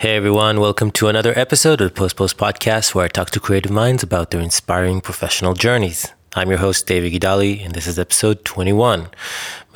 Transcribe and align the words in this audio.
Hey 0.00 0.16
everyone, 0.16 0.60
welcome 0.60 0.90
to 0.92 1.08
another 1.08 1.38
episode 1.38 1.82
of 1.82 1.90
the 1.90 1.94
Post 1.94 2.16
Post 2.16 2.38
Podcast 2.38 2.94
where 2.94 3.04
I 3.04 3.08
talk 3.08 3.28
to 3.32 3.38
creative 3.38 3.70
minds 3.70 4.02
about 4.02 4.30
their 4.30 4.40
inspiring 4.40 5.02
professional 5.02 5.52
journeys. 5.52 6.08
I'm 6.34 6.48
your 6.48 6.56
host, 6.60 6.86
David 6.86 7.12
Gidali, 7.12 7.62
and 7.62 7.74
this 7.74 7.86
is 7.86 7.98
episode 7.98 8.42
21. 8.46 9.08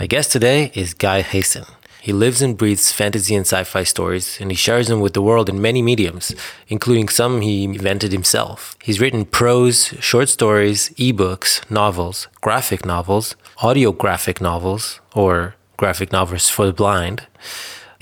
My 0.01 0.07
guest 0.07 0.33
today 0.33 0.73
is 0.73 0.95
Guy 0.95 1.21
Hasson. 1.21 1.67
He 2.01 2.15
lives 2.15 2.41
and 2.41 2.57
breathes 2.57 2.91
fantasy 2.91 3.35
and 3.35 3.45
sci 3.45 3.65
fi 3.65 3.83
stories, 3.83 4.41
and 4.41 4.51
he 4.51 4.57
shares 4.57 4.89
them 4.89 5.01
with 5.01 5.13
the 5.13 5.21
world 5.21 5.51
in 5.51 5.61
many 5.61 5.83
mediums, 5.83 6.35
including 6.69 7.11
some 7.11 7.43
he 7.43 7.65
invented 7.65 8.13
himself. 8.13 8.77
He's 8.83 9.03
written 9.03 9.27
prose, 9.27 9.89
short 10.01 10.31
stories, 10.31 10.89
ebooks, 10.97 11.71
novels, 11.71 12.29
graphic 12.41 12.87
novels, 12.87 13.37
audio 13.59 13.93
graphic 13.93 14.41
novels, 14.41 15.01
or 15.15 15.57
graphic 15.77 16.13
novels 16.13 16.49
for 16.49 16.65
the 16.65 16.73
blind. 16.73 17.27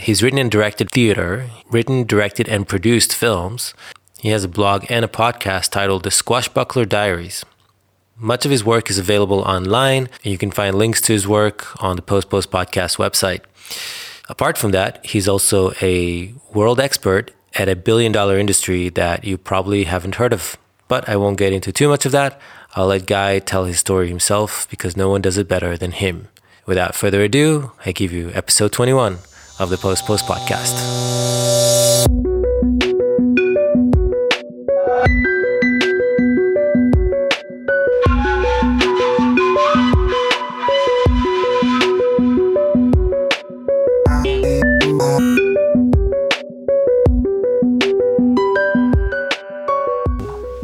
He's 0.03 0.21
written 0.21 0.41
and 0.41 0.50
directed 0.50 0.91
theater, 0.91 1.48
written, 1.71 2.02
directed, 2.05 2.48
and 2.48 2.66
produced 2.66 3.14
films. 3.14 3.73
He 4.19 4.30
has 4.30 4.43
a 4.43 4.48
blog 4.48 4.84
and 4.91 5.05
a 5.05 5.09
podcast 5.09 5.70
titled 5.70 6.02
The 6.02 6.10
Squashbuckler 6.10 6.88
Diaries. 6.88 7.45
Much 8.16 8.45
of 8.45 8.51
his 8.51 8.65
work 8.65 8.91
is 8.91 8.98
available 8.98 9.43
online, 9.43 10.09
and 10.24 10.33
you 10.33 10.38
can 10.38 10.51
find 10.51 10.74
links 10.77 11.01
to 11.02 11.12
his 11.12 11.29
work 11.29 11.80
on 11.80 11.95
the 11.95 12.02
Post 12.02 12.30
Post 12.30 12.51
Podcast 12.51 12.96
website. 12.96 13.43
Apart 14.29 14.59
from 14.59 14.73
that, 14.73 15.07
he's 15.07 15.29
also 15.29 15.70
a 15.80 16.34
world 16.52 16.80
expert 16.80 17.30
at 17.55 17.69
a 17.69 17.77
billion 17.77 18.10
dollar 18.10 18.38
industry 18.38 18.88
that 18.88 19.23
you 19.23 19.38
probably 19.38 19.84
haven't 19.84 20.16
heard 20.16 20.32
of. 20.32 20.57
But 20.88 21.09
I 21.09 21.15
won't 21.15 21.38
get 21.38 21.52
into 21.52 21.71
too 21.71 21.88
much 21.88 22.05
of 22.07 22.10
that. 22.10 22.41
I'll 22.74 22.87
let 22.87 23.07
Guy 23.07 23.38
tell 23.38 23.66
his 23.66 23.79
story 23.79 24.09
himself 24.09 24.69
because 24.69 24.96
no 24.96 25.09
one 25.09 25.23
does 25.23 25.38
it 25.38 25.46
better 25.46 25.77
than 25.77 25.93
him. 25.93 26.27
Without 26.66 26.96
further 26.96 27.23
ado, 27.23 27.71
I 27.87 27.93
give 27.93 28.10
you 28.10 28.32
episode 28.34 28.73
21 28.73 29.19
of 29.62 29.71
the 29.71 29.79
Post 29.79 30.05
Post 30.07 30.27
podcast. 30.27 30.77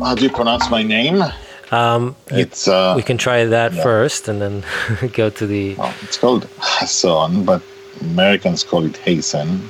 How 0.01 0.15
do 0.15 0.25
you 0.25 0.31
pronounce 0.31 0.71
my 0.71 0.83
name? 0.83 1.23
Um, 1.71 2.17
It's 2.31 2.67
uh, 2.67 2.95
we 2.97 3.03
can 3.03 3.19
try 3.19 3.45
that 3.45 3.75
yeah. 3.75 3.83
first 3.83 4.27
and 4.27 4.41
then 4.41 4.65
go 5.13 5.29
to 5.31 5.47
the. 5.47 5.75
well, 5.75 5.95
it's 6.03 6.17
called 6.17 6.49
Hassan, 6.59 7.45
but 7.45 7.63
Americans 8.01 8.65
call 8.65 8.85
it 8.85 8.97
Hasan. 8.97 9.69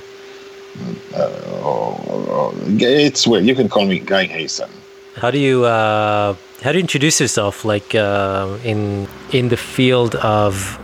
Uh, 1.14 1.28
or- 1.62 1.98
or- 2.28 2.54
it's 2.80 3.26
weird. 3.26 3.44
You 3.46 3.54
can 3.54 3.68
call 3.68 3.84
me 3.86 3.98
Guy 3.98 4.24
Hasan. 4.26 4.70
How 5.16 5.30
do 5.32 5.38
you 5.38 5.64
uh, 5.64 6.34
how 6.62 6.70
do 6.72 6.78
you 6.78 6.82
introduce 6.82 7.20
yourself? 7.20 7.64
Like 7.64 7.94
uh, 7.94 8.58
in 8.64 9.08
in 9.32 9.48
the 9.48 9.56
field 9.56 10.14
of 10.16 10.78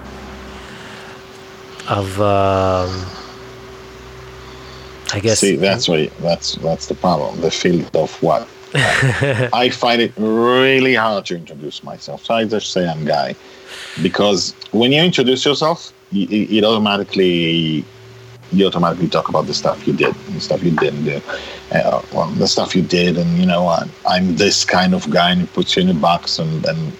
of 1.88 2.20
um, 2.20 2.90
I 5.12 5.20
guess 5.20 5.38
See, 5.40 5.56
that's 5.56 5.88
why 5.88 6.08
that's 6.20 6.56
that's 6.56 6.86
the 6.88 6.94
problem. 6.94 7.40
The 7.40 7.50
field 7.50 7.94
of 7.94 8.10
what? 8.22 8.48
I 8.74 9.70
find 9.70 10.02
it 10.02 10.12
really 10.16 10.94
hard 10.96 11.26
to 11.26 11.36
introduce 11.36 11.84
myself. 11.84 12.24
So 12.24 12.34
I 12.34 12.44
just 12.44 12.72
say 12.72 12.88
I'm 12.88 13.04
Guy, 13.04 13.36
because 14.02 14.52
when 14.72 14.90
you 14.90 15.00
introduce 15.00 15.44
yourself, 15.44 15.92
you, 16.14 16.58
it 16.58 16.64
automatically 16.64 17.84
you 18.52 18.66
automatically 18.66 19.08
talk 19.08 19.28
about 19.28 19.46
the 19.46 19.54
stuff 19.54 19.86
you 19.86 19.92
did 19.92 20.14
and 20.28 20.40
stuff 20.40 20.62
you 20.62 20.70
didn't 20.70 21.04
do. 21.04 21.20
Uh, 21.72 22.02
well, 22.12 22.28
the 22.28 22.46
stuff 22.46 22.76
you 22.76 22.82
did, 22.82 23.16
and 23.18 23.38
you 23.38 23.46
know, 23.46 23.66
I'm, 23.68 23.90
I'm 24.06 24.36
this 24.36 24.64
kind 24.64 24.94
of 24.94 25.10
guy, 25.10 25.30
and 25.30 25.42
it 25.42 25.52
puts 25.52 25.76
you 25.76 25.82
in 25.82 25.88
a 25.88 25.94
box, 25.94 26.38
and 26.38 26.64
and 26.64 26.92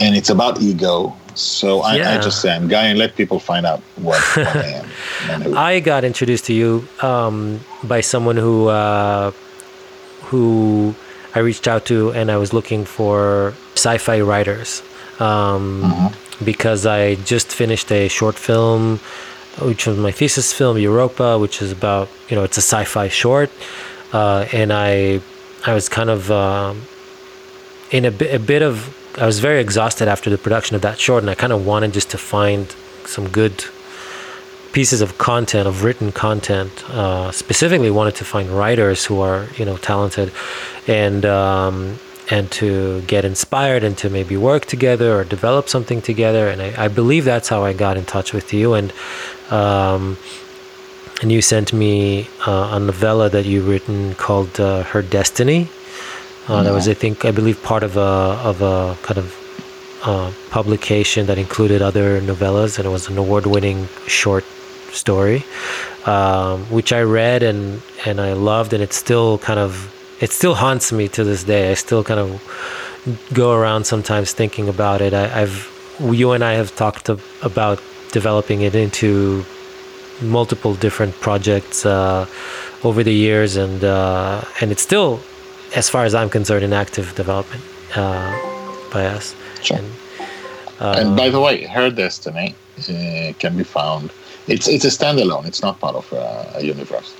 and 0.00 0.16
it's 0.16 0.30
about 0.30 0.60
ego. 0.60 1.14
So 1.34 1.80
I, 1.80 1.94
I 1.94 2.18
just 2.18 2.40
say 2.40 2.54
I'm 2.54 2.68
Guy, 2.68 2.84
and 2.84 2.98
let 2.98 3.16
people 3.16 3.40
find 3.40 3.66
out 3.66 3.80
what, 3.96 4.22
what 4.36 4.46
I 4.46 4.84
am. 5.28 5.56
I 5.56 5.80
got 5.80 6.04
introduced 6.04 6.44
to 6.44 6.54
you 6.54 6.86
um, 7.02 7.58
by 7.82 8.02
someone 8.02 8.36
who 8.36 8.68
uh, 8.68 9.32
who 10.22 10.94
I 11.34 11.40
reached 11.40 11.66
out 11.66 11.86
to, 11.86 12.12
and 12.12 12.30
I 12.30 12.36
was 12.36 12.52
looking 12.52 12.84
for 12.84 13.52
sci-fi 13.74 14.20
writers 14.20 14.80
um, 15.20 15.82
Mm-hmm. 15.82 16.23
Because 16.42 16.86
I 16.86 17.16
just 17.16 17.52
finished 17.52 17.90
a 17.92 18.08
short 18.08 18.36
film, 18.36 18.98
which 19.60 19.86
was 19.86 19.96
my 19.98 20.10
thesis 20.10 20.52
film, 20.52 20.78
Europa, 20.78 21.38
which 21.38 21.62
is 21.62 21.72
about 21.72 22.08
you 22.28 22.36
know 22.36 22.44
it's 22.44 22.58
a 22.58 22.62
sci-fi 22.62 23.08
short, 23.08 23.50
uh, 24.12 24.46
and 24.52 24.72
I 24.72 25.20
I 25.66 25.74
was 25.74 25.88
kind 25.88 26.10
of 26.10 26.30
um, 26.30 26.82
in 27.90 28.04
a, 28.04 28.10
bit 28.10 28.34
a 28.34 28.38
bit 28.38 28.62
of 28.62 28.94
I 29.18 29.26
was 29.26 29.38
very 29.38 29.60
exhausted 29.60 30.08
after 30.08 30.28
the 30.30 30.38
production 30.38 30.74
of 30.76 30.82
that 30.82 30.98
short, 30.98 31.22
and 31.22 31.30
I 31.30 31.34
kind 31.34 31.52
of 31.52 31.64
wanted 31.64 31.92
just 31.92 32.10
to 32.10 32.18
find 32.18 32.74
some 33.04 33.28
good 33.28 33.64
pieces 34.72 35.00
of 35.00 35.18
content 35.18 35.68
of 35.68 35.84
written 35.84 36.10
content. 36.10 36.72
Uh, 36.90 37.30
specifically 37.30 37.90
wanted 37.90 38.16
to 38.16 38.24
find 38.24 38.50
writers 38.50 39.04
who 39.04 39.20
are 39.20 39.46
you 39.56 39.64
know 39.64 39.76
talented. 39.76 40.32
And 40.86 41.24
um, 41.24 41.98
and 42.30 42.50
to 42.50 43.02
get 43.02 43.24
inspired 43.24 43.84
and 43.84 43.96
to 43.98 44.08
maybe 44.08 44.36
work 44.36 44.64
together 44.64 45.18
or 45.18 45.24
develop 45.24 45.68
something 45.68 46.00
together. 46.00 46.48
And 46.48 46.62
I, 46.62 46.84
I 46.84 46.88
believe 46.88 47.24
that's 47.24 47.48
how 47.48 47.64
I 47.64 47.72
got 47.72 47.96
in 47.96 48.04
touch 48.04 48.32
with 48.32 48.52
you. 48.52 48.74
And 48.74 48.92
um, 49.50 50.16
and 51.22 51.30
you 51.30 51.42
sent 51.42 51.72
me 51.72 52.28
uh, 52.46 52.70
a 52.72 52.80
novella 52.80 53.28
that 53.30 53.44
you 53.44 53.62
written 53.62 54.14
called 54.14 54.58
uh, 54.58 54.82
Her 54.84 55.02
Destiny. 55.02 55.68
Uh, 56.48 56.62
that 56.62 56.72
was 56.72 56.88
I 56.88 56.94
think 56.94 57.24
I 57.24 57.30
believe 57.30 57.62
part 57.62 57.82
of 57.82 57.96
a 57.96 58.00
of 58.00 58.60
a 58.60 58.96
kind 59.02 59.18
of 59.18 59.34
uh, 60.02 60.30
publication 60.50 61.26
that 61.26 61.38
included 61.38 61.80
other 61.80 62.20
novellas, 62.20 62.78
and 62.78 62.86
it 62.86 62.90
was 62.90 63.08
an 63.08 63.16
award-winning 63.16 63.88
short 64.06 64.44
story, 64.90 65.42
um, 66.04 66.64
which 66.70 66.92
I 66.92 67.00
read 67.00 67.42
and 67.42 67.80
and 68.04 68.20
I 68.20 68.34
loved, 68.34 68.72
and 68.74 68.82
it's 68.82 68.96
still 68.96 69.38
kind 69.38 69.58
of 69.58 69.90
it 70.20 70.30
still 70.30 70.54
haunts 70.54 70.92
me 70.92 71.08
to 71.08 71.24
this 71.24 71.44
day. 71.44 71.70
I 71.70 71.74
still 71.74 72.04
kind 72.04 72.20
of 72.20 72.40
go 73.32 73.52
around 73.52 73.84
sometimes 73.84 74.32
thinking 74.32 74.68
about 74.68 75.00
it. 75.00 75.12
I, 75.12 75.42
I've 75.42 75.70
you 76.00 76.32
and 76.32 76.42
I 76.42 76.54
have 76.54 76.74
talked 76.74 77.08
ab- 77.08 77.20
about 77.42 77.80
developing 78.12 78.62
it 78.62 78.74
into 78.74 79.44
multiple 80.22 80.74
different 80.74 81.14
projects 81.20 81.84
uh, 81.86 82.26
over 82.82 83.02
the 83.02 83.12
years, 83.12 83.56
and 83.56 83.84
uh, 83.84 84.42
and 84.60 84.70
it's 84.72 84.82
still, 84.82 85.20
as 85.74 85.88
far 85.90 86.04
as 86.04 86.14
I'm 86.14 86.30
concerned, 86.30 86.64
in 86.64 86.72
active 86.72 87.14
development 87.14 87.62
uh, 87.96 88.32
by 88.92 89.06
us. 89.06 89.34
Sure. 89.62 89.78
And, 89.78 89.90
And 90.80 91.16
by 91.16 91.30
the 91.30 91.40
way, 91.40 91.64
Her 91.66 91.90
Destiny 91.90 92.54
uh, 92.78 93.32
can 93.38 93.56
be 93.56 93.64
found. 93.64 94.10
It's 94.46 94.68
it's 94.68 94.84
a 94.84 94.90
standalone. 94.90 95.46
It's 95.46 95.62
not 95.62 95.78
part 95.80 95.96
of 95.96 96.12
uh, 96.12 96.58
a 96.60 96.62
universe. 96.62 97.14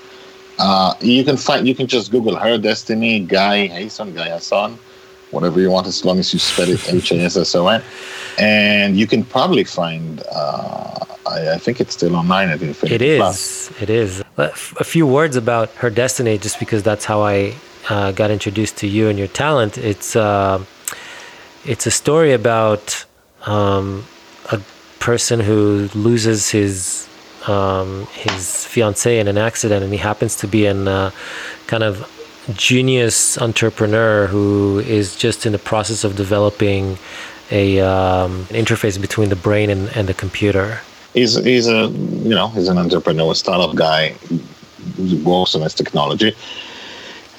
Uh, 0.59 0.95
you 1.01 1.25
can 1.25 1.37
find. 1.37 1.67
You 1.67 1.75
can 1.75 1.87
just 1.87 2.11
Google 2.11 2.37
Her 2.37 2.59
Destiny, 2.59 3.21
Guy 3.21 3.67
Hasson, 3.67 4.15
Guy 4.15 4.29
Hassan, 4.29 4.79
whatever 5.31 5.61
you 5.61 5.71
want, 5.71 5.87
as 5.87 6.05
long 6.05 6.19
as 6.19 6.33
you 6.33 6.39
spell 6.39 6.69
it 6.69 6.93
H 6.93 7.13
A 7.13 7.21
S 7.21 7.37
S 7.37 7.55
O 7.55 7.67
N, 7.67 7.83
and 8.39 8.97
you 8.97 9.07
can 9.07 9.25
probably 9.25 9.65
find. 9.65 10.23
Uh, 10.31 11.05
I, 11.27 11.55
I 11.55 11.59
think 11.59 11.81
it's 11.81 11.95
still 11.95 12.15
online 12.17 12.51
at 12.51 12.63
Infinity 12.63 13.05
It 13.05 13.19
Plus. 13.19 13.71
is. 13.71 13.83
It 13.83 13.91
is. 13.91 14.23
A 14.37 14.85
few 14.85 15.07
words 15.07 15.37
about 15.37 15.71
her 15.77 15.91
destiny, 15.91 16.39
just 16.39 16.59
because 16.59 16.83
that's 16.83 17.05
how 17.05 17.23
I 17.23 17.55
uh, 17.89 18.13
got 18.13 18.31
introduced 18.31 18.77
to 18.79 18.87
you 18.87 19.09
and 19.09 19.19
your 19.19 19.29
talent. 19.29 19.79
It's 19.79 20.15
uh, 20.15 20.65
it's 21.65 21.87
a 21.87 21.91
story 21.91 22.33
about 22.33 23.05
um, 23.47 24.05
a 24.53 24.61
person 25.01 25.41
who 25.41 25.89
loses 25.95 26.51
his 26.51 27.09
um, 27.49 28.07
his 28.13 28.65
fiancee 28.67 29.19
in 29.19 29.29
an 29.29 29.39
accident, 29.39 29.83
and 29.85 29.93
he 29.93 29.99
happens 29.99 30.37
to 30.37 30.47
be 30.47 30.67
an 30.67 30.89
uh, 30.89 31.11
kind 31.67 31.83
of 31.83 32.11
genius 32.55 33.39
entrepreneur 33.39 34.27
who 34.27 34.79
is 34.81 35.17
just 35.17 35.47
in 35.47 35.53
the 35.53 35.59
process 35.59 36.05
of 36.05 36.15
developing 36.17 36.99
a 37.51 37.81
um, 37.81 38.45
interface 38.47 39.01
between 39.01 39.29
the 39.29 39.37
brain 39.37 39.71
and, 39.71 39.89
and 39.97 40.09
the 40.09 40.15
computer. 40.15 40.81
he's 41.15 41.35
he's 41.45 41.69
a 41.69 41.89
you 42.29 42.35
know 42.35 42.49
he's 42.49 42.69
an 42.69 42.79
entrepreneur, 42.79 43.35
startup 43.35 43.75
guy 43.75 44.15
works 45.25 45.55
on 45.55 45.63
his 45.63 45.75
technology, 45.75 46.35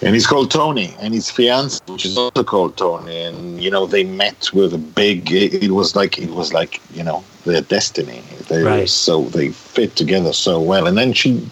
and 0.02 0.14
he's 0.14 0.28
called 0.28 0.52
Tony, 0.52 0.94
and 1.00 1.14
his 1.14 1.30
fiance, 1.30 1.80
which 1.88 2.06
is 2.06 2.18
also 2.18 2.44
called 2.44 2.78
Tony, 2.78 3.22
and 3.22 3.62
you 3.64 3.72
know 3.72 3.86
they 3.86 4.04
met 4.04 4.52
with 4.54 4.74
a 4.74 4.78
big. 4.78 5.32
It, 5.32 5.64
it 5.64 5.72
was 5.72 5.96
like 5.96 6.18
it 6.18 6.32
was 6.32 6.54
like 6.54 6.82
you 6.94 7.04
know 7.04 7.24
their 7.46 7.62
destiny. 7.62 8.22
They 8.50 8.64
Right. 8.64 8.90
so 8.90 9.24
they 9.24 9.50
fit 9.50 9.96
together 9.96 10.34
so 10.34 10.60
well, 10.60 10.88
and 10.88 10.98
then 10.98 11.14
she, 11.14 11.50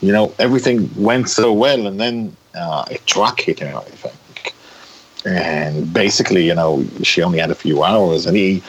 you 0.00 0.12
know, 0.12 0.32
everything 0.38 0.90
went 0.96 1.28
so 1.28 1.52
well, 1.52 1.86
and 1.86 1.98
then 1.98 2.36
uh, 2.54 2.84
a 2.90 2.98
truck 3.06 3.40
hit 3.40 3.60
her, 3.60 3.76
I 3.76 3.82
think, 3.82 4.54
and 5.24 5.92
basically, 5.92 6.46
you 6.46 6.54
know, 6.54 6.84
she 7.02 7.22
only 7.22 7.38
had 7.38 7.50
a 7.50 7.54
few 7.54 7.82
hours, 7.82 8.26
and 8.26 8.36
he 8.36 8.62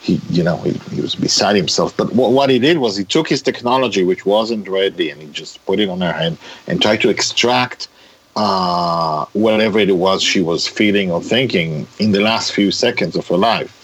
he 0.00 0.20
you 0.30 0.42
know 0.42 0.58
he, 0.58 0.72
he 0.94 1.00
was 1.00 1.14
beside 1.14 1.56
himself. 1.56 1.96
But 1.96 2.14
what, 2.14 2.32
what 2.32 2.50
he 2.50 2.58
did 2.58 2.78
was 2.78 2.96
he 2.96 3.04
took 3.04 3.28
his 3.28 3.40
technology, 3.42 4.04
which 4.04 4.26
wasn't 4.26 4.68
ready, 4.68 5.10
and 5.10 5.20
he 5.22 5.28
just 5.28 5.64
put 5.64 5.80
it 5.80 5.88
on 5.88 6.00
her 6.02 6.12
head 6.12 6.36
and 6.66 6.80
tried 6.82 7.00
to 7.00 7.08
extract 7.08 7.88
uh, 8.36 9.26
whatever 9.32 9.78
it 9.78 9.96
was 9.96 10.22
she 10.22 10.40
was 10.40 10.66
feeling 10.66 11.10
or 11.10 11.22
thinking 11.22 11.86
in 11.98 12.12
the 12.12 12.20
last 12.20 12.52
few 12.52 12.70
seconds 12.70 13.16
of 13.16 13.26
her 13.28 13.36
life. 13.36 13.80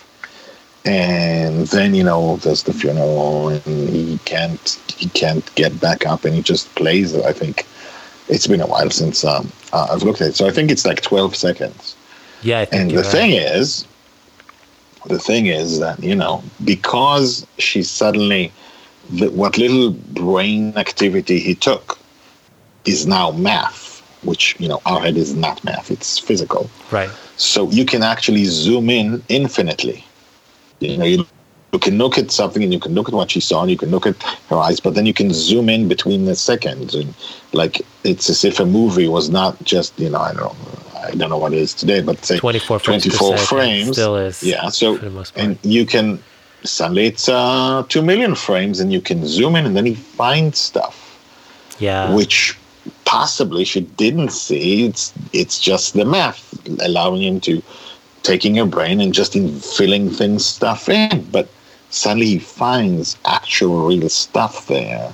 And 0.85 1.67
then 1.69 1.95
you 1.95 2.03
know 2.03 2.37
there's 2.37 2.63
the 2.63 2.73
funeral, 2.73 3.49
and 3.49 3.89
he 3.91 4.19
can't 4.25 4.81
he 4.97 5.09
can't 5.11 5.55
get 5.55 5.79
back 5.79 6.07
up, 6.07 6.25
and 6.25 6.35
he 6.35 6.41
just 6.41 6.75
plays. 6.75 7.15
I 7.15 7.35
think 7.35 7.67
it's 8.29 8.47
been 8.47 8.63
a 8.63 8.67
while 8.67 8.89
since 8.89 9.23
um, 9.23 9.53
uh, 9.75 9.89
I've 9.91 10.03
looked 10.03 10.23
at 10.23 10.29
it, 10.29 10.37
so 10.37 10.47
I 10.47 10.53
think 10.53 10.71
it's 10.71 10.87
like 10.87 11.03
12 11.03 11.37
seconds. 11.37 11.97
Yeah, 12.43 12.65
and 12.73 12.91
the 12.91 12.97
right. 12.97 13.07
thing 13.07 13.33
is, 13.33 13.87
the 15.05 15.19
thing 15.19 15.47
is 15.47 15.81
that 15.81 16.03
you 16.03 16.15
know 16.15 16.43
because 16.65 17.47
she 17.59 17.83
suddenly 17.83 18.51
the, 19.11 19.31
what 19.31 19.59
little 19.59 19.91
brain 19.91 20.73
activity 20.79 21.41
he 21.41 21.55
took 21.55 21.99
is 22.87 23.07
now 23.07 23.33
math 23.33 23.90
which 24.23 24.57
you 24.59 24.69
know 24.69 24.81
our 24.87 25.01
head 25.01 25.17
is 25.17 25.35
not 25.35 25.63
math 25.65 25.91
it's 25.91 26.19
physical. 26.19 26.71
Right. 26.91 27.11
So 27.37 27.71
you 27.71 27.85
can 27.85 28.03
actually 28.03 28.45
zoom 28.45 28.91
in 28.91 29.23
infinitely. 29.29 30.05
You 30.81 30.97
know 30.99 31.05
you, 31.05 31.27
you 31.73 31.79
can 31.79 31.99
look 31.99 32.19
at 32.19 32.31
something 32.31 32.63
and 32.63 32.73
you 32.73 32.81
can 32.81 32.95
look 32.95 33.09
at 33.09 33.15
what 33.15 33.31
she 33.31 33.41
saw 33.41 33.63
and 33.63 33.71
you 33.71 33.77
can 33.77 33.91
look 33.91 34.07
at 34.07 34.21
her 34.49 34.57
eyes 34.57 34.81
but 34.81 34.95
then 34.95 35.07
you 35.07 35.15
can 35.15 35.33
zoom 35.33 35.69
in 35.69 35.89
between 35.89 36.25
the 36.25 36.35
seconds 36.35 36.95
and 36.95 37.15
like 37.53 37.81
it's 38.03 38.29
as 38.29 38.45
if 38.45 38.59
a 38.59 38.67
movie 38.67 39.07
was 39.07 39.31
not 39.31 39.63
just 39.63 39.97
you 40.01 40.11
know 40.11 40.19
i 40.19 40.33
don't 40.33 40.59
know 40.59 40.81
I 41.03 41.13
don't 41.13 41.31
know 41.31 41.39
what 41.39 41.53
it 41.53 41.59
is 41.59 41.75
today, 41.75 42.03
but 42.03 42.25
say 42.25 42.39
24 42.39 42.79
frames, 42.79 43.05
24 43.05 43.39
frames. 43.39 43.93
still 43.93 44.17
is. 44.17 44.43
Yeah, 44.43 44.69
so 44.69 44.99
and 45.37 45.59
you 45.63 45.87
can 45.87 46.23
suddenly 46.65 47.07
it's 47.07 47.29
uh, 47.29 47.85
two 47.89 48.03
million 48.03 48.35
frames, 48.35 48.81
and 48.81 48.93
you 48.93 49.01
can 49.01 49.27
zoom 49.27 49.57
in, 49.57 49.67
and 49.67 49.77
then 49.77 49.87
you 49.87 49.97
find 49.97 50.55
stuff. 50.55 51.07
Yeah, 51.79 52.15
which 52.15 52.57
possibly 53.05 53.65
she 53.65 53.81
didn't 53.81 54.31
see. 54.31 54.87
It's 54.87 55.13
it's 55.33 55.61
just 55.61 55.95
the 55.95 56.05
math 56.05 56.55
allowing 56.81 57.23
him 57.23 57.41
to 57.41 57.63
taking 58.23 58.55
your 58.55 58.67
brain 58.67 59.01
and 59.01 59.15
just 59.15 59.35
in 59.35 59.59
filling 59.61 60.11
things 60.11 60.45
stuff 60.45 60.89
in, 60.89 61.25
but 61.31 61.49
suddenly 61.91 62.27
he 62.27 62.39
finds 62.39 63.17
actual 63.25 63.87
real 63.87 64.09
stuff 64.09 64.67
there 64.67 65.13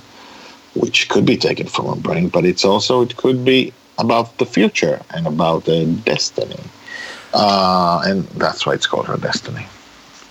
which 0.75 1.09
could 1.09 1.25
be 1.25 1.37
taken 1.37 1.65
from 1.65 1.87
a 1.87 1.95
brain 1.95 2.29
but 2.29 2.45
it's 2.45 2.63
also 2.63 3.01
it 3.01 3.17
could 3.17 3.43
be 3.43 3.73
about 3.97 4.37
the 4.37 4.45
future 4.45 5.01
and 5.11 5.27
about 5.27 5.65
the 5.65 5.85
destiny. 6.05 6.59
Uh, 7.33 8.01
and 8.05 8.23
that's 8.29 8.65
why 8.65 8.73
it's 8.73 8.87
called 8.87 9.05
her 9.05 9.17
destiny. 9.17 9.65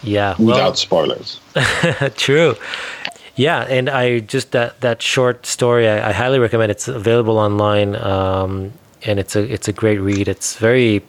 Yeah. 0.02 0.36
Without 0.38 0.78
spoilers. 0.78 1.40
true. 2.16 2.54
Yeah, 3.36 3.60
and 3.68 3.90
I 3.90 4.20
just 4.20 4.52
that 4.52 4.80
that 4.80 5.02
short 5.02 5.44
story 5.44 5.88
I, 5.88 6.08
I 6.08 6.12
highly 6.12 6.38
recommend. 6.38 6.72
It's 6.72 6.88
available 6.88 7.38
online, 7.38 7.94
um, 7.96 8.72
and 9.04 9.18
it's 9.18 9.36
a 9.36 9.42
it's 9.42 9.68
a 9.68 9.72
great 9.72 9.98
read. 9.98 10.26
It's 10.26 10.56
very. 10.56 11.02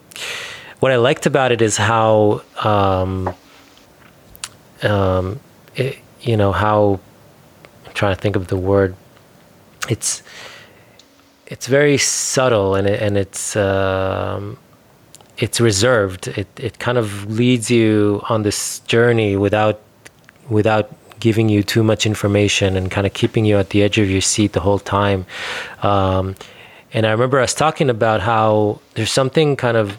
What 0.82 0.92
I 0.92 0.98
liked 0.98 1.26
about 1.26 1.52
it 1.52 1.62
is 1.62 1.76
how, 1.78 2.44
um, 2.64 3.34
um, 4.84 5.40
it, 5.76 5.98
you 6.22 6.36
know 6.36 6.52
how. 6.52 7.00
I'm 7.86 7.94
trying 7.94 8.14
to 8.14 8.22
think 8.22 8.36
of 8.36 8.48
the 8.48 8.58
word. 8.58 8.96
It's 9.90 10.22
it's 11.46 11.68
very 11.68 11.98
subtle 11.98 12.76
and 12.76 12.88
it, 12.88 13.02
and 13.02 13.18
it's 13.18 13.56
um, 13.56 14.58
it's 15.38 15.62
reserved. 15.62 16.28
It 16.28 16.48
it 16.58 16.78
kind 16.78 16.98
of 16.98 17.32
leads 17.32 17.72
you 17.72 18.22
on 18.28 18.44
this 18.44 18.80
journey 18.80 19.38
without 19.38 19.80
without 20.50 20.92
giving 21.20 21.50
you 21.50 21.64
too 21.64 21.84
much 21.84 22.06
information 22.06 22.76
and 22.76 22.92
kind 22.92 23.08
of 23.08 23.14
keeping 23.14 23.46
you 23.46 23.58
at 23.58 23.70
the 23.70 23.84
edge 23.84 23.98
of 23.98 24.10
your 24.10 24.22
seat 24.22 24.54
the 24.54 24.60
whole 24.60 24.80
time. 24.80 25.26
Um, 25.84 26.36
and 26.94 27.06
I 27.06 27.12
remember 27.12 27.40
us 27.40 27.54
talking 27.54 27.90
about 27.90 28.22
how 28.22 28.80
there's 28.96 29.12
something 29.12 29.56
kind 29.56 29.78
of 29.78 29.98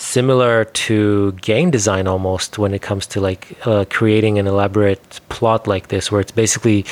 similar 0.00 0.64
to 0.64 1.32
game 1.42 1.70
design 1.70 2.06
almost 2.06 2.56
when 2.58 2.72
it 2.72 2.80
comes 2.80 3.06
to 3.06 3.20
like 3.20 3.54
uh, 3.66 3.84
creating 3.90 4.38
an 4.38 4.46
elaborate 4.46 5.20
plot 5.28 5.66
like 5.66 5.88
this 5.88 6.10
where 6.10 6.22
it's 6.22 6.32
basically 6.32 6.86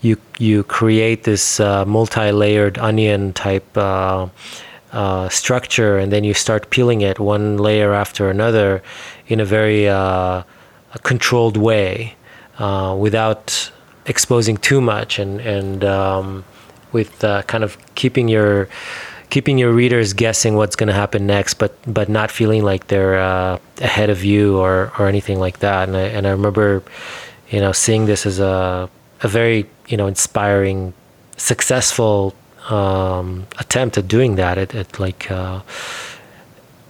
you 0.00 0.16
you 0.38 0.62
create 0.62 1.24
this 1.24 1.58
uh, 1.58 1.84
multi-layered 1.84 2.78
onion 2.78 3.32
type 3.32 3.76
uh, 3.76 4.28
uh 4.92 5.28
structure 5.28 5.98
and 5.98 6.12
then 6.12 6.22
you 6.22 6.34
start 6.34 6.70
peeling 6.70 7.00
it 7.00 7.18
one 7.18 7.56
layer 7.56 7.92
after 7.92 8.30
another 8.30 8.80
in 9.26 9.40
a 9.40 9.44
very 9.44 9.88
uh, 9.88 10.42
controlled 11.02 11.56
way 11.56 12.14
uh, 12.58 12.96
without 12.98 13.70
exposing 14.06 14.56
too 14.56 14.80
much 14.80 15.18
and 15.18 15.40
and 15.40 15.84
um, 15.84 16.44
with 16.92 17.20
kind 17.20 17.64
of 17.64 17.76
keeping 17.94 18.28
your 18.28 18.68
keeping 19.32 19.56
your 19.56 19.72
readers 19.72 20.12
guessing 20.12 20.56
what's 20.56 20.76
going 20.76 20.88
to 20.88 20.92
happen 20.92 21.26
next, 21.26 21.54
but 21.54 21.72
but 21.86 22.10
not 22.10 22.30
feeling 22.30 22.62
like 22.62 22.88
they're 22.88 23.16
uh, 23.16 23.58
ahead 23.80 24.10
of 24.10 24.22
you 24.22 24.58
or 24.58 24.92
or 24.98 25.08
anything 25.08 25.40
like 25.40 25.60
that. 25.60 25.88
And 25.88 25.96
I 25.96 26.06
and 26.16 26.26
I 26.26 26.30
remember, 26.30 26.82
you 27.48 27.60
know, 27.60 27.72
seeing 27.72 28.04
this 28.04 28.26
as 28.26 28.38
a 28.38 28.90
a 29.22 29.28
very 29.28 29.64
you 29.88 29.96
know 29.96 30.06
inspiring, 30.06 30.92
successful 31.38 32.34
um, 32.68 33.46
attempt 33.58 33.96
at 33.96 34.06
doing 34.06 34.36
that. 34.36 34.58
At, 34.58 34.74
at 34.74 35.00
like. 35.00 35.30
Uh, 35.30 35.62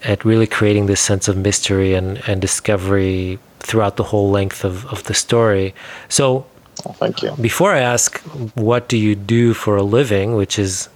at 0.04 0.24
really 0.24 0.48
creating 0.48 0.86
this 0.86 1.00
sense 1.00 1.28
of 1.28 1.36
mystery 1.36 1.94
and, 1.94 2.20
and 2.26 2.40
discovery 2.40 3.38
throughout 3.62 3.96
the 3.96 4.04
whole 4.04 4.30
length 4.30 4.64
of, 4.64 4.86
of 4.86 5.04
the 5.04 5.14
story. 5.14 5.74
So, 6.08 6.46
oh, 6.86 6.92
thank 6.92 7.22
you. 7.22 7.32
Before 7.40 7.72
I 7.72 7.80
ask, 7.80 8.18
what 8.54 8.88
do 8.88 8.96
you 8.96 9.14
do 9.14 9.54
for 9.54 9.76
a 9.76 9.82
living, 9.82 10.34
which 10.36 10.58
is 10.58 10.88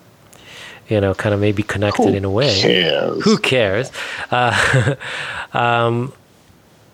you 0.88 1.00
know, 1.00 1.14
kind 1.14 1.34
of 1.34 1.40
maybe 1.40 1.62
connected 1.62 2.10
Who 2.10 2.14
in 2.14 2.24
a 2.24 2.30
way. 2.30 2.60
Cares? 2.60 3.24
Who 3.24 3.38
cares? 3.38 3.90
Uh, 4.30 4.94
um, 5.52 6.12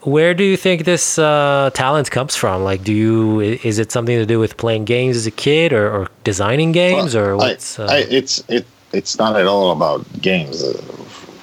where 0.02 0.34
do 0.34 0.42
you 0.42 0.56
think 0.56 0.84
this 0.84 1.18
uh, 1.18 1.70
talent 1.74 2.10
comes 2.10 2.34
from? 2.34 2.64
Like, 2.64 2.82
do 2.82 2.92
you 2.92 3.40
is 3.40 3.78
it 3.78 3.92
something 3.92 4.16
to 4.16 4.26
do 4.26 4.38
with 4.38 4.56
playing 4.56 4.84
games 4.84 5.16
as 5.16 5.26
a 5.26 5.30
kid, 5.30 5.72
or, 5.72 5.90
or 5.90 6.08
designing 6.24 6.72
games, 6.72 7.14
well, 7.14 7.26
or 7.26 7.36
what's? 7.36 7.78
I, 7.78 7.84
uh... 7.84 7.90
I, 7.90 7.96
it's 8.10 8.42
it 8.48 8.66
it's 8.92 9.18
not 9.18 9.36
at 9.36 9.46
all 9.46 9.70
about 9.70 10.04
games 10.20 10.62
uh, 10.62 10.72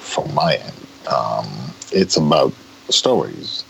from 0.00 0.32
my 0.34 0.56
end. 0.56 0.74
Um, 1.10 1.46
it's 1.92 2.16
about 2.16 2.52
stories, 2.90 3.64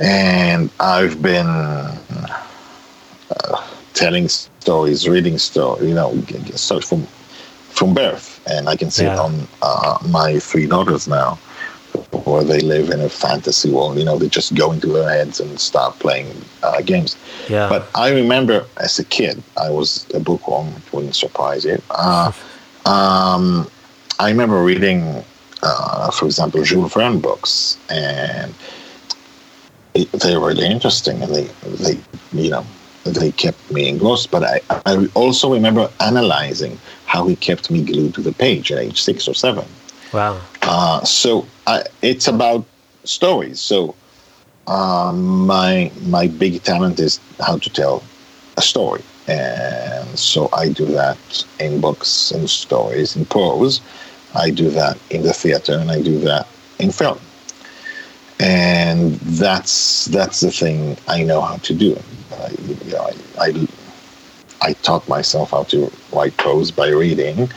and 0.00 0.70
I've 0.80 1.20
been 1.20 1.46
uh, 1.46 1.96
telling 3.94 4.28
stories, 4.28 5.06
reading 5.08 5.38
stories. 5.38 5.88
You 5.88 5.94
know, 5.94 6.20
so 6.56 6.80
from 6.80 7.06
from 7.70 7.94
birth, 7.94 8.40
and 8.48 8.68
I 8.68 8.76
can 8.76 8.90
see 8.90 9.04
yeah. 9.04 9.14
it 9.14 9.18
on 9.18 9.48
uh, 9.62 9.98
my 10.08 10.38
three 10.38 10.66
daughters 10.66 11.06
now, 11.06 11.34
where 12.24 12.42
they 12.42 12.60
live 12.60 12.90
in 12.90 13.00
a 13.00 13.08
fantasy 13.08 13.70
world. 13.70 13.98
You 13.98 14.04
know, 14.04 14.18
they 14.18 14.28
just 14.28 14.54
go 14.54 14.72
into 14.72 14.88
their 14.88 15.08
heads 15.08 15.38
and 15.38 15.60
start 15.60 15.98
playing 15.98 16.28
uh, 16.62 16.80
games. 16.80 17.16
Yeah. 17.48 17.68
But 17.68 17.88
I 17.94 18.10
remember 18.10 18.66
as 18.78 18.98
a 18.98 19.04
kid, 19.04 19.42
I 19.56 19.70
was 19.70 20.06
a 20.14 20.20
bookworm. 20.20 20.68
It 20.68 20.92
wouldn't 20.92 21.14
surprise 21.14 21.64
you. 21.64 21.80
Uh, 21.90 22.32
um, 22.86 23.70
I 24.18 24.30
remember 24.30 24.62
reading, 24.62 25.24
uh, 25.62 26.10
for 26.10 26.24
example, 26.24 26.62
Jules 26.62 26.94
Verne 26.94 27.20
books, 27.20 27.78
and 27.90 28.54
it, 29.94 30.10
they're 30.12 30.40
really 30.40 30.66
interesting, 30.66 31.22
and 31.22 31.34
they, 31.34 31.44
they, 31.64 31.98
you 32.32 32.50
know, 32.50 32.64
they 33.04 33.32
kept 33.32 33.70
me 33.70 33.88
engrossed. 33.88 34.30
But 34.30 34.44
I, 34.44 34.60
I 34.86 35.08
also 35.14 35.52
remember 35.52 35.90
analyzing 36.00 36.78
how 37.06 37.26
he 37.26 37.36
kept 37.36 37.70
me 37.70 37.82
glued 37.82 38.14
to 38.14 38.20
the 38.20 38.32
page 38.32 38.70
at 38.72 38.78
age 38.78 39.00
six 39.00 39.26
or 39.26 39.34
seven. 39.34 39.64
Wow. 40.12 40.40
Uh, 40.62 41.04
so 41.04 41.46
I, 41.66 41.84
it's 42.02 42.28
about 42.28 42.66
stories. 43.04 43.60
So 43.60 43.94
uh, 44.66 45.12
my 45.12 45.90
my 46.06 46.26
big 46.26 46.62
talent 46.62 47.00
is 47.00 47.20
how 47.40 47.58
to 47.58 47.70
tell 47.70 48.02
a 48.56 48.62
story, 48.62 49.02
and 49.26 50.18
so 50.18 50.48
I 50.52 50.68
do 50.68 50.86
that 50.86 51.18
in 51.58 51.80
books 51.80 52.30
and 52.30 52.48
stories 52.48 53.16
in 53.16 53.24
prose. 53.24 53.80
I 54.34 54.50
do 54.50 54.70
that 54.70 54.96
in 55.10 55.22
the 55.22 55.32
theater, 55.32 55.76
and 55.78 55.90
I 55.90 56.00
do 56.00 56.18
that 56.20 56.46
in 56.78 56.92
film 56.92 57.18
and 58.40 59.12
that's 59.20 60.06
that's 60.06 60.40
the 60.40 60.50
thing 60.50 60.96
I 61.06 61.22
know 61.22 61.40
how 61.42 61.56
to 61.58 61.74
do. 61.74 61.98
I, 62.32 62.50
you 62.84 62.92
know, 62.92 63.10
I, 63.38 63.44
I, 63.44 63.68
I 64.62 64.72
taught 64.74 65.06
myself 65.08 65.50
how 65.50 65.64
to 65.64 65.92
write 66.12 66.36
prose 66.38 66.70
by 66.70 66.88
reading, 66.88 67.50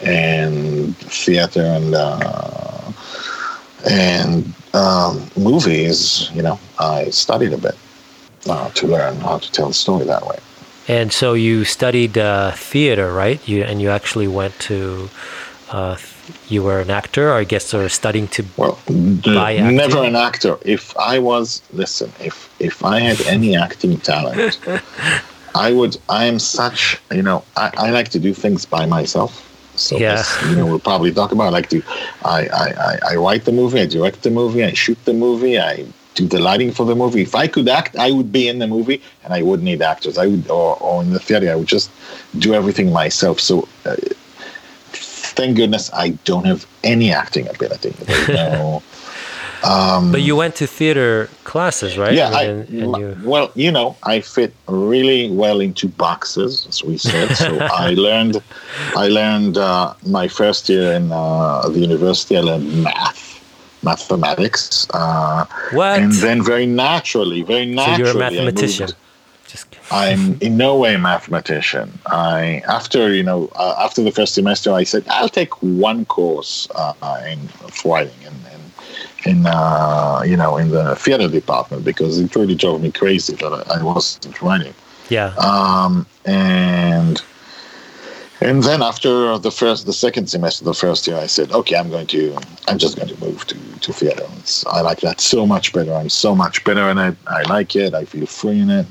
and 0.00 0.96
theater 0.96 1.62
and 1.62 1.94
uh, 1.94 2.92
and 3.90 4.54
um, 4.74 5.28
movies. 5.36 6.30
You 6.32 6.42
know, 6.42 6.60
I 6.78 7.10
studied 7.10 7.52
a 7.52 7.58
bit 7.58 7.76
uh, 8.48 8.70
to 8.70 8.86
learn 8.86 9.16
how 9.16 9.38
to 9.38 9.52
tell 9.52 9.70
a 9.70 9.74
story 9.74 10.04
that 10.04 10.24
way. 10.24 10.38
And 10.86 11.12
so 11.12 11.34
you 11.34 11.64
studied 11.64 12.16
uh, 12.16 12.52
theater, 12.52 13.12
right? 13.12 13.46
You 13.48 13.64
and 13.64 13.82
you 13.82 13.90
actually 13.90 14.28
went 14.28 14.56
to 14.60 15.10
uh, 15.70 15.96
you 16.48 16.62
were 16.62 16.80
an 16.80 16.90
actor, 16.90 17.30
or 17.30 17.34
I 17.34 17.44
guess, 17.44 17.72
or 17.74 17.88
studying 17.88 18.28
to 18.28 18.44
well, 18.56 18.78
acting? 18.88 19.76
never 19.76 20.02
an 20.04 20.16
actor. 20.16 20.58
If 20.64 20.96
I 20.96 21.18
was, 21.18 21.62
listen, 21.72 22.12
if 22.20 22.48
if 22.60 22.84
I 22.84 23.00
had 23.00 23.20
any 23.26 23.56
acting 23.56 23.98
talent, 23.98 24.58
I 25.54 25.72
would. 25.72 25.96
I 26.08 26.24
am 26.24 26.38
such, 26.38 26.98
you 27.12 27.22
know, 27.22 27.44
I, 27.56 27.70
I 27.76 27.90
like 27.90 28.08
to 28.10 28.18
do 28.18 28.34
things 28.34 28.64
by 28.64 28.86
myself. 28.86 29.44
So 29.76 29.96
Yeah. 29.96 30.22
you 30.48 30.56
know, 30.56 30.66
we'll 30.66 30.80
probably 30.80 31.12
talk 31.12 31.32
about. 31.32 31.44
I 31.44 31.50
like 31.50 31.68
to, 31.70 31.82
I, 32.24 32.48
I, 32.48 32.66
I, 32.88 32.98
I 33.12 33.16
write 33.16 33.44
the 33.44 33.52
movie, 33.52 33.80
I 33.80 33.86
direct 33.86 34.22
the 34.22 34.30
movie, 34.30 34.64
I 34.64 34.72
shoot 34.72 34.98
the 35.04 35.12
movie, 35.14 35.58
I 35.58 35.86
do 36.14 36.26
the 36.26 36.40
lighting 36.40 36.72
for 36.72 36.84
the 36.84 36.96
movie. 36.96 37.22
If 37.22 37.34
I 37.36 37.46
could 37.46 37.68
act, 37.68 37.94
I 37.96 38.10
would 38.10 38.32
be 38.32 38.48
in 38.48 38.58
the 38.58 38.66
movie, 38.66 39.00
and 39.22 39.32
I 39.32 39.42
wouldn't 39.42 39.64
need 39.64 39.80
actors. 39.80 40.18
I 40.18 40.26
would, 40.26 40.50
or, 40.50 40.76
or 40.80 41.00
in 41.02 41.12
the 41.12 41.20
theater, 41.20 41.50
I 41.52 41.54
would 41.54 41.68
just 41.68 41.90
do 42.38 42.54
everything 42.54 42.92
myself. 42.92 43.40
So. 43.40 43.68
Uh, 43.84 43.96
Thank 45.38 45.56
goodness 45.56 45.88
I 45.94 46.10
don't 46.24 46.46
have 46.46 46.66
any 46.82 47.12
acting 47.12 47.46
ability. 47.48 47.94
No, 48.28 48.82
But 49.62 50.22
you 50.22 50.36
went 50.36 50.54
to 50.56 50.66
theater 50.66 51.28
classes, 51.44 51.98
right? 51.98 52.14
yeah, 52.14 52.30
I, 52.30 52.42
and, 52.42 52.68
and 52.68 52.96
you, 52.96 53.16
well, 53.24 53.50
you 53.54 53.70
know, 53.70 53.96
I 54.02 54.20
fit 54.20 54.52
really 54.66 55.30
well 55.30 55.60
into 55.60 55.88
boxes, 55.88 56.66
as 56.68 56.82
we 56.82 56.98
said. 56.98 57.34
So 57.36 57.58
I 57.72 57.90
learned, 57.90 58.42
I 58.96 59.08
learned 59.08 59.58
uh, 59.58 59.94
my 60.06 60.28
first 60.28 60.68
year 60.68 60.92
in 60.92 61.12
uh, 61.12 61.68
the 61.68 61.78
university. 61.78 62.36
I 62.36 62.40
learned 62.40 62.82
math, 62.82 63.40
mathematics, 63.82 64.86
uh, 64.90 65.46
what? 65.72 66.00
and 66.00 66.12
then 66.14 66.42
very 66.42 66.66
naturally, 66.66 67.42
very 67.42 67.66
so 67.66 67.74
naturally, 67.74 68.02
you're 68.02 68.16
a 68.16 68.18
mathematician. 68.18 68.90
Moved- 69.90 70.00
Just 70.00 70.10
kidding. 70.10 70.34
I'm 70.34 70.52
in 70.52 70.56
no 70.56 70.76
way 70.76 70.94
a 70.94 70.98
mathematician. 70.98 71.98
I 72.06 72.62
after 72.68 73.12
you 73.14 73.22
know 73.22 73.50
uh, 73.56 73.74
after 73.78 74.02
the 74.02 74.12
first 74.12 74.34
semester, 74.34 74.72
I 74.72 74.84
said 74.84 75.04
I'll 75.08 75.28
take 75.28 75.62
one 75.62 76.04
course 76.06 76.68
uh, 76.74 76.94
in 77.26 77.38
writing 77.84 78.12
and. 78.26 78.34
and 78.52 78.62
in 79.26 79.46
uh, 79.46 80.22
you 80.24 80.36
know 80.36 80.56
in 80.58 80.68
the 80.70 80.94
theater 80.94 81.28
department 81.28 81.84
because 81.84 82.20
it 82.20 82.34
really 82.36 82.54
drove 82.54 82.80
me 82.80 82.92
crazy 82.92 83.34
that 83.34 83.52
I, 83.52 83.80
I 83.80 83.82
wasn't 83.82 84.40
writing. 84.40 84.72
yeah. 85.08 85.34
Um, 85.36 86.06
and 86.24 87.20
and 88.40 88.62
then 88.62 88.80
after 88.80 89.36
the 89.36 89.50
first, 89.50 89.86
the 89.86 89.92
second 89.92 90.28
semester, 90.30 90.64
the 90.64 90.72
first 90.72 91.08
year, 91.08 91.16
I 91.16 91.26
said, 91.26 91.50
okay, 91.50 91.74
I'm 91.74 91.90
going 91.90 92.06
to, 92.08 92.38
I'm 92.68 92.78
just 92.78 92.96
going 92.96 93.08
to 93.08 93.18
move 93.20 93.44
to 93.48 93.56
to 93.80 93.92
theater. 93.92 94.24
It's, 94.38 94.64
I 94.66 94.80
like 94.82 95.00
that 95.00 95.20
so 95.20 95.44
much 95.44 95.72
better. 95.72 95.92
I'm 95.92 96.08
so 96.08 96.36
much 96.36 96.62
better 96.62 96.88
in 96.88 96.98
it. 96.98 97.16
I 97.26 97.42
like 97.42 97.74
it. 97.74 97.94
I 97.94 98.04
feel 98.04 98.26
free 98.26 98.60
in 98.60 98.70
it. 98.70 98.86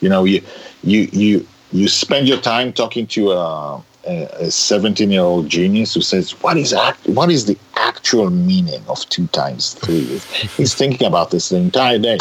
You 0.00 0.08
know, 0.08 0.24
you 0.24 0.42
you 0.82 1.08
you 1.12 1.46
you 1.72 1.88
spend 1.88 2.28
your 2.28 2.40
time 2.40 2.72
talking 2.72 3.06
to 3.08 3.32
a 3.32 3.82
a 4.04 4.50
17 4.50 5.10
year 5.10 5.20
old 5.20 5.48
genius 5.48 5.94
who 5.94 6.00
says, 6.00 6.32
what 6.42 6.56
is 6.56 6.72
act, 6.72 7.06
what 7.06 7.30
is 7.30 7.46
the 7.46 7.56
actual 7.74 8.30
meaning 8.30 8.82
of 8.88 9.06
two 9.08 9.26
times 9.28 9.74
three? 9.74 10.04
He's 10.56 10.74
thinking 10.74 11.06
about 11.06 11.30
this 11.30 11.50
the 11.50 11.56
entire 11.56 11.98
day. 11.98 12.18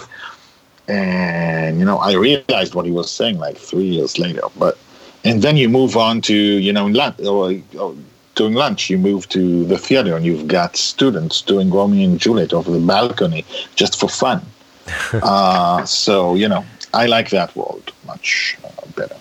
And 0.88 1.80
you 1.80 1.86
know, 1.86 1.98
I 1.98 2.14
realized 2.14 2.74
what 2.74 2.86
he 2.86 2.92
was 2.92 3.12
saying 3.12 3.38
like 3.38 3.58
three 3.58 3.86
years 3.86 4.18
later. 4.18 4.42
But 4.58 4.78
and 5.24 5.42
then 5.42 5.56
you 5.56 5.70
move 5.70 5.96
on 5.96 6.22
to 6.22 6.34
you 6.36 6.74
know 6.74 6.88
lunch 6.88 7.20
or, 7.20 7.54
or 7.78 7.96
during 8.36 8.54
lunch 8.54 8.90
you 8.90 8.98
move 8.98 9.28
to 9.30 9.66
the 9.66 9.78
theater 9.78 10.16
and 10.16 10.26
you've 10.26 10.48
got 10.48 10.76
students 10.76 11.42
doing 11.42 11.70
Romeo 11.70 12.10
and 12.10 12.20
Juliet 12.20 12.54
over 12.54 12.72
the 12.72 12.80
balcony 12.80 13.46
just 13.76 14.00
for 14.00 14.10
fun. 14.10 14.42
uh, 15.14 15.86
so 15.86 16.34
you 16.34 16.48
know, 16.48 16.66
I 16.94 17.06
like 17.06 17.30
that 17.30 17.56
world 17.56 17.92
much 18.06 18.58
uh, 18.64 18.70
better. 18.96 19.16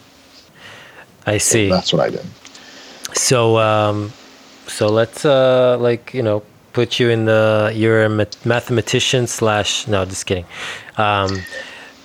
I 1.27 1.39
see. 1.39 1.69
That's 1.69 1.93
what 1.93 2.03
I 2.03 2.11
did. 2.11 2.27
So, 3.15 3.59
um, 3.59 4.13
so 4.67 4.89
let's 4.89 5.25
uh, 5.25 5.77
like 5.79 6.15
you 6.15 6.23
know 6.23 6.43
put 6.73 6.99
you 7.01 7.11
in 7.11 7.25
the 7.27 7.73
you're 7.75 8.05
a 8.05 8.09
mathematician 8.45 9.27
slash 9.27 9.87
no, 9.89 10.05
just 10.05 10.27
kidding. 10.27 10.47
Um, 10.97 11.43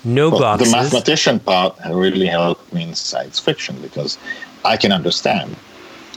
no 0.04 0.30
Well, 0.30 0.40
boxes. 0.40 0.72
the 0.72 0.78
mathematician 0.78 1.40
part 1.40 1.78
really 1.90 2.26
helped 2.26 2.74
me 2.74 2.84
in 2.84 2.96
science 2.96 3.40
fiction 3.40 3.80
because 3.82 4.18
I 4.66 4.76
can 4.76 4.92
understand 4.92 5.56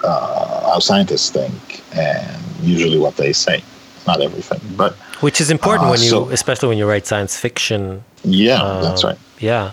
uh, 0.03 0.71
how 0.71 0.79
scientists 0.81 1.31
think 1.31 1.83
and 1.95 2.43
usually 2.63 2.99
what 2.99 3.17
they 3.17 3.33
say. 3.33 3.63
Not 4.07 4.21
everything, 4.21 4.61
but 4.77 4.97
which 5.21 5.41
is 5.41 5.51
important 5.51 5.89
Uh, 5.89 5.93
when 5.93 6.01
you, 6.03 6.09
so- 6.11 6.29
especially 6.31 6.69
when 6.69 6.79
you 6.79 6.87
write 6.89 7.07
science 7.07 7.37
fiction. 7.39 8.03
yeah, 8.25 8.81
that's 8.83 9.05
Um, 9.05 9.11
right. 9.11 9.19
Yeah, 9.39 9.71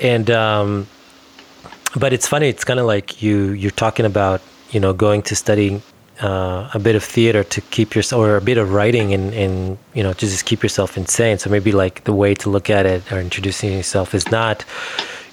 and 0.00 0.30
um, 0.30 0.86
but 1.96 2.12
it's 2.12 2.26
funny. 2.28 2.48
It's 2.48 2.64
kind 2.64 2.80
of 2.80 2.86
like 2.86 3.22
you 3.22 3.50
you're 3.50 3.70
talking 3.84 4.06
about 4.06 4.40
you 4.70 4.80
know 4.80 4.92
going 4.92 5.22
to 5.22 5.34
study 5.36 5.80
uh, 6.22 6.70
a 6.74 6.78
bit 6.78 6.94
of 6.96 7.04
theater 7.04 7.42
to 7.44 7.60
keep 7.70 7.94
your 7.94 8.04
or 8.14 8.36
a 8.36 8.40
bit 8.40 8.58
of 8.58 8.72
writing 8.72 9.12
and 9.12 9.34
and 9.34 9.78
you 9.94 10.02
know 10.02 10.12
to 10.12 10.26
just 10.26 10.44
keep 10.44 10.62
yourself 10.62 10.96
insane. 10.96 11.38
So 11.38 11.50
maybe 11.50 11.72
like 11.72 12.04
the 12.04 12.12
way 12.12 12.34
to 12.34 12.50
look 12.50 12.70
at 12.70 12.86
it 12.86 13.02
or 13.12 13.18
introducing 13.20 13.72
yourself 13.72 14.14
is 14.14 14.30
not 14.30 14.64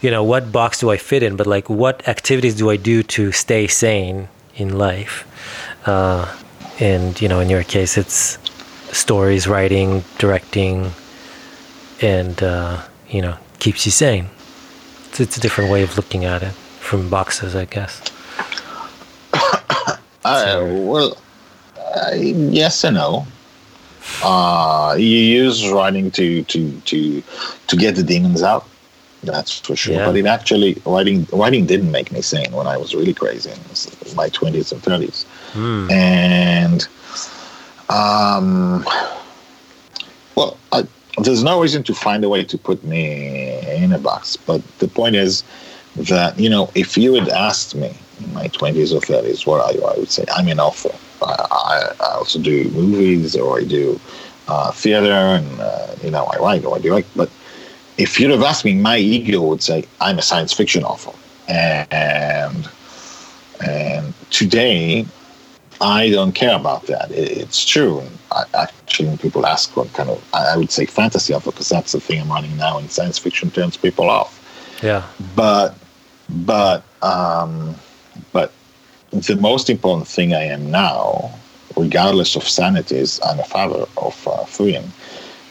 you 0.01 0.11
know 0.11 0.23
what 0.23 0.51
box 0.51 0.79
do 0.79 0.89
I 0.91 0.97
fit 0.97 1.21
in, 1.23 1.35
but 1.35 1.47
like 1.47 1.69
what 1.69 2.07
activities 2.07 2.55
do 2.55 2.69
I 2.71 2.77
do 2.77 3.03
to 3.03 3.31
stay 3.31 3.67
sane 3.67 4.27
in 4.55 4.77
life. 4.77 5.25
Uh, 5.85 6.25
and 6.79 7.21
you 7.21 7.27
know, 7.29 7.39
in 7.39 7.49
your 7.49 7.63
case, 7.63 7.97
it's 7.97 8.37
stories, 8.93 9.47
writing, 9.47 10.03
directing, 10.17 10.91
and 12.01 12.41
uh, 12.41 12.81
you 13.09 13.21
know 13.21 13.37
keeps 13.59 13.85
you 13.85 13.91
sane. 13.91 14.27
It's, 15.09 15.19
it's 15.19 15.37
a 15.37 15.39
different 15.39 15.71
way 15.71 15.83
of 15.83 15.95
looking 15.95 16.25
at 16.25 16.43
it 16.43 16.53
from 16.79 17.09
boxes, 17.09 17.55
I 17.55 17.65
guess. 17.65 18.01
Uh, 20.25 20.65
well, 20.77 21.17
uh, 21.77 22.11
yes 22.13 22.85
and 22.85 22.95
no. 22.95 23.27
Uh, 24.23 24.95
you 24.97 25.17
use 25.17 25.69
writing 25.69 26.09
to 26.11 26.43
to 26.43 26.71
to 26.81 27.21
to 27.67 27.75
get 27.75 27.95
the 27.95 28.03
demons 28.03 28.41
out. 28.41 28.65
That's 29.23 29.59
for 29.59 29.75
sure. 29.75 29.95
Yeah. 29.95 30.05
But 30.05 30.15
it 30.15 30.25
actually 30.25 30.81
writing 30.85 31.27
writing 31.33 31.65
didn't 31.65 31.91
make 31.91 32.11
me 32.13 32.21
sane 32.21 32.53
when 32.53 32.67
I 32.67 32.77
was 32.77 32.95
really 32.95 33.13
crazy 33.13 33.51
in 33.51 34.15
my 34.15 34.29
twenties 34.29 34.71
and 34.71 34.81
thirties. 34.81 35.25
Hmm. 35.51 35.91
And 35.91 36.87
um, 37.93 38.83
well, 40.35 40.57
I, 40.71 40.83
there's 41.19 41.43
no 41.43 41.61
reason 41.61 41.83
to 41.83 41.93
find 41.93 42.23
a 42.23 42.29
way 42.29 42.43
to 42.43 42.57
put 42.57 42.83
me 42.83 43.59
in 43.75 43.93
a 43.93 43.99
box. 43.99 44.35
But 44.35 44.61
the 44.79 44.87
point 44.87 45.15
is 45.15 45.43
that 45.95 46.39
you 46.39 46.49
know, 46.49 46.71
if 46.73 46.97
you 46.97 47.13
had 47.13 47.29
asked 47.29 47.75
me 47.75 47.93
in 48.19 48.33
my 48.33 48.47
20s 48.47 48.93
or 48.93 48.99
30s, 48.99 49.45
what 49.45 49.61
are 49.61 49.71
you? 49.73 49.85
I 49.85 49.95
would 49.97 50.09
say 50.09 50.25
I'm 50.35 50.47
an 50.47 50.59
author. 50.59 50.89
I, 51.21 51.93
I, 51.99 52.15
also 52.15 52.39
do 52.39 52.67
movies 52.71 53.35
or 53.35 53.59
I 53.59 53.63
do 53.63 53.99
uh, 54.47 54.71
theater 54.71 55.11
and 55.11 55.61
uh, 55.61 55.95
you 56.03 56.09
know 56.09 56.25
I 56.25 56.37
write 56.39 56.65
or 56.65 56.75
I 56.75 56.79
direct. 56.79 57.15
But 57.15 57.29
if 57.97 58.19
you'd 58.19 58.31
have 58.31 58.41
asked 58.41 58.65
me, 58.65 58.73
my 58.73 58.97
ego 58.97 59.41
would 59.41 59.61
say 59.61 59.85
I'm 60.01 60.17
a 60.17 60.23
science 60.23 60.51
fiction 60.51 60.83
author. 60.83 61.13
And 61.47 62.67
and 63.63 64.13
today 64.31 65.05
I 65.83 66.09
don't 66.09 66.31
care 66.31 66.55
about 66.55 66.87
that. 66.87 67.11
It's 67.11 67.65
true. 67.65 68.01
I, 68.31 68.45
actually, 68.53 69.09
when 69.09 69.17
people 69.17 69.45
ask 69.45 69.75
what 69.75 69.91
kind 69.93 70.09
of, 70.09 70.23
I, 70.33 70.55
would 70.55 70.71
say 70.71 70.85
fantasy 70.85 71.33
author 71.33 71.51
because 71.51 71.67
that's 71.67 71.91
the 71.91 71.99
thing 71.99 72.21
I'm 72.21 72.29
running 72.29 72.55
now. 72.55 72.77
And 72.77 72.89
science 72.89 73.19
fiction 73.19 73.51
turns 73.51 73.75
people 73.75 74.09
off. 74.09 74.39
Yeah. 74.81 75.03
But, 75.35 75.75
but, 76.29 76.83
um, 77.01 77.75
but 78.31 78.53
the 79.11 79.35
most 79.35 79.69
important 79.69 80.07
thing 80.07 80.33
I 80.33 80.43
am 80.43 80.71
now, 80.71 81.31
regardless 81.75 82.37
of 82.37 82.47
sanity, 82.47 82.95
is 82.95 83.19
I'm 83.25 83.39
a 83.39 83.43
father 83.43 83.85
of 83.97 84.27
uh, 84.27 84.45
three. 84.45 84.79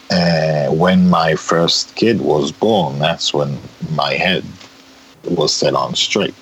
Uh, 0.09 0.69
when 0.71 1.11
my 1.11 1.35
first 1.35 1.95
kid 1.95 2.21
was 2.21 2.51
born, 2.51 2.97
that's 2.97 3.35
when 3.35 3.59
my 3.91 4.13
head 4.13 4.43
was 5.25 5.53
set 5.53 5.75
on 5.75 5.95
straight 5.95 6.35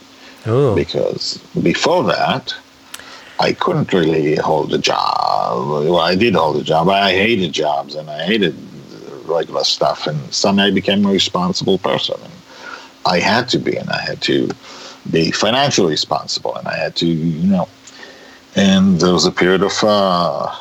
Ooh. 0.47 0.73
because 0.75 1.37
before 1.61 2.03
that, 2.05 2.55
I 3.47 3.53
couldn't 3.53 3.91
really 3.99 4.35
hold 4.35 4.73
a 4.73 4.77
job. 4.77 5.67
Well, 5.67 5.99
I 6.11 6.15
did 6.23 6.33
hold 6.35 6.55
a 6.63 6.65
job. 6.71 6.89
I 6.89 7.11
hated 7.25 7.51
jobs 7.63 7.91
and 7.95 8.07
I 8.09 8.23
hated 8.31 8.55
regular 9.25 9.63
stuff. 9.63 9.99
And 10.09 10.17
suddenly 10.33 10.65
I 10.69 10.71
became 10.71 11.01
a 11.05 11.11
responsible 11.21 11.77
person. 11.89 12.17
And 12.27 12.33
I 13.15 13.17
had 13.31 13.49
to 13.53 13.57
be, 13.57 13.73
and 13.81 13.89
I 13.89 14.01
had 14.09 14.21
to 14.31 14.37
be 15.09 15.31
financially 15.31 15.91
responsible, 15.99 16.53
and 16.55 16.67
I 16.67 16.77
had 16.77 16.95
to, 16.97 17.07
you 17.07 17.47
know. 17.55 17.67
And 18.55 18.99
there 19.01 19.13
was 19.13 19.25
a 19.25 19.31
period 19.31 19.63
of 19.63 19.75
uh, 19.83 20.53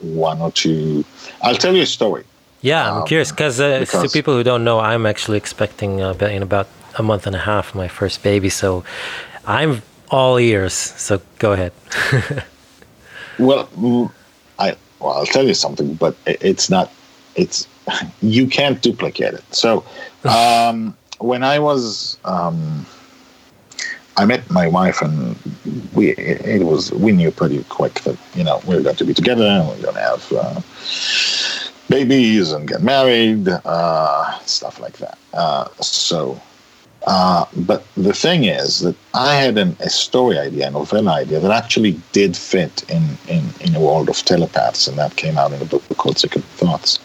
one 0.00 0.38
or 0.40 0.52
two. 0.52 1.04
I'll 1.42 1.56
tell 1.56 1.74
you 1.74 1.82
a 1.82 1.86
story. 1.86 2.24
Yeah, 2.60 2.88
I'm 2.88 2.98
Um, 3.02 3.06
curious 3.06 3.32
cause, 3.32 3.60
uh, 3.60 3.84
to 4.02 4.08
people 4.18 4.34
who 4.36 4.44
don't 4.50 4.64
know, 4.64 4.78
I'm 4.78 5.04
actually 5.12 5.38
expecting 5.44 6.00
uh, 6.00 6.14
in 6.36 6.42
about 6.42 6.68
a 6.96 7.02
month 7.02 7.26
and 7.26 7.34
a 7.34 7.44
half 7.50 7.74
my 7.74 7.88
first 7.88 8.22
baby, 8.22 8.48
so 8.48 8.84
I'm 9.46 9.82
all 10.10 10.38
ears. 10.38 10.74
So 10.74 11.20
go 11.38 11.52
ahead. 11.52 11.72
Well, 13.38 13.66
mm, 13.76 14.12
I 14.58 14.76
well, 15.00 15.12
I'll 15.12 15.26
tell 15.26 15.46
you 15.46 15.54
something, 15.54 15.94
but 15.94 16.16
it's 16.26 16.70
not. 16.70 16.92
It's 17.34 17.66
you 18.22 18.46
can't 18.46 18.80
duplicate 18.80 19.34
it. 19.34 19.44
So, 19.54 19.84
um, 20.24 20.96
when 21.18 21.42
I 21.42 21.58
was 21.58 22.16
um, 22.24 22.86
I 24.16 24.24
met 24.24 24.48
my 24.50 24.68
wife, 24.68 25.02
and 25.02 25.36
we 25.94 26.10
it 26.12 26.62
was 26.62 26.92
we 26.92 27.12
knew 27.12 27.30
pretty 27.30 27.64
quick 27.64 27.94
that 28.02 28.16
you 28.34 28.44
know 28.44 28.60
we 28.66 28.76
are 28.76 28.82
going 28.82 28.96
to 28.96 29.04
be 29.04 29.14
together, 29.14 29.44
and 29.44 29.68
we 29.68 29.74
are 29.74 29.82
going 29.82 29.94
to 29.94 30.00
have 30.00 30.32
uh, 30.32 30.60
babies 31.88 32.52
and 32.52 32.68
get 32.68 32.82
married, 32.82 33.48
uh, 33.48 34.38
stuff 34.40 34.80
like 34.80 34.98
that. 34.98 35.18
Uh, 35.32 35.68
so, 35.80 36.40
uh, 37.06 37.44
but 37.54 37.84
the 37.96 38.14
thing 38.14 38.44
is 38.44 38.80
that 38.80 38.96
I 39.12 39.34
had 39.34 39.58
an, 39.58 39.76
a 39.80 39.90
story 39.90 40.38
idea, 40.38 40.68
a 40.68 40.70
novella 40.70 41.12
idea 41.12 41.38
that 41.38 41.50
actually 41.50 42.00
did 42.12 42.36
fit 42.36 42.82
in 42.90 43.18
in 43.28 43.44
in 43.60 43.74
a 43.76 43.80
world 43.80 44.08
of 44.08 44.16
telepaths, 44.24 44.88
and 44.88 44.96
that 44.98 45.16
came 45.16 45.36
out 45.36 45.52
in 45.52 45.60
a 45.60 45.66
book 45.66 45.82
called 45.98 46.18
Secret 46.18 46.44
Thoughts. 46.44 46.98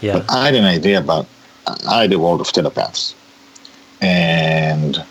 Yeah. 0.00 0.14
But 0.14 0.30
I 0.30 0.46
had 0.46 0.54
an 0.56 0.64
idea 0.64 0.98
about 0.98 1.26
I 1.88 2.02
had 2.02 2.12
a 2.12 2.18
world 2.18 2.40
of 2.40 2.50
telepaths, 2.50 3.14
and 4.00 5.04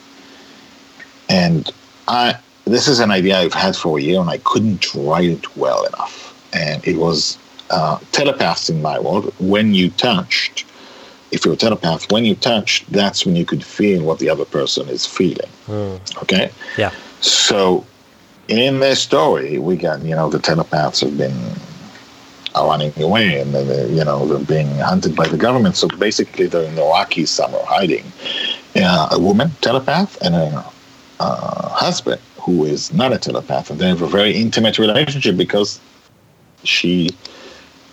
and 1.30 1.72
I 2.10 2.36
this 2.66 2.88
is 2.90 3.00
an 3.00 3.12
idea 3.12 3.38
I've 3.38 3.54
had 3.54 3.76
for 3.76 3.98
a 3.98 4.02
year, 4.02 4.20
and 4.20 4.30
I 4.30 4.40
couldn't 4.40 4.94
write 4.96 5.30
it 5.30 5.56
well 5.56 5.86
enough. 5.86 6.34
And 6.54 6.86
it 6.86 6.98
was 6.98 7.38
uh, 7.70 8.00
telepaths 8.12 8.70
in 8.70 8.82
my 8.82 9.00
world. 9.00 9.34
When 9.40 9.74
you 9.74 9.92
touched, 9.92 10.66
if 11.36 11.44
you're 11.44 11.54
a 11.54 11.58
telepath, 11.58 12.10
when 12.12 12.24
you 12.24 12.34
touch, 12.34 12.86
that's 12.88 13.26
when 13.26 13.36
you 13.36 13.46
could 13.46 13.64
feel 13.64 14.04
what 14.04 14.20
the 14.20 14.30
other 14.30 14.46
person 14.46 14.88
is 14.88 15.06
feeling. 15.06 15.52
Mm. 15.68 16.00
Okay. 16.24 16.50
Yeah. 16.78 16.92
So, 17.20 17.86
in 18.48 18.80
this 18.80 19.02
story, 19.02 19.60
we 19.60 19.76
got 19.76 20.02
you 20.02 20.16
know 20.16 20.30
the 20.30 20.40
telepaths 20.40 21.02
have 21.02 21.18
been 21.18 21.38
running 22.56 22.94
away, 23.02 23.40
and 23.42 23.54
they're, 23.54 23.88
you 23.90 24.04
know 24.04 24.26
they're 24.26 24.46
being 24.46 24.70
hunted 24.80 25.16
by 25.16 25.28
the 25.28 25.38
government. 25.38 25.76
So 25.76 25.88
basically, 25.88 26.48
they're 26.48 26.64
in 26.64 26.76
the 26.76 26.84
Rockies 26.84 27.30
somewhere 27.30 27.66
hiding. 27.66 28.06
Uh, 28.76 29.10
a 29.12 29.20
woman 29.20 29.52
telepath 29.62 30.18
and 30.22 30.36
a 30.36 30.66
uh, 31.20 31.70
husband 31.70 32.22
who 32.42 32.64
is 32.64 32.94
not 32.94 33.12
a 33.12 33.18
telepath, 33.18 33.70
and 33.70 33.80
they 33.80 33.88
have 33.88 34.02
a 34.02 34.08
very 34.08 34.34
intimate 34.36 34.80
relationship 34.80 35.36
because 35.36 35.80
she 36.64 37.10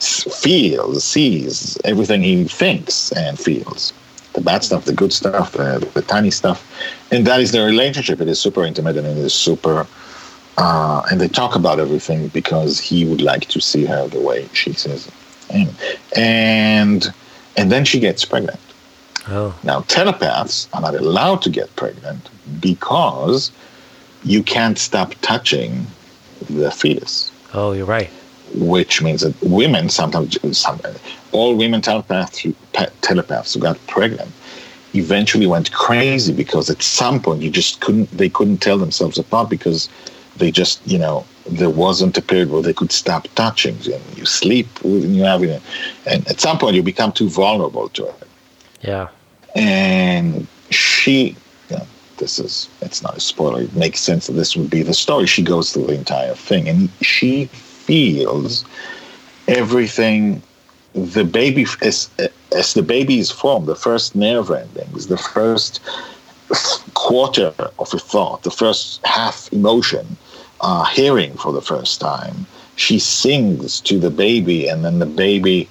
feels, 0.02 1.04
sees 1.04 1.78
everything 1.84 2.22
he 2.22 2.44
thinks 2.44 3.12
and 3.12 3.38
feels. 3.38 3.92
The 4.34 4.40
bad 4.40 4.64
stuff, 4.64 4.84
the 4.86 4.94
good 4.94 5.12
stuff, 5.12 5.52
the, 5.52 5.86
the 5.94 6.02
tiny 6.02 6.30
stuff. 6.30 6.66
And 7.12 7.26
that 7.26 7.40
is 7.40 7.52
their 7.52 7.66
relationship. 7.66 8.20
It 8.20 8.28
is 8.28 8.40
super 8.40 8.64
intimate 8.64 8.96
and 8.96 9.06
it 9.06 9.16
is 9.18 9.34
super. 9.34 9.86
Uh, 10.58 11.02
and 11.10 11.20
they 11.20 11.28
talk 11.28 11.54
about 11.54 11.78
everything 11.80 12.28
because 12.28 12.78
he 12.78 13.04
would 13.04 13.20
like 13.20 13.46
to 13.48 13.60
see 13.60 13.84
her 13.84 14.08
the 14.08 14.20
way 14.20 14.48
she 14.52 14.72
sees. 14.72 15.10
And, 15.50 15.74
and, 16.16 17.14
and 17.56 17.70
then 17.70 17.84
she 17.84 18.00
gets 18.00 18.24
pregnant. 18.24 18.60
Oh. 19.28 19.54
Now, 19.62 19.82
telepaths 19.82 20.68
are 20.72 20.80
not 20.80 20.94
allowed 20.94 21.42
to 21.42 21.50
get 21.50 21.74
pregnant 21.76 22.28
because 22.60 23.52
you 24.24 24.42
can't 24.42 24.78
stop 24.78 25.14
touching 25.22 25.86
the 26.50 26.70
fetus. 26.70 27.30
Oh, 27.54 27.72
you're 27.72 27.86
right. 27.86 28.10
Which 28.54 29.00
means 29.00 29.22
that 29.22 29.40
women 29.42 29.88
sometimes, 29.88 30.38
some, 30.56 30.80
all 31.32 31.56
women 31.56 31.80
telepaths, 31.80 32.46
telepaths 33.00 33.54
who 33.54 33.60
got 33.60 33.84
pregnant 33.86 34.30
eventually 34.94 35.46
went 35.46 35.72
crazy 35.72 36.34
because 36.34 36.68
at 36.68 36.82
some 36.82 37.20
point 37.22 37.40
you 37.40 37.50
just 37.50 37.80
couldn't, 37.80 38.10
they 38.10 38.28
couldn't 38.28 38.58
tell 38.58 38.76
themselves 38.76 39.18
apart 39.18 39.48
because 39.48 39.88
they 40.36 40.50
just, 40.50 40.86
you 40.86 40.98
know, 40.98 41.24
there 41.46 41.70
wasn't 41.70 42.16
a 42.18 42.22
period 42.22 42.50
where 42.50 42.62
they 42.62 42.72
could 42.72 42.92
stop 42.92 43.26
touching. 43.34 43.74
And 43.90 44.02
you 44.18 44.26
sleep 44.26 44.68
you 44.84 45.22
have 45.22 45.42
it, 45.42 45.62
and 46.06 46.26
at 46.28 46.40
some 46.40 46.58
point 46.58 46.76
you 46.76 46.82
become 46.82 47.12
too 47.12 47.28
vulnerable 47.28 47.88
to 47.90 48.06
it. 48.06 48.28
Yeah. 48.82 49.08
And 49.54 50.46
she, 50.70 51.36
you 51.68 51.76
know, 51.76 51.86
this 52.18 52.38
is, 52.38 52.68
it's 52.80 53.02
not 53.02 53.16
a 53.16 53.20
spoiler. 53.20 53.62
It 53.62 53.74
makes 53.74 54.00
sense 54.00 54.26
that 54.26 54.34
this 54.34 54.56
would 54.56 54.70
be 54.70 54.82
the 54.82 54.94
story. 54.94 55.26
She 55.26 55.42
goes 55.42 55.72
through 55.72 55.86
the 55.86 55.94
entire 55.94 56.34
thing 56.34 56.68
and 56.68 56.88
she 57.00 57.46
feels 57.86 58.64
everything 59.48 60.42
the 60.94 61.24
baby, 61.24 61.66
as, 61.82 62.10
as 62.52 62.74
the 62.74 62.82
baby 62.82 63.18
is 63.18 63.30
formed, 63.30 63.66
the 63.66 63.76
first 63.76 64.14
nerve 64.14 64.50
endings, 64.50 65.06
the 65.06 65.16
first 65.16 65.80
quarter 66.94 67.54
of 67.78 67.94
a 67.94 67.98
thought, 67.98 68.42
the 68.42 68.50
first 68.50 69.04
half 69.06 69.50
emotion, 69.52 70.16
uh, 70.60 70.84
hearing 70.84 71.32
for 71.34 71.52
the 71.52 71.62
first 71.62 72.00
time. 72.00 72.46
She 72.76 72.98
sings 72.98 73.80
to 73.82 73.98
the 73.98 74.10
baby, 74.10 74.68
and 74.68 74.84
then 74.84 74.98
the 74.98 75.06
baby, 75.06 75.68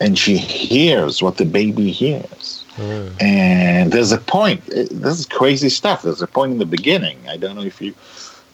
and 0.00 0.18
she 0.18 0.36
hears 0.36 1.22
what 1.22 1.36
the 1.36 1.44
baby 1.44 1.90
hears. 1.90 2.64
Mm. 2.76 3.22
And 3.22 3.92
there's 3.92 4.12
a 4.12 4.18
point. 4.18 4.64
This 4.66 5.20
is 5.20 5.26
crazy 5.26 5.68
stuff. 5.68 6.02
There's 6.02 6.22
a 6.22 6.26
point 6.26 6.52
in 6.52 6.58
the 6.58 6.66
beginning. 6.66 7.18
I 7.28 7.36
don't 7.36 7.54
know 7.56 7.62
if 7.62 7.80
you 7.80 7.94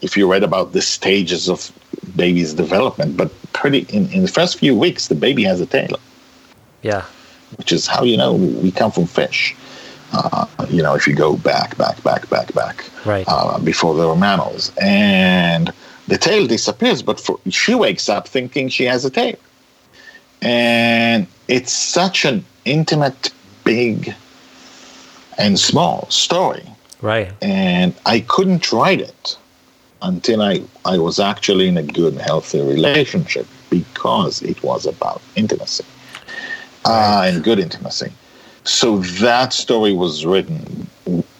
if 0.02 0.16
you 0.16 0.30
read 0.30 0.42
about 0.42 0.72
the 0.72 0.82
stages 0.82 1.48
of 1.48 1.72
baby's 2.16 2.54
development, 2.54 3.16
but 3.16 3.30
pretty 3.52 3.80
in, 3.90 4.10
in 4.12 4.22
the 4.22 4.28
first 4.28 4.58
few 4.58 4.76
weeks, 4.76 5.08
the 5.08 5.14
baby 5.14 5.44
has 5.44 5.60
a 5.60 5.66
tail. 5.66 5.98
Yeah. 6.82 7.04
Which 7.56 7.72
is 7.72 7.86
how 7.86 8.04
you 8.04 8.16
know 8.16 8.34
we 8.34 8.70
come 8.70 8.90
from 8.90 9.06
fish. 9.06 9.54
Uh, 10.12 10.46
you 10.68 10.82
know, 10.82 10.94
if 10.94 11.06
you 11.06 11.14
go 11.14 11.36
back, 11.36 11.76
back, 11.76 12.02
back, 12.02 12.28
back, 12.30 12.52
back, 12.52 12.84
right 13.06 13.24
uh, 13.28 13.58
before 13.58 13.94
there 13.94 14.08
were 14.08 14.16
mammals, 14.16 14.72
and 14.80 15.72
the 16.08 16.18
tail 16.18 16.46
disappears, 16.46 17.00
but 17.00 17.20
for, 17.20 17.38
she 17.48 17.74
wakes 17.74 18.08
up 18.08 18.26
thinking 18.26 18.68
she 18.68 18.84
has 18.84 19.04
a 19.04 19.10
tail, 19.10 19.36
and 20.42 21.26
it's 21.46 21.72
such 21.72 22.24
an 22.24 22.44
intimate, 22.64 23.30
big, 23.64 24.14
and 25.38 25.58
small 25.58 26.10
story. 26.10 26.66
Right. 27.02 27.32
And 27.40 27.94
I 28.04 28.20
couldn't 28.20 28.72
write 28.72 29.00
it 29.00 29.36
until 30.02 30.42
I, 30.42 30.62
I 30.84 30.98
was 30.98 31.20
actually 31.20 31.68
in 31.68 31.76
a 31.76 31.82
good, 31.82 32.14
healthy 32.16 32.60
relationship 32.60 33.46
because 33.68 34.42
it 34.42 34.62
was 34.62 34.86
about 34.86 35.22
intimacy 35.36 35.84
uh, 36.84 37.22
and 37.26 37.42
good 37.44 37.58
intimacy. 37.58 38.12
So 38.64 38.98
that 38.98 39.52
story 39.52 39.92
was 39.92 40.26
written 40.26 40.88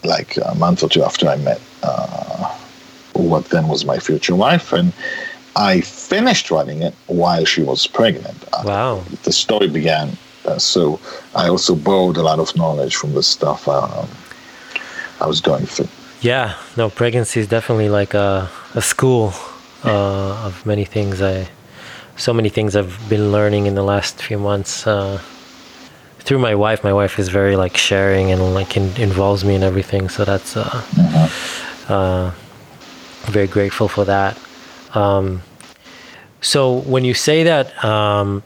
like 0.05 0.37
a 0.38 0.55
month 0.55 0.83
or 0.83 0.88
two 0.88 1.05
after 1.05 1.29
I 1.29 1.37
met 1.37 1.61
uh, 1.83 2.57
what 3.12 3.46
then 3.51 3.68
was 3.68 3.85
my 3.85 3.99
future 3.99 4.35
wife, 4.35 4.73
and 4.73 4.92
I 5.57 5.83
finished 5.83 6.51
writing 6.51 6.83
it 6.83 6.94
while 7.07 7.44
she 7.44 7.62
was 7.62 7.87
pregnant. 7.87 8.44
Wow! 8.64 8.99
Uh, 8.99 9.05
the 9.25 9.33
story 9.33 9.68
began. 9.68 10.16
Uh, 10.46 10.59
so 10.59 10.99
I 11.35 11.49
also 11.49 11.75
borrowed 11.75 12.16
a 12.16 12.23
lot 12.23 12.38
of 12.38 12.57
knowledge 12.57 12.96
from 12.96 13.12
the 13.12 13.23
stuff 13.23 13.68
um, 13.68 14.09
I 15.20 15.27
was 15.27 15.40
going 15.40 15.66
through. 15.66 15.88
Yeah, 16.21 16.57
no, 16.77 16.91
pregnancy 16.91 17.41
is 17.41 17.49
definitely 17.49 17.89
like 17.89 18.13
a, 18.13 18.51
a 18.75 18.83
school 18.83 19.33
uh, 19.85 20.45
of 20.45 20.67
many 20.67 20.85
things. 20.85 21.23
I 21.23 21.49
so 22.17 22.35
many 22.35 22.51
things 22.51 22.77
I've 22.77 22.99
been 23.09 23.33
learning 23.33 23.65
in 23.65 23.75
the 23.75 23.83
last 23.83 24.21
few 24.21 24.39
months 24.39 24.87
uh, 24.87 25.19
through 26.19 26.39
my 26.39 26.55
wife. 26.55 26.85
My 26.85 26.93
wife 26.93 27.19
is 27.19 27.31
very 27.31 27.57
like 27.57 27.75
sharing 27.79 28.31
and 28.31 28.53
like 28.53 28.77
in, 28.77 28.95
involves 29.01 29.47
me 29.47 29.55
in 29.55 29.63
everything. 29.63 30.11
So 30.11 30.27
that's 30.27 30.59
uh, 30.59 30.85
uh, 31.89 32.33
very 33.23 33.47
grateful 33.47 33.89
for 33.89 34.05
that. 34.05 34.39
Um, 34.95 35.41
so 36.43 36.81
when 36.81 37.07
you 37.07 37.15
say 37.15 37.45
that, 37.45 37.83
um, 37.83 38.43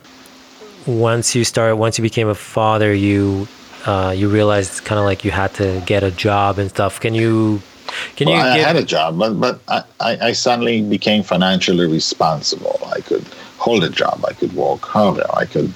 once 0.86 1.34
you 1.34 1.42
start, 1.42 1.76
once 1.76 1.98
you 1.98 2.02
became 2.02 2.28
a 2.28 2.36
father, 2.36 2.94
you 2.94 3.48
uh, 3.86 4.14
you 4.16 4.28
realized 4.28 4.84
kind 4.84 4.98
of 4.98 5.04
like 5.04 5.24
you 5.24 5.30
had 5.30 5.54
to 5.54 5.82
get 5.86 6.02
a 6.02 6.10
job 6.10 6.58
and 6.58 6.70
stuff. 6.70 7.00
Can 7.00 7.14
you? 7.14 7.60
Can 8.16 8.28
well, 8.28 8.36
you? 8.36 8.52
I 8.52 8.56
give... 8.56 8.66
had 8.66 8.76
a 8.76 8.84
job, 8.84 9.18
but 9.18 9.34
but 9.40 9.60
I, 9.68 9.84
I 10.28 10.32
suddenly 10.32 10.82
became 10.82 11.22
financially 11.22 11.86
responsible. 11.86 12.80
I 12.86 13.00
could 13.00 13.24
hold 13.58 13.84
a 13.84 13.90
job. 13.90 14.24
I 14.26 14.32
could 14.32 14.52
work 14.54 14.82
harder. 14.82 15.26
I 15.34 15.44
could 15.44 15.72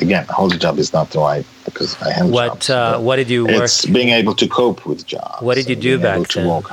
again 0.00 0.26
hold 0.28 0.54
a 0.54 0.58
job 0.58 0.78
is 0.78 0.92
not 0.92 1.10
the 1.10 1.20
right 1.20 1.46
because 1.64 2.00
I 2.02 2.12
have 2.12 2.30
what 2.30 2.60
jobs, 2.60 2.70
uh, 2.70 2.98
what 2.98 3.16
did 3.16 3.30
you 3.30 3.46
work? 3.46 3.62
It's 3.62 3.86
being 3.86 4.10
able 4.10 4.34
to 4.34 4.46
cope 4.46 4.86
with 4.86 5.06
jobs. 5.06 5.42
What 5.42 5.56
did 5.56 5.68
you 5.68 5.76
do 5.76 5.98
back 5.98 6.28
then? 6.28 6.64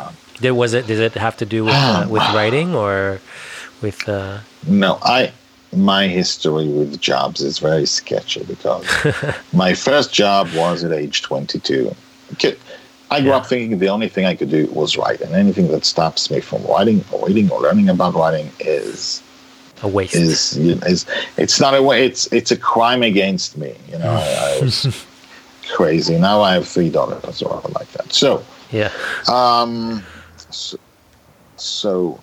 Did 0.41 0.51
was 0.51 0.73
it? 0.73 0.87
Did 0.87 0.99
it 0.99 1.13
have 1.15 1.37
to 1.37 1.45
do 1.45 1.65
with 1.65 1.73
uh, 1.73 2.07
with 2.09 2.21
writing 2.35 2.75
or 2.75 3.19
with? 3.81 4.07
Uh... 4.07 4.39
No, 4.67 4.99
I 5.01 5.31
my 5.73 6.07
history 6.07 6.67
with 6.67 6.99
jobs 6.99 7.41
is 7.41 7.59
very 7.59 7.85
sketchy 7.85 8.43
because 8.45 8.85
my 9.53 9.73
first 9.73 10.13
job 10.13 10.47
was 10.55 10.83
at 10.83 10.91
age 10.91 11.21
22. 11.21 11.93
I 13.09 13.21
grew 13.21 13.29
yeah. 13.29 13.37
up 13.37 13.45
thinking 13.45 13.79
the 13.79 13.89
only 13.89 14.09
thing 14.09 14.25
I 14.25 14.35
could 14.35 14.49
do 14.49 14.67
was 14.67 14.97
write, 14.97 15.21
and 15.21 15.33
anything 15.33 15.69
that 15.69 15.85
stops 15.85 16.29
me 16.29 16.41
from 16.41 16.63
writing 16.65 17.03
or 17.11 17.25
reading 17.25 17.49
or 17.51 17.61
learning 17.61 17.89
about 17.89 18.13
writing 18.15 18.51
is 18.59 19.23
a 19.81 19.87
waste. 19.87 20.15
Is, 20.15 20.57
is 20.57 21.05
it's 21.37 21.59
not 21.59 21.73
a 21.73 21.81
way. 21.81 22.05
It's 22.05 22.31
it's 22.33 22.51
a 22.51 22.57
crime 22.57 23.03
against 23.03 23.57
me. 23.57 23.75
You 23.89 23.99
know, 23.99 24.09
I, 24.09 24.57
I 24.57 24.61
was 24.61 25.05
crazy. 25.69 26.17
Now 26.17 26.41
I 26.41 26.53
have 26.53 26.67
three 26.67 26.89
daughters 26.89 27.41
or 27.41 27.61
like 27.73 27.89
that. 27.93 28.11
So 28.11 28.43
yeah. 28.71 28.91
Um. 29.29 30.03
So, 30.49 30.77
so 31.55 32.19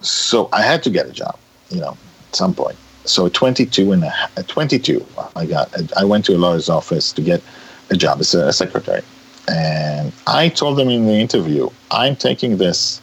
so 0.00 0.48
I 0.52 0.62
had 0.62 0.82
to 0.82 0.90
get 0.90 1.06
a 1.06 1.12
job. 1.12 1.38
You 1.70 1.80
know, 1.80 1.96
at 2.30 2.36
some 2.36 2.54
point. 2.54 2.76
So 3.04 3.28
22 3.28 3.92
and 3.92 4.04
a, 4.04 4.42
22, 4.44 5.04
I 5.34 5.46
got 5.46 5.68
I 5.96 6.04
went 6.04 6.24
to 6.26 6.36
a 6.36 6.38
lawyer's 6.38 6.68
office 6.68 7.12
to 7.12 7.22
get 7.22 7.42
a 7.90 7.96
job 7.96 8.20
as 8.20 8.34
a, 8.34 8.52
secretary, 8.52 9.02
and 9.48 9.90
And 10.00 10.12
I 10.26 10.48
told 10.48 10.78
them 10.78 10.88
in 10.88 11.06
the 11.06 11.18
interview, 11.26 11.68
I'm 11.90 12.16
taking 12.16 12.56
this. 12.56 13.00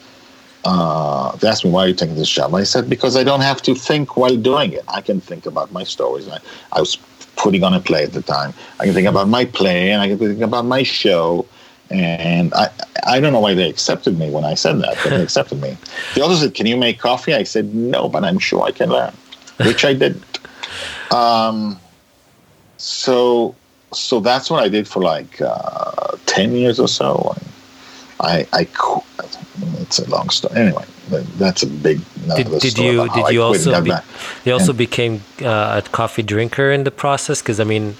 Uh, 0.65 1.35
they 1.37 1.47
asked 1.47 1.63
me 1.65 1.71
why 1.71 1.85
are 1.85 1.87
you 1.87 1.93
taking 1.93 2.15
this 2.15 2.29
job. 2.29 2.53
I 2.55 2.63
said 2.63 2.89
because 2.89 3.15
I 3.15 3.23
don't 3.23 3.41
have 3.41 3.61
to 3.63 3.75
think 3.75 4.17
while 4.17 4.35
doing 4.35 4.73
it. 4.73 4.83
I 4.87 5.01
can 5.01 5.19
think 5.21 5.45
about 5.45 5.71
my 5.71 5.83
stories. 5.83 6.27
I, 6.27 6.39
I 6.71 6.79
was 6.79 6.97
putting 7.35 7.63
on 7.63 7.73
a 7.73 7.79
play 7.79 8.03
at 8.03 8.13
the 8.13 8.21
time. 8.21 8.53
I 8.79 8.85
can 8.85 8.93
think 8.93 9.07
about 9.07 9.27
my 9.27 9.45
play 9.45 9.91
and 9.91 10.01
I 10.01 10.07
can 10.09 10.17
think 10.17 10.41
about 10.41 10.65
my 10.65 10.83
show. 10.83 11.45
And 11.89 12.53
I, 12.53 12.69
I 13.05 13.19
don't 13.19 13.31
know 13.31 13.39
why 13.39 13.53
they 13.53 13.69
accepted 13.69 14.19
me 14.19 14.29
when 14.29 14.43
I 14.43 14.55
said 14.55 14.79
that, 14.79 14.97
but 15.03 15.11
they 15.11 15.21
accepted 15.21 15.61
me. 15.61 15.77
They 16.15 16.21
also 16.21 16.35
said, 16.35 16.53
"Can 16.53 16.65
you 16.65 16.77
make 16.77 16.99
coffee?" 16.99 17.33
I 17.33 17.43
said, 17.43 17.73
"No, 17.73 18.09
but 18.09 18.23
I'm 18.23 18.39
sure 18.39 18.63
I 18.63 18.71
can 18.71 18.89
learn," 18.89 19.13
which 19.57 19.85
I 19.85 19.93
did. 19.93 20.21
Um, 21.11 21.79
so, 22.77 23.55
so 23.93 24.19
that's 24.19 24.49
what 24.49 24.61
I 24.63 24.67
did 24.67 24.87
for 24.87 25.01
like 25.01 25.41
uh, 25.41 26.17
ten 26.25 26.51
years 26.51 26.79
or 26.79 26.87
so. 26.87 27.35
I, 28.19 28.47
I, 28.51 28.67
it's 29.79 29.99
a 29.99 30.09
long 30.09 30.29
story. 30.29 30.59
Anyway, 30.59 30.85
that's 31.37 31.63
a 31.63 31.67
big. 31.67 32.01
Did, 32.35 32.59
did 32.59 32.77
you 32.77 33.07
did 33.09 33.29
you 33.31 33.41
also 33.43 33.81
be, 33.81 33.91
you 34.43 34.53
also 34.53 34.71
and, 34.71 34.77
became 34.77 35.21
uh, 35.41 35.81
a 35.83 35.89
coffee 35.89 36.23
drinker 36.23 36.71
in 36.71 36.83
the 36.83 36.91
process? 36.91 37.41
Because 37.41 37.59
I 37.59 37.63
mean, 37.63 37.95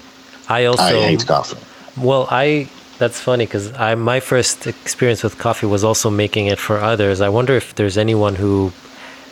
I 0.48 0.64
also 0.66 0.82
I 0.82 0.92
hate 0.92 1.26
coffee. 1.26 1.56
Well, 1.96 2.28
I 2.30 2.68
that's 2.98 3.20
funny 3.20 3.46
because 3.46 3.72
I 3.74 3.94
my 3.94 4.20
first 4.20 4.66
experience 4.66 5.22
with 5.22 5.38
coffee 5.38 5.66
was 5.66 5.84
also 5.84 6.10
making 6.10 6.46
it 6.46 6.58
for 6.58 6.78
others. 6.78 7.20
I 7.20 7.28
wonder 7.28 7.54
if 7.54 7.74
there's 7.76 7.96
anyone 7.96 8.34
who, 8.34 8.72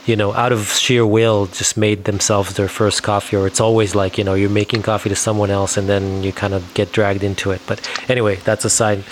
you 0.07 0.17
know, 0.17 0.33
out 0.33 0.53
of 0.53 0.69
sheer 0.69 1.05
will 1.05 1.47
just 1.47 1.77
made 1.77 2.05
themselves 2.05 2.55
their 2.55 2.69
first 2.69 3.03
coffee, 3.03 3.37
or 3.37 3.47
it's 3.47 3.61
always 3.61 3.95
like 3.95 4.19
you 4.19 4.25
know 4.25 4.35
you're 4.35 4.51
making 4.51 4.83
coffee 4.83 5.09
to 5.09 5.17
someone 5.17 5.51
else 5.51 5.77
and 5.77 5.89
then 5.89 6.23
you 6.23 6.33
kind 6.33 6.55
of 6.55 6.63
get 6.75 6.93
dragged 6.93 7.25
into 7.25 7.51
it. 7.51 7.61
But 7.67 7.79
anyway, 8.09 8.37
that's 8.37 8.65
aside. 8.65 9.05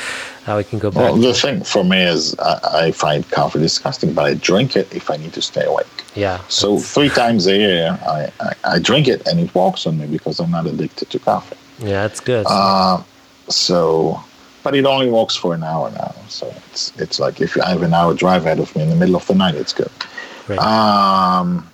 Now 0.46 0.58
we 0.58 0.64
can 0.64 0.78
go 0.78 0.90
back. 0.90 1.00
Well, 1.00 1.16
the 1.16 1.34
thing 1.34 1.64
for 1.64 1.84
me 1.84 2.02
is 2.02 2.38
I, 2.38 2.86
I 2.86 2.92
find 2.92 3.28
coffee 3.30 3.58
disgusting, 3.58 4.12
but 4.12 4.24
I 4.26 4.34
drink 4.34 4.76
it 4.76 4.94
if 4.94 5.10
I 5.10 5.16
need 5.16 5.32
to 5.32 5.42
stay 5.42 5.64
awake. 5.64 5.86
Yeah. 6.14 6.40
So 6.48 6.78
three 6.78 7.08
times 7.08 7.46
a 7.46 7.56
year 7.56 7.98
I, 8.06 8.30
I, 8.40 8.54
I, 8.64 8.78
drink 8.78 9.08
it 9.08 9.26
and 9.26 9.40
it 9.40 9.52
works 9.52 9.84
on 9.84 9.98
me 9.98 10.06
because 10.06 10.38
I'm 10.38 10.50
not 10.50 10.66
addicted 10.66 11.10
to 11.10 11.18
coffee. 11.18 11.56
Yeah, 11.80 12.06
that's 12.06 12.20
good. 12.20 12.46
Uh, 12.48 13.02
so 13.48 14.22
but 14.64 14.74
it 14.74 14.86
only 14.86 15.08
walks 15.08 15.36
for 15.36 15.54
an 15.54 15.62
hour 15.62 15.90
now. 15.92 16.12
So 16.28 16.52
it's 16.72 16.92
it's 16.98 17.20
like 17.20 17.40
if 17.40 17.56
I 17.60 17.68
have 17.68 17.82
an 17.82 17.94
hour 17.94 18.14
drive 18.14 18.46
ahead 18.46 18.58
of 18.58 18.74
me 18.74 18.82
in 18.82 18.88
the 18.88 18.96
middle 18.96 19.14
of 19.14 19.26
the 19.28 19.34
night, 19.34 19.54
it's 19.54 19.74
good. 19.74 19.92
Right. 20.48 20.58
Um, 20.58 21.70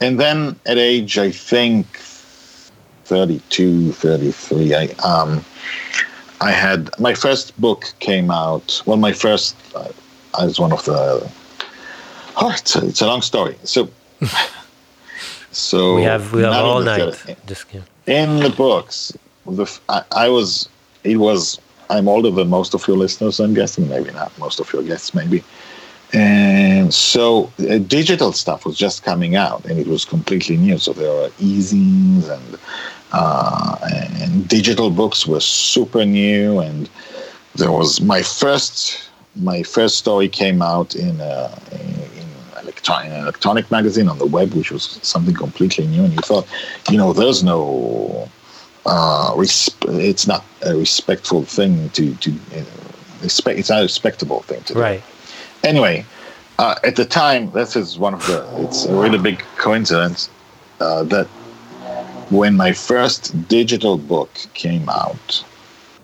and 0.00 0.20
then 0.20 0.60
at 0.66 0.78
age, 0.78 1.18
I 1.18 1.30
think 1.30 1.86
32, 3.04 3.92
33, 3.92 4.74
I 4.74 4.84
um, 5.02 5.44
I 6.40 6.52
had 6.52 6.90
my 7.00 7.14
first 7.14 7.58
book 7.60 7.92
came 7.98 8.30
out. 8.30 8.82
Well, 8.86 8.98
my 8.98 9.12
first 9.12 9.56
uh, 9.74 9.88
I 10.38 10.44
was 10.44 10.60
one 10.60 10.72
of 10.72 10.84
the. 10.84 11.28
Oh, 12.36 12.50
it's 12.50 12.76
a, 12.76 12.86
it's 12.86 13.00
a 13.00 13.06
long 13.06 13.22
story. 13.22 13.56
So. 13.64 13.88
so 15.50 15.96
we 15.96 16.02
have 16.02 16.32
we 16.32 16.42
have 16.42 16.64
all 16.64 16.82
night. 16.82 17.16
Just 17.46 17.66
in 18.06 18.40
the 18.40 18.50
books, 18.50 19.16
the 19.46 19.66
I, 19.88 20.04
I 20.12 20.28
was 20.28 20.68
it 21.04 21.16
was 21.16 21.58
I'm 21.92 22.08
older 22.08 22.30
than 22.30 22.48
most 22.48 22.74
of 22.74 22.86
your 22.88 22.96
listeners, 22.96 23.38
I'm 23.38 23.54
guessing. 23.54 23.88
Maybe 23.88 24.10
not 24.12 24.36
most 24.38 24.60
of 24.60 24.72
your 24.72 24.82
guests, 24.82 25.14
maybe. 25.14 25.44
And 26.14 26.92
so 26.92 27.50
uh, 27.70 27.78
digital 27.78 28.32
stuff 28.32 28.64
was 28.66 28.76
just 28.76 29.02
coming 29.02 29.36
out 29.36 29.64
and 29.64 29.78
it 29.78 29.86
was 29.86 30.04
completely 30.04 30.56
new. 30.56 30.78
So 30.78 30.92
there 30.92 31.10
were 31.10 31.30
e-zines 31.38 32.28
and, 32.28 32.58
uh, 33.12 33.78
and 34.20 34.48
digital 34.48 34.90
books 34.90 35.26
were 35.26 35.40
super 35.40 36.04
new. 36.04 36.58
And 36.60 36.88
there 37.54 37.72
was 37.72 38.00
my 38.00 38.22
first, 38.22 39.10
my 39.36 39.62
first 39.62 39.98
story 39.98 40.28
came 40.28 40.60
out 40.60 40.94
in, 40.94 41.20
electron, 42.62 43.06
in 43.06 43.12
an 43.12 43.20
electronic 43.20 43.70
magazine 43.70 44.08
on 44.08 44.18
the 44.18 44.26
web, 44.26 44.52
which 44.54 44.70
was 44.70 44.98
something 45.02 45.34
completely 45.34 45.86
new. 45.86 46.04
And 46.04 46.12
you 46.12 46.20
thought, 46.20 46.46
you 46.90 46.96
know, 46.96 47.12
there's 47.12 47.42
no 47.42 48.28
uh, 48.86 49.34
it's 49.38 50.26
not 50.26 50.44
a 50.62 50.76
respectful 50.76 51.44
thing 51.44 51.88
to 51.90 52.14
to 52.16 52.30
uh, 52.54 52.64
respect. 53.22 53.58
It's 53.58 53.70
not 53.70 53.80
a 53.80 53.82
respectable 53.82 54.42
thing 54.42 54.62
to 54.64 54.74
do. 54.74 54.80
Right. 54.80 55.02
Anyway, 55.62 56.04
uh, 56.58 56.74
at 56.82 56.96
the 56.96 57.04
time, 57.04 57.50
this 57.52 57.76
is 57.76 57.98
one 57.98 58.14
of 58.14 58.26
the. 58.26 58.46
It's 58.64 58.84
a 58.84 58.94
really 58.94 59.18
big 59.18 59.40
coincidence 59.56 60.28
uh, 60.80 61.04
that 61.04 61.26
when 62.30 62.56
my 62.56 62.72
first 62.72 63.48
digital 63.48 63.98
book 63.98 64.30
came 64.54 64.88
out, 64.88 65.44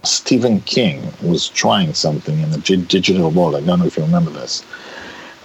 Stephen 0.04 0.60
King 0.60 1.02
was 1.22 1.48
trying 1.48 1.94
something 1.94 2.38
in 2.38 2.50
the 2.52 2.58
digital 2.58 3.30
world. 3.30 3.56
I 3.56 3.60
don't 3.60 3.80
know 3.80 3.86
if 3.86 3.96
you 3.96 4.04
remember 4.04 4.30
this. 4.30 4.64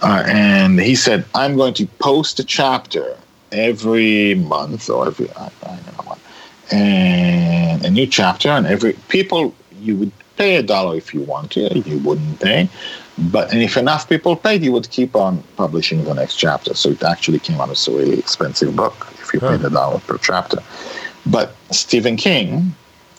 Uh, 0.02 0.22
and 0.26 0.80
he 0.80 0.94
said, 0.94 1.24
"I'm 1.34 1.56
going 1.56 1.74
to 1.74 1.86
post 1.98 2.38
a 2.38 2.44
chapter 2.44 3.16
every 3.50 4.34
month 4.34 4.90
or 4.90 5.06
every 5.06 5.30
I, 5.32 5.46
I 5.46 5.76
don't 5.76 5.98
know 5.98 6.03
and 6.70 7.84
a 7.84 7.90
new 7.90 8.06
chapter 8.06 8.48
and 8.48 8.66
every 8.66 8.94
people 9.08 9.54
you 9.80 9.96
would 9.96 10.12
pay 10.36 10.56
a 10.56 10.62
dollar 10.62 10.96
if 10.96 11.14
you 11.14 11.20
want 11.22 11.50
to 11.52 11.78
you 11.80 11.98
wouldn't 11.98 12.40
pay 12.40 12.68
but 13.18 13.52
and 13.52 13.62
if 13.62 13.76
enough 13.76 14.08
people 14.08 14.34
paid 14.34 14.62
you 14.62 14.72
would 14.72 14.90
keep 14.90 15.14
on 15.14 15.42
publishing 15.56 16.02
the 16.04 16.14
next 16.14 16.34
chapter. 16.36 16.74
So 16.74 16.90
it 16.90 17.02
actually 17.02 17.38
came 17.38 17.60
out 17.60 17.70
as 17.70 17.86
a 17.86 17.92
really 17.92 18.18
expensive 18.18 18.74
book 18.74 19.06
if 19.20 19.32
you 19.32 19.40
paid 19.40 19.64
a 19.64 19.70
dollar 19.70 20.00
per 20.00 20.18
chapter. 20.18 20.58
But 21.26 21.54
stephen 21.70 22.16
king 22.16 22.74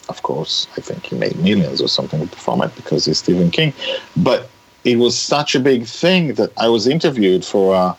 of 0.10 0.22
course 0.22 0.68
i 0.78 0.82
think 0.82 1.06
he 1.06 1.16
made 1.16 1.36
millions 1.38 1.82
or 1.82 1.88
something 1.88 2.28
from 2.28 2.62
it 2.62 2.74
because 2.76 3.06
he's 3.06 3.18
stephen 3.20 3.50
king 3.50 3.74
but 4.16 4.50
it 4.84 4.98
was 4.98 5.18
such 5.18 5.56
a 5.56 5.60
big 5.60 5.86
thing 5.86 6.34
that 6.36 6.52
i 6.58 6.68
was 6.68 6.88
interviewed 6.88 7.44
for 7.44 7.76
uh, 7.76 7.96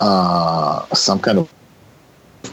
uh, 0.00 0.86
some 0.94 1.18
kind 1.18 1.38
of 1.38 1.52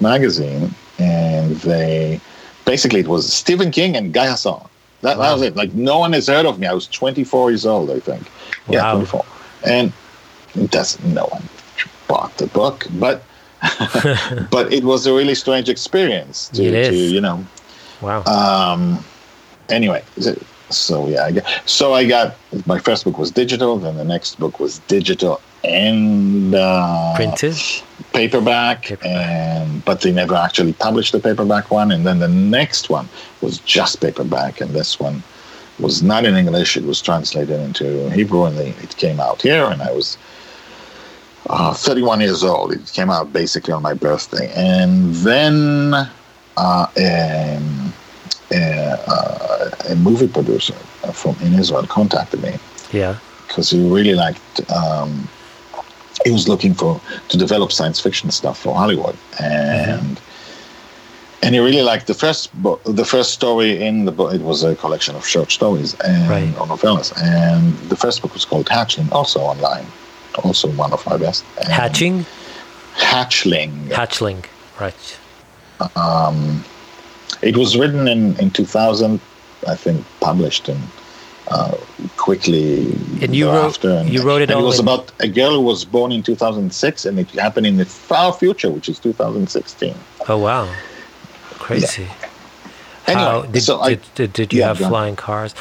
magazine 0.02 0.74
and 1.00 1.56
they 1.58 2.20
basically 2.66 3.00
it 3.00 3.08
was 3.08 3.32
Stephen 3.32 3.72
King 3.72 3.96
and 3.96 4.14
Guy 4.14 4.28
Hasson. 4.28 4.62
That, 5.02 5.18
wow. 5.18 5.24
that 5.24 5.34
was 5.34 5.42
it. 5.42 5.56
Like 5.56 5.74
no 5.74 6.00
one 6.00 6.14
has 6.14 6.28
heard 6.28 6.46
of 6.46 6.60
me. 6.60 6.68
I 6.68 6.74
was 6.74 6.88
24 6.88 7.52
years 7.52 7.66
old, 7.66 7.92
I 7.92 8.00
think. 8.00 8.24
Wow. 8.68 8.74
Yeah, 8.74 8.92
24. 8.94 9.26
And 9.66 9.94
doesn't 10.70 11.14
no 11.14 11.26
one 11.26 11.44
bought 12.08 12.38
the 12.38 12.48
book, 12.48 12.88
but 13.00 13.24
but 14.52 14.72
it 14.72 14.84
was 14.84 15.08
a 15.08 15.14
really 15.14 15.36
strange 15.36 15.70
experience 15.70 16.50
to, 16.50 16.90
to 16.90 16.96
you 16.96 17.22
know. 17.22 17.46
Wow. 18.02 18.24
Um. 18.24 19.04
Anyway, 19.70 20.04
so 20.70 21.08
yeah, 21.08 21.24
I 21.24 21.32
got, 21.32 21.62
so 21.66 21.94
I 21.94 22.06
got 22.06 22.36
my 22.66 22.78
first 22.78 23.06
book 23.06 23.18
was 23.18 23.32
digital. 23.32 23.78
Then 23.78 23.96
the 23.96 24.04
next 24.04 24.40
book 24.40 24.60
was 24.60 24.80
digital 24.80 25.42
and 25.64 26.54
uh, 26.54 27.16
printed 27.16 27.56
paperback, 28.14 28.84
paperback, 28.84 29.06
and 29.06 29.84
but 29.86 30.02
they 30.02 30.12
never 30.12 30.36
actually 30.36 30.74
published 30.74 31.12
the 31.12 31.20
paperback 31.20 31.72
one. 31.72 31.92
And 31.92 32.06
then 32.06 32.20
the 32.20 32.28
next 32.28 32.90
one 32.90 33.10
was 33.42 33.60
just 33.60 34.02
paperback, 34.02 34.62
and 34.62 34.72
this 34.72 35.00
one 35.00 35.24
was 35.80 36.04
not 36.04 36.26
in 36.26 36.36
English. 36.36 36.78
It 36.78 36.84
was 36.84 37.02
translated 37.02 37.60
into 37.60 38.10
Hebrew, 38.12 38.46
and 38.46 38.58
they, 38.58 38.70
it 38.70 38.96
came 38.98 39.20
out 39.20 39.42
here. 39.42 39.66
And 39.66 39.82
I 39.82 39.92
was 39.92 40.18
uh, 41.50 41.74
31 41.74 42.22
years 42.22 42.44
old. 42.44 42.74
It 42.74 42.92
came 42.94 43.10
out 43.10 43.34
basically 43.34 43.74
on 43.74 43.82
my 43.82 43.94
birthday, 43.94 44.52
and 44.56 45.14
then 45.16 45.94
uh, 46.58 46.88
um, 46.98 47.94
uh, 48.52 49.70
a 49.90 49.96
movie 49.96 50.28
producer 50.28 50.76
from 51.14 51.36
in 51.42 51.54
Israel 51.54 51.88
contacted 51.88 52.42
me. 52.42 52.54
Yeah, 52.92 53.18
because 53.48 53.72
he 53.72 53.80
really 53.90 54.14
liked. 54.14 54.72
Um, 54.72 55.28
he 56.26 56.32
was 56.32 56.48
looking 56.48 56.74
for 56.74 57.02
to 57.30 57.38
develop 57.38 57.72
science 57.72 58.00
fiction 58.00 58.32
stuff 58.32 58.60
for 58.60 58.76
Hollywood, 58.76 59.18
and 59.40 60.18
mm-hmm. 60.18 61.46
and 61.46 61.56
he 61.56 61.60
really 61.60 61.82
liked 61.82 62.08
the 62.08 62.14
first 62.14 62.54
book. 62.62 62.82
The 62.86 63.06
first 63.06 63.34
story 63.34 63.84
in 63.84 64.06
the 64.06 64.12
book 64.12 64.34
it 64.34 64.42
was 64.42 64.64
a 64.64 64.76
collection 64.76 65.16
of 65.16 65.26
short 65.26 65.52
stories 65.52 65.94
and 66.02 66.30
right. 66.30 66.60
or 66.60 66.68
novellas, 66.68 67.14
and 67.22 67.78
the 67.90 67.96
first 67.96 68.22
book 68.22 68.34
was 68.34 68.46
called 68.46 68.68
Hatchling, 68.68 69.12
also 69.12 69.40
online, 69.42 69.86
also 70.44 70.70
one 70.72 70.94
of 70.94 71.06
my 71.06 71.18
best. 71.18 71.44
And 71.58 71.68
Hatching. 71.68 72.26
Hatchling. 72.96 73.88
Hatchling, 73.90 74.46
right. 74.80 75.20
Um, 75.96 76.64
it 77.42 77.58
was 77.58 77.76
written 77.76 78.08
in 78.08 78.38
in 78.40 78.52
2000, 78.52 79.20
I 79.68 79.76
think, 79.76 80.06
published 80.20 80.70
in 80.70 80.78
uh, 81.50 81.76
quickly 82.18 82.94
and 83.22 83.36
you 83.36 83.50
wrote, 83.50 83.84
and, 83.84 84.10
you 84.10 84.24
wrote 84.24 84.42
it 84.42 84.50
and 84.50 84.58
all 84.58 84.64
it 84.64 84.66
was 84.66 84.80
in... 84.80 84.86
about 84.86 85.12
a 85.20 85.28
girl 85.28 85.52
who 85.52 85.62
was 85.62 85.84
born 85.84 86.12
in 86.12 86.24
2006 86.24 87.06
and 87.06 87.20
it 87.20 87.30
happened 87.32 87.68
in 87.68 87.78
the 87.78 87.86
far 87.86 88.32
future 88.34 88.72
which 88.72 88.88
is 88.88 88.98
2016 89.00 89.94
oh 90.30 90.38
wow. 90.38 90.74
Crazy. 91.64 92.04
Yeah. 92.04 92.10
anyway, 93.08 93.24
How, 93.24 93.42
did, 93.44 93.64
so 93.64 93.78
did, 93.78 94.00
I, 94.00 94.02
did, 94.16 94.34
did, 94.34 94.54
you 94.54 94.60
yeah, 94.60 94.68
have 94.68 94.78
flying 94.80 95.16
cars 95.16 95.56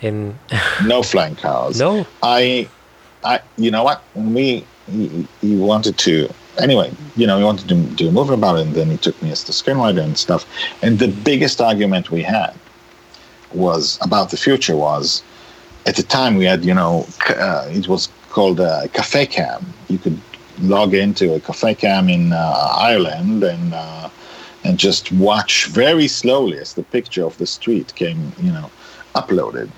in 0.00 0.38
no 0.84 1.02
flying 1.02 1.34
cars. 1.34 1.78
No? 1.80 2.06
I 2.22 2.68
i 3.24 3.40
you 3.56 3.70
know 3.70 3.82
what? 3.82 4.02
We 4.14 4.64
he, 4.86 5.26
he 5.40 5.56
wanted 5.56 5.98
to 5.98 6.32
anyway, 6.58 6.92
you 7.16 7.26
know, 7.26 7.38
he 7.38 7.44
wanted 7.44 7.68
to 7.68 7.74
do 7.74 8.08
a 8.08 8.12
movie 8.12 8.34
about 8.34 8.58
it, 8.58 8.66
and 8.66 8.74
then 8.74 8.90
he 8.90 8.96
took 8.96 9.20
me 9.22 9.30
as 9.30 9.44
the 9.44 9.52
screenwriter 9.52 10.02
and 10.02 10.16
stuff. 10.16 10.46
And 10.82 10.98
the 10.98 11.08
biggest 11.08 11.60
argument 11.60 12.10
we 12.10 12.22
had 12.22 12.54
was 13.52 13.98
about 14.00 14.30
the 14.30 14.36
future 14.36 14.76
was 14.76 15.22
at 15.86 15.96
the 15.96 16.02
time 16.02 16.36
we 16.36 16.44
had, 16.44 16.64
you 16.64 16.74
know, 16.74 17.06
uh, 17.28 17.66
it 17.70 17.88
was 17.88 18.08
called 18.30 18.60
uh, 18.60 18.86
Cafe 18.92 19.26
Cam. 19.26 19.72
You 19.88 19.98
could 19.98 20.20
log 20.60 20.94
into 20.94 21.34
a 21.34 21.40
Cafe 21.40 21.74
Cam 21.74 22.08
in 22.08 22.32
uh, 22.32 22.74
Ireland 22.76 23.42
and 23.42 23.74
uh, 23.74 24.08
and 24.62 24.78
just 24.78 25.10
watch 25.12 25.66
very 25.66 26.06
slowly 26.06 26.58
as 26.58 26.74
the 26.74 26.82
picture 26.82 27.24
of 27.24 27.38
the 27.38 27.46
street 27.46 27.94
came, 27.94 28.32
you 28.42 28.52
know, 28.52 28.70
uploaded. 29.14 29.70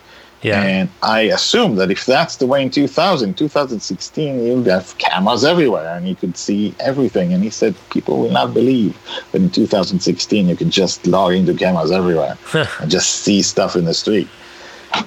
Yeah. 0.42 0.60
And 0.62 0.88
I 1.02 1.20
assume 1.22 1.76
that 1.76 1.90
if 1.90 2.04
that's 2.04 2.36
the 2.36 2.46
way 2.46 2.62
in 2.62 2.70
2000, 2.70 3.34
2016, 3.34 4.44
you'd 4.44 4.66
have 4.66 4.96
cameras 4.98 5.44
everywhere 5.44 5.96
and 5.96 6.08
you 6.08 6.16
could 6.16 6.36
see 6.36 6.74
everything. 6.80 7.32
And 7.32 7.44
he 7.44 7.50
said, 7.50 7.76
people 7.90 8.18
will 8.18 8.30
not 8.30 8.52
believe 8.52 8.98
that 9.30 9.40
in 9.40 9.50
2016 9.50 10.48
you 10.48 10.56
can 10.56 10.70
just 10.70 11.06
log 11.06 11.34
into 11.34 11.54
cameras 11.54 11.92
everywhere 11.92 12.36
and 12.80 12.90
just 12.90 13.20
see 13.20 13.40
stuff 13.40 13.76
in 13.76 13.84
the 13.84 13.94
street. 13.94 14.28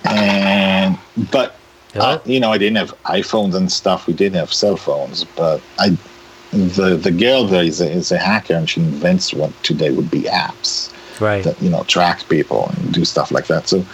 And, 0.05 0.97
but, 1.31 1.55
Yeah. 1.93 2.01
Uh, 2.01 2.19
I, 2.25 2.29
you 2.29 2.39
know, 2.39 2.51
I 2.51 2.57
didn't 2.57 2.77
have 2.77 2.93
iPhones 3.03 3.55
and 3.55 3.71
stuff. 3.71 4.07
We 4.07 4.13
didn't 4.13 4.37
have 4.37 4.51
cell 4.53 4.75
phones, 4.75 5.23
but 5.23 5.61
I, 5.79 5.97
the, 6.51 6.97
the 6.97 7.11
girl 7.11 7.45
there 7.45 7.63
is 7.63 7.79
a, 7.79 7.89
is 7.89 8.11
a 8.11 8.17
hacker 8.17 8.53
and 8.53 8.69
she 8.69 8.81
invents 8.81 9.33
what 9.33 9.51
today 9.63 9.91
would 9.91 10.11
be 10.11 10.23
apps 10.23 10.91
right. 11.19 11.43
that 11.43 11.61
you 11.61 11.69
know 11.69 11.83
track 11.83 12.27
people 12.29 12.69
and 12.69 12.93
do 12.93 13.05
stuff 13.05 13.31
like 13.31 13.47
that. 13.47 13.67
So 13.67 13.85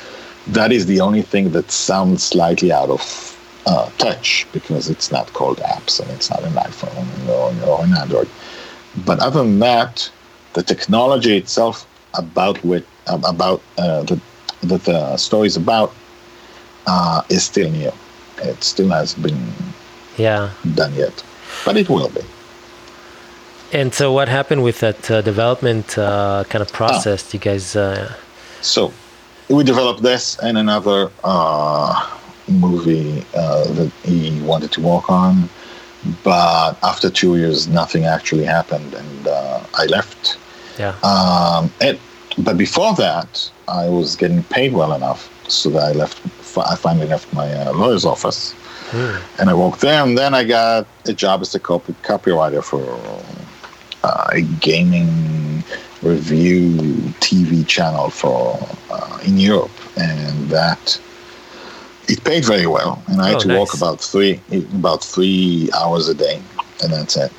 that 0.48 0.72
is 0.72 0.86
the 0.86 1.00
only 1.00 1.22
thing 1.22 1.52
that 1.52 1.72
sounds 1.72 2.24
slightly 2.24 2.72
out 2.72 2.90
of 2.90 3.32
uh, 3.66 3.90
touch 3.98 4.48
because 4.52 4.90
it's 4.90 5.12
not 5.12 5.32
called 5.34 5.58
apps 5.60 6.00
and 6.00 6.10
it's 6.12 6.30
not 6.30 6.44
an 6.44 6.54
iPhone 6.54 7.28
or, 7.30 7.70
or 7.70 7.84
an 7.86 7.96
Android. 7.96 8.30
But 9.06 9.20
other 9.20 9.40
than 9.44 9.60
that, 9.60 10.12
the 10.54 10.64
technology 10.64 11.38
itself 11.38 11.88
about 12.16 12.64
what 12.64 12.84
about 13.08 13.62
uh, 13.78 14.04
the 14.04 14.20
that 14.64 14.84
the 14.84 15.18
story 15.18 15.48
is 15.48 15.58
about 15.58 15.94
uh, 16.88 17.22
is 17.30 17.44
still 17.44 17.70
new. 17.72 17.92
It 18.40 18.64
still 18.64 18.90
hasn't 18.90 19.24
been 19.24 19.54
yeah. 20.18 20.52
done 20.76 20.94
yet, 20.94 21.24
but 21.66 21.78
it 21.78 21.90
will 21.90 22.10
be. 22.10 22.22
And 23.72 23.94
so, 23.94 24.12
what 24.12 24.28
happened 24.28 24.64
with 24.64 24.82
that 24.82 25.10
uh, 25.10 25.22
development 25.22 25.98
uh, 25.98 26.44
kind 26.50 26.62
of 26.62 26.72
process? 26.74 27.30
Do 27.30 27.38
you 27.38 27.42
guys? 27.42 27.76
Uh, 27.76 28.14
So 28.62 28.94
we 29.52 29.64
developed 29.64 30.02
this 30.02 30.38
and 30.40 30.58
another 30.58 31.12
uh, 31.24 32.18
movie 32.48 33.24
uh, 33.36 33.66
that 33.74 33.92
he 34.04 34.40
wanted 34.42 34.72
to 34.74 34.82
work 34.82 35.10
on, 35.10 35.50
but 36.24 36.74
after 36.84 37.10
two 37.10 37.36
years, 37.38 37.68
nothing 37.68 38.06
actually 38.06 38.46
happened, 38.46 38.94
and 38.94 39.28
uh, 39.28 39.60
I 39.76 39.86
left. 39.86 40.38
yeah. 40.80 40.96
Um, 41.04 41.72
and, 41.82 42.00
but 42.38 42.58
before 42.58 42.96
that, 42.96 43.52
I 43.68 43.88
was 43.90 44.16
getting 44.16 44.44
paid 44.44 44.74
well 44.74 44.94
enough 44.94 45.30
so 45.50 45.70
that 45.72 45.84
I 45.84 45.92
left. 45.92 46.22
I 46.58 46.76
finally 46.76 47.08
left 47.08 47.32
my 47.34 47.52
uh, 47.54 47.74
lawyer's 47.74 48.06
office, 48.06 48.54
Hmm. 48.92 49.16
and 49.40 49.50
I 49.50 49.54
worked 49.54 49.82
there. 49.82 50.04
And 50.04 50.18
then 50.18 50.34
I 50.34 50.44
got 50.44 50.86
a 51.06 51.14
job 51.14 51.42
as 51.42 51.56
a 51.56 51.60
copy, 51.60 51.94
copywriter 52.04 52.64
for 52.64 52.84
uh, 54.04 54.28
a 54.34 54.42
gaming 54.42 55.64
review 56.02 56.72
TV 57.20 57.66
channel 57.68 58.10
for 58.10 58.58
uh, 58.90 59.20
in 59.26 59.38
Europe, 59.38 59.72
and 59.98 60.50
that 60.50 61.00
it 62.08 62.24
paid 62.24 62.44
very 62.46 62.68
well. 62.68 63.02
And 63.08 63.22
I 63.22 63.28
had 63.30 63.36
Oh, 63.38 63.40
to 63.42 63.48
nice. 63.48 63.60
work 63.60 63.74
about 63.74 64.02
three 64.02 64.40
about 64.74 65.04
three 65.04 65.70
hours 65.76 66.08
a 66.10 66.14
day, 66.16 66.42
and 66.84 66.92
that's 66.94 67.16
it. 67.18 67.32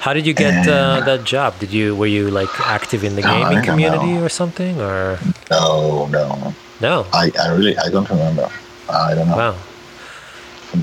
How 0.00 0.12
did 0.12 0.26
you 0.26 0.34
get 0.34 0.66
uh, 0.68 1.00
that 1.00 1.24
job? 1.24 1.58
Did 1.58 1.72
you 1.72 1.94
were 1.96 2.06
you 2.06 2.30
like 2.30 2.50
active 2.60 3.02
in 3.04 3.16
the 3.16 3.22
Oh, 3.22 3.30
gaming 3.34 3.62
community 3.64 4.12
know. 4.14 4.24
or 4.24 4.28
something 4.28 4.80
or 4.80 5.18
No, 5.50 6.06
no, 6.06 6.54
no? 6.80 7.06
I, 7.12 7.32
I 7.40 7.48
really 7.50 7.76
I 7.78 7.88
don't 7.90 8.08
remember. 8.08 8.48
I 8.88 9.14
don't 9.14 9.28
know. 9.28 9.36
Wow. 9.36 9.54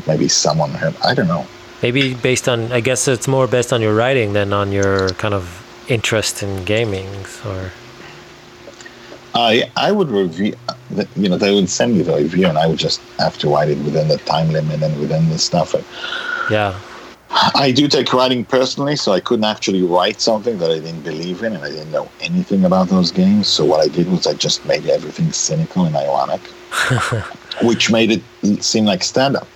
Maybe 0.08 0.28
someone 0.28 0.72
had. 0.72 0.96
I 1.04 1.14
don't 1.14 1.28
know. 1.28 1.46
Maybe 1.82 2.14
based 2.14 2.50
on 2.50 2.72
I 2.72 2.80
guess 2.82 3.08
it's 3.08 3.28
more 3.28 3.48
based 3.48 3.72
on 3.72 3.82
your 3.82 3.94
writing 3.96 4.34
than 4.34 4.52
on 4.54 4.72
your 4.72 5.10
kind 5.12 5.34
of 5.34 5.62
interest 5.88 6.44
in 6.44 6.66
gaming 6.66 7.10
or 7.46 7.72
I 9.36 9.70
I 9.76 9.92
would 9.92 10.10
review. 10.10 10.56
You 11.16 11.30
know, 11.30 11.38
they 11.38 11.54
would 11.54 11.70
send 11.70 11.96
me 11.98 12.04
the 12.04 12.16
review, 12.16 12.48
and 12.48 12.58
I 12.58 12.68
would 12.68 12.80
just 12.80 13.02
have 13.20 13.38
to 13.40 13.50
write 13.50 13.70
it 13.70 13.78
within 13.80 14.08
the 14.08 14.18
time 14.20 14.52
limit 14.52 14.82
and 14.82 14.98
within 15.00 15.30
the 15.30 15.38
stuff. 15.38 15.76
yeah. 16.50 16.80
I 17.54 17.72
do 17.72 17.90
take 17.90 18.14
writing 18.14 18.46
personally, 18.46 18.96
so 18.96 19.12
I 19.12 19.20
couldn't 19.20 19.44
actually 19.44 19.84
write 19.84 20.22
something 20.22 20.58
that 20.60 20.72
I 20.72 20.76
didn't 20.76 21.02
believe 21.02 21.44
in, 21.44 21.54
and 21.54 21.66
I 21.66 21.70
didn't 21.70 21.92
know 21.92 22.10
anything 22.22 22.64
about 22.64 22.88
those 22.88 23.12
games. 23.12 23.48
So 23.50 23.66
what 23.66 23.82
I 23.82 23.90
did 23.90 24.10
was 24.10 24.26
I 24.26 24.34
just 24.34 24.66
made 24.66 24.86
everything 24.86 25.34
cynical 25.34 25.84
and 25.84 25.98
ironic, 25.98 26.40
which 27.62 27.92
made 27.92 28.12
it 28.12 28.64
seem 28.64 28.86
like 28.86 29.04
stand-up. 29.04 29.48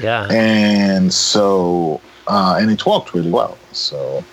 Yeah. 0.00 0.26
and 0.30 1.12
so 1.12 2.00
uh, 2.28 2.56
and 2.58 2.70
it 2.70 2.86
worked 2.86 3.12
really 3.12 3.30
well. 3.30 3.58
So 3.72 4.24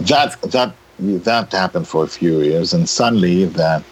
that 0.00 0.40
that 0.42 0.74
that 0.98 1.52
happened 1.52 1.88
for 1.88 2.04
a 2.04 2.08
few 2.08 2.40
years, 2.42 2.72
and 2.72 2.88
suddenly 2.88 3.44
that 3.46 3.84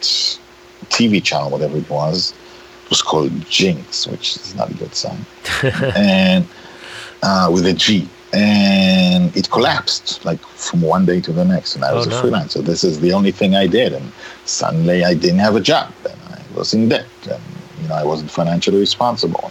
TV 0.90 1.22
channel, 1.22 1.50
whatever 1.50 1.76
it 1.76 1.88
was, 1.88 2.34
was 2.90 3.02
called 3.02 3.32
Jinx, 3.48 4.06
which 4.06 4.36
is 4.36 4.54
not 4.54 4.70
a 4.70 4.74
good 4.74 4.94
sign, 4.94 5.24
and 5.96 6.46
uh, 7.22 7.50
with 7.52 7.66
a 7.66 7.72
G. 7.72 8.08
And 8.30 9.34
it 9.34 9.50
collapsed 9.50 10.22
like 10.26 10.40
from 10.40 10.82
one 10.82 11.06
day 11.06 11.18
to 11.22 11.32
the 11.32 11.46
next, 11.46 11.76
and 11.76 11.84
I 11.84 11.94
was 11.94 12.06
Oh, 12.06 12.10
a 12.10 12.12
no. 12.12 12.22
freelancer. 12.22 12.62
This 12.62 12.84
is 12.84 13.00
the 13.00 13.12
only 13.14 13.30
thing 13.32 13.54
I 13.56 13.66
did, 13.66 13.94
and 13.94 14.12
suddenly 14.44 15.02
I 15.02 15.14
didn't 15.14 15.38
have 15.38 15.56
a 15.56 15.60
job, 15.60 15.92
and 16.04 16.20
I 16.34 16.40
was 16.54 16.74
in 16.74 16.90
debt, 16.90 17.06
and 17.30 17.40
you 17.80 17.88
know 17.88 17.94
I 17.94 18.04
wasn't 18.04 18.30
financially 18.30 18.78
responsible. 18.78 19.50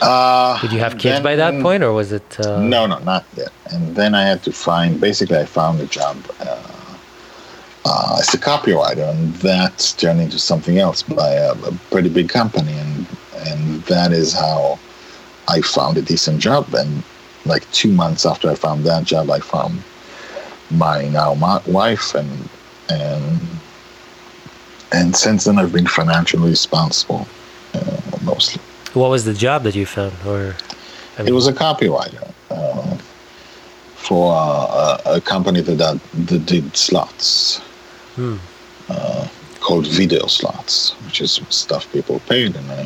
Uh, 0.00 0.60
Did 0.60 0.72
you 0.72 0.78
have 0.78 0.98
kids 0.98 1.20
by 1.20 1.36
that 1.36 1.60
point 1.62 1.82
or 1.82 1.92
was 1.92 2.12
it 2.12 2.38
uh, 2.40 2.60
no, 2.60 2.86
no, 2.86 2.98
not 2.98 3.24
yet. 3.36 3.52
And 3.70 3.96
then 3.96 4.14
I 4.14 4.22
had 4.22 4.42
to 4.44 4.52
find. 4.52 5.00
Basically, 5.00 5.36
I 5.36 5.44
found 5.44 5.80
a 5.80 5.86
job 5.86 6.16
uh, 6.40 6.96
uh, 7.84 8.18
as 8.20 8.32
a 8.34 8.38
copywriter, 8.38 9.10
and 9.10 9.34
that 9.36 9.94
turned 9.98 10.20
into 10.20 10.38
something 10.38 10.78
else 10.78 11.02
by 11.02 11.30
a, 11.32 11.52
a 11.52 11.72
pretty 11.90 12.08
big 12.08 12.28
company, 12.28 12.72
and 12.72 13.06
and 13.48 13.82
that 13.82 14.12
is 14.12 14.32
how 14.32 14.78
I 15.48 15.60
found 15.62 15.96
a 15.96 16.02
decent 16.02 16.40
job. 16.40 16.72
And 16.74 17.02
like 17.44 17.70
two 17.72 17.92
months 17.92 18.24
after 18.26 18.50
I 18.50 18.54
found 18.54 18.84
that 18.84 19.04
job, 19.04 19.30
I 19.30 19.40
found 19.40 19.82
my 20.70 21.08
now 21.08 21.34
my 21.34 21.60
wife, 21.66 22.14
and 22.14 22.48
and 22.88 23.40
and 24.92 25.16
since 25.16 25.44
then 25.44 25.58
I've 25.58 25.72
been 25.72 25.86
financially 25.86 26.50
responsible 26.50 27.26
uh, 27.74 28.00
mostly. 28.22 28.62
What 29.00 29.10
was 29.16 29.22
the 29.30 29.34
job 29.46 29.58
that 29.66 29.74
you 29.80 29.86
found 29.86 30.14
or 30.26 30.54
I 31.18 31.22
It 31.30 31.34
was 31.40 31.46
a 31.46 31.52
copywriter 31.64 32.26
uh, 32.50 32.96
for 34.06 34.24
uh, 34.34 34.98
a, 35.06 35.16
a 35.18 35.20
company 35.20 35.60
that, 35.68 35.76
that 35.78 36.00
did 36.52 36.64
slots 36.76 37.60
Hmm. 38.16 38.36
uh, 38.94 39.24
called 39.60 39.86
video 40.00 40.26
slots, 40.26 40.74
which 41.06 41.20
is 41.20 41.32
stuff 41.50 41.82
people 41.92 42.16
paid, 42.32 42.50
and 42.56 42.66
I 42.80 42.82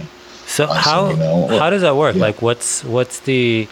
So 0.47 0.63
I 0.65 0.79
how 0.89 1.01
you 1.11 1.17
know, 1.25 1.37
how 1.61 1.71
does 1.71 1.83
that 1.87 1.97
work? 1.97 2.15
yeah. 2.17 2.27
Like 2.29 2.39
what's 2.47 2.71
what's 2.85 3.19
the 3.31 3.69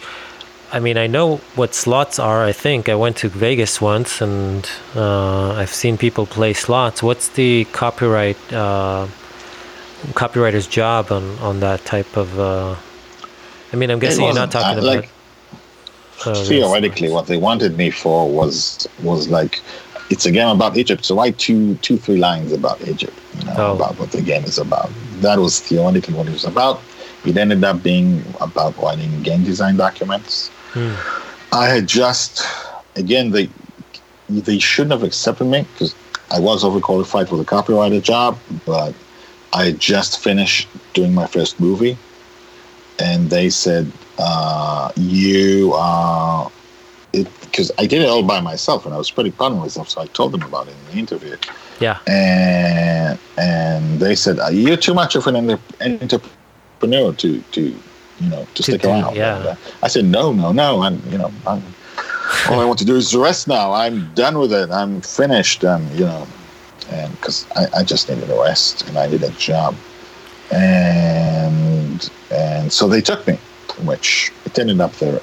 I 0.73 0.79
mean, 0.79 0.97
I 1.05 1.07
know 1.15 1.27
what 1.59 1.75
slots 1.75 2.17
are. 2.29 2.41
I 2.51 2.53
think 2.53 2.87
I 2.87 2.95
went 2.95 3.15
to 3.23 3.27
Vegas 3.47 3.73
once, 3.93 4.11
and 4.27 4.63
uh, 4.95 5.51
I've 5.61 5.73
seen 5.83 5.97
people 5.97 6.25
play 6.25 6.53
slots. 6.53 6.97
What's 7.03 7.27
the 7.39 7.51
copyright 7.81 8.41
uh, 8.53 9.07
copywriter's 10.13 10.67
job 10.67 11.11
on 11.11 11.37
on 11.39 11.59
that 11.61 11.83
type 11.85 12.15
of? 12.17 12.39
Uh, 12.39 12.75
I 13.73 13.75
mean, 13.75 13.89
I'm 13.89 13.99
guessing 13.99 14.25
you're 14.25 14.33
not 14.33 14.51
talking 14.51 14.79
about. 14.79 14.95
like, 14.95 15.09
uh, 16.25 16.43
theoretically, 16.45 17.09
what 17.09 17.27
they 17.27 17.37
wanted 17.37 17.77
me 17.77 17.89
for 17.91 18.29
was 18.29 18.87
was 19.03 19.29
like 19.29 19.59
it's 20.09 20.25
a 20.25 20.31
game 20.31 20.49
about 20.49 20.77
Egypt, 20.77 21.05
so 21.05 21.15
write 21.15 21.37
two 21.37 21.75
two 21.75 21.97
three 21.97 22.17
lines 22.17 22.51
about 22.51 22.81
Egypt, 22.87 23.17
you 23.39 23.45
know, 23.45 23.53
Oh. 23.57 23.75
about 23.75 23.97
what 23.99 24.11
the 24.11 24.21
game 24.21 24.43
is 24.43 24.57
about. 24.57 24.89
That 25.21 25.39
was 25.39 25.59
theoretically 25.59 26.13
what 26.15 26.27
it 26.27 26.33
was 26.33 26.45
about. 26.45 26.81
It 27.25 27.37
ended 27.37 27.63
up 27.63 27.81
being 27.83 28.23
about 28.41 28.75
writing 28.77 29.21
game 29.21 29.43
design 29.43 29.77
documents. 29.77 30.49
Hmm. 30.73 30.93
I 31.53 31.67
had 31.67 31.87
just 31.87 32.43
again 32.95 33.31
they 33.31 33.49
they 34.29 34.59
shouldn't 34.59 34.91
have 34.91 35.03
accepted 35.03 35.45
me 35.45 35.65
because 35.73 35.93
I 36.31 36.39
was 36.39 36.63
overqualified 36.63 37.27
for 37.29 37.35
the 37.37 37.43
copywriter 37.43 38.01
job, 38.01 38.37
but 38.65 38.93
I 39.53 39.71
just 39.73 40.19
finished 40.23 40.67
doing 40.93 41.13
my 41.13 41.27
first 41.27 41.59
movie, 41.59 41.97
and 42.99 43.29
they 43.29 43.49
said 43.49 43.91
uh, 44.19 44.91
you 44.95 45.73
are 45.73 46.51
because 47.11 47.71
I 47.77 47.85
did 47.87 48.01
it 48.01 48.07
all 48.09 48.23
by 48.23 48.39
myself 48.39 48.85
and 48.85 48.93
I 48.93 48.97
was 48.97 49.11
pretty 49.11 49.31
proud 49.31 49.51
of 49.51 49.57
myself, 49.57 49.89
so 49.89 50.01
I 50.01 50.05
told 50.07 50.31
them 50.31 50.43
about 50.43 50.67
it 50.69 50.75
in 50.87 50.93
the 50.93 50.99
interview, 50.99 51.35
Yeah. 51.81 51.97
and 52.07 53.19
and 53.37 53.99
they 53.99 54.15
said 54.15 54.39
"Uh, 54.39 54.47
you're 54.47 54.77
too 54.77 54.93
much 54.93 55.15
of 55.15 55.27
an 55.27 55.59
entrepreneur 55.81 57.11
to 57.13 57.41
to 57.41 57.61
you 57.61 58.29
know 58.29 58.45
to, 58.53 58.63
To 58.63 58.63
stick 58.63 58.81
do- 58.83 58.89
around. 58.89 59.15
yeah. 59.15 59.35
Uh, 59.35 59.55
I 59.83 59.87
said 59.89 60.05
no, 60.05 60.31
no, 60.31 60.51
no. 60.53 60.81
I'm 60.83 61.01
you 61.11 61.17
know 61.17 61.31
I'm, 61.45 61.61
all 62.49 62.59
I 62.61 62.65
want 62.65 62.79
to 62.79 62.85
do 62.85 62.95
is 62.95 63.13
rest 63.15 63.47
now. 63.49 63.73
I'm 63.73 64.13
done 64.13 64.37
with 64.39 64.53
it. 64.53 64.71
I'm 64.71 65.01
finished. 65.01 65.65
Um, 65.65 65.85
you 65.93 66.05
know, 66.05 66.25
and 66.89 67.11
because 67.13 67.45
I, 67.55 67.67
I 67.79 67.83
just 67.83 68.09
needed 68.09 68.29
a 68.29 68.39
rest 68.41 68.87
and 68.87 68.97
I 68.97 69.07
needed 69.07 69.29
a 69.29 69.33
job. 69.37 69.75
and 70.51 72.09
and 72.29 72.71
so 72.71 72.87
they 72.87 73.01
took 73.01 73.25
me, 73.27 73.37
which 73.83 74.31
it 74.45 74.57
ended 74.59 74.79
up 74.81 74.93
they 74.93 75.19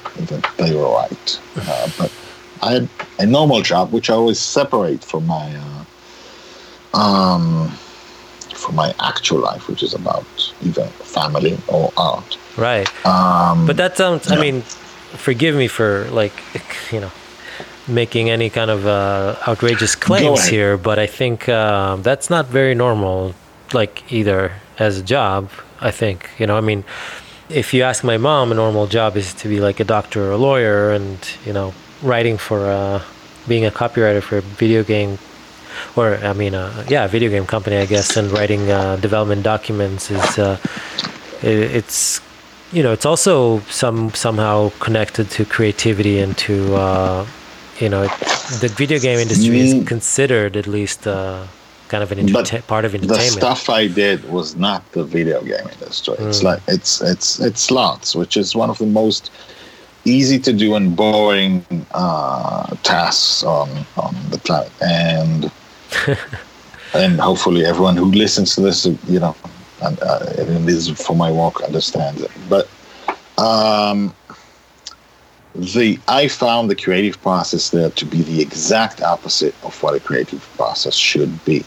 they 0.57 0.75
were 0.75 0.89
right. 0.89 1.39
Uh, 1.55 1.89
but 1.97 2.11
I 2.61 2.71
had 2.73 2.89
a 3.19 3.25
normal 3.25 3.61
job, 3.61 3.91
which 3.91 4.09
I 4.09 4.13
always 4.15 4.39
separate 4.39 5.03
from 5.03 5.25
my 5.27 5.55
uh, 5.55 6.97
um, 6.97 7.69
from 8.55 8.75
my 8.75 8.93
actual 8.99 9.39
life, 9.39 9.67
which 9.69 9.83
is 9.83 9.93
about 9.93 10.25
either 10.61 10.85
family 11.05 11.57
or 11.67 11.91
art. 11.97 12.37
Right. 12.57 12.89
Um, 13.05 13.65
But 13.67 13.77
that 13.77 13.95
sounds. 13.97 14.29
I 14.31 14.35
mean, 14.35 14.61
forgive 15.15 15.55
me 15.55 15.67
for 15.67 16.07
like, 16.11 16.33
you 16.91 16.99
know, 16.99 17.11
making 17.89 18.29
any 18.29 18.49
kind 18.49 18.71
of 18.71 18.85
uh, 18.85 19.35
outrageous 19.47 19.95
claims 19.95 20.45
here, 20.45 20.77
but 20.77 20.99
I 20.99 21.07
think 21.07 21.49
um, 21.49 22.03
that's 22.03 22.29
not 22.29 22.45
very 22.47 22.75
normal. 22.75 23.33
Like 23.73 24.11
either 24.11 24.53
as 24.79 24.97
a 24.97 25.03
job, 25.03 25.49
I 25.81 25.91
think 25.91 26.29
you 26.37 26.47
know. 26.47 26.57
I 26.57 26.61
mean, 26.61 26.83
if 27.49 27.73
you 27.73 27.83
ask 27.83 28.03
my 28.03 28.17
mom, 28.17 28.51
a 28.51 28.55
normal 28.55 28.87
job 28.87 29.17
is 29.17 29.33
to 29.35 29.47
be 29.47 29.59
like 29.59 29.79
a 29.79 29.83
doctor 29.83 30.23
or 30.23 30.31
a 30.31 30.37
lawyer, 30.37 30.91
and 30.91 31.17
you 31.45 31.53
know, 31.53 31.73
writing 32.01 32.37
for 32.37 32.65
uh, 32.65 33.03
being 33.47 33.65
a 33.65 33.71
copywriter 33.71 34.23
for 34.23 34.37
a 34.37 34.41
video 34.41 34.83
game. 34.83 35.19
Or 35.95 36.15
I 36.15 36.33
mean, 36.33 36.55
uh, 36.55 36.85
yeah, 36.89 37.05
a 37.05 37.07
video 37.07 37.29
game 37.29 37.45
company, 37.45 37.77
I 37.77 37.85
guess, 37.85 38.17
and 38.17 38.31
writing 38.31 38.71
uh, 38.71 38.95
development 38.97 39.43
documents 39.43 40.09
is 40.09 40.39
uh, 40.39 40.57
it, 41.43 41.75
it's 41.77 42.21
you 42.71 42.83
know 42.83 42.91
it's 42.91 43.05
also 43.05 43.59
some 43.69 44.13
somehow 44.13 44.71
connected 44.79 45.29
to 45.31 45.45
creativity 45.45 46.19
and 46.19 46.37
to 46.39 46.75
uh, 46.75 47.25
you 47.79 47.89
know 47.89 48.07
the 48.63 48.69
video 48.77 48.99
game 48.99 49.19
industry 49.19 49.59
is 49.61 49.73
Mm. 49.73 49.87
considered 49.87 50.57
at 50.57 50.67
least 50.67 51.07
uh, 51.07 51.43
kind 51.87 52.03
of 52.03 52.11
an 52.11 52.25
But 52.31 52.49
part 52.67 52.85
of 52.85 52.93
entertainment. 52.93 53.39
the 53.41 53.55
stuff 53.55 53.69
I 53.69 53.87
did 53.87 54.29
was 54.31 54.55
not 54.55 54.81
the 54.91 55.03
video 55.03 55.41
game 55.41 55.67
industry. 55.75 56.15
It's 56.19 56.39
Mm. 56.41 56.43
like 56.49 56.61
it's 56.67 57.01
it's 57.01 57.39
it's 57.39 57.61
slots, 57.61 58.15
which 58.15 58.35
is 58.37 58.55
one 58.55 58.69
of 58.69 58.77
the 58.77 58.85
most 59.01 59.31
easy 60.05 60.39
to 60.39 60.51
do 60.53 60.75
and 60.75 60.95
boring 60.95 61.65
uh, 61.93 62.67
tasks 62.83 63.43
on 63.43 63.69
on 63.97 64.15
the 64.31 64.37
planet. 64.39 64.71
And 64.81 65.51
and 66.93 67.19
hopefully 67.19 67.65
everyone 67.65 67.95
who 67.97 68.05
listens 68.11 68.55
to 68.55 68.61
this, 68.61 68.85
you 69.07 69.19
know, 69.19 69.35
and, 69.81 69.99
uh, 70.01 70.19
and 70.37 70.69
it 70.69 70.73
is 70.73 70.89
for 70.89 71.15
my 71.15 71.31
work 71.31 71.61
understands 71.61 72.21
it. 72.21 72.31
But 72.49 72.67
um, 73.37 74.13
the 75.55 75.99
I 76.07 76.27
found 76.27 76.69
the 76.69 76.75
creative 76.75 77.19
process 77.21 77.71
there 77.71 77.89
to 77.89 78.05
be 78.05 78.21
the 78.21 78.41
exact 78.41 79.01
opposite 79.01 79.55
of 79.63 79.81
what 79.81 79.95
a 79.95 79.99
creative 79.99 80.47
process 80.57 80.95
should 80.95 81.43
be 81.43 81.65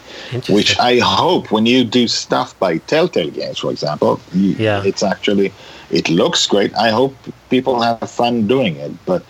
which 0.48 0.78
I 0.78 0.98
hope 0.98 1.50
when 1.50 1.66
you 1.66 1.84
do 1.84 2.06
stuff 2.08 2.58
by 2.58 2.78
Telltale 2.78 3.30
Games, 3.30 3.58
for 3.58 3.70
example, 3.70 4.20
Yeah. 4.34 4.82
it's 4.84 5.02
actually 5.02 5.52
it 5.90 6.08
looks 6.08 6.46
great. 6.46 6.74
I 6.74 6.90
hope 6.90 7.14
people 7.50 7.80
have 7.82 8.08
fun 8.08 8.46
doing 8.46 8.76
it. 8.76 8.92
But 9.04 9.22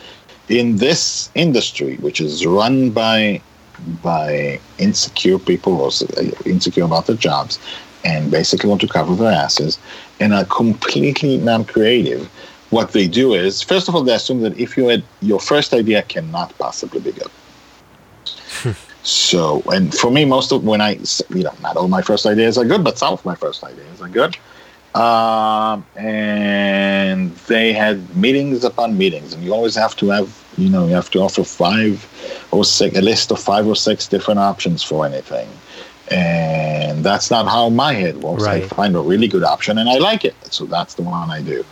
in 0.48 0.76
this 0.76 1.28
industry, 1.34 1.96
which 1.96 2.20
is 2.20 2.46
run 2.46 2.90
by 2.90 3.40
by 4.02 4.60
insecure 4.78 5.38
people 5.38 5.80
or 5.80 5.88
uh, 5.88 6.22
insecure 6.46 6.84
about 6.84 7.06
their 7.06 7.16
jobs 7.16 7.58
and 8.04 8.30
basically 8.30 8.68
want 8.68 8.80
to 8.80 8.86
cover 8.88 9.14
their 9.16 9.32
asses 9.32 9.78
and 10.20 10.32
are 10.32 10.44
completely 10.44 11.38
non-creative, 11.38 12.28
what 12.72 12.92
they 12.92 13.06
do 13.06 13.34
is 13.34 13.62
first 13.62 13.88
of 13.88 13.94
all 13.94 14.02
they 14.02 14.14
assume 14.14 14.40
that 14.40 14.54
if 14.58 14.76
you 14.76 14.88
had 14.88 15.02
your 15.20 15.40
first 15.40 15.72
idea 15.74 16.02
cannot 16.02 16.56
possibly 16.58 17.00
be 17.00 17.12
good. 17.12 17.30
So, 19.02 19.62
and 19.66 19.92
for 19.92 20.10
me, 20.12 20.24
most 20.24 20.52
of 20.52 20.62
when 20.64 20.80
I, 20.80 20.90
you 21.30 21.42
know, 21.42 21.54
not 21.60 21.76
all 21.76 21.88
my 21.88 22.02
first 22.02 22.24
ideas 22.24 22.56
are 22.56 22.64
good, 22.64 22.84
but 22.84 22.98
some 22.98 23.12
of 23.12 23.24
my 23.24 23.34
first 23.34 23.64
ideas 23.64 24.00
are 24.00 24.08
good. 24.08 24.36
Um, 24.94 25.84
and 25.96 27.34
they 27.48 27.72
had 27.72 27.96
meetings 28.16 28.62
upon 28.62 28.96
meetings, 28.96 29.32
and 29.32 29.42
you 29.42 29.52
always 29.52 29.74
have 29.74 29.96
to 29.96 30.10
have, 30.10 30.28
you 30.56 30.68
know, 30.68 30.86
you 30.86 30.94
have 30.94 31.10
to 31.10 31.18
offer 31.20 31.42
five 31.42 32.06
or 32.52 32.64
six, 32.64 32.96
a 32.96 33.02
list 33.02 33.32
of 33.32 33.40
five 33.40 33.66
or 33.66 33.74
six 33.74 34.06
different 34.06 34.38
options 34.38 34.82
for 34.84 35.04
anything. 35.04 35.48
And 36.10 37.02
that's 37.04 37.30
not 37.30 37.46
how 37.48 37.70
my 37.70 37.94
head 37.94 38.18
works. 38.22 38.44
I 38.44 38.60
find 38.68 38.94
a 38.94 39.00
really 39.00 39.28
good 39.28 39.42
option, 39.44 39.78
and 39.78 39.88
I 39.88 39.98
like 39.98 40.24
it, 40.24 40.36
so 40.52 40.64
that's 40.66 40.94
the 40.94 41.02
one 41.02 41.30
I 41.30 41.42
do. 41.42 41.64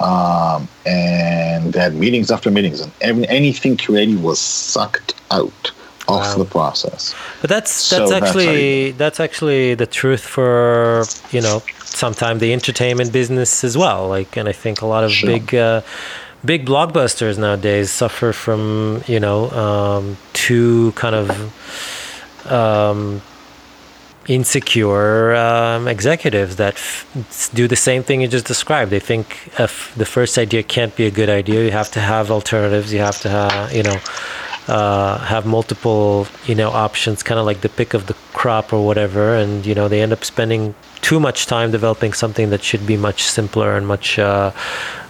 Um, 0.00 0.68
and 0.86 1.72
they 1.72 1.80
had 1.80 1.94
meetings 1.94 2.30
after 2.30 2.50
meetings, 2.50 2.80
and 2.80 2.90
every, 3.00 3.28
anything 3.28 3.76
creative 3.76 4.22
was 4.22 4.38
sucked 4.40 5.14
out 5.30 5.72
of 6.08 6.20
Wow. 6.20 6.36
the 6.38 6.44
process. 6.44 7.14
But 7.40 7.50
that's 7.50 7.90
that's 7.90 8.10
that's 8.10 8.20
how 8.20 8.26
actually 8.40 8.92
that's 8.92 9.20
actually 9.20 9.74
the 9.74 9.86
truth 9.86 10.22
for 10.22 11.04
you 11.30 11.40
know 11.40 11.62
sometimes 11.84 12.40
the 12.40 12.52
entertainment 12.52 13.12
business 13.12 13.62
as 13.64 13.76
well. 13.76 14.08
Like, 14.08 14.36
and 14.36 14.48
I 14.48 14.52
think 14.52 14.80
a 14.82 14.86
lot 14.86 15.04
of 15.04 15.12
Sure. 15.12 15.28
big 15.30 15.54
uh, 15.54 15.82
big 16.44 16.66
blockbusters 16.66 17.38
nowadays 17.38 17.90
suffer 17.90 18.32
from 18.32 19.04
you 19.06 19.20
know 19.20 19.50
um, 19.50 20.16
two 20.32 20.92
kind 20.92 21.14
of 21.14 21.28
um, 22.50 23.22
insecure 24.28 25.34
um, 25.34 25.88
executives 25.88 26.56
that 26.56 26.74
f- 26.74 27.50
do 27.54 27.66
the 27.66 27.76
same 27.76 28.02
thing 28.02 28.20
you 28.20 28.28
just 28.28 28.46
described. 28.46 28.90
They 28.90 29.00
think 29.00 29.50
if 29.58 29.94
the 29.96 30.04
first 30.06 30.38
idea 30.38 30.62
can't 30.62 30.94
be 30.96 31.06
a 31.06 31.10
good 31.10 31.28
idea, 31.28 31.64
you 31.64 31.70
have 31.70 31.90
to 31.92 32.00
have 32.00 32.30
alternatives. 32.30 32.92
You 32.92 33.00
have 33.00 33.20
to 33.20 33.28
have, 33.28 33.72
you 33.72 33.82
know, 33.82 33.96
uh, 34.68 35.18
have 35.18 35.44
multiple, 35.44 36.26
you 36.46 36.54
know, 36.54 36.70
options, 36.70 37.22
kind 37.22 37.38
of 37.40 37.46
like 37.46 37.62
the 37.62 37.68
pick 37.68 37.94
of 37.94 38.06
the 38.06 38.14
crop 38.32 38.72
or 38.72 38.84
whatever. 38.86 39.34
And 39.34 39.66
you 39.66 39.74
know, 39.74 39.88
they 39.88 40.00
end 40.00 40.12
up 40.12 40.24
spending 40.24 40.74
too 41.00 41.18
much 41.18 41.46
time 41.46 41.70
developing 41.70 42.12
something 42.12 42.50
that 42.50 42.62
should 42.62 42.86
be 42.86 42.96
much 42.96 43.22
simpler 43.22 43.76
and 43.76 43.86
much 43.86 44.18
uh, 44.18 44.52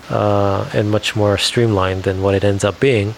uh, 0.09 0.71
and 0.73 0.91
much 0.91 1.15
more 1.15 1.37
streamlined 1.39 2.05
than 2.05 2.23
what 2.23 2.35
it 2.35 2.45
ends 2.45 2.65
up 2.65 2.81
being. 2.81 3.15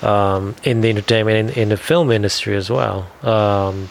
Um, 0.00 0.54
in 0.62 0.80
the 0.80 0.90
entertainment, 0.90 1.50
in, 1.50 1.62
in 1.62 1.68
the 1.70 1.76
film 1.76 2.12
industry 2.12 2.54
as 2.54 2.70
well. 2.70 3.10
Um, 3.22 3.88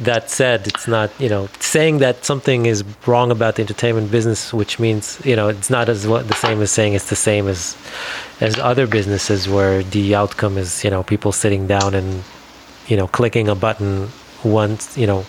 that 0.00 0.30
said, 0.30 0.66
it's 0.66 0.86
not 0.86 1.10
you 1.20 1.28
know 1.28 1.48
saying 1.60 1.98
that 1.98 2.24
something 2.24 2.66
is 2.66 2.84
wrong 3.06 3.30
about 3.30 3.56
the 3.56 3.62
entertainment 3.62 4.10
business, 4.10 4.52
which 4.52 4.78
means 4.78 5.20
you 5.24 5.36
know 5.36 5.48
it's 5.48 5.70
not 5.70 5.88
as 5.88 6.06
what 6.06 6.28
the 6.28 6.34
same 6.34 6.60
as 6.62 6.70
saying 6.70 6.94
it's 6.94 7.10
the 7.10 7.16
same 7.16 7.48
as 7.48 7.76
as 8.40 8.58
other 8.58 8.86
businesses 8.86 9.48
where 9.48 9.82
the 9.82 10.14
outcome 10.14 10.56
is 10.56 10.84
you 10.84 10.90
know 10.90 11.02
people 11.02 11.32
sitting 11.32 11.66
down 11.66 11.94
and 11.94 12.22
you 12.86 12.96
know 12.96 13.08
clicking 13.08 13.48
a 13.48 13.54
button 13.54 14.08
once 14.44 14.96
you 14.96 15.06
know 15.06 15.22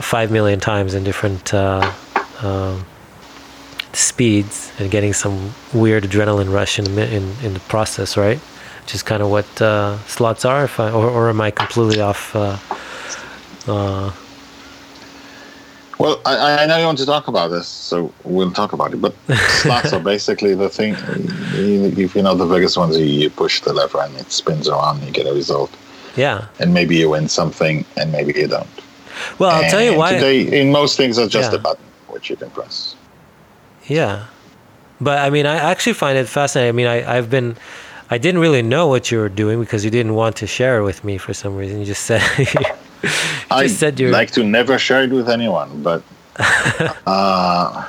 five 0.00 0.30
million 0.30 0.58
times 0.58 0.94
in 0.94 1.04
different 1.04 1.52
uh, 1.52 1.92
um, 2.40 2.84
speeds 3.92 4.72
and 4.78 4.90
getting 4.90 5.12
some 5.12 5.52
weird 5.74 6.04
adrenaline 6.04 6.52
rush 6.52 6.78
in 6.78 6.84
the 6.94 7.14
in, 7.14 7.34
in 7.42 7.54
the 7.54 7.60
process, 7.60 8.16
right? 8.16 8.38
Which 8.82 8.94
is 8.94 9.02
kind 9.02 9.22
of 9.22 9.30
what 9.30 9.60
uh, 9.60 9.98
slots 10.06 10.44
are. 10.44 10.64
If 10.64 10.80
I 10.80 10.90
or, 10.90 11.08
or 11.10 11.28
am 11.28 11.40
I 11.40 11.50
completely 11.50 12.00
off? 12.00 12.34
Uh, 13.68 14.12
Well, 15.98 16.20
I, 16.26 16.64
I 16.64 16.66
know 16.66 16.78
you 16.78 16.86
want 16.86 16.98
to 16.98 17.06
talk 17.06 17.28
about 17.28 17.48
this, 17.52 17.68
so 17.68 18.12
we'll 18.24 18.50
talk 18.50 18.72
about 18.72 18.92
it. 18.92 19.00
But 19.00 19.14
slots 19.62 19.92
are 19.92 20.00
basically 20.00 20.54
the 20.54 20.68
thing. 20.68 20.96
If 21.54 22.16
you 22.16 22.22
know 22.22 22.34
the 22.34 22.46
biggest 22.46 22.76
ones, 22.76 22.98
you, 22.98 23.04
you 23.04 23.30
push 23.30 23.60
the 23.60 23.72
lever 23.72 24.00
and 24.00 24.16
it 24.16 24.32
spins 24.32 24.68
around, 24.68 24.98
and 24.98 25.06
you 25.06 25.12
get 25.12 25.26
a 25.28 25.32
result, 25.32 25.70
yeah. 26.16 26.46
and 26.58 26.74
maybe 26.74 26.96
you 26.96 27.10
win 27.10 27.28
something, 27.28 27.84
and 27.96 28.10
maybe 28.10 28.32
you 28.38 28.48
don't. 28.48 28.66
Well, 29.38 29.50
I'll 29.50 29.70
tell 29.70 29.82
you 29.82 29.90
And 29.90 29.98
why. 29.98 30.14
Today, 30.14 30.60
in 30.60 30.72
most 30.72 30.96
things, 30.96 31.18
it's 31.18 31.32
just 31.32 31.52
Yeah. 31.52 31.58
a 31.58 31.60
button 31.60 31.84
which 32.08 32.30
you 32.30 32.36
can 32.36 32.50
press. 32.50 32.96
Yeah. 33.86 34.26
But 35.00 35.18
I 35.18 35.30
mean, 35.30 35.46
I 35.46 35.56
actually 35.56 35.92
find 35.94 36.18
it 36.18 36.26
fascinating. 36.28 36.68
I 36.70 36.72
mean, 36.72 36.86
I, 36.86 37.16
I've 37.18 37.28
been, 37.30 37.56
I 38.10 38.18
didn't 38.18 38.40
really 38.40 38.62
know 38.62 38.88
what 38.88 39.10
you 39.12 39.18
were 39.18 39.28
doing 39.28 39.60
because 39.60 39.84
you 39.84 39.90
didn't 39.90 40.14
want 40.14 40.34
to 40.36 40.46
share 40.46 40.78
it 40.80 40.84
with 40.84 41.04
me 41.04 41.16
for 41.18 41.32
some 41.34 41.56
reason. 41.56 41.78
You 41.80 41.86
just 41.86 42.04
said, 42.04 42.22
I 43.50 43.66
said 43.66 43.98
you're. 44.00 44.10
like 44.10 44.30
to 44.32 44.44
never 44.44 44.78
share 44.78 45.02
it 45.04 45.10
with 45.10 45.28
anyone, 45.28 45.82
but 45.82 46.02
uh, 47.06 47.88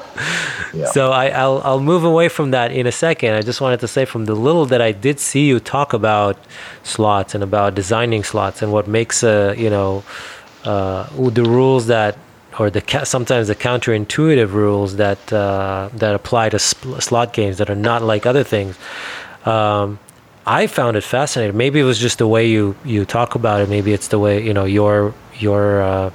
yeah. 0.73 0.85
So 0.87 1.11
I, 1.11 1.27
I'll 1.29 1.61
I'll 1.63 1.79
move 1.79 2.03
away 2.03 2.29
from 2.29 2.51
that 2.51 2.71
in 2.71 2.85
a 2.87 2.91
second. 2.91 3.35
I 3.35 3.41
just 3.41 3.61
wanted 3.61 3.79
to 3.81 3.87
say 3.87 4.05
from 4.05 4.25
the 4.25 4.35
little 4.35 4.65
that 4.65 4.81
I 4.81 4.91
did 4.91 5.19
see 5.19 5.47
you 5.47 5.59
talk 5.59 5.93
about 5.93 6.37
slots 6.83 7.33
and 7.35 7.43
about 7.43 7.75
designing 7.75 8.23
slots 8.23 8.61
and 8.61 8.71
what 8.71 8.87
makes 8.87 9.23
a 9.23 9.55
you 9.57 9.69
know 9.69 10.03
uh, 10.65 11.07
the 11.29 11.43
rules 11.43 11.87
that 11.87 12.17
or 12.59 12.69
the 12.69 12.81
ca- 12.81 13.03
sometimes 13.05 13.47
the 13.47 13.55
counterintuitive 13.55 14.51
rules 14.51 14.97
that 14.97 15.31
uh, 15.31 15.89
that 15.93 16.13
apply 16.13 16.49
to 16.49 16.59
slot 16.59 17.33
games 17.33 17.57
that 17.59 17.69
are 17.69 17.75
not 17.75 18.01
like 18.01 18.25
other 18.25 18.43
things. 18.43 18.77
Um, 19.45 19.99
I 20.45 20.67
found 20.67 20.97
it 20.97 21.03
fascinating. 21.03 21.55
Maybe 21.55 21.79
it 21.79 21.83
was 21.83 21.99
just 21.99 22.17
the 22.17 22.27
way 22.27 22.47
you 22.47 22.75
you 22.83 23.05
talk 23.05 23.35
about 23.35 23.61
it. 23.61 23.69
Maybe 23.69 23.93
it's 23.93 24.09
the 24.09 24.19
way 24.19 24.43
you 24.43 24.53
know 24.53 24.65
your 24.65 25.13
your 25.39 25.81
uh, 25.81 26.11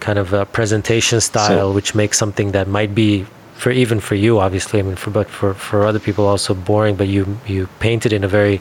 kind 0.00 0.18
of 0.18 0.32
uh, 0.32 0.44
presentation 0.46 1.20
style, 1.20 1.72
which 1.72 1.94
makes 1.94 2.18
something 2.18 2.52
that 2.52 2.68
might 2.68 2.94
be 2.94 3.26
for 3.54 3.70
even 3.70 4.00
for 4.00 4.14
you, 4.14 4.38
obviously. 4.38 4.78
I 4.78 4.82
mean, 4.82 4.96
for 4.96 5.10
but 5.10 5.28
for 5.28 5.54
for 5.54 5.84
other 5.84 5.98
people 5.98 6.26
also 6.26 6.54
boring. 6.54 6.94
But 6.96 7.08
you 7.08 7.38
you 7.46 7.68
paint 7.80 8.06
it 8.06 8.12
in 8.12 8.22
a 8.22 8.28
very 8.28 8.60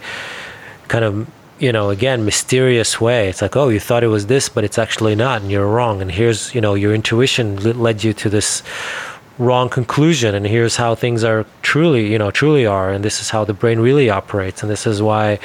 kind 0.87 1.05
of 1.05 1.27
you 1.59 1.71
know 1.71 1.89
again 1.91 2.25
mysterious 2.25 2.99
way 2.99 3.29
it's 3.29 3.41
like 3.41 3.55
oh 3.55 3.69
you 3.69 3.79
thought 3.79 4.03
it 4.03 4.07
was 4.07 4.25
this 4.25 4.49
but 4.49 4.63
it's 4.63 4.77
actually 4.77 5.15
not 5.15 5.41
and 5.41 5.51
you're 5.51 5.67
wrong 5.67 6.01
and 6.01 6.11
here's 6.11 6.53
you 6.55 6.59
know 6.59 6.73
your 6.73 6.93
intuition 6.93 7.55
led 7.79 8.03
you 8.03 8.11
to 8.11 8.29
this 8.29 8.63
wrong 9.39 9.69
conclusion 9.69 10.35
and 10.35 10.45
here's 10.45 10.75
how 10.75 10.93
things 10.93 11.23
are 11.23 11.45
truly 11.63 12.11
you 12.11 12.17
know 12.17 12.29
truly 12.29 12.65
are 12.65 12.91
and 12.91 13.03
this 13.03 13.19
is 13.19 13.29
how 13.31 13.43
the 13.43 13.53
brain 13.53 13.79
really 13.79 14.09
operates 14.09 14.61
and 14.61 14.69
this 14.69 14.85
is 14.85 15.01
why 15.01 15.39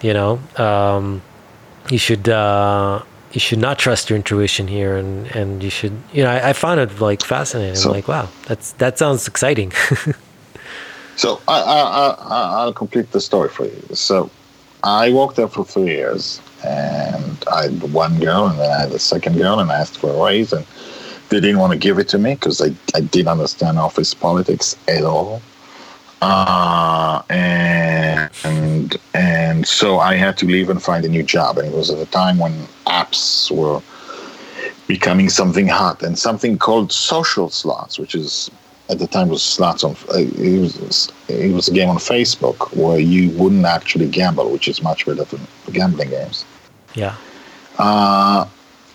you 0.00 0.12
know 0.12 0.40
um, 0.56 1.22
you 1.88 1.98
should 1.98 2.28
uh, 2.28 3.00
you 3.32 3.40
should 3.40 3.60
not 3.60 3.78
trust 3.78 4.10
your 4.10 4.16
intuition 4.16 4.66
here 4.66 4.96
and 4.96 5.26
and 5.36 5.62
you 5.62 5.70
should 5.70 5.92
you 6.12 6.22
know 6.24 6.30
i, 6.30 6.50
I 6.50 6.52
found 6.52 6.80
it 6.80 7.00
like 7.00 7.22
fascinating. 7.22 7.76
So, 7.76 7.92
like 7.92 8.08
wow 8.08 8.28
that's 8.46 8.72
that 8.72 8.98
sounds 8.98 9.28
exciting. 9.28 9.72
So 11.14 11.40
I, 11.46 11.60
I, 11.60 11.80
I 11.80 12.62
i'll 12.62 12.72
complete 12.72 13.12
the 13.12 13.20
story 13.20 13.48
for 13.48 13.66
you. 13.66 13.82
So 13.94 14.30
i 14.82 15.12
worked 15.12 15.36
there 15.36 15.46
for 15.46 15.64
three 15.64 15.84
years 15.84 16.40
and 16.64 17.44
i 17.52 17.64
had 17.64 17.92
one 17.92 18.18
girl 18.18 18.46
and 18.46 18.58
then 18.58 18.70
i 18.70 18.80
had 18.80 18.92
a 18.92 18.98
second 18.98 19.36
girl 19.36 19.60
and 19.60 19.70
i 19.70 19.78
asked 19.78 19.98
for 19.98 20.10
a 20.10 20.24
raise 20.24 20.52
and 20.52 20.66
they 21.32 21.40
didn't 21.40 21.58
want 21.58 21.72
to 21.72 21.78
give 21.78 21.98
it 21.98 22.08
to 22.08 22.18
me 22.18 22.34
because 22.34 22.60
I, 22.60 22.70
I 22.94 23.00
didn't 23.00 23.28
understand 23.28 23.78
office 23.78 24.14
politics 24.14 24.76
at 24.86 25.04
all 25.04 25.42
uh, 26.22 27.20
and, 27.30 28.30
and 28.44 28.96
and 29.12 29.66
so 29.66 29.98
I 29.98 30.14
had 30.14 30.38
to 30.38 30.46
leave 30.46 30.70
and 30.70 30.80
find 30.80 31.04
a 31.04 31.08
new 31.08 31.24
job. 31.24 31.58
And 31.58 31.66
it 31.66 31.74
was 31.74 31.90
at 31.90 31.98
a 31.98 32.06
time 32.06 32.38
when 32.38 32.52
apps 32.86 33.50
were 33.50 33.82
becoming 34.86 35.28
something 35.28 35.66
hot 35.66 36.02
and 36.02 36.16
something 36.16 36.58
called 36.58 36.92
social 36.92 37.50
slots, 37.50 37.98
which 37.98 38.14
is 38.14 38.50
at 38.88 39.00
the 39.00 39.08
time 39.08 39.28
was 39.28 39.42
slots 39.42 39.82
on 39.82 39.96
uh, 40.14 40.18
it 40.18 40.60
was 40.60 41.10
it 41.28 41.52
was 41.52 41.66
a 41.66 41.72
game 41.72 41.88
on 41.88 41.96
Facebook 41.96 42.72
where 42.76 43.00
you 43.00 43.30
wouldn't 43.30 43.64
actually 43.64 44.08
gamble, 44.08 44.48
which 44.48 44.68
is 44.68 44.80
much 44.80 45.04
better 45.04 45.24
than 45.24 45.40
gambling 45.72 46.10
games. 46.10 46.44
Yeah. 46.94 47.16
Uh, 47.78 48.46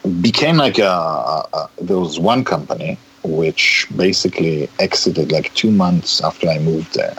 became 0.07 0.57
like 0.57 0.77
a, 0.79 1.43
a, 1.53 1.69
there 1.81 1.97
was 1.97 2.19
one 2.19 2.43
company 2.43 2.97
which 3.23 3.87
basically 3.95 4.69
exited 4.79 5.31
like 5.31 5.53
two 5.53 5.71
months 5.71 6.21
after 6.21 6.49
I 6.49 6.59
moved 6.59 6.93
there, 6.93 7.17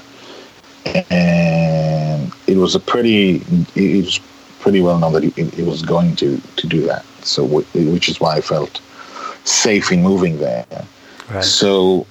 and 1.10 2.32
it 2.46 2.56
was 2.56 2.74
a 2.74 2.80
pretty 2.80 3.42
it 3.74 4.04
was 4.04 4.20
pretty 4.60 4.80
well 4.80 4.98
known 4.98 5.12
that 5.12 5.24
it, 5.24 5.58
it 5.58 5.66
was 5.66 5.82
going 5.82 6.16
to 6.16 6.38
to 6.56 6.66
do 6.66 6.82
that. 6.86 7.04
So 7.22 7.44
which 7.44 8.08
is 8.08 8.20
why 8.20 8.36
I 8.36 8.40
felt 8.40 8.80
safe 9.44 9.92
in 9.92 10.02
moving 10.02 10.38
there. 10.38 10.66
Right. 11.30 11.44
So 11.44 12.06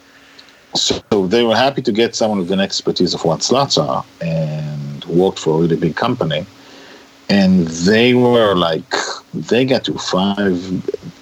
so 0.75 1.27
they 1.27 1.43
were 1.43 1.55
happy 1.55 1.81
to 1.81 1.91
get 1.91 2.15
someone 2.15 2.39
with 2.39 2.51
an 2.51 2.59
expertise 2.59 3.13
of 3.13 3.23
what 3.25 3.41
slots 3.41 3.77
are 3.77 4.03
and 4.21 5.03
worked 5.05 5.39
for 5.39 5.57
a 5.57 5.61
really 5.61 5.75
big 5.75 5.95
company. 5.95 6.45
And 7.29 7.67
they 7.67 8.13
were 8.13 8.55
like, 8.55 8.93
they 9.33 9.65
got 9.65 9.83
to 9.85 9.93
five 9.97 10.57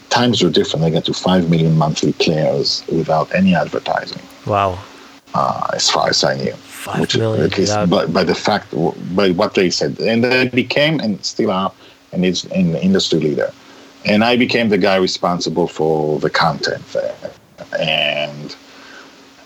times 0.10 0.41
were 0.41 0.49
different. 0.49 0.84
They 0.86 0.91
got 0.91 1.06
to 1.06 1.14
five 1.14 1.49
million 1.49 1.78
monthly 1.78 2.14
players 2.14 2.84
without 2.91 3.34
any 3.34 3.56
advertising. 3.56 4.22
Wow. 4.45 4.80
Uh, 5.34 5.68
as 5.74 5.89
far 5.89 6.10
as 6.10 6.24
I 6.24 6.38
knew. 6.38 6.53
Five 6.53 7.01
which, 7.01 7.18
million. 7.18 7.45
At 7.45 7.58
least 7.58 7.89
by, 7.89 8.06
by 8.06 8.24
the 8.24 8.36
fact, 8.36 8.72
by 9.16 9.32
what 9.32 9.56
they 9.56 9.70
said. 9.70 9.99
And 9.99 10.24
they 10.24 10.47
became 10.49 10.99
and 10.99 11.24
still 11.26 11.51
are 11.51 11.74
an 12.12 12.24
industry 12.24 13.20
leader. 13.20 13.51
And 14.06 14.24
I 14.24 14.38
became 14.38 14.70
the 14.70 14.78
guy 14.78 14.97
responsible 14.97 15.68
for 15.68 16.20
the 16.20 16.30
content 16.30 16.86
there. 16.93 17.16
And 17.80 18.56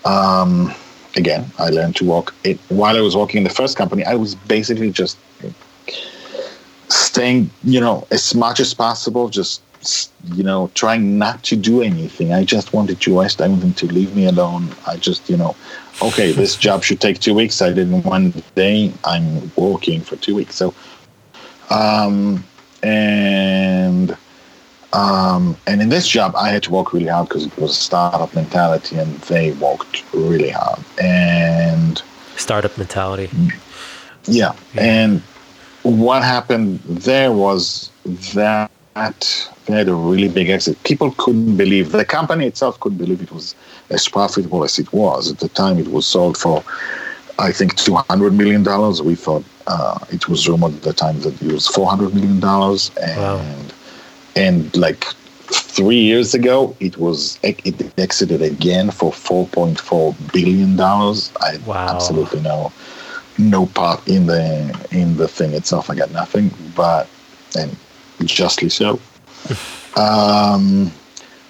um, 0.04 0.74
again, 1.16 1.50
I 1.58 1.70
learned 1.70 1.96
to 1.96 2.04
walk. 2.04 2.34
It, 2.44 2.58
while 2.68 2.96
I 2.96 3.00
was 3.00 3.16
working 3.16 3.38
in 3.38 3.44
the 3.44 3.50
first 3.50 3.76
company, 3.76 4.04
I 4.04 4.14
was 4.14 4.34
basically 4.34 4.90
just 4.90 5.16
staying, 6.90 7.50
you 7.64 7.80
know, 7.80 8.06
as 8.10 8.34
much 8.34 8.60
as 8.60 8.74
possible, 8.74 9.28
just 9.28 9.62
you 10.34 10.42
know, 10.42 10.70
trying 10.74 11.18
not 11.18 11.42
to 11.44 11.56
do 11.56 11.82
anything. 11.82 12.32
I 12.32 12.44
just 12.44 12.72
wanted 12.72 13.00
to 13.00 13.20
rest. 13.20 13.40
I 13.40 13.48
wanted 13.48 13.76
to 13.78 13.86
leave 13.86 14.14
me 14.14 14.26
alone. 14.26 14.68
I 14.86 14.96
just, 14.96 15.30
you 15.30 15.36
know, 15.36 15.56
okay, 16.02 16.32
this 16.40 16.56
job 16.56 16.84
should 16.84 17.00
take 17.00 17.20
two 17.20 17.34
weeks. 17.34 17.62
I 17.62 17.72
did 17.72 17.90
one 18.04 18.34
day. 18.54 18.92
I'm 19.04 19.50
working 19.56 20.02
for 20.02 20.16
two 20.16 20.34
weeks. 20.34 20.56
So, 20.56 20.74
um, 21.70 22.44
and 22.82 24.16
um, 24.92 25.56
and 25.66 25.80
in 25.80 25.88
this 25.88 26.08
job, 26.08 26.34
I 26.36 26.50
had 26.50 26.64
to 26.64 26.72
work 26.72 26.92
really 26.92 27.06
hard 27.06 27.28
because 27.28 27.46
it 27.46 27.56
was 27.56 27.70
a 27.70 27.74
startup 27.74 28.34
mentality, 28.34 28.98
and 28.98 29.14
they 29.22 29.52
worked 29.52 30.04
really 30.12 30.50
hard. 30.50 30.80
And 31.00 32.02
startup 32.36 32.76
mentality. 32.76 33.30
Yeah, 34.26 34.54
yeah. 34.74 34.82
and 34.82 35.22
what 35.82 36.22
happened 36.22 36.80
there 36.80 37.32
was 37.32 37.90
that 38.34 38.70
they 39.66 39.74
had 39.74 39.88
a 39.88 39.94
really 39.94 40.28
big 40.28 40.48
exit. 40.48 40.82
People 40.84 41.12
couldn't 41.12 41.56
believe 41.56 41.92
the 41.92 42.04
company 42.04 42.46
itself 42.46 42.78
couldn't 42.80 42.98
believe 42.98 43.22
it 43.22 43.32
was 43.32 43.54
as 43.90 44.08
profitable 44.08 44.64
as 44.64 44.78
it 44.78 44.92
was. 44.92 45.30
At 45.30 45.38
the 45.38 45.48
time, 45.48 45.78
it 45.78 45.88
was 45.88 46.06
sold 46.06 46.36
for, 46.36 46.62
I 47.38 47.52
think, 47.52 47.76
two 47.76 47.94
hundred 47.94 48.34
million 48.34 48.62
dollars. 48.62 49.00
We 49.00 49.14
thought 49.14 49.44
uh, 49.66 49.98
it 50.10 50.28
was 50.28 50.48
rumored 50.48 50.74
at 50.74 50.82
the 50.82 50.92
time 50.92 51.20
that 51.20 51.40
it 51.40 51.52
was 51.52 51.66
four 51.66 51.88
hundred 51.88 52.14
million 52.14 52.40
dollars, 52.40 52.90
and 53.00 53.20
wow. 53.20 53.56
and 54.36 54.76
like 54.76 55.04
three 55.52 56.00
years 56.00 56.34
ago, 56.34 56.76
it 56.80 56.98
was 56.98 57.38
it 57.42 57.60
exited 57.98 58.42
again 58.42 58.90
for 58.90 59.12
four 59.12 59.46
point 59.48 59.80
four 59.80 60.14
billion 60.32 60.76
dollars. 60.76 61.32
I 61.40 61.58
wow. 61.66 61.88
absolutely 61.88 62.40
no 62.40 62.72
no 63.40 63.66
part 63.66 64.06
in 64.08 64.26
the 64.26 64.88
in 64.90 65.16
the 65.16 65.28
thing 65.28 65.54
itself. 65.54 65.90
I 65.90 65.94
got 65.94 66.10
nothing, 66.10 66.50
but 66.74 67.08
and 67.58 67.76
justly 68.24 68.68
so. 68.68 69.00
um, 69.96 70.92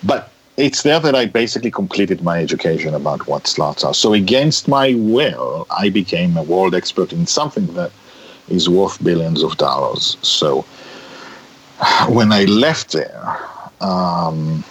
but 0.04 0.30
it's 0.56 0.82
there 0.82 1.00
that 1.00 1.14
I 1.14 1.26
basically 1.26 1.70
completed 1.70 2.22
my 2.22 2.38
education 2.40 2.94
about 2.94 3.26
what 3.26 3.46
slots 3.46 3.82
are. 3.82 3.94
So 3.94 4.12
against 4.12 4.68
my 4.68 4.94
will, 4.94 5.66
I 5.70 5.88
became 5.88 6.36
a 6.36 6.42
world 6.42 6.74
expert 6.74 7.12
in 7.12 7.26
something 7.26 7.66
that 7.74 7.90
is 8.48 8.68
worth 8.68 9.02
billions 9.02 9.42
of 9.42 9.56
dollars. 9.56 10.16
So 10.22 10.62
when 12.08 12.32
I 12.32 12.44
left 12.44 12.92
there, 12.92 13.38
um, 13.80 14.62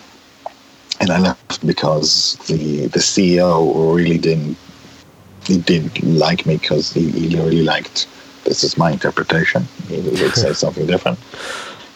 and 1.02 1.12
I 1.12 1.20
left 1.20 1.66
because 1.66 2.36
the 2.48 2.88
the 2.88 3.00
CEO 3.00 3.96
really 3.96 4.18
didn't 4.18 4.58
he 5.50 5.58
didn't 5.58 6.02
like 6.04 6.46
me 6.46 6.58
because 6.58 6.94
he, 6.94 7.10
he 7.10 7.36
really 7.36 7.64
liked 7.64 8.08
this 8.46 8.64
is 8.64 8.78
my 8.78 8.92
interpretation. 8.92 9.68
He 9.88 10.00
would 10.00 10.34
say 10.34 10.54
something 10.64 10.88
different 10.88 11.20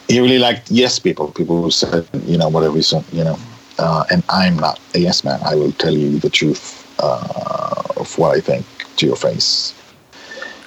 he 0.08 0.20
really 0.20 0.40
liked 0.40 0.70
yes 0.72 1.00
people, 1.00 1.32
people 1.32 1.62
who 1.62 1.72
said, 1.72 2.08
you 2.26 2.38
know, 2.38 2.50
whatever 2.50 2.76
you 2.76 2.84
said, 2.84 3.04
you 3.12 3.24
know. 3.24 3.38
Uh, 3.80 4.04
and 4.12 4.24
I'm 4.30 4.58
not 4.58 4.80
a 4.94 5.00
yes 5.00 5.24
man. 5.24 5.40
I 5.44 5.56
will 5.56 5.72
tell 5.74 5.94
you 5.94 6.20
the 6.20 6.30
truth 6.30 6.86
uh, 7.00 7.84
of 7.98 8.18
what 8.18 8.38
I 8.38 8.40
think 8.40 8.66
to 8.98 9.06
your 9.06 9.16
face. 9.16 9.74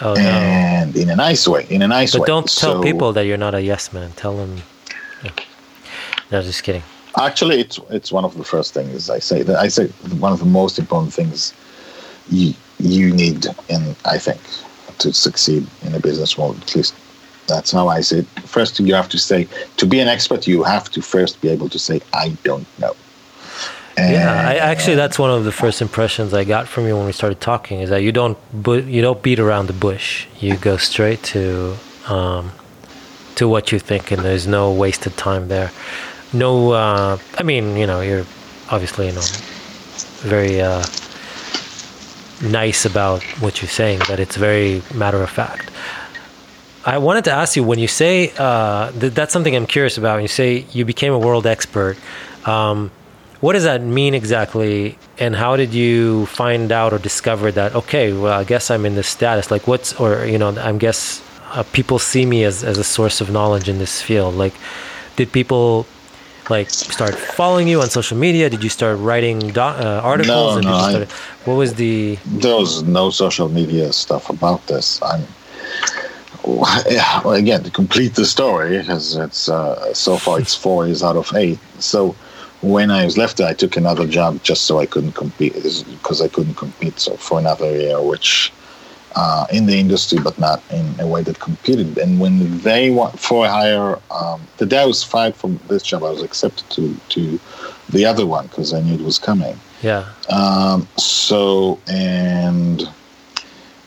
Oh, 0.00 0.16
and 0.16 0.94
no. 0.94 1.02
in 1.02 1.10
a 1.10 1.16
nice 1.16 1.46
way, 1.46 1.66
in 1.70 1.82
a 1.82 1.88
nice 1.88 2.12
but 2.12 2.22
way. 2.22 2.24
But 2.24 2.26
don't 2.26 2.48
tell 2.48 2.74
so, 2.74 2.82
people 2.82 3.12
that 3.12 3.22
you're 3.22 3.38
not 3.38 3.54
a 3.54 3.62
yes 3.62 3.92
man. 3.92 4.10
Tell 4.16 4.36
them. 4.36 4.62
No, 6.30 6.42
just 6.42 6.64
kidding. 6.64 6.82
Actually, 7.18 7.60
it's 7.60 7.78
it's 7.90 8.10
one 8.10 8.24
of 8.24 8.36
the 8.36 8.44
first 8.44 8.74
things 8.74 9.08
I 9.08 9.20
say. 9.20 9.42
That 9.42 9.56
I 9.56 9.68
say 9.68 9.86
one 10.18 10.32
of 10.32 10.40
the 10.40 10.44
most 10.44 10.78
important 10.78 11.14
things 11.14 11.54
you 12.28 12.54
you 12.78 13.12
need, 13.14 13.46
and 13.70 13.96
I 14.04 14.18
think, 14.18 14.40
to 14.98 15.12
succeed 15.12 15.66
in 15.82 15.94
a 15.94 16.00
business 16.00 16.38
world, 16.38 16.56
at 16.62 16.74
least 16.74 16.94
that's 17.46 17.70
how 17.70 17.88
I 17.88 18.00
say 18.00 18.18
it. 18.20 18.26
First, 18.40 18.80
you 18.80 18.94
have 18.94 19.08
to 19.10 19.18
say, 19.18 19.48
to 19.76 19.86
be 19.86 20.00
an 20.00 20.08
expert, 20.08 20.46
you 20.46 20.62
have 20.62 20.90
to 20.90 21.02
first 21.02 21.40
be 21.40 21.48
able 21.48 21.68
to 21.68 21.78
say, 21.78 22.00
I 22.12 22.36
don't 22.42 22.66
know. 22.78 22.94
And, 23.98 24.12
yeah, 24.12 24.48
I, 24.48 24.56
actually, 24.56 24.96
that's 24.96 25.18
one 25.18 25.30
of 25.30 25.44
the 25.44 25.52
first 25.52 25.80
impressions 25.80 26.34
I 26.34 26.44
got 26.44 26.68
from 26.68 26.86
you 26.86 26.96
when 26.96 27.06
we 27.06 27.12
started 27.12 27.40
talking. 27.40 27.80
Is 27.80 27.88
that 27.88 28.02
you 28.02 28.12
don't 28.12 28.36
you 28.52 29.00
don't 29.00 29.22
beat 29.22 29.38
around 29.38 29.68
the 29.68 29.72
bush. 29.72 30.26
You 30.38 30.58
go 30.58 30.76
straight 30.76 31.22
to 31.32 31.76
um, 32.06 32.52
to 33.36 33.48
what 33.48 33.72
you 33.72 33.78
think, 33.78 34.10
and 34.10 34.22
there's 34.22 34.46
no 34.46 34.70
wasted 34.70 35.16
time 35.16 35.48
there. 35.48 35.70
No, 36.34 36.72
uh, 36.72 37.16
I 37.38 37.42
mean, 37.42 37.78
you 37.78 37.86
know, 37.86 38.02
you're 38.02 38.26
obviously 38.70 39.06
you 39.06 39.12
know 39.12 39.24
very 40.20 40.60
uh, 40.60 40.84
nice 42.42 42.84
about 42.84 43.22
what 43.40 43.62
you're 43.62 43.68
saying, 43.68 44.00
but 44.08 44.20
it's 44.20 44.36
very 44.36 44.82
matter 44.94 45.22
of 45.22 45.30
fact. 45.30 45.70
I 46.84 46.98
wanted 46.98 47.24
to 47.24 47.32
ask 47.32 47.56
you 47.56 47.64
when 47.64 47.80
you 47.80 47.88
say 47.88 48.32
uh, 48.38 48.92
th- 48.92 49.12
that's 49.12 49.32
something 49.32 49.56
I'm 49.56 49.66
curious 49.66 49.98
about. 49.98 50.14
When 50.14 50.22
you 50.22 50.28
say 50.28 50.66
you 50.70 50.84
became 50.84 51.12
a 51.12 51.18
world 51.18 51.46
expert, 51.46 51.96
um, 52.44 52.92
what 53.40 53.54
does 53.54 53.64
that 53.64 53.82
mean 53.82 54.14
exactly? 54.14 54.96
And 55.18 55.34
how 55.34 55.56
did 55.56 55.74
you 55.74 56.26
find 56.26 56.70
out 56.70 56.92
or 56.92 56.98
discover 56.98 57.50
that? 57.52 57.74
Okay, 57.74 58.12
well, 58.12 58.38
I 58.38 58.44
guess 58.44 58.70
I'm 58.70 58.86
in 58.86 58.94
this 58.94 59.08
status. 59.08 59.50
Like, 59.50 59.66
what's 59.66 59.94
or 59.94 60.24
you 60.26 60.38
know, 60.38 60.56
I 60.56 60.72
guess 60.72 61.22
uh, 61.50 61.64
people 61.72 61.98
see 61.98 62.24
me 62.24 62.44
as 62.44 62.62
as 62.62 62.78
a 62.78 62.84
source 62.84 63.20
of 63.20 63.30
knowledge 63.30 63.68
in 63.68 63.78
this 63.78 64.00
field. 64.00 64.36
Like, 64.36 64.54
did 65.16 65.32
people 65.32 65.86
like 66.50 66.70
start 66.70 67.14
following 67.14 67.68
you 67.68 67.80
on 67.80 67.90
social 67.90 68.16
media? 68.16 68.48
Did 68.48 68.62
you 68.62 68.70
start 68.70 68.98
writing 68.98 69.38
do- 69.38 69.60
uh, 69.60 70.00
articles? 70.02 70.64
No, 70.64 70.70
no. 70.70 70.90
Start, 70.90 71.10
what 71.46 71.54
was 71.54 71.74
the? 71.74 72.18
There 72.26 72.56
was 72.56 72.82
no 72.82 73.10
social 73.10 73.48
media 73.48 73.92
stuff 73.92 74.30
about 74.30 74.66
this. 74.66 75.00
I'm 75.02 75.22
yeah, 76.88 77.20
well, 77.24 77.34
again, 77.34 77.62
to 77.64 77.70
complete 77.70 78.14
the 78.14 78.24
story, 78.24 78.78
because 78.78 79.16
it's 79.16 79.48
uh, 79.48 79.92
so 79.94 80.16
far 80.16 80.40
it's 80.40 80.54
four 80.54 80.86
years 80.86 81.02
out 81.02 81.16
of 81.16 81.34
eight. 81.34 81.58
So 81.78 82.14
when 82.62 82.90
I 82.90 83.04
was 83.04 83.18
left 83.18 83.40
I 83.40 83.52
took 83.52 83.76
another 83.76 84.06
job 84.06 84.42
just 84.42 84.62
so 84.62 84.78
I 84.78 84.86
couldn't 84.86 85.12
compete, 85.12 85.54
because 85.54 86.20
I 86.22 86.28
couldn't 86.28 86.54
compete. 86.54 86.98
So 87.00 87.16
for 87.16 87.38
another 87.38 87.70
year, 87.70 88.00
which 88.00 88.52
uh, 89.16 89.46
in 89.50 89.66
the 89.66 89.78
industry, 89.78 90.18
but 90.22 90.38
not 90.38 90.62
in 90.70 90.94
a 91.00 91.06
way 91.06 91.22
that 91.22 91.40
competed. 91.40 91.96
And 91.98 92.20
when 92.20 92.58
they 92.60 92.90
want 92.90 93.18
for 93.18 93.46
a 93.46 93.50
higher, 93.50 93.98
um, 94.10 94.42
the 94.58 94.66
day 94.66 94.82
I 94.82 94.84
was 94.84 95.02
fired 95.02 95.34
from 95.34 95.58
this 95.68 95.82
job, 95.82 96.04
I 96.04 96.10
was 96.10 96.22
accepted 96.22 96.68
to 96.70 96.94
to 97.10 97.40
the 97.88 98.04
other 98.04 98.26
one 98.26 98.46
because 98.46 98.74
I 98.74 98.80
knew 98.82 98.94
it 98.94 99.00
was 99.00 99.18
coming. 99.18 99.58
Yeah. 99.82 100.04
Um, 100.28 100.86
so 100.98 101.80
and 101.88 102.88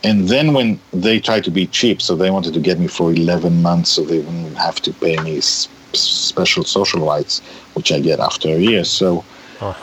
and 0.02 0.28
then 0.28 0.52
when 0.52 0.80
they 0.92 1.20
tried 1.20 1.44
to 1.44 1.50
be 1.50 1.66
cheap, 1.66 2.02
so 2.02 2.16
they 2.16 2.30
wanted 2.30 2.54
to 2.54 2.60
get 2.60 2.78
me 2.78 2.88
for 2.88 3.12
11 3.12 3.62
months, 3.62 3.90
so 3.90 4.02
they 4.02 4.18
wouldn't 4.18 4.56
have 4.56 4.80
to 4.82 4.92
pay 4.94 5.16
me 5.18 5.40
special 5.42 6.64
social 6.64 7.06
rights, 7.06 7.40
which 7.74 7.92
I 7.92 8.00
get 8.00 8.18
after 8.18 8.48
a 8.48 8.58
year. 8.58 8.84
So 8.84 9.24
oh. 9.60 9.76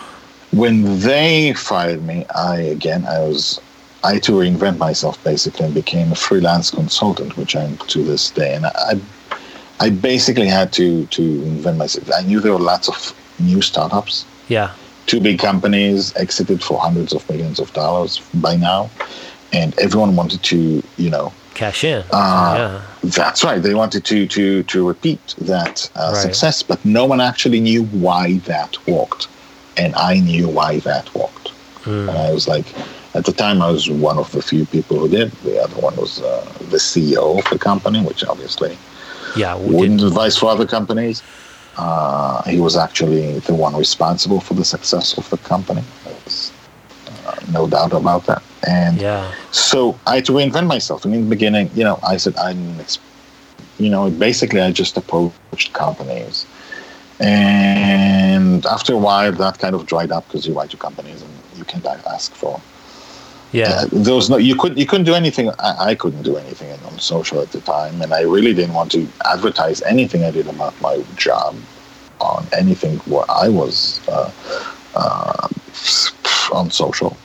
when 0.52 1.00
they 1.00 1.54
fired 1.54 2.04
me, 2.04 2.26
I 2.36 2.58
again 2.58 3.06
I 3.06 3.20
was 3.20 3.62
I 4.04 4.14
had 4.14 4.24
to 4.24 4.34
reinvent 4.34 4.78
myself 4.78 5.22
basically 5.24 5.66
and 5.66 5.74
became 5.74 6.12
a 6.12 6.16
freelance 6.16 6.70
consultant, 6.72 7.36
which 7.38 7.56
I'm 7.56 7.78
to 7.78 8.04
this 8.04 8.30
day. 8.32 8.56
And 8.56 8.66
I, 8.68 9.00
I 9.80 9.90
basically 9.90 10.48
had 10.48 10.72
to 10.74 11.06
to 11.08 11.24
invent 11.24 11.78
myself. 11.78 12.10
I 12.14 12.22
knew 12.22 12.40
there 12.40 12.54
were 12.54 12.60
lots 12.60 12.88
of 12.88 13.14
new 13.40 13.62
startups. 13.62 14.26
Yeah. 14.48 14.72
Two 15.06 15.20
big 15.20 15.40
companies 15.40 16.16
exited 16.16 16.62
for 16.64 16.80
hundreds 16.80 17.14
of 17.14 17.28
millions 17.30 17.60
of 17.60 17.72
dollars 17.74 18.20
by 18.36 18.56
now, 18.56 18.90
and 19.54 19.78
everyone 19.80 20.16
wanted 20.16 20.44
to, 20.44 20.84
you 20.98 21.10
know, 21.10 21.32
cash 21.54 21.84
in. 21.84 22.04
Uh, 22.12 22.56
yeah. 22.58 22.82
That's 23.04 23.44
right. 23.44 23.62
They 23.62 23.74
wanted 23.74 24.04
to 24.06 24.28
to 24.28 24.64
to 24.64 24.88
repeat 24.88 25.36
that 25.40 25.90
uh, 25.96 26.12
right. 26.14 26.22
success, 26.22 26.62
but 26.62 26.84
no 26.84 27.06
one 27.06 27.22
actually 27.22 27.60
knew 27.60 27.84
why 27.86 28.38
that 28.46 28.78
worked, 28.88 29.28
and 29.78 29.96
I 29.96 30.20
knew 30.20 30.48
why 30.48 30.80
that 30.80 31.14
worked. 31.16 31.52
Mm. 31.84 32.10
And 32.10 32.18
I 32.18 32.32
was 32.32 32.48
like, 32.48 32.66
at 33.18 33.26
the 33.26 33.34
time, 33.34 33.64
I 33.64 33.72
was 33.72 33.90
one 33.90 34.20
of 34.20 34.32
the 34.32 34.44
few 34.44 34.66
people 34.68 35.00
who 35.00 35.10
did. 35.10 35.32
The 35.44 35.60
other 35.64 35.82
one 35.82 35.96
was 35.96 36.22
uh, 36.22 36.46
the 36.70 36.78
CEO 36.78 37.40
of 37.40 37.50
the 37.50 37.58
company, 37.58 38.00
which 38.00 38.24
obviously 38.24 38.78
yeah, 39.36 39.56
wouldn't 39.56 40.04
advise 40.04 40.38
for 40.38 40.52
other 40.52 40.68
companies. 40.68 41.24
Uh, 41.78 42.44
he 42.44 42.60
was 42.60 42.78
actually 42.78 43.40
the 43.40 43.56
one 43.56 43.76
responsible 43.76 44.40
for 44.40 44.54
the 44.54 44.64
success 44.64 45.18
of 45.18 45.28
the 45.32 45.38
company. 45.38 45.84
There's 46.04 46.52
uh, 47.26 47.36
no 47.52 47.68
doubt 47.68 47.94
about 47.94 48.28
that. 48.28 48.44
And 48.68 49.02
yeah. 49.02 49.34
so 49.52 50.00
I 50.06 50.16
had 50.16 50.26
to 50.26 50.34
reinvent 50.34 50.68
myself. 50.68 51.04
And 51.04 51.14
in 51.16 51.24
the 51.24 51.30
beginning, 51.30 51.72
you 51.74 51.84
know, 51.84 52.00
I 52.08 52.18
said, 52.18 52.36
I'm, 52.38 52.78
you 53.80 53.90
know, 53.90 54.12
basically 54.12 54.62
I 54.62 54.72
just 54.72 54.96
approached 54.96 55.74
companies. 55.74 56.46
And 57.20 58.64
after 58.68 58.94
a 58.94 58.98
while, 58.98 59.32
that 59.32 59.58
kind 59.58 59.74
of 59.74 59.88
dried 59.88 60.12
up 60.12 60.28
because 60.28 60.46
you 60.46 60.54
write 60.54 60.70
to 60.70 60.78
companies 60.78 61.24
and 61.24 61.32
you 61.56 61.64
can 61.64 61.82
ask 62.06 62.32
for 62.34 62.62
yeah, 63.52 63.70
uh, 63.70 63.88
there 63.92 64.16
was 64.16 64.30
no 64.30 64.38
you 64.38 64.56
couldn't 64.56 64.78
you 64.78 64.86
couldn't 64.86 65.06
do 65.06 65.14
anything. 65.14 65.50
I, 65.60 65.90
I, 65.92 65.96
couldn't 65.96 66.24
do 66.24 66.38
anything 66.38 66.72
on 66.86 67.00
social 67.00 67.42
at 67.42 67.52
the 67.52 67.62
time, 67.62 68.02
and 68.02 68.14
I 68.14 68.22
really 68.22 68.54
didn't 68.54 68.74
want 68.74 68.92
to 68.92 69.08
advertise 69.26 69.82
anything 69.84 70.24
I 70.24 70.32
did 70.32 70.48
about 70.48 70.80
my 70.82 71.04
job 71.16 71.56
on 72.20 72.46
anything 72.58 72.98
what 73.00 73.30
I 73.30 73.48
was 73.48 74.02
uh, 74.10 74.32
uh, 74.96 75.48
on 76.52 76.72
social. 76.72 77.16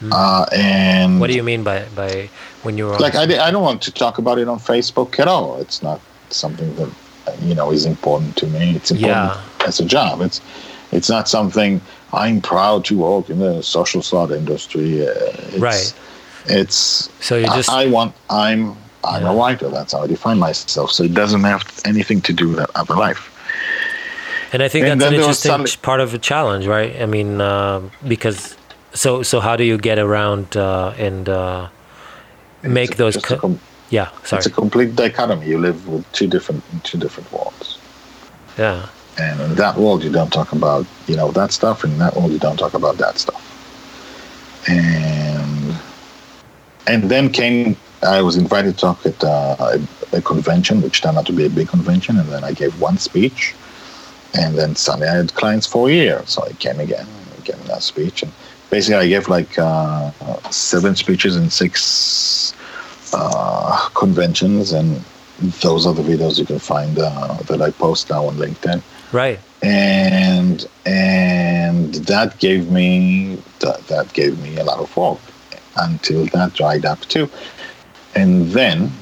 Mm. 0.00 0.12
Uh, 0.12 0.46
and 0.52 1.20
what 1.20 1.28
do 1.28 1.34
you 1.34 1.42
mean 1.42 1.64
by 1.64 1.84
by 1.94 2.30
when 2.62 2.78
you're 2.78 2.96
like 2.98 3.14
I, 3.14 3.24
I 3.46 3.50
don't 3.50 3.62
want 3.62 3.82
to 3.82 3.92
talk 3.92 4.18
about 4.18 4.38
it 4.38 4.48
on 4.48 4.58
Facebook 4.58 5.18
at 5.18 5.28
all. 5.28 5.60
It's 5.60 5.82
not 5.82 6.00
something 6.30 6.74
that 6.76 6.90
you 7.42 7.54
know 7.54 7.72
is 7.72 7.84
important 7.84 8.36
to 8.36 8.46
me. 8.46 8.76
It's 8.76 8.90
important 8.90 9.34
yeah. 9.34 9.66
as 9.66 9.80
a 9.80 9.84
job. 9.84 10.22
It's 10.22 10.40
it's 10.92 11.10
not 11.10 11.28
something 11.28 11.80
I'm 12.12 12.40
proud 12.40 12.84
to 12.86 12.96
work 12.96 13.28
in 13.30 13.38
the 13.38 13.62
social 13.62 14.02
slot 14.02 14.30
industry. 14.30 15.06
Uh, 15.06 15.12
it's, 15.12 15.58
right. 15.58 15.94
It's 16.46 17.10
so 17.20 17.36
you 17.36 17.46
just 17.46 17.68
I, 17.68 17.82
I 17.82 17.86
want 17.86 18.14
I'm 18.30 18.76
I'm 19.04 19.22
yeah. 19.22 19.32
a 19.32 19.36
writer. 19.36 19.68
That's 19.68 19.92
how 19.92 20.02
I 20.02 20.06
define 20.06 20.38
myself. 20.38 20.90
So 20.90 21.04
it 21.04 21.14
doesn't 21.14 21.44
have 21.44 21.80
anything 21.84 22.20
to 22.22 22.32
do 22.32 22.48
with 22.48 22.58
that 22.58 22.70
other 22.74 22.94
life. 22.94 23.34
And 24.52 24.62
I 24.62 24.68
think 24.68 24.86
and 24.86 25.00
that's 25.00 25.08
an 25.08 25.14
interesting 25.14 25.50
suddenly, 25.50 25.72
part 25.82 26.00
of 26.00 26.14
a 26.14 26.18
challenge, 26.18 26.66
right? 26.66 27.00
I 27.00 27.06
mean, 27.06 27.40
uh, 27.40 27.82
because 28.06 28.56
so 28.94 29.22
so 29.22 29.40
how 29.40 29.56
do 29.56 29.64
you 29.64 29.76
get 29.76 29.98
around 29.98 30.56
uh, 30.56 30.94
and 30.96 31.28
uh, 31.28 31.68
make 32.62 32.96
those? 32.96 33.18
Co- 33.18 33.36
com- 33.36 33.60
yeah, 33.90 34.10
sorry. 34.24 34.38
It's 34.38 34.46
a 34.46 34.50
complete 34.50 34.96
dichotomy. 34.96 35.46
You 35.46 35.58
live 35.58 35.86
with 35.86 36.10
two 36.12 36.26
different 36.26 36.62
two 36.82 36.98
different 36.98 37.30
worlds. 37.30 37.78
Yeah. 38.56 38.88
And 39.18 39.40
in 39.40 39.54
that 39.56 39.76
world, 39.76 40.04
you 40.04 40.10
don't 40.10 40.32
talk 40.32 40.52
about, 40.52 40.86
you 41.06 41.16
know, 41.16 41.32
that 41.32 41.52
stuff. 41.52 41.82
And 41.82 41.92
in 41.94 41.98
that 41.98 42.14
world, 42.14 42.30
you 42.30 42.38
don't 42.38 42.56
talk 42.56 42.74
about 42.74 42.98
that 42.98 43.18
stuff. 43.18 43.44
And 44.68 45.76
and 46.86 47.10
then 47.10 47.30
came, 47.30 47.76
I 48.02 48.22
was 48.22 48.36
invited 48.36 48.74
to 48.74 48.80
talk 48.80 49.04
at 49.04 49.22
uh, 49.22 49.78
a, 50.12 50.22
convention, 50.22 50.80
which 50.80 51.02
turned 51.02 51.18
out 51.18 51.26
to 51.26 51.32
be 51.32 51.44
a 51.44 51.50
big 51.50 51.68
convention. 51.68 52.18
And 52.18 52.28
then 52.30 52.44
I 52.44 52.52
gave 52.52 52.80
one 52.80 52.96
speech. 52.96 53.54
And 54.34 54.56
then 54.56 54.74
suddenly 54.74 55.08
I 55.08 55.16
had 55.16 55.34
clients 55.34 55.66
for 55.66 55.88
a 55.88 55.92
year. 55.92 56.22
So 56.24 56.44
I 56.44 56.52
came 56.54 56.80
again 56.80 57.06
and 57.06 57.44
gave 57.44 57.62
that 57.66 57.82
speech. 57.82 58.22
And 58.22 58.32
basically, 58.70 58.96
I 58.96 59.08
gave 59.08 59.28
like 59.28 59.58
uh, 59.58 60.10
seven 60.50 60.96
speeches 60.96 61.36
in 61.36 61.50
six 61.50 62.54
uh, 63.12 63.88
conventions. 63.94 64.72
And 64.72 65.04
those 65.60 65.86
are 65.86 65.94
the 65.94 66.02
videos 66.02 66.38
you 66.38 66.46
can 66.46 66.58
find 66.58 66.98
uh, 66.98 67.34
that 67.48 67.60
I 67.60 67.70
post 67.70 68.08
now 68.08 68.26
on 68.26 68.36
LinkedIn. 68.36 68.82
Right. 69.12 69.38
And 69.62 70.66
and 70.86 71.94
that 71.94 72.38
gave 72.38 72.70
me 72.70 73.38
that, 73.60 73.86
that 73.88 74.12
gave 74.12 74.38
me 74.38 74.56
a 74.56 74.64
lot 74.64 74.78
of 74.78 74.96
work 74.96 75.18
until 75.76 76.26
that 76.26 76.52
dried 76.54 76.84
up 76.84 77.00
too. 77.02 77.28
And 78.14 78.46
then 78.48 78.92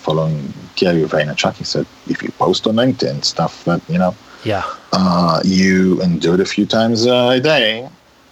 following 0.00 0.52
Gary 0.76 1.02
Vaynerchuk, 1.02 1.54
he 1.56 1.64
said, 1.64 1.86
if 2.08 2.22
you 2.22 2.30
post 2.32 2.66
on 2.66 2.74
LinkedIn 2.74 3.24
stuff 3.24 3.64
that, 3.64 3.80
you 3.88 3.98
know, 3.98 4.14
yeah, 4.44 4.64
uh, 4.92 5.40
you 5.44 6.00
and 6.02 6.20
do 6.20 6.34
it 6.34 6.40
a 6.40 6.44
few 6.44 6.66
times 6.66 7.06
a 7.06 7.40
day, 7.40 7.88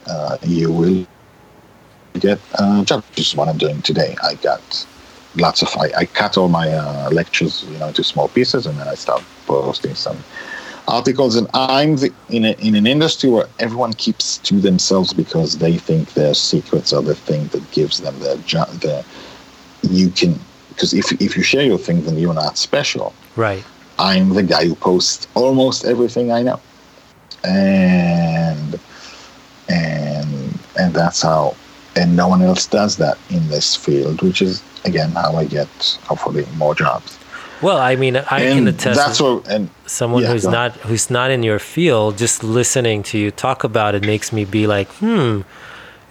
uh, 0.07 0.37
you 0.45 0.71
will 0.71 1.07
get 2.21 2.39
a 2.59 2.85
job, 2.85 3.03
which 3.11 3.21
is 3.21 3.37
what 3.37 3.49
I'm 3.49 3.57
doing 3.57 3.81
today. 3.83 4.15
I 4.23 4.35
got 4.35 4.87
lots 5.37 5.63
of, 5.63 5.69
I, 5.79 6.01
I 6.01 6.05
cut 6.07 6.37
all 6.37 6.49
my 6.49 6.69
uh, 6.69 7.09
lectures, 7.11 7.65
you 7.65 7.79
know, 7.79 7.89
into 7.89 8.05
small 8.05 8.29
pieces 8.29 8.67
and 8.67 8.79
then 8.79 8.89
I 8.89 8.95
start 8.95 9.23
posting 9.47 9.95
some 9.95 10.23
articles, 10.89 11.37
and 11.37 11.49
I'm 11.55 11.97
the, 11.97 12.13
in, 12.29 12.45
a, 12.45 12.53
in 12.53 12.75
an 12.75 12.87
industry 12.87 13.31
where 13.31 13.47
everyone 13.59 13.93
keeps 13.95 14.39
to 14.39 14.61
themselves 14.61 15.13
because 15.13 15.59
they 15.59 15.79
think 15.79 16.15
their 16.15 16.35
secrets 16.35 16.93
are 16.93 17.03
the 17.03 17.15
thing 17.15 17.47
that 17.49 17.71
gives 17.71 17.99
them 17.99 18.19
their 18.21 18.37
job. 18.39 18.69
Their, 18.81 19.05
you 19.83 20.11
can 20.11 20.39
because 20.69 20.95
if 20.95 21.13
if 21.21 21.37
you 21.37 21.43
share 21.43 21.65
your 21.65 21.79
thing, 21.79 22.03
then 22.05 22.19
you're 22.19 22.35
not 22.35 22.57
special. 22.57 23.15
Right. 23.37 23.65
I'm 23.99 24.31
the 24.31 24.43
guy 24.43 24.67
who 24.67 24.75
posts 24.75 25.29
almost 25.35 25.85
everything 25.85 26.33
I 26.33 26.43
know, 26.43 26.61
and 27.45 28.79
and 29.69 30.59
and 30.79 30.95
that's 30.95 31.23
how. 31.23 31.55
And 31.95 32.17
no 32.17 32.27
one 32.27 32.41
else 32.41 32.67
does 32.67 32.97
that 32.97 33.19
in 33.29 33.47
this 33.49 33.77
field, 33.77 34.23
which 34.23 34.41
is 34.41 34.63
again 34.87 35.11
how 35.11 35.37
I 35.37 35.45
get 35.45 35.69
hopefully 36.05 36.47
more 36.57 36.75
jobs. 36.75 37.19
Well, 37.63 37.79
I 37.79 37.97
mean, 37.97 38.17
I 38.17 38.41
and 38.41 38.59
can 38.59 38.69
attest. 38.69 38.99
That's 38.99 39.21
what, 39.21 39.49
and 39.49 39.71
someone 39.87 40.23
yeah, 40.23 40.33
who's 40.33 40.47
not 40.47 40.73
who's 40.79 41.11
not 41.11 41.31
in 41.31 41.43
your 41.43 41.59
field, 41.59 42.19
just 42.19 42.43
listening 42.43 43.03
to 43.05 43.19
you 43.19 43.31
talk 43.31 43.65
about 43.65 43.95
it 43.95 44.05
makes 44.05 44.33
me 44.33 44.45
be 44.45 44.67
like, 44.67 44.89
hmm, 44.95 45.43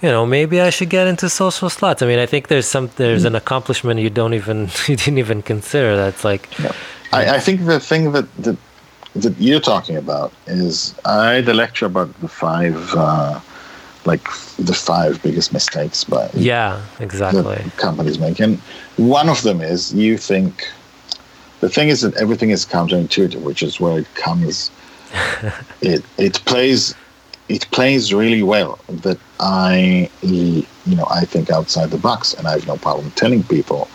you 0.01 0.09
know, 0.09 0.25
maybe 0.25 0.61
I 0.61 0.69
should 0.69 0.89
get 0.89 1.07
into 1.07 1.29
social 1.29 1.69
slots. 1.69 2.01
I 2.01 2.07
mean, 2.07 2.19
I 2.19 2.25
think 2.25 2.47
there's 2.47 2.67
some 2.67 2.89
there's 2.95 3.25
an 3.25 3.35
accomplishment 3.35 3.99
you 3.99 4.09
don't 4.09 4.33
even 4.33 4.69
you 4.87 4.95
didn't 4.95 5.19
even 5.19 5.41
consider. 5.41 5.95
That's 5.95 6.23
like, 6.23 6.57
yeah. 6.59 6.71
I, 7.11 7.35
I 7.35 7.39
think 7.39 7.65
the 7.65 7.79
thing 7.79 8.13
that 8.13 8.33
that 8.37 8.57
that 9.15 9.37
you're 9.37 9.59
talking 9.59 9.97
about 9.97 10.31
is 10.47 10.95
I 11.03 11.33
had 11.33 11.49
a 11.49 11.53
lecture 11.53 11.85
about 11.85 12.17
the 12.21 12.27
five. 12.27 12.93
Uh, 12.95 13.39
like 14.05 14.23
the 14.57 14.73
five 14.73 15.21
biggest 15.21 15.53
mistakes 15.53 16.03
by 16.03 16.27
yeah 16.33 16.83
exactly 16.99 17.63
companies 17.77 18.17
make 18.17 18.39
and 18.39 18.57
one 18.97 19.29
of 19.29 19.43
them 19.43 19.61
is 19.61 19.93
you 19.93 20.17
think 20.17 20.67
the 21.62 21.70
thing 21.70 21.89
is 21.89 22.01
that 22.01 22.16
everything 22.16 22.49
is 22.49 22.66
counterintuitive, 22.66 23.41
which 23.41 23.64
is 23.64 23.80
where 23.80 23.99
it 23.99 24.14
comes. 24.16 24.72
it 25.82 26.03
it 26.18 26.34
plays 26.45 26.95
it 27.49 27.70
plays 27.72 28.14
really 28.14 28.43
well 28.43 28.80
that 28.89 29.18
I 29.39 30.09
you 30.22 30.66
know 30.86 31.07
I 31.09 31.26
think 31.26 31.49
outside 31.49 31.91
the 31.91 31.97
box, 31.97 32.34
and 32.34 32.47
I 32.47 32.51
have 32.51 32.68
no 32.68 32.78
problem 32.78 33.12
telling 33.12 33.43
people 33.43 33.88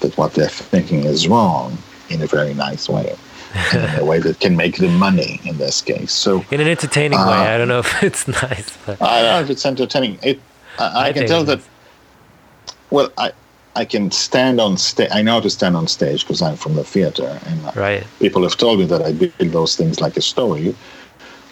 that 0.00 0.16
what 0.16 0.32
they're 0.34 0.48
thinking 0.48 1.04
is 1.04 1.28
wrong 1.28 1.76
in 2.08 2.22
a 2.22 2.26
very 2.26 2.54
nice 2.54 2.88
way. 2.88 3.14
in 3.72 3.98
a 3.98 4.04
way 4.04 4.20
that 4.20 4.38
can 4.38 4.56
make 4.56 4.76
them 4.76 4.94
money 4.96 5.40
in 5.44 5.58
this 5.58 5.82
case. 5.82 6.12
So 6.12 6.44
in 6.52 6.60
an 6.60 6.68
entertaining 6.68 7.18
uh, 7.18 7.26
way. 7.26 7.34
I 7.34 7.58
don't 7.58 7.66
know 7.66 7.80
if 7.86 8.00
it's 8.00 8.28
nice. 8.28 8.78
But 8.86 9.02
I 9.02 9.22
don't 9.22 9.32
know 9.32 9.40
if 9.40 9.50
it's 9.50 9.66
entertaining. 9.66 10.20
It 10.22 10.40
I, 10.78 10.84
I, 10.84 11.02
I 11.08 11.12
can 11.12 11.26
tell 11.26 11.42
that. 11.44 11.60
Well, 12.90 13.12
I 13.18 13.32
I 13.76 13.84
can 13.84 14.10
stand 14.10 14.60
on 14.60 14.76
stage. 14.76 15.08
I 15.12 15.22
know 15.22 15.34
how 15.34 15.40
to 15.40 15.50
stand 15.50 15.76
on 15.76 15.86
stage 15.86 16.24
because 16.24 16.42
I'm 16.42 16.56
from 16.56 16.74
the 16.74 16.84
theater, 16.84 17.38
and 17.46 17.64
uh, 17.66 17.72
Right. 17.74 18.04
people 18.20 18.42
have 18.42 18.56
told 18.56 18.80
me 18.80 18.86
that 18.86 19.02
I 19.02 19.12
build 19.12 19.52
those 19.52 19.76
things 19.76 20.00
like 20.00 20.16
a 20.16 20.22
story 20.22 20.74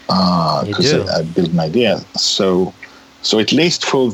because 0.07 0.91
do. 0.93 1.07
I, 1.09 1.21
I 1.21 1.23
build 1.23 1.53
an 1.53 1.61
idea. 1.61 2.01
So, 2.17 2.75
so 3.23 3.39
at 3.39 3.53
least 3.53 3.85
for 3.85 4.11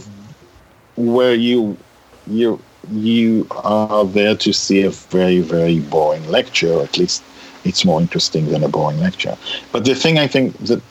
where 0.96 1.34
you 1.34 1.78
you 2.26 2.62
you 2.90 3.46
are 3.50 4.04
there 4.04 4.36
to 4.36 4.52
see 4.52 4.82
a 4.82 4.90
very 4.90 5.40
very 5.40 5.80
boring 5.80 6.26
lecture, 6.28 6.82
at 6.82 6.98
least 6.98 7.22
it's 7.64 7.84
more 7.84 8.00
interesting 8.00 8.46
than 8.50 8.62
a 8.62 8.68
boring 8.68 8.98
lecture. 8.98 9.36
But 9.72 9.84
the 9.84 9.94
thing 9.94 10.18
I 10.18 10.26
think 10.26 10.58
that 10.66 10.82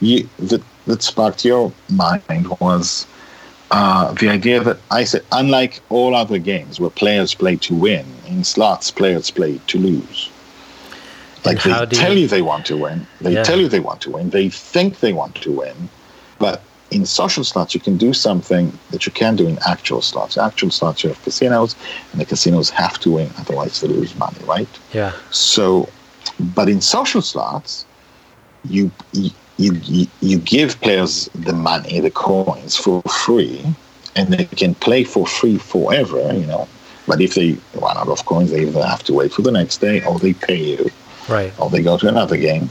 you 0.00 0.28
that 0.38 0.62
that 0.86 1.02
sparked 1.02 1.44
your 1.44 1.72
mind 1.90 2.48
was 2.60 3.06
uh, 3.70 4.12
the 4.14 4.28
idea 4.28 4.62
that 4.62 4.78
I 4.90 5.04
said, 5.04 5.24
unlike 5.32 5.80
all 5.90 6.14
other 6.14 6.38
games 6.38 6.78
where 6.78 6.90
players 6.90 7.34
play 7.34 7.56
to 7.56 7.74
win, 7.74 8.06
in 8.28 8.44
slots 8.44 8.90
players 8.90 9.30
play 9.30 9.58
to 9.66 9.78
lose. 9.78 10.30
Like 11.44 11.62
they 11.62 11.72
tell 11.86 12.12
you- 12.14 12.22
you 12.22 12.28
they 12.28 12.42
want 12.42 12.66
to 12.66 12.76
win, 12.76 13.06
they 13.20 13.32
Yeah. 13.34 13.42
tell 13.44 13.58
you 13.60 13.68
they 13.68 13.80
want 13.80 14.00
to 14.02 14.10
win, 14.10 14.30
they 14.30 14.48
think 14.48 15.00
they 15.00 15.12
want 15.12 15.34
to 15.36 15.50
win, 15.50 15.88
but 16.38 16.60
in 16.90 17.04
social 17.06 17.44
slots 17.44 17.74
you 17.74 17.80
can 17.80 17.96
do 17.96 18.12
something 18.12 18.72
that 18.90 19.06
you 19.06 19.12
can't 19.12 19.36
do 19.36 19.46
in 19.48 19.58
actual 19.66 20.00
slots. 20.00 20.36
Actual 20.38 20.70
slots 20.70 21.02
you 21.02 21.08
have 21.10 21.22
casinos, 21.24 21.74
and 22.12 22.20
the 22.20 22.24
casinos 22.24 22.70
have 22.70 22.98
to 23.00 23.10
win, 23.10 23.30
otherwise 23.38 23.80
they 23.80 23.88
lose 23.88 24.14
money, 24.18 24.38
right? 24.46 24.68
Yeah. 24.92 25.12
So, 25.30 25.88
but 26.54 26.68
in 26.68 26.80
social 26.80 27.22
slots, 27.22 27.84
you 28.68 28.90
you 29.58 29.72
you, 29.84 30.06
you 30.20 30.38
give 30.38 30.80
players 30.80 31.28
the 31.34 31.52
money, 31.52 32.00
the 32.00 32.10
coins 32.10 32.76
for 32.76 33.02
free, 33.02 33.64
and 34.14 34.32
they 34.32 34.44
can 34.44 34.74
play 34.74 35.04
for 35.04 35.26
free 35.26 35.58
forever. 35.58 36.32
You 36.32 36.46
know, 36.46 36.68
but 37.06 37.20
if 37.20 37.34
they 37.34 37.56
run 37.74 37.96
out 37.96 38.08
of 38.08 38.24
coins, 38.26 38.50
they 38.50 38.62
either 38.62 38.84
have 38.84 39.02
to 39.04 39.14
wait 39.14 39.32
for 39.32 39.42
the 39.42 39.52
next 39.52 39.78
day, 39.78 40.04
or 40.04 40.18
they 40.18 40.34
pay 40.34 40.56
you, 40.62 40.90
Right. 41.28 41.52
or 41.58 41.70
they 41.70 41.82
go 41.82 41.96
to 41.98 42.08
another 42.08 42.36
game, 42.36 42.70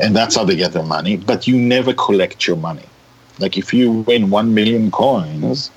and 0.00 0.14
that's 0.14 0.36
how 0.36 0.44
they 0.44 0.56
get 0.56 0.72
their 0.72 0.82
money. 0.84 1.16
But 1.16 1.46
you 1.46 1.56
never 1.56 1.92
collect 1.92 2.46
your 2.46 2.56
money. 2.56 2.84
Like 3.38 3.56
if 3.58 3.72
you 3.74 3.92
win 3.92 4.30
one 4.30 4.54
million 4.54 4.90
coins, 4.90 5.70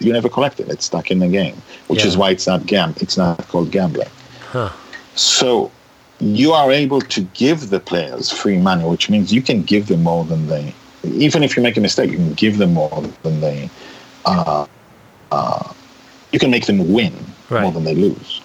you 0.00 0.12
never 0.12 0.28
collect 0.28 0.60
it. 0.60 0.68
It's 0.68 0.84
stuck 0.86 1.10
in 1.10 1.18
the 1.20 1.28
game, 1.28 1.56
which 1.88 2.04
is 2.04 2.16
why 2.16 2.30
it's 2.30 2.46
not 2.46 2.66
gam. 2.66 2.94
It's 3.00 3.16
not 3.16 3.46
called 3.48 3.70
gambling. 3.70 4.10
Huh. 4.52 4.70
So 5.14 5.70
you 6.20 6.52
are 6.52 6.72
able 6.72 7.00
to 7.00 7.20
give 7.34 7.70
the 7.70 7.80
players 7.80 8.30
free 8.30 8.58
money, 8.58 8.84
which 8.84 9.10
means 9.10 9.32
you 9.32 9.42
can 9.42 9.62
give 9.62 9.86
them 9.88 10.02
more 10.02 10.24
than 10.24 10.46
they. 10.48 10.74
Even 11.04 11.42
if 11.42 11.56
you 11.56 11.62
make 11.62 11.76
a 11.76 11.80
mistake, 11.80 12.10
you 12.10 12.16
can 12.16 12.34
give 12.34 12.58
them 12.58 12.74
more 12.74 13.02
than 13.22 13.40
they. 13.40 13.70
Uh, 14.24 14.66
uh, 15.30 15.72
you 16.32 16.38
can 16.38 16.50
make 16.50 16.66
them 16.66 16.92
win 16.92 17.12
more 17.50 17.70
than 17.70 17.84
they 17.84 17.94
lose. 17.94 18.40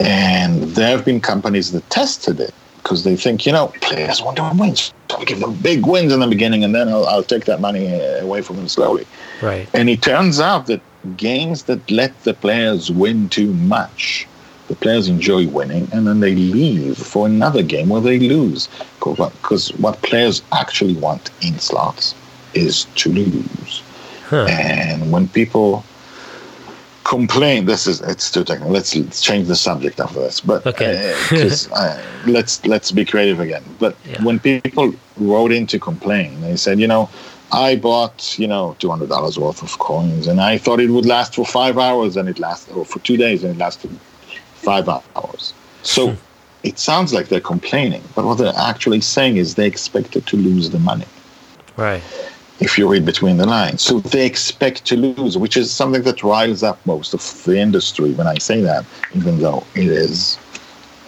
And 0.00 0.62
there 0.62 0.96
have 0.96 1.04
been 1.04 1.20
companies 1.20 1.72
that 1.72 1.88
tested 1.90 2.38
it 2.40 2.54
because 2.76 3.04
they 3.04 3.16
think, 3.16 3.44
you 3.44 3.52
know, 3.52 3.68
players 3.80 4.22
want 4.22 4.36
to 4.36 4.50
win. 4.56 4.76
So 4.76 4.92
I'll 5.10 5.24
give 5.24 5.40
them 5.40 5.54
big 5.56 5.86
wins 5.86 6.12
in 6.12 6.20
the 6.20 6.26
beginning 6.26 6.62
and 6.62 6.74
then 6.74 6.88
I'll, 6.88 7.06
I'll 7.06 7.22
take 7.22 7.46
that 7.46 7.60
money 7.60 8.00
uh, 8.00 8.22
away 8.22 8.42
from 8.42 8.56
them 8.56 8.68
slowly. 8.68 9.06
Right. 9.42 9.68
And 9.74 9.90
it 9.90 10.02
turns 10.02 10.40
out 10.40 10.66
that 10.66 10.80
games 11.16 11.64
that 11.64 11.90
let 11.90 12.18
the 12.22 12.34
players 12.34 12.90
win 12.90 13.28
too 13.28 13.52
much, 13.54 14.26
the 14.68 14.76
players 14.76 15.08
enjoy 15.08 15.48
winning 15.48 15.88
and 15.92 16.06
then 16.06 16.20
they 16.20 16.34
leave 16.34 16.96
for 16.96 17.26
another 17.26 17.62
game 17.62 17.88
where 17.88 18.00
they 18.00 18.18
lose. 18.18 18.68
Because 19.00 19.72
what 19.76 20.00
players 20.02 20.42
actually 20.52 20.94
want 20.94 21.30
in 21.42 21.58
slots 21.58 22.14
is 22.54 22.84
to 22.96 23.10
lose. 23.10 23.82
Huh. 24.28 24.46
And 24.48 25.10
when 25.10 25.26
people 25.28 25.82
complain, 27.04 27.64
this 27.64 27.86
is 27.86 28.02
it's 28.02 28.30
too 28.30 28.44
technical. 28.44 28.72
Let's, 28.72 28.94
let's 28.94 29.22
change 29.22 29.48
the 29.48 29.56
subject 29.56 29.98
after 29.98 30.20
this. 30.20 30.40
But 30.40 30.66
Okay. 30.66 31.14
because 31.30 31.72
uh, 31.72 32.02
let's 32.26 32.64
let's 32.66 32.90
be 32.92 33.04
creative 33.06 33.40
again. 33.40 33.64
But 33.78 33.96
Yeah. 34.10 34.22
when 34.22 34.38
people 34.38 34.94
wrote 35.16 35.50
in 35.52 35.66
to 35.68 35.78
complain, 35.78 36.40
they 36.42 36.56
said, 36.56 36.78
you 36.78 36.86
know, 36.86 37.08
I 37.50 37.76
bought 37.76 38.38
you 38.38 38.46
know 38.46 38.76
two 38.78 38.90
hundred 38.90 39.08
dollars 39.08 39.38
worth 39.38 39.62
of 39.62 39.78
coins, 39.78 40.26
and 40.28 40.38
I 40.40 40.58
thought 40.58 40.80
it 40.80 40.90
would 40.90 41.06
last 41.06 41.34
for 41.36 41.46
five 41.46 41.78
hours, 41.78 42.18
and 42.18 42.28
it 42.28 42.38
lasted 42.38 42.74
or 42.74 42.84
for 42.84 42.98
two 42.98 43.16
days, 43.16 43.42
and 43.42 43.54
it 43.54 43.58
lasted 43.58 43.90
five 44.58 44.88
hours. 44.88 45.52
So. 45.82 46.16
It 46.64 46.76
sounds 46.80 47.14
like 47.14 47.28
they're 47.28 47.40
complaining, 47.54 48.02
but 48.16 48.24
what 48.24 48.36
they're 48.38 48.52
actually 48.70 49.00
saying 49.00 49.36
is 49.36 49.54
they 49.54 49.66
expected 49.68 50.26
to 50.26 50.36
lose 50.36 50.70
the 50.70 50.80
money 50.80 51.06
Right. 51.76 52.02
if 52.58 52.76
you 52.76 52.88
read 52.90 53.04
between 53.06 53.36
the 53.36 53.46
lines. 53.46 53.80
So 53.82 54.00
they 54.00 54.26
expect 54.26 54.84
to 54.86 54.96
lose, 54.96 55.38
which 55.38 55.56
is 55.56 55.70
something 55.70 56.02
that 56.02 56.24
riles 56.24 56.64
up 56.64 56.84
most 56.84 57.14
of 57.14 57.22
the 57.44 57.56
industry 57.56 58.10
when 58.10 58.26
I 58.26 58.38
say 58.38 58.60
that, 58.62 58.84
even 59.14 59.38
though 59.40 59.62
it 59.76 59.86
is, 59.86 60.36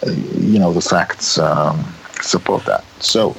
uh, 0.07 0.11
you 0.39 0.57
know, 0.57 0.71
the 0.71 0.81
facts 0.81 1.37
um, 1.37 1.83
support 2.21 2.63
that. 2.65 2.85
So, 3.01 3.35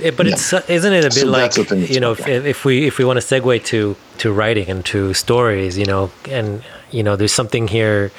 Yeah, 0.00 0.10
but 0.10 0.26
Yeah. 0.26 0.32
it's 0.32 0.52
isn't 0.68 0.92
it 0.92 1.04
a 1.04 1.14
bit 1.14 1.14
So 1.14 1.26
like 1.28 1.42
that's 1.42 1.56
the 1.56 1.64
thing 1.64 1.80
that's 1.80 1.92
you 1.94 2.00
know 2.00 2.12
if, 2.12 2.26
if 2.26 2.64
we 2.64 2.86
if 2.90 2.98
we 2.98 3.04
want 3.04 3.20
to 3.20 3.26
segue 3.26 3.62
to 3.72 3.94
to 4.18 4.32
writing 4.32 4.68
and 4.68 4.84
to 4.86 5.14
stories, 5.14 5.78
you 5.78 5.86
know, 5.86 6.10
and 6.28 6.62
you 6.90 7.02
know, 7.04 7.14
there's 7.16 7.32
something 7.32 7.68
here 7.68 8.10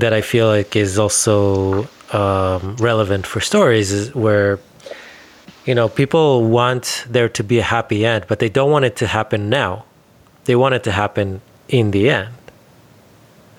that 0.00 0.12
I 0.12 0.20
feel 0.20 0.46
like 0.46 0.76
is 0.76 0.98
also 0.98 1.88
um, 2.12 2.76
relevant 2.76 3.26
for 3.26 3.40
stories 3.40 3.92
is 3.92 4.14
where 4.14 4.58
you 5.64 5.74
know 5.74 5.88
people 5.88 6.44
want 6.44 7.04
there 7.08 7.28
to 7.28 7.42
be 7.42 7.58
a 7.58 7.62
happy 7.62 8.04
end, 8.06 8.24
but 8.28 8.38
they 8.38 8.48
don't 8.48 8.70
want 8.70 8.84
it 8.84 8.96
to 8.96 9.06
happen 9.06 9.48
now. 9.48 9.84
They 10.44 10.56
want 10.56 10.74
it 10.74 10.84
to 10.84 10.92
happen 10.92 11.40
in 11.68 11.90
the 11.90 12.10
end, 12.10 12.34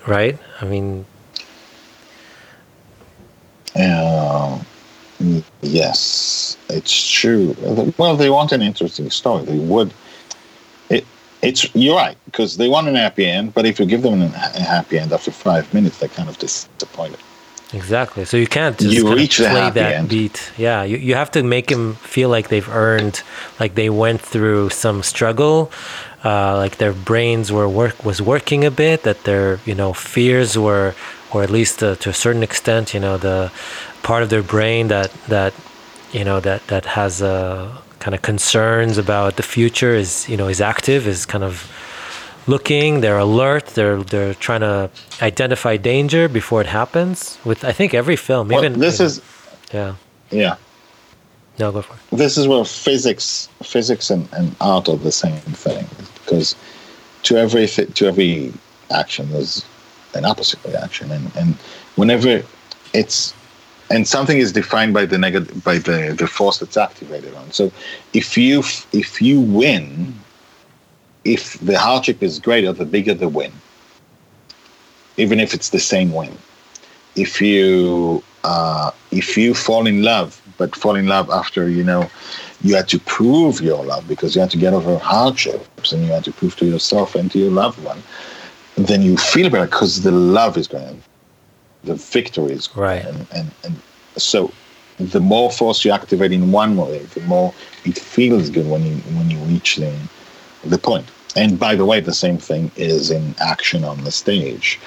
right? 0.05 0.37
I 0.61 0.65
mean, 0.65 1.05
uh, 3.75 4.59
yes, 5.61 6.57
it's 6.69 7.11
true. 7.11 7.55
Well, 7.97 8.15
they 8.15 8.29
want 8.29 8.51
an 8.51 8.61
interesting 8.61 9.09
story. 9.09 9.45
They 9.45 9.59
would. 9.59 9.93
It, 11.47 11.63
it's 11.63 11.75
you're 11.75 11.95
right 11.95 12.17
because 12.25 12.57
they 12.57 12.67
want 12.67 12.87
an 12.87 12.95
happy 12.95 13.25
end, 13.25 13.53
but 13.53 13.65
if 13.65 13.79
you 13.79 13.85
give 13.85 14.01
them 14.01 14.21
a 14.21 14.27
happy 14.75 14.99
end 14.99 15.11
after 15.13 15.31
five 15.31 15.73
minutes, 15.73 15.97
they're 15.99 16.09
kind 16.09 16.29
of 16.29 16.37
disappointed. 16.37 17.19
Exactly. 17.73 18.23
So 18.23 18.37
you 18.37 18.47
can't 18.47 18.77
just 18.79 18.93
You 18.95 19.13
reach 19.13 19.37
play 19.37 19.69
that 19.71 19.77
end. 19.77 20.09
beat. 20.09 20.51
Yeah, 20.57 20.83
you, 20.83 20.97
you 20.97 21.15
have 21.15 21.31
to 21.31 21.43
make 21.43 21.67
them 21.67 21.95
feel 21.95 22.29
like 22.29 22.47
they've 22.47 22.69
earned, 22.69 23.23
like 23.59 23.75
they 23.75 23.89
went 23.89 24.21
through 24.21 24.69
some 24.69 25.03
struggle, 25.03 25.69
uh, 26.23 26.55
like 26.55 26.77
their 26.77 26.93
brains 26.93 27.51
were 27.51 27.67
work 27.67 28.05
was 28.05 28.21
working 28.21 28.63
a 28.63 28.71
bit, 28.71 29.03
that 29.03 29.23
their 29.25 29.59
you 29.65 29.75
know 29.75 29.91
fears 29.93 30.57
were, 30.57 30.95
or 31.31 31.43
at 31.43 31.49
least 31.49 31.83
uh, 31.83 31.95
to 31.95 32.09
a 32.09 32.13
certain 32.13 32.43
extent, 32.43 32.93
you 32.93 33.01
know 33.01 33.17
the 33.17 33.51
part 34.01 34.23
of 34.23 34.29
their 34.29 34.43
brain 34.43 34.87
that 34.87 35.11
that 35.27 35.53
you 36.13 36.23
know 36.23 36.39
that 36.39 36.61
that 36.67 36.85
has 36.85 37.21
uh, 37.21 37.77
kind 37.99 38.13
of 38.15 38.21
concerns 38.21 38.97
about 38.97 39.37
the 39.37 39.43
future 39.43 39.93
is 39.95 40.27
you 40.29 40.37
know 40.37 40.47
is 40.47 40.61
active, 40.61 41.07
is 41.07 41.25
kind 41.25 41.43
of 41.43 41.71
looking 42.47 43.01
they're 43.01 43.17
alert 43.17 43.65
they're 43.67 44.01
they're 44.03 44.33
trying 44.35 44.61
to 44.61 44.89
identify 45.21 45.75
danger 45.77 46.27
before 46.27 46.61
it 46.61 46.67
happens 46.67 47.37
with 47.43 47.63
i 47.65 47.71
think 47.71 47.93
every 47.93 48.15
film 48.15 48.47
Well, 48.47 48.63
even 48.63 48.79
this 48.79 48.99
is 48.99 49.21
yeah 49.73 49.95
yeah. 50.31 50.55
no 51.59 51.71
go 51.71 51.81
for 51.81 51.93
it 51.93 52.17
this 52.17 52.37
is 52.37 52.47
where 52.47 52.63
physics 52.63 53.49
physics 53.61 54.09
and, 54.09 54.27
and 54.31 54.55
art 54.61 54.87
are 54.87 54.95
the 54.95 55.11
same 55.11 55.39
thing 55.39 55.85
because 56.23 56.55
to 57.23 57.37
every 57.37 57.67
to 57.67 58.07
every 58.07 58.53
action 58.91 59.29
there's 59.31 59.65
an 60.13 60.25
opposite 60.25 60.63
reaction 60.63 61.11
and, 61.11 61.35
and 61.35 61.55
whenever 61.95 62.41
it's 62.93 63.33
and 63.89 64.07
something 64.07 64.37
is 64.37 64.51
defined 64.51 64.93
by 64.93 65.05
the 65.05 65.17
negative 65.17 65.63
by 65.63 65.77
the, 65.77 66.15
the 66.17 66.27
force 66.27 66.59
that's 66.59 66.77
activated 66.77 67.33
on. 67.35 67.51
So 67.51 67.71
if 68.13 68.37
you 68.37 68.59
if 68.93 69.21
you 69.21 69.39
win 69.41 70.13
if 71.23 71.59
the 71.59 71.77
hardship 71.77 72.23
is 72.23 72.39
greater 72.39 72.71
the 72.71 72.85
bigger 72.85 73.13
the 73.13 73.27
win 73.29 73.51
even 75.17 75.39
if 75.39 75.53
it's 75.53 75.69
the 75.69 75.79
same 75.79 76.13
win. 76.13 76.37
If 77.15 77.41
you 77.41 78.23
uh, 78.43 78.91
if 79.11 79.35
you 79.37 79.53
fall 79.53 79.87
in 79.87 80.03
love, 80.03 80.41
but 80.57 80.75
fall 80.75 80.95
in 80.95 81.07
love 81.07 81.29
after 81.29 81.69
you 81.69 81.83
know 81.83 82.09
you 82.63 82.75
had 82.75 82.87
to 82.89 82.99
prove 82.99 83.61
your 83.61 83.83
love 83.83 84.07
because 84.07 84.35
you 84.35 84.41
had 84.41 84.51
to 84.51 84.57
get 84.57 84.73
over 84.73 84.97
hardships 84.97 85.91
and 85.91 86.03
you 86.03 86.11
had 86.11 86.23
to 86.23 86.31
prove 86.31 86.55
to 86.57 86.65
yourself 86.65 87.15
and 87.15 87.31
to 87.31 87.39
your 87.39 87.51
loved 87.51 87.83
one, 87.83 88.01
then 88.75 89.01
you 89.01 89.17
feel 89.17 89.49
better 89.49 89.65
because 89.65 90.01
the 90.01 90.11
love 90.11 90.57
is 90.57 90.67
going, 90.67 91.01
the 91.87 91.95
victory 91.95 92.51
is 92.59 92.67
going, 92.67 92.87
Right. 92.89 93.05
and, 93.05 93.19
and 93.37 93.47
and 93.65 93.75
so 94.17 94.51
the 95.15 95.19
more 95.33 95.49
force 95.51 95.85
you 95.85 95.91
activate 95.91 96.31
in 96.31 96.51
one 96.51 96.73
way, 96.77 96.99
the 97.15 97.21
more 97.21 97.53
it 97.85 97.97
feels 98.15 98.49
good 98.49 98.67
when 98.73 98.83
you 98.89 98.95
when 99.17 99.27
you 99.33 99.39
reach 99.53 99.71
the 99.77 99.91
the 100.73 100.77
point. 100.89 101.05
And 101.35 101.59
by 101.59 101.73
the 101.75 101.85
way, 101.85 101.99
the 102.01 102.13
same 102.25 102.37
thing 102.49 102.71
is 102.75 103.11
in 103.11 103.35
action 103.53 103.83
on 103.83 103.97
the 104.03 104.11
stage. 104.11 104.79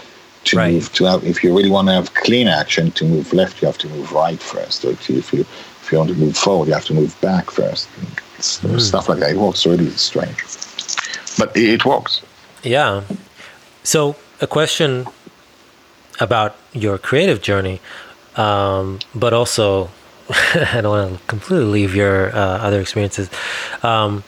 To 0.44 0.56
Right. 0.56 0.72
move 0.72 0.88
to 0.98 1.04
have 1.04 1.22
if 1.32 1.36
you 1.44 1.54
really 1.56 1.70
want 1.76 1.86
to 1.88 1.94
have 1.94 2.08
clean 2.26 2.48
action 2.48 2.84
to 2.98 3.04
move 3.04 3.26
left 3.40 3.60
you 3.60 3.66
have 3.66 3.78
to 3.84 3.88
move 3.96 4.10
right 4.24 4.40
first. 4.54 4.78
Or 4.86 4.94
to, 5.04 5.10
if 5.22 5.32
you 5.34 5.40
if 5.82 5.86
you 5.92 5.98
want 5.98 6.10
to 6.10 6.16
move 6.24 6.36
forward 6.36 6.66
you 6.68 6.74
have 6.74 6.86
to 6.92 6.94
move 7.02 7.14
back 7.20 7.46
first. 7.60 7.86
It's- 8.38 8.58
hmm. 8.58 8.78
stuff 8.78 9.06
like 9.10 9.18
that. 9.20 9.30
It 9.36 9.36
works 9.46 9.66
really 9.66 9.90
strange. 10.10 10.38
But 11.38 11.48
it, 11.56 11.68
it 11.76 11.84
works. 11.84 12.22
Yeah. 12.64 13.02
So 13.84 14.16
a 14.40 14.46
question 14.46 15.06
about 16.20 16.54
your 16.72 16.98
creative 16.98 17.42
journey, 17.42 17.80
um, 18.36 18.98
but 19.14 19.32
also 19.32 19.90
I 20.30 20.80
don't 20.80 20.90
want 20.90 21.18
to 21.18 21.26
completely 21.26 21.66
leave 21.66 21.94
your 21.94 22.34
uh, 22.34 22.58
other 22.58 22.80
experiences. 22.80 23.28
Um, 23.82 24.22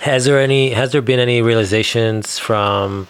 has 0.00 0.24
there 0.26 0.38
any? 0.38 0.70
Has 0.70 0.92
there 0.92 1.02
been 1.02 1.18
any 1.18 1.42
realizations 1.42 2.38
from 2.38 3.08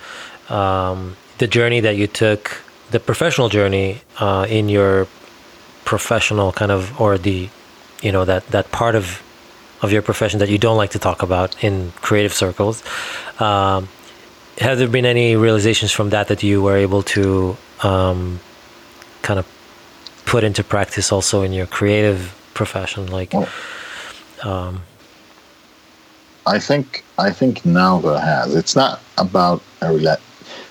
um, 0.48 1.16
the 1.36 1.46
journey 1.46 1.80
that 1.80 1.96
you 1.96 2.06
took, 2.06 2.62
the 2.90 3.00
professional 3.00 3.50
journey 3.50 4.00
uh, 4.18 4.46
in 4.48 4.70
your 4.70 5.06
professional 5.84 6.52
kind 6.52 6.70
of, 6.70 6.98
or 6.98 7.18
the, 7.18 7.48
you 8.00 8.12
know, 8.12 8.24
that 8.24 8.46
that 8.48 8.72
part 8.72 8.94
of 8.94 9.22
of 9.82 9.92
your 9.92 10.02
profession 10.02 10.40
that 10.40 10.48
you 10.48 10.58
don't 10.58 10.76
like 10.76 10.90
to 10.90 10.98
talk 10.98 11.22
about 11.22 11.62
in 11.62 11.92
creative 12.00 12.32
circles? 12.32 12.82
Um, 13.38 13.88
have 14.58 14.78
there 14.78 14.88
been 14.88 15.06
any 15.06 15.36
realizations 15.36 15.92
from 15.92 16.10
that 16.10 16.28
that 16.28 16.42
you 16.42 16.62
were 16.62 16.76
able 16.76 17.02
to 17.02 17.56
um, 17.84 18.40
kind 19.22 19.38
of 19.38 19.46
put 20.24 20.44
into 20.44 20.62
practice 20.62 21.10
also 21.12 21.42
in 21.42 21.52
your 21.52 21.66
creative 21.66 22.34
profession 22.54 23.06
like 23.06 23.32
well, 23.32 23.48
um, 24.42 24.82
i 26.46 26.58
think 26.58 27.04
i 27.18 27.30
think 27.30 27.64
now 27.64 27.98
there 28.00 28.18
has. 28.18 28.54
It's 28.54 28.74
not 28.76 29.00
about 29.16 29.62
a 29.80 29.86
rela- 29.86 30.20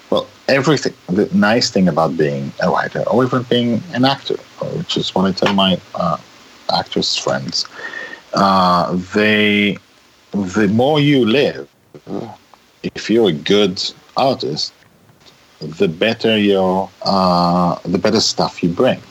well 0.09 0.27
everything 0.47 0.93
the 1.07 1.29
nice 1.33 1.69
thing 1.71 1.87
about 1.87 2.17
being 2.17 2.51
a 2.61 2.69
writer 2.69 3.03
or 3.09 3.23
even 3.23 3.43
being 3.43 3.81
an 3.93 4.05
actor 4.05 4.37
which 4.77 4.97
is 4.97 5.13
what 5.15 5.25
i 5.25 5.31
tell 5.31 5.53
my 5.53 5.79
uh, 5.95 6.17
actress 6.71 7.15
friends 7.15 7.65
uh, 8.33 8.95
they 9.15 9.77
the 10.31 10.67
more 10.67 10.99
you 10.99 11.25
live 11.25 11.67
if 12.83 13.09
you're 13.09 13.29
a 13.29 13.33
good 13.33 13.81
artist 14.17 14.73
the 15.59 15.87
better 15.87 16.37
your 16.37 16.89
uh, 17.03 17.77
the 17.85 17.97
better 17.97 18.19
stuff 18.19 18.61
you 18.61 18.69
bring 18.69 19.01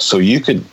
so 0.00 0.18
you 0.18 0.40
could, 0.40 0.64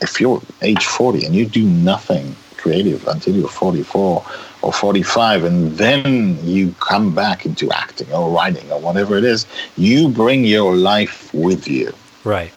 if 0.00 0.20
you're 0.20 0.40
age 0.62 0.84
40 0.84 1.26
and 1.26 1.34
you 1.34 1.46
do 1.46 1.64
nothing 1.64 2.36
creative 2.56 3.06
until 3.08 3.34
you're 3.34 3.48
44 3.48 4.24
or 4.62 4.72
45, 4.72 5.44
and 5.44 5.72
then 5.72 6.38
you 6.44 6.74
come 6.80 7.14
back 7.14 7.44
into 7.44 7.70
acting 7.70 8.12
or 8.12 8.30
writing 8.30 8.70
or 8.70 8.80
whatever 8.80 9.16
it 9.16 9.24
is, 9.24 9.46
you 9.76 10.08
bring 10.08 10.44
your 10.44 10.76
life 10.76 11.32
with 11.34 11.68
you. 11.68 11.92
Right. 12.24 12.52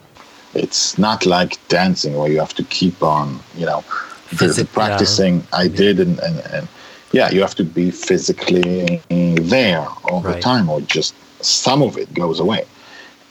It's 0.53 0.97
not 0.97 1.25
like 1.25 1.57
dancing 1.67 2.15
where 2.15 2.31
you 2.31 2.39
have 2.39 2.53
to 2.55 2.63
keep 2.63 3.03
on, 3.03 3.39
you 3.55 3.65
know, 3.65 3.81
Physic- 3.81 4.71
practicing. 4.71 5.37
Yeah. 5.37 5.45
I 5.53 5.67
did, 5.67 5.99
and, 5.99 6.19
and, 6.19 6.39
and 6.51 6.67
yeah, 7.11 7.31
you 7.31 7.41
have 7.41 7.55
to 7.55 7.63
be 7.63 7.89
physically 7.89 9.01
there 9.09 9.87
all 10.03 10.21
right. 10.21 10.35
the 10.35 10.41
time, 10.41 10.69
or 10.69 10.81
just 10.81 11.15
some 11.41 11.81
of 11.81 11.97
it 11.97 12.13
goes 12.13 12.39
away. 12.39 12.65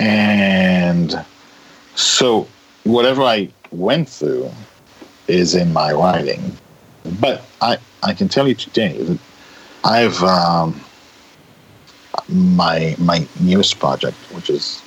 And 0.01 1.25
so 1.95 2.47
whatever 2.85 3.23
I 3.23 3.51
went 3.71 4.09
through 4.09 4.51
is 5.27 5.55
in 5.55 5.73
my 5.73 5.93
writing. 5.93 6.57
But 7.21 7.45
I, 7.61 7.79
I 8.03 8.15
can 8.15 8.29
tell 8.29 8.49
you 8.49 8.55
today 8.55 8.97
that 9.03 9.19
I've 9.85 10.23
um, 10.23 10.81
my 12.29 12.95
my 12.99 13.27
newest 13.41 13.79
project, 13.79 14.17
which 14.33 14.51
is 14.51 14.83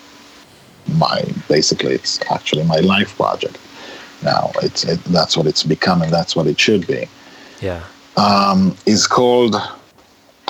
my 0.96 1.24
basically 1.48 1.94
it's 1.94 2.20
actually 2.32 2.64
my 2.64 2.78
life 2.78 3.16
project. 3.16 3.58
Now 4.24 4.52
it's 4.62 4.84
it, 4.84 5.04
that's 5.06 5.36
what 5.36 5.48
it's 5.48 5.64
becoming. 5.64 6.12
That's 6.12 6.36
what 6.36 6.48
it 6.48 6.60
should 6.60 6.86
be. 6.88 7.08
Yeah. 7.62 7.84
Um, 8.18 8.76
is 8.86 9.08
called. 9.08 9.56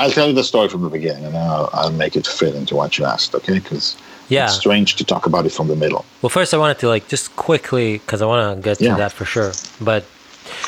I'll 0.01 0.09
tell 0.09 0.27
you 0.27 0.33
the 0.33 0.43
story 0.43 0.67
from 0.67 0.81
the 0.81 0.89
beginning, 0.89 1.25
and 1.25 1.37
I'll, 1.37 1.69
I'll 1.73 1.91
make 1.91 2.15
it 2.15 2.25
fit 2.25 2.55
into 2.55 2.75
what 2.75 2.97
you 2.97 3.05
asked. 3.05 3.35
Okay, 3.35 3.59
because 3.59 3.97
yeah. 4.29 4.45
It's 4.45 4.55
strange 4.55 4.95
to 4.95 5.03
talk 5.03 5.25
about 5.25 5.45
it 5.45 5.51
from 5.51 5.67
the 5.67 5.75
middle. 5.75 6.05
Well, 6.21 6.29
first 6.29 6.53
I 6.53 6.57
wanted 6.57 6.79
to 6.79 6.87
like 6.87 7.09
just 7.09 7.35
quickly 7.35 7.97
because 7.97 8.21
I 8.21 8.25
want 8.25 8.57
to 8.57 8.63
get 8.63 8.77
to 8.77 8.85
yeah. 8.85 8.95
that 8.95 9.11
for 9.11 9.25
sure. 9.25 9.51
But 9.81 10.05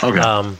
okay. 0.03 0.19
um, 0.19 0.57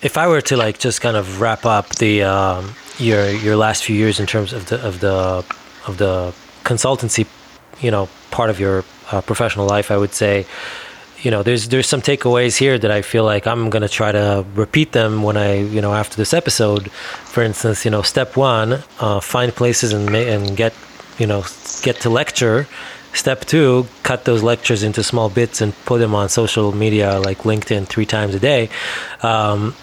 if 0.00 0.16
I 0.16 0.26
were 0.26 0.40
to 0.40 0.56
like 0.56 0.78
just 0.78 1.02
kind 1.02 1.16
of 1.16 1.40
wrap 1.40 1.66
up 1.66 1.90
the 1.96 2.22
um, 2.22 2.74
your 2.98 3.28
your 3.30 3.56
last 3.56 3.84
few 3.84 3.94
years 3.94 4.18
in 4.18 4.26
terms 4.26 4.54
of 4.54 4.66
the 4.70 4.84
of 4.86 5.00
the 5.00 5.44
of 5.86 5.98
the 5.98 6.32
consultancy, 6.64 7.26
you 7.80 7.90
know, 7.90 8.08
part 8.30 8.48
of 8.48 8.58
your 8.58 8.82
uh, 9.12 9.20
professional 9.20 9.66
life, 9.66 9.90
I 9.90 9.98
would 9.98 10.14
say 10.14 10.46
you 11.26 11.32
know 11.32 11.42
there's 11.42 11.64
there's 11.70 11.88
some 11.88 12.02
takeaways 12.10 12.56
here 12.56 12.78
that 12.78 12.92
I 12.98 13.02
feel 13.02 13.24
like 13.24 13.48
I'm 13.48 13.68
gonna 13.68 13.88
try 13.88 14.12
to 14.12 14.46
repeat 14.54 14.92
them 14.92 15.24
when 15.26 15.36
I 15.36 15.58
you 15.76 15.80
know 15.84 15.92
after 15.92 16.16
this 16.16 16.32
episode. 16.32 16.84
For 17.34 17.42
instance, 17.42 17.84
you 17.84 17.90
know, 17.90 18.02
step 18.02 18.36
one, 18.36 18.68
uh, 19.00 19.18
find 19.18 19.50
places 19.52 19.92
and 19.92 20.04
ma- 20.14 20.30
and 20.34 20.56
get 20.56 20.72
you 21.18 21.26
know, 21.26 21.42
get 21.82 21.96
to 22.02 22.10
lecture. 22.10 22.68
Step 23.12 23.40
two, 23.44 23.88
cut 24.04 24.24
those 24.24 24.44
lectures 24.44 24.84
into 24.84 25.02
small 25.02 25.28
bits 25.28 25.60
and 25.60 25.74
put 25.84 25.98
them 25.98 26.14
on 26.14 26.28
social 26.28 26.70
media 26.84 27.18
like 27.18 27.38
LinkedIn 27.38 27.88
three 27.88 28.06
times 28.06 28.32
a 28.36 28.38
day, 28.38 28.68
because 29.16 29.54
um, 29.54 29.74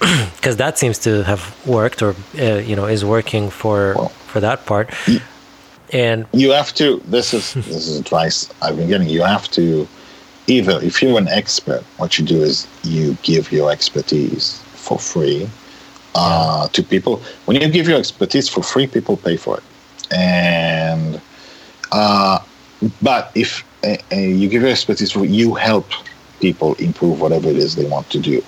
that 0.64 0.78
seems 0.78 0.98
to 1.00 1.24
have 1.24 1.44
worked 1.68 2.02
or 2.02 2.16
uh, 2.40 2.60
you 2.70 2.78
know 2.78 2.86
is 2.86 3.04
working 3.04 3.50
for 3.50 3.96
well, 3.98 4.10
for 4.32 4.40
that 4.40 4.66
part. 4.66 4.88
and 5.92 6.26
you 6.32 6.52
have 6.52 6.74
to. 6.76 7.02
This 7.16 7.34
is 7.34 7.54
this 7.56 7.88
is 7.90 8.00
advice 8.00 8.50
I've 8.62 8.78
been 8.78 8.88
getting. 8.88 9.10
You 9.10 9.24
have 9.24 9.52
to 9.60 9.90
either 10.48 10.80
if 10.82 11.02
you're 11.02 11.18
an 11.18 11.28
expert, 11.28 11.84
what 11.98 12.18
you 12.18 12.26
do 12.26 12.42
is 12.42 12.68
you 12.84 13.18
give 13.24 13.52
your 13.52 13.72
expertise 13.72 14.60
for 14.76 15.00
free 15.00 15.50
uh, 16.16 16.68
to 16.70 16.84
people. 16.84 17.22
When 17.46 17.60
you 17.60 17.70
give 17.70 17.88
your 17.88 17.98
expertise 17.98 18.50
for 18.50 18.64
free, 18.64 18.88
people 18.88 19.18
pay 19.18 19.38
for 19.38 19.58
it 19.58 19.64
and 20.14 21.22
uh, 21.92 22.40
but 23.02 23.32
if 23.36 23.64
uh, 23.84 23.98
uh, 24.12 24.16
you 24.16 24.50
give 24.50 24.62
your 24.62 24.72
expertise, 24.72 25.16
you 25.16 25.54
help 25.56 25.90
people 26.40 26.76
improve 26.76 27.22
whatever 27.22 27.50
it 27.50 27.58
is 27.58 27.76
they 27.76 27.86
want 27.86 28.10
to 28.10 28.20
do. 28.20 28.44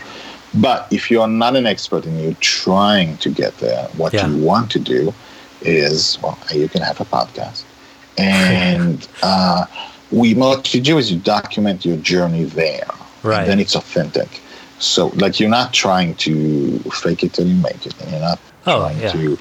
But 0.54 0.88
if 0.91 1.12
you're 1.12 1.28
not 1.28 1.56
an 1.56 1.66
expert 1.66 2.06
and 2.06 2.22
you're 2.22 2.34
trying 2.36 3.18
to 3.18 3.30
get 3.30 3.58
there, 3.58 3.88
what 3.98 4.14
yeah. 4.14 4.28
you 4.28 4.43
want 4.43 4.72
to 4.72 4.80
do 4.80 5.14
is 5.62 6.22
well, 6.22 6.38
you 6.54 6.70
can 6.70 6.82
have 6.82 7.00
a 7.02 7.06
podcast, 7.06 7.64
and 8.18 9.08
uh, 9.24 9.66
we 10.12 10.34
what 10.34 10.74
you 10.74 10.82
do 10.82 10.97
is 10.97 11.12
you 11.12 11.20
document 11.20 11.86
your 11.86 11.97
journey 11.97 12.43
there, 12.43 12.88
right? 13.24 13.41
And 13.41 13.49
then 13.49 13.60
it's 13.60 13.76
authentic. 13.76 14.41
So, 14.78 15.08
like, 15.16 15.39
you're 15.39 15.49
not 15.49 15.74
trying 15.74 16.16
to 16.16 16.80
fake 16.91 17.24
it 17.24 17.34
till 17.34 17.47
you 17.47 17.56
make 17.56 17.86
it, 17.86 17.99
and 18.01 18.12
you're 18.12 18.20
not 18.20 18.39
oh, 18.68 18.82
trying 18.82 18.99
yeah. 18.99 19.12
to 19.12 19.38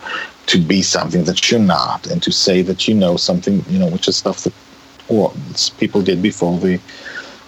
to 0.46 0.60
be 0.60 0.82
something 0.82 1.24
that 1.24 1.50
you're 1.50 1.60
not 1.60 2.06
and 2.06 2.22
to 2.22 2.30
say 2.30 2.62
that 2.62 2.86
you 2.86 2.94
know 2.94 3.16
something 3.16 3.64
you 3.68 3.78
know 3.78 3.88
which 3.88 4.08
is 4.08 4.16
stuff 4.16 4.44
that 4.44 4.52
well, 5.08 5.34
people 5.78 6.00
did 6.02 6.22
before 6.22 6.58
the 6.58 6.80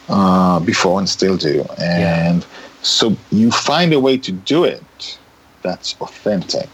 uh, 0.08 0.60
before 0.60 0.98
and 0.98 1.08
still 1.08 1.36
do 1.36 1.64
and 1.78 2.42
yeah. 2.42 2.48
so 2.82 3.16
you 3.30 3.50
find 3.50 3.92
a 3.92 4.00
way 4.00 4.16
to 4.16 4.32
do 4.32 4.64
it 4.64 5.18
that's 5.62 5.96
authentic 6.00 6.68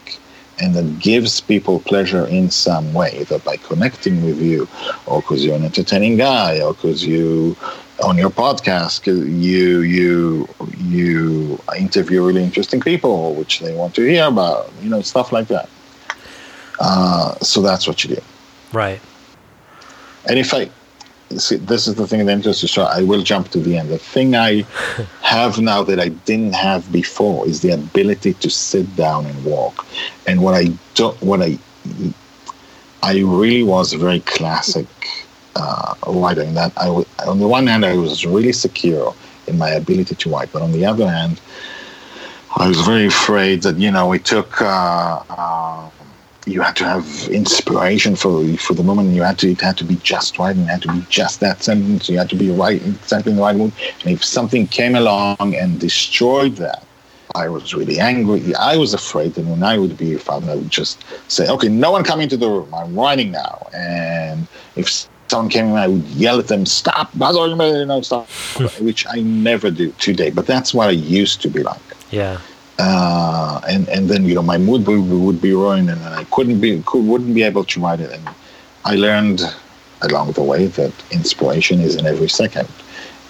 and 0.59 0.75
that 0.75 0.99
gives 0.99 1.41
people 1.41 1.81
pleasure 1.81 2.27
in 2.27 2.51
some 2.51 2.93
way 2.93 3.17
either 3.21 3.39
by 3.39 3.57
connecting 3.57 4.25
with 4.25 4.41
you 4.41 4.69
or 5.07 5.21
because 5.21 5.45
you're 5.45 5.57
an 5.57 5.65
entertaining 5.65 6.17
guy 6.17 6.61
or 6.61 6.75
because 6.75 7.05
you 7.05 7.57
on 8.03 8.19
your 8.19 8.31
podcast 8.31 9.07
you 9.07 9.81
you 9.81 10.49
you 10.79 11.59
interview 11.79 12.23
really 12.25 12.43
interesting 12.43 12.81
people 12.81 13.35
which 13.35 13.61
they 13.61 13.75
want 13.75 13.95
to 13.95 14.03
hear 14.03 14.27
about 14.27 14.71
you 14.83 14.89
know 14.89 15.01
stuff 15.01 15.33
like 15.33 15.49
that 15.49 15.69
uh, 16.83 17.37
so 17.37 17.63
that's 17.63 17.87
what 17.87 18.03
you 18.03 18.17
do. 18.17 18.23
Right. 18.73 19.01
And 20.29 20.39
if 20.39 20.53
I 20.53 20.69
see, 21.39 21.57
this 21.57 21.87
is 21.87 21.95
the 21.95 22.07
thing 22.07 22.25
that 22.27 22.33
interests 22.33 22.63
you, 22.63 22.69
so 22.69 22.85
I 22.85 23.03
will 23.03 23.23
jump 23.23 23.51
to 23.51 23.59
the 23.61 23.79
end. 23.79 23.91
The 23.91 23.99
thing 23.99 24.35
I 24.35 24.63
have 25.23 25.61
now 25.61 25.83
that 25.83 25.99
I 26.01 26.09
didn't 26.09 26.55
have 26.55 26.91
before 26.93 27.47
is 27.47 27.61
the 27.61 27.71
ability 27.71 28.35
to 28.35 28.51
sit 28.51 28.95
down 28.97 29.27
and 29.27 29.45
walk. 29.45 29.87
And 30.27 30.43
what 30.43 30.55
I 30.55 30.73
don't, 30.95 31.21
what 31.23 31.43
I, 31.43 31.59
I 33.03 33.21
really 33.21 33.63
was 33.63 33.93
very 33.93 34.21
classic 34.21 34.87
uh, 35.57 35.95
writer 36.07 36.43
in 36.43 36.55
that 36.55 36.73
I, 36.77 36.89
on 37.27 37.39
the 37.39 37.49
one 37.49 37.67
hand, 37.67 37.85
I 37.85 37.97
was 37.97 38.25
really 38.25 38.53
secure 38.53 39.15
in 39.47 39.59
my 39.59 39.71
ability 39.71 40.15
to 40.15 40.31
write, 40.31 40.53
but 40.53 40.63
on 40.63 40.73
the 40.73 40.87
other 40.87 41.09
hand, 41.09 41.41
I 42.57 42.69
was 42.69 42.81
very 42.83 43.07
afraid 43.07 43.63
that 43.63 43.77
you 43.77 43.91
know 43.91 44.13
it 44.13 44.25
took 44.25 44.61
uh, 44.61 45.23
uh, 45.29 45.89
you 46.47 46.61
had 46.61 46.77
to 46.77 46.85
have 46.85 47.29
inspiration 47.31 48.17
for 48.17 48.45
for 48.57 48.75
the 48.75 48.83
moment. 48.83 49.11
You 49.11 49.23
had 49.23 49.39
to 49.41 49.51
it 49.51 49.61
had 49.61 49.77
to 49.79 49.85
be 49.85 49.97
just 49.97 50.39
right, 50.39 50.55
and 50.55 50.65
it 50.65 50.71
had 50.71 50.83
to 50.83 50.93
be 50.93 51.05
just 51.09 51.41
that 51.41 51.63
sentence. 51.63 52.09
You 52.09 52.19
had 52.19 52.31
to 52.31 52.37
be 52.37 52.51
right, 52.51 52.83
exactly 52.85 53.33
in 53.33 53.37
the 53.37 53.43
right 53.43 53.57
mood. 53.57 53.73
And 54.05 54.13
if 54.13 54.25
something 54.25 54.67
came 54.67 54.95
along 54.95 55.55
and 55.55 55.79
destroyed 55.79 56.57
that, 56.57 56.85
I 57.35 57.49
was 57.49 57.75
really 57.75 58.01
angry. 58.01 58.55
I 58.57 58.77
was 58.77 58.93
afraid 58.93 59.35
that 59.35 59.45
when 59.47 59.63
I 59.63 59.79
would 59.79 59.97
be 59.97 60.15
a 60.15 60.19
father, 60.19 60.53
I 60.53 60.57
would 60.57 60.71
just 60.71 61.05
say, 61.29 61.49
"Okay, 61.49 61.69
no 61.69 61.91
one 61.93 62.03
come 62.05 62.21
into 62.21 62.37
the 62.37 62.49
room. 62.49 62.75
I'm 62.75 62.95
writing 62.95 63.31
now." 63.31 63.67
And 63.73 64.47
if 64.75 65.07
someone 65.29 65.49
came 65.49 65.67
in, 65.67 65.77
I 65.77 65.89
would 65.89 66.07
yell 66.09 66.39
at 66.41 66.49
them, 66.49 66.67
"Stop! 66.67 67.11
You 67.15 67.87
know, 67.87 68.01
stop!" 68.03 68.29
Which 68.81 69.07
I 69.09 69.21
never 69.21 69.71
do 69.71 69.93
today. 69.99 70.31
But 70.31 70.47
that's 70.47 70.75
what 70.75 70.89
I 70.89 70.93
used 70.93 71.41
to 71.43 71.49
be 71.49 71.63
like. 71.63 71.81
Yeah 72.11 72.39
uh, 72.79 73.61
and 73.69 73.89
and 73.89 74.09
then 74.09 74.25
you 74.25 74.35
know 74.35 74.43
my 74.43 74.59
mood 74.59 74.87
would, 74.87 75.01
would 75.01 75.41
be 75.41 75.53
ruined, 75.53 75.91
and 75.91 76.03
I 76.03 76.25
couldn't 76.25 76.61
be 76.61 76.83
could, 76.87 77.05
wouldn't 77.05 77.35
be 77.35 77.43
able 77.43 77.65
to 77.65 77.81
write 77.81 78.01
it. 78.01 78.11
And 78.11 78.29
I 78.85 78.95
learned 78.97 79.43
along 80.03 80.33
the 80.33 80.43
way 80.43 80.67
that 80.67 80.93
inspiration 81.11 81.81
is 81.81 81.97
in 81.97 82.07
every 82.07 82.29
second, 82.29 82.69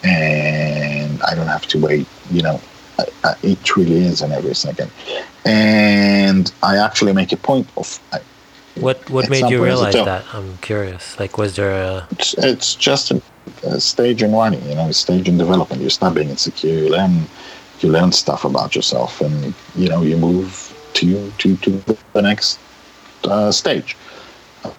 and 0.05 1.23
I 1.23 1.35
don't 1.35 1.49
have 1.49 1.67
to 1.69 1.79
wait. 1.79 2.07
You 2.31 2.43
know, 2.43 2.61
I, 2.99 3.05
I, 3.25 3.35
it 3.43 3.77
really 3.77 4.05
is 4.05 4.23
in 4.23 4.33
every 4.33 4.55
second, 4.55 4.91
and 5.45 6.53
I 6.63 6.77
actually 6.77 7.13
make 7.13 7.33
a 7.33 7.37
point 7.37 7.69
of. 7.77 8.01
I, 8.13 8.21
what 8.77 9.11
what 9.11 9.29
made 9.29 9.51
you 9.51 9.63
realize 9.63 9.93
that? 9.95 10.25
I'm 10.33 10.57
curious. 10.59 11.19
Like, 11.21 11.37
was 11.37 11.57
there 11.57 11.73
a? 11.73 12.07
It's, 12.13 12.35
it's 12.39 12.75
just 12.75 13.11
a, 13.11 13.21
a, 13.65 13.81
stage 13.81 14.23
in 14.23 14.33
running. 14.33 14.67
You 14.67 14.77
know, 14.77 14.89
a 14.89 14.93
stage 14.95 15.29
in 15.29 15.37
development. 15.37 15.83
You 15.83 15.91
start 15.91 16.15
being 16.15 16.31
insecure. 16.31 16.73
You 16.73 16.89
learn, 16.89 17.27
you 17.83 17.91
learn 17.91 18.13
stuff 18.13 18.45
about 18.45 18.75
yourself, 18.75 19.21
and 19.21 19.55
you 19.75 19.89
know, 19.89 20.03
you 20.03 20.17
move 20.17 20.73
to 20.95 21.31
to 21.39 21.57
to 21.57 21.71
the 22.13 22.23
next 22.23 22.59
uh, 23.25 23.51
stage. 23.51 23.97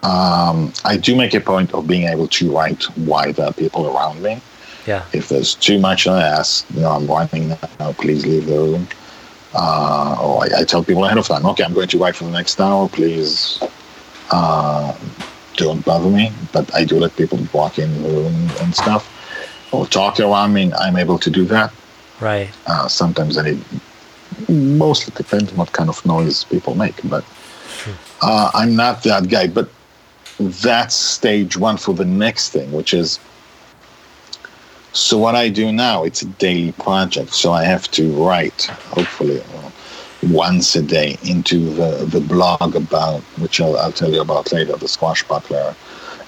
Um, 0.03 0.71
I 0.85 0.97
do 0.97 1.15
make 1.15 1.33
a 1.33 1.41
point 1.41 1.73
of 1.73 1.87
being 1.87 2.07
able 2.07 2.27
to 2.27 2.51
write 2.51 2.83
why 2.97 3.31
there 3.31 3.47
are 3.47 3.53
people 3.53 3.87
around 3.87 4.21
me. 4.21 4.39
Yeah. 4.87 5.05
If 5.13 5.29
there's 5.29 5.55
too 5.55 5.79
much 5.79 6.07
I 6.07 6.21
ask, 6.21 6.65
you 6.73 6.81
know, 6.81 6.91
I'm 6.91 7.07
writing 7.07 7.49
now, 7.79 7.91
please 7.93 8.25
leave 8.25 8.45
the 8.45 8.53
room. 8.53 8.87
Uh, 9.53 10.17
or 10.21 10.43
I, 10.43 10.61
I, 10.61 10.63
tell 10.63 10.83
people 10.83 11.05
ahead 11.05 11.17
of 11.17 11.27
time, 11.27 11.45
okay, 11.45 11.63
I'm 11.63 11.73
going 11.73 11.87
to 11.89 11.97
write 11.99 12.15
for 12.15 12.23
the 12.23 12.31
next 12.31 12.59
hour, 12.59 12.89
please 12.89 13.61
uh, 14.31 14.97
don't 15.57 15.85
bother 15.85 16.09
me. 16.09 16.31
But 16.51 16.73
I 16.73 16.85
do 16.85 16.99
let 16.99 17.15
people 17.15 17.39
walk 17.53 17.77
in 17.77 18.01
the 18.01 18.09
room 18.09 18.49
and 18.61 18.75
stuff 18.75 19.07
or 19.71 19.85
talk 19.85 20.19
around 20.19 20.53
me. 20.53 20.71
I'm 20.73 20.97
able 20.97 21.19
to 21.19 21.29
do 21.29 21.45
that. 21.45 21.71
Right. 22.23 22.49
Uh, 22.65 22.87
sometimes 22.87 23.37
I 23.37 23.43
need, 23.43 23.63
mostly 24.47 25.13
depends 25.15 25.51
on 25.51 25.57
what 25.57 25.73
kind 25.73 25.89
of 25.89 26.03
noise 26.05 26.45
people 26.45 26.73
make, 26.75 26.95
but 27.03 27.25
uh, 28.21 28.49
I'm 28.53 28.75
not 28.75 29.03
that 29.03 29.27
guy, 29.27 29.47
but 29.47 29.67
that's 30.39 30.95
stage 30.95 31.57
one 31.57 31.77
for 31.77 31.93
the 31.93 32.05
next 32.05 32.51
thing, 32.51 32.71
which 32.71 32.93
is 32.93 33.19
so 34.93 35.17
what 35.17 35.35
I 35.35 35.49
do 35.49 35.71
now. 35.71 36.03
It's 36.03 36.21
a 36.21 36.27
daily 36.27 36.71
project, 36.71 37.33
so 37.33 37.51
I 37.51 37.63
have 37.63 37.89
to 37.91 38.11
write, 38.13 38.65
hopefully, 38.95 39.41
uh, 39.41 39.69
once 40.31 40.75
a 40.75 40.81
day 40.81 41.17
into 41.23 41.73
the 41.73 42.05
the 42.05 42.21
blog 42.21 42.75
about 42.75 43.19
which 43.41 43.59
I'll, 43.59 43.75
I'll 43.77 43.91
tell 43.91 44.11
you 44.13 44.21
about 44.21 44.53
later, 44.53 44.77
the 44.77 44.85
Squashbuckler 44.85 45.75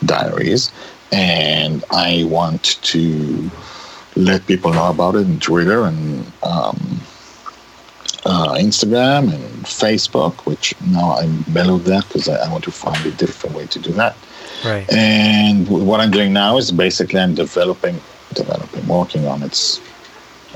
Diaries, 0.03 0.71
and 1.11 1.85
I 1.91 2.25
want 2.25 2.79
to 2.83 3.49
let 4.15 4.45
people 4.47 4.73
know 4.73 4.89
about 4.89 5.15
it 5.15 5.27
in 5.27 5.39
Twitter 5.39 5.83
and. 5.85 6.31
Um, 6.43 7.01
uh, 8.25 8.55
Instagram 8.55 9.31
and 9.31 9.65
Facebook, 9.65 10.33
which 10.45 10.73
now 10.81 11.15
I'm 11.17 11.45
mellowed 11.47 11.83
that 11.85 12.07
because 12.07 12.27
I, 12.27 12.43
I, 12.43 12.51
want 12.51 12.63
to 12.63 12.71
find 12.71 13.05
a 13.05 13.11
different 13.11 13.55
way 13.55 13.67
to 13.67 13.79
do 13.79 13.91
that. 13.93 14.15
Right. 14.63 14.91
And 14.91 15.67
what 15.69 15.99
I'm 15.99 16.11
doing 16.11 16.33
now 16.33 16.57
is 16.57 16.71
basically 16.71 17.19
I'm 17.19 17.35
developing, 17.35 18.01
developing, 18.33 18.87
working 18.87 19.27
on 19.27 19.43
it. 19.43 19.79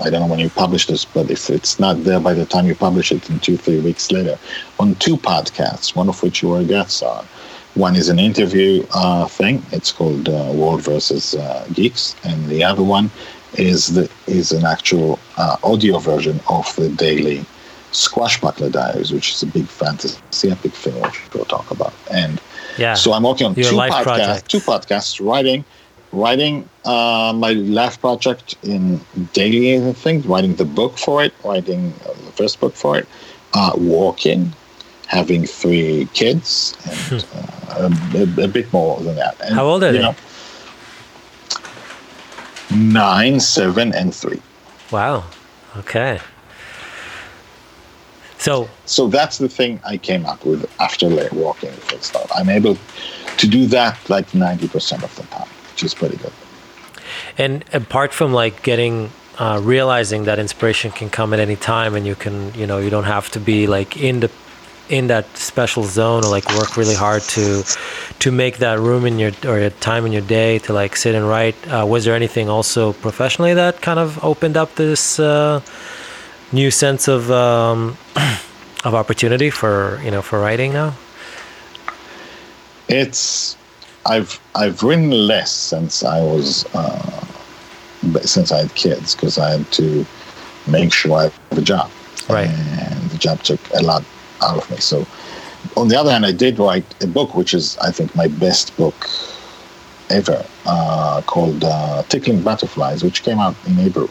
I 0.04 0.10
don't 0.10 0.22
know 0.22 0.28
when 0.28 0.40
you 0.40 0.50
publish 0.50 0.88
this, 0.88 1.06
but 1.06 1.30
if 1.30 1.50
it's 1.50 1.80
not 1.80 2.04
there 2.04 2.20
by 2.20 2.34
the 2.34 2.46
time 2.46 2.66
you 2.66 2.74
publish 2.74 3.12
it 3.12 3.30
in 3.30 3.40
two, 3.40 3.58
three 3.58 3.80
weeks 3.80 4.12
later, 4.12 4.40
on 4.80 4.96
two 4.96 5.18
podcasts, 5.18 5.96
one 5.96 6.10
of 6.10 6.24
which 6.24 6.42
you 6.42 6.50
were 6.50 6.64
guests 6.64 7.04
on. 7.04 7.26
One 7.76 7.96
is 7.96 8.10
an 8.10 8.18
interview 8.18 8.84
uh, 8.96 9.28
thing. 9.28 9.62
It's 9.72 9.92
called 9.92 10.28
uh, 10.28 10.52
World 10.56 10.82
versus 10.82 11.36
uh, 11.36 11.68
Geeks, 11.74 12.16
and 12.24 12.48
the 12.48 12.64
other 12.64 12.82
one 12.82 13.12
is 13.54 13.94
the 13.94 14.10
is 14.28 14.52
an 14.52 14.66
actual 14.66 15.20
uh, 15.38 15.58
audio 15.64 16.00
version 16.00 16.40
of 16.50 16.74
the 16.76 16.90
daily 16.90 17.46
Squashbuckler 17.92 18.72
Diaries, 18.72 19.12
which 19.12 19.34
is 19.34 19.44
a 19.44 19.48
big 19.48 19.66
fantasy 19.68 20.52
epic 20.52 20.74
thing, 20.74 21.00
which 21.02 21.34
we'll 21.34 21.46
talk 21.46 21.72
about. 21.72 21.94
And 22.12 22.40
yeah, 22.78 22.94
so 22.94 23.14
I'm 23.14 23.24
working 23.24 23.48
on 23.48 23.56
two 23.56 23.62
podcasts, 23.62 24.04
project. 24.04 24.50
two 24.50 24.60
podcasts, 24.60 25.26
writing, 25.26 25.66
writing 26.12 26.70
uh, 26.86 27.34
my 27.36 27.52
life 27.52 28.00
project 28.00 28.56
in 28.64 29.02
daily 29.34 29.94
things, 29.94 30.26
writing 30.28 30.56
the 30.56 30.66
book 30.66 30.98
for 30.98 31.24
it, 31.24 31.34
writing 31.44 31.94
uh, 32.06 32.14
the 32.14 32.32
first 32.34 32.60
book 32.60 32.76
for 32.76 32.98
it, 32.98 33.08
uh, 33.54 33.72
walking, 33.76 34.54
having 35.08 35.46
three 35.46 36.08
kids, 36.14 36.78
and 36.86 37.22
hmm. 37.22 38.16
uh, 38.16 38.20
a, 38.20 38.44
a, 38.44 38.48
bit 38.48 38.72
more 38.72 39.00
than 39.02 39.16
that. 39.16 39.36
And, 39.42 39.56
How 39.56 39.66
old 39.66 39.84
are 39.84 39.92
they? 39.92 40.00
Know, 40.00 40.16
nine, 42.72 43.40
seven, 43.40 43.94
and 43.94 44.14
three. 44.14 44.42
Wow. 44.92 45.26
Okay. 45.78 46.20
So, 48.38 48.70
so 48.86 49.08
that's 49.08 49.38
the 49.38 49.50
thing 49.50 49.82
I 49.86 49.98
came 49.98 50.26
up 50.26 50.46
with 50.46 50.70
after 50.80 51.10
walking 51.34 51.72
full 51.72 52.00
stop. 52.00 52.30
I'm 52.34 52.50
able 52.50 52.78
to 53.38 53.48
do 53.48 53.66
that 53.68 54.10
like 54.10 54.32
90% 54.32 55.04
of 55.04 55.14
the 55.16 55.24
time, 55.24 55.48
which 55.72 55.84
is 55.84 55.94
pretty 55.94 56.18
good. 56.18 56.32
And 57.38 57.66
apart 57.74 58.14
from 58.14 58.34
like 58.34 58.64
getting 58.64 59.12
uh, 59.40 59.60
realizing 59.64 60.26
that 60.26 60.38
inspiration 60.40 60.92
can 60.92 61.10
come 61.10 61.34
at 61.34 61.40
any 61.40 61.56
time, 61.56 61.96
and 61.96 62.06
you 62.06 62.16
can, 62.16 62.54
you 62.54 62.68
know, 62.68 62.78
you 62.78 62.90
don't 62.90 63.06
have 63.06 63.30
to 63.32 63.40
be 63.40 63.68
like 63.68 63.98
in 63.98 64.20
the 64.20 64.30
in 64.90 65.08
that 65.08 65.26
special 65.38 65.84
zone 65.84 66.26
or 66.26 66.30
like 66.30 66.48
work 66.58 66.76
really 66.78 66.96
hard 66.96 67.22
to 67.22 67.64
to 68.20 68.32
make 68.32 68.58
that 68.58 68.80
room 68.80 69.06
in 69.06 69.20
your 69.20 69.32
or 69.46 69.60
your 69.60 69.70
time 69.70 70.06
in 70.06 70.12
your 70.12 70.22
day 70.24 70.60
to 70.60 70.74
like 70.74 70.96
sit 70.96 71.16
and 71.16 71.28
write. 71.28 71.56
Uh, 71.68 71.86
was 71.86 72.06
there 72.06 72.16
anything 72.16 72.50
also 72.50 72.94
professionally 72.94 73.54
that 73.54 73.82
kind 73.82 74.00
of 74.00 74.24
opened 74.24 74.58
up 74.58 74.76
this? 74.76 75.20
Uh, 75.20 75.62
new 76.52 76.72
sense 76.72 77.08
of 77.08 77.32
um, 77.32 77.98
of 78.84 78.96
opportunity 78.96 79.50
for 79.50 80.00
you 80.04 80.12
know 80.12 80.22
for 80.22 80.40
writing 80.40 80.74
now? 80.74 80.96
It's 82.88 83.58
I've 84.06 84.40
I've 84.56 84.82
written 84.84 85.12
less 85.12 85.52
since 85.52 86.04
I 86.04 86.22
was 86.22 86.66
uh, 86.74 87.26
since 88.22 88.52
I 88.52 88.60
had 88.60 88.76
kids 88.76 89.16
because 89.16 89.38
I 89.38 89.52
had 89.52 89.72
to 89.74 90.06
make 90.68 90.94
sure 90.94 91.14
I 91.14 91.24
have 91.24 91.58
a 91.58 91.62
job. 91.62 91.92
Right. 92.30 92.48
And 92.48 93.10
the 93.10 93.18
job 93.18 93.42
took 93.44 93.60
a 93.74 93.82
lot 93.82 94.04
out 94.42 94.58
of 94.58 94.70
me. 94.72 94.78
So 94.78 95.06
on 95.76 95.88
the 95.88 96.00
other 96.00 96.12
hand, 96.12 96.26
I 96.26 96.32
did 96.32 96.60
write 96.60 96.86
a 97.02 97.08
book, 97.08 97.36
which 97.36 97.54
is 97.54 97.78
I 97.80 97.92
think 97.92 98.16
my 98.16 98.28
best 98.28 98.76
book 98.78 99.10
ever, 100.10 100.46
uh, 100.66 101.22
called 101.26 101.64
uh, 101.64 102.04
Tickling 102.04 102.42
Butterflies, 102.42 103.04
which 103.04 103.24
came 103.24 103.40
out 103.40 103.56
in 103.66 103.76
Hebrew. 103.76 104.08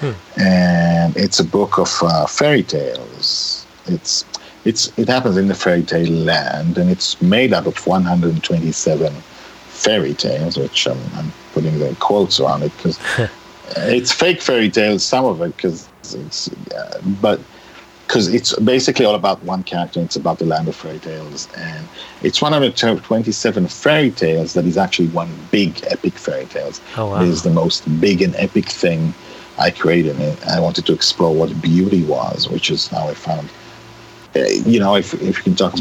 Hmm. 0.00 0.40
And 0.40 1.16
it's 1.16 1.38
a 1.38 1.44
book 1.44 1.78
of 1.78 1.90
uh, 2.02 2.26
fairy 2.26 2.62
tales. 2.62 3.66
It's 3.86 4.24
it's 4.64 4.96
it 4.98 5.08
happens 5.08 5.36
in 5.36 5.48
the 5.48 5.54
fairy 5.54 5.82
tale 5.82 6.10
land, 6.10 6.78
and 6.78 6.90
it's 6.90 7.20
made 7.20 7.52
out 7.52 7.66
of 7.66 7.86
127 7.86 9.12
fairy 9.68 10.14
tales, 10.14 10.56
which 10.56 10.86
I'm, 10.86 10.98
I'm 11.14 11.32
putting 11.52 11.78
the 11.78 11.94
quotes 12.00 12.40
around 12.40 12.62
it 12.62 12.72
because 12.76 12.98
it's 13.76 14.12
fake 14.12 14.40
fairy 14.40 14.70
tales, 14.70 15.04
some 15.04 15.24
of 15.24 15.40
it, 15.42 15.54
because 15.56 15.88
it's 16.02 16.48
uh, 16.72 17.00
but 17.20 17.40
because 18.14 18.32
it's 18.32 18.54
basically 18.60 19.04
all 19.04 19.16
about 19.16 19.42
one 19.42 19.64
character. 19.64 20.00
It's 20.00 20.14
about 20.14 20.38
the 20.38 20.44
land 20.44 20.68
of 20.68 20.76
fairy 20.76 21.00
tales, 21.00 21.48
and 21.56 21.88
it's 22.22 22.40
127 22.40 23.66
fairy 23.66 24.12
tales 24.12 24.52
that 24.54 24.64
is 24.66 24.78
actually 24.78 25.08
one 25.08 25.36
big 25.50 25.82
epic 25.88 26.16
fairy 26.16 26.44
tales. 26.44 26.80
Oh, 26.96 27.08
wow. 27.08 27.22
It 27.22 27.28
is 27.28 27.42
the 27.42 27.50
most 27.50 27.82
big 28.00 28.22
and 28.22 28.32
epic 28.36 28.68
thing 28.68 29.12
I 29.58 29.72
created 29.72 30.20
it. 30.20 30.46
I 30.46 30.60
wanted 30.60 30.86
to 30.86 30.92
explore 30.92 31.34
what 31.34 31.60
beauty 31.60 32.04
was, 32.04 32.48
which 32.48 32.70
is 32.70 32.86
how 32.86 33.08
I 33.08 33.14
found. 33.14 33.48
Uh, 34.36 34.44
you 34.64 34.78
know, 34.78 34.94
if 34.94 35.12
if 35.14 35.38
you 35.38 35.42
can 35.42 35.56
talk, 35.56 35.74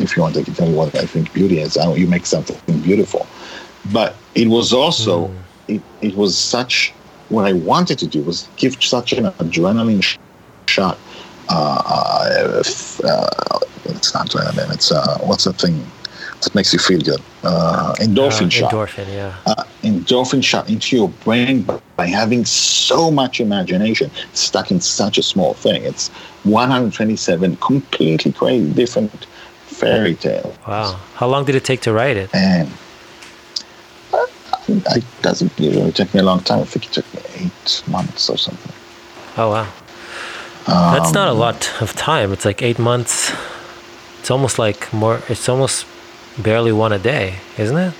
if 0.00 0.16
you 0.16 0.22
want, 0.22 0.36
I 0.36 0.42
can 0.42 0.54
tell 0.54 0.68
you 0.68 0.74
what 0.74 0.92
I 0.96 1.06
think 1.06 1.32
beauty 1.32 1.60
is. 1.60 1.76
How 1.76 1.94
you 1.94 2.08
make 2.08 2.26
something 2.26 2.58
beautiful, 2.80 3.24
but 3.92 4.16
it 4.34 4.48
was 4.48 4.72
also 4.72 5.28
mm. 5.28 5.34
it, 5.68 5.82
it 6.02 6.16
was 6.16 6.36
such. 6.36 6.92
What 7.28 7.44
I 7.44 7.52
wanted 7.52 8.00
to 8.00 8.06
do 8.08 8.22
was 8.22 8.48
give 8.56 8.82
such 8.82 9.12
an 9.12 9.26
adrenaline 9.26 10.02
sh- 10.02 10.16
shot. 10.66 10.98
Uh, 11.48 11.82
uh, 11.86 12.62
uh, 13.04 13.58
it's 13.84 14.14
not 14.14 14.28
adrenaline. 14.28 14.72
It's 14.74 14.92
uh, 14.92 15.18
what's 15.22 15.44
the 15.44 15.52
thing? 15.52 15.84
that 16.42 16.54
makes 16.54 16.72
you 16.72 16.78
feel 16.78 17.00
good. 17.00 17.20
Uh, 17.42 17.94
endorphin 17.98 18.46
uh, 18.46 18.50
shot. 18.50 18.72
Endorphin, 18.72 19.08
yeah. 19.08 19.34
Uh, 19.46 19.64
endorphin 19.82 20.42
shot 20.42 20.68
into 20.68 20.96
your 20.96 21.08
brain 21.24 21.66
by 21.96 22.06
having 22.06 22.44
so 22.44 23.10
much 23.10 23.40
imagination 23.40 24.10
stuck 24.32 24.70
in 24.70 24.80
such 24.80 25.18
a 25.18 25.22
small 25.22 25.54
thing. 25.54 25.82
It's 25.82 26.08
127 26.44 27.56
completely 27.56 28.32
crazy 28.32 28.72
different 28.72 29.26
fairy 29.66 30.14
tales. 30.14 30.56
Wow. 30.66 30.98
How 31.14 31.26
long 31.28 31.44
did 31.44 31.54
it 31.54 31.64
take 31.64 31.80
to 31.82 31.92
write 31.92 32.16
it? 32.16 32.30
And 32.34 32.70
uh, 34.12 34.26
it 34.68 35.04
doesn't 35.22 35.58
usually 35.58 35.92
take 35.92 36.14
me 36.14 36.20
a 36.20 36.24
long 36.24 36.40
time. 36.40 36.60
I 36.60 36.64
think 36.64 36.86
it 36.86 36.92
took 36.92 37.14
me 37.14 37.20
eight 37.36 37.82
months 37.88 38.28
or 38.30 38.36
something. 38.36 38.72
Oh, 39.36 39.50
wow. 39.50 39.68
Um, 40.68 40.94
That's 40.94 41.12
not 41.12 41.28
a 41.28 41.32
um, 41.32 41.38
lot 41.38 41.82
of 41.82 41.96
time. 41.96 42.32
It's 42.32 42.44
like 42.44 42.62
eight 42.62 42.78
months. 42.78 43.32
It's 44.20 44.30
almost 44.30 44.58
like 44.58 44.92
more, 44.92 45.22
it's 45.28 45.48
almost 45.48 45.86
barely 46.38 46.72
one 46.72 46.92
a 46.92 46.98
day, 46.98 47.36
isn't 47.56 47.76
it? 47.76 47.94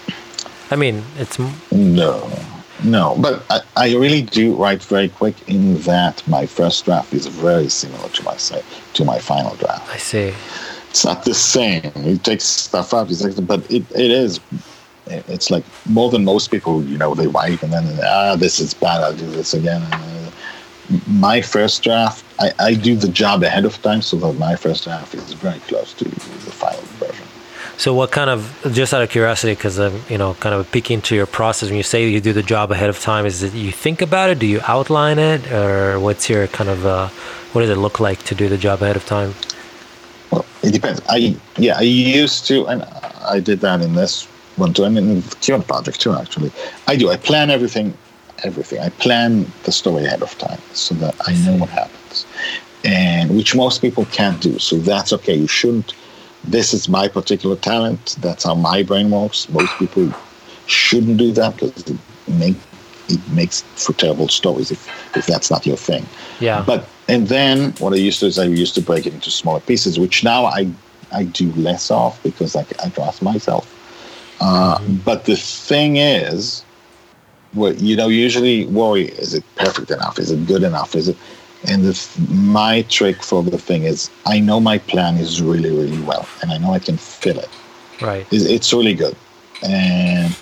I 0.70 0.76
mean, 0.76 1.02
it's 1.16 1.38
no, 1.72 2.30
no, 2.84 3.16
but 3.18 3.42
I, 3.48 3.60
I 3.76 3.94
really 3.94 4.20
do 4.20 4.54
write 4.54 4.82
very 4.82 5.08
quick. 5.08 5.34
In 5.48 5.80
that, 5.82 6.26
my 6.28 6.44
first 6.44 6.84
draft 6.84 7.14
is 7.14 7.26
very 7.26 7.70
similar 7.70 8.08
to 8.10 8.22
my 8.22 8.36
to 8.36 9.04
my 9.04 9.18
final 9.18 9.54
draft. 9.56 9.88
I 9.90 9.96
see. 9.96 10.34
It's 10.90 11.06
not 11.06 11.24
the 11.24 11.34
same. 11.34 11.90
It 11.94 12.22
takes 12.22 12.44
stuff 12.44 12.92
out, 12.92 13.08
but 13.46 13.70
it, 13.70 13.84
it 13.92 14.10
is 14.10 14.40
it's 15.10 15.50
like 15.50 15.64
more 15.86 16.10
than 16.10 16.24
most 16.24 16.50
people, 16.50 16.82
you 16.84 16.98
know, 16.98 17.14
they 17.14 17.26
write 17.26 17.62
and 17.62 17.72
then 17.72 17.98
ah, 18.04 18.36
this 18.36 18.60
is 18.60 18.74
bad. 18.74 19.02
I'll 19.02 19.14
do 19.14 19.30
this 19.30 19.54
again. 19.54 19.82
My 21.06 21.42
first 21.42 21.82
draft, 21.82 22.24
I, 22.38 22.52
I 22.58 22.74
do 22.74 22.96
the 22.96 23.08
job 23.08 23.42
ahead 23.42 23.64
of 23.64 23.80
time 23.82 24.00
so 24.00 24.16
that 24.16 24.32
my 24.38 24.56
first 24.56 24.84
draft 24.84 25.14
is 25.14 25.34
very 25.34 25.58
close 25.60 25.92
to 25.94 26.04
the 26.04 26.10
final 26.10 26.80
version. 26.98 27.26
So, 27.76 27.94
what 27.94 28.10
kind 28.10 28.28
of, 28.30 28.56
just 28.72 28.92
out 28.92 29.02
of 29.02 29.10
curiosity, 29.10 29.52
because 29.52 29.78
I'm, 29.78 30.02
you 30.08 30.18
know, 30.18 30.34
kind 30.34 30.54
of 30.54 30.70
peeking 30.72 30.96
into 30.96 31.14
your 31.14 31.26
process, 31.26 31.68
when 31.68 31.76
you 31.76 31.84
say 31.84 32.08
you 32.08 32.20
do 32.20 32.32
the 32.32 32.42
job 32.42 32.72
ahead 32.72 32.90
of 32.90 32.98
time, 32.98 33.24
is 33.24 33.42
it 33.42 33.54
you 33.54 33.70
think 33.70 34.02
about 34.02 34.30
it? 34.30 34.38
Do 34.38 34.46
you 34.46 34.60
outline 34.66 35.18
it? 35.18 35.52
Or 35.52 36.00
what's 36.00 36.28
your 36.28 36.48
kind 36.48 36.70
of, 36.70 36.84
uh, 36.84 37.08
what 37.52 37.60
does 37.60 37.70
it 37.70 37.76
look 37.76 38.00
like 38.00 38.22
to 38.24 38.34
do 38.34 38.48
the 38.48 38.58
job 38.58 38.82
ahead 38.82 38.96
of 38.96 39.06
time? 39.06 39.34
Well, 40.32 40.44
it 40.62 40.72
depends. 40.72 41.00
I, 41.08 41.36
yeah, 41.56 41.76
I 41.78 41.82
used 41.82 42.46
to, 42.48 42.66
and 42.66 42.82
I 43.28 43.40
did 43.40 43.60
that 43.60 43.80
in 43.80 43.94
this 43.94 44.24
one 44.56 44.72
too, 44.72 44.84
and 44.84 44.98
in 44.98 45.14
the 45.16 45.36
Kion 45.36 45.64
project 45.64 46.00
too, 46.00 46.14
actually. 46.14 46.50
I 46.88 46.96
do. 46.96 47.10
I 47.10 47.16
plan 47.16 47.48
everything, 47.50 47.96
everything. 48.44 48.80
I 48.80 48.90
plan 48.90 49.50
the 49.64 49.72
story 49.72 50.04
ahead 50.04 50.22
of 50.22 50.36
time 50.38 50.60
so 50.72 50.94
that 50.96 51.14
I 51.26 51.32
know 51.44 51.56
what 51.56 51.68
happens, 51.70 52.26
and 52.84 53.36
which 53.36 53.54
most 53.54 53.80
people 53.80 54.04
can't 54.06 54.40
do. 54.40 54.58
So 54.58 54.76
that's 54.76 55.12
okay. 55.12 55.34
You 55.34 55.48
shouldn't 55.48 55.94
this 56.44 56.72
is 56.72 56.88
my 56.88 57.08
particular 57.08 57.56
talent. 57.56 58.16
That's 58.20 58.44
how 58.44 58.54
my 58.54 58.82
brain 58.82 59.10
works. 59.10 59.48
Most 59.48 59.76
people 59.78 60.12
shouldn't 60.66 61.18
do 61.18 61.32
that 61.32 61.54
because 61.54 61.88
it, 61.88 61.98
make, 62.28 62.56
it 63.08 63.20
makes 63.32 63.62
for 63.76 63.92
terrible 63.94 64.28
stories 64.28 64.70
if, 64.70 65.16
if 65.16 65.26
that's 65.26 65.50
not 65.50 65.66
your 65.66 65.76
thing. 65.76 66.06
Yeah. 66.40 66.62
But 66.66 66.88
and 67.08 67.28
then 67.28 67.72
what 67.78 67.92
I 67.92 67.96
used 67.96 68.20
to 68.20 68.26
do 68.26 68.28
is 68.28 68.38
I 68.38 68.44
used 68.44 68.74
to 68.74 68.82
break 68.82 69.06
it 69.06 69.14
into 69.14 69.30
smaller 69.30 69.60
pieces, 69.60 69.98
which 69.98 70.22
now 70.22 70.44
I 70.44 70.70
I 71.10 71.24
do 71.24 71.50
less 71.52 71.90
of 71.90 72.20
because 72.22 72.54
I, 72.54 72.66
I 72.84 72.90
trust 72.90 73.22
myself. 73.22 73.74
Uh, 74.40 74.78
mm-hmm. 74.78 74.96
But 74.96 75.24
the 75.24 75.36
thing 75.36 75.96
is, 75.96 76.64
what 77.52 77.80
you 77.80 77.96
know, 77.96 78.08
usually 78.08 78.66
worry: 78.66 79.06
is 79.06 79.34
it 79.34 79.44
perfect 79.56 79.90
enough? 79.90 80.18
Is 80.18 80.30
it 80.30 80.46
good 80.46 80.62
enough? 80.62 80.94
Is 80.94 81.08
it 81.08 81.16
and 81.66 81.82
the, 81.82 82.20
my 82.32 82.82
trick 82.82 83.22
for 83.22 83.42
the 83.42 83.58
thing 83.58 83.82
is, 83.82 84.10
I 84.26 84.38
know 84.38 84.60
my 84.60 84.78
plan 84.78 85.16
is 85.16 85.42
really, 85.42 85.70
really 85.70 86.00
well, 86.02 86.28
and 86.40 86.52
I 86.52 86.58
know 86.58 86.72
I 86.72 86.78
can 86.78 86.96
fill 86.96 87.38
it. 87.38 87.48
Right. 88.00 88.26
It's, 88.30 88.44
it's 88.44 88.72
really 88.72 88.94
good, 88.94 89.16
and 89.62 90.36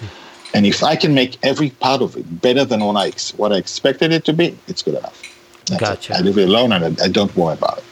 and 0.53 0.67
if 0.67 0.83
I 0.83 0.95
can 0.95 1.15
make 1.15 1.39
every 1.43 1.71
part 1.71 2.03
of 2.03 2.17
it 2.17 2.43
better 2.43 2.65
than 2.65 2.81
what 2.81 2.97
I 2.97 3.13
what 3.37 3.53
I 3.53 3.57
expected 3.57 4.13
it 4.13 4.25
to 4.27 4.35
be, 4.35 4.59
it's 4.69 4.83
good 4.83 4.95
enough. 4.95 5.23
That's 5.67 5.81
gotcha. 5.81 6.13
It. 6.13 6.17
I 6.19 6.21
leave 6.21 6.39
it 6.39 6.49
alone, 6.49 6.73
and 6.73 7.01
I, 7.01 7.05
I 7.05 7.09
don't 7.09 7.35
worry 7.35 7.55
about 7.55 7.79
it. 7.79 7.85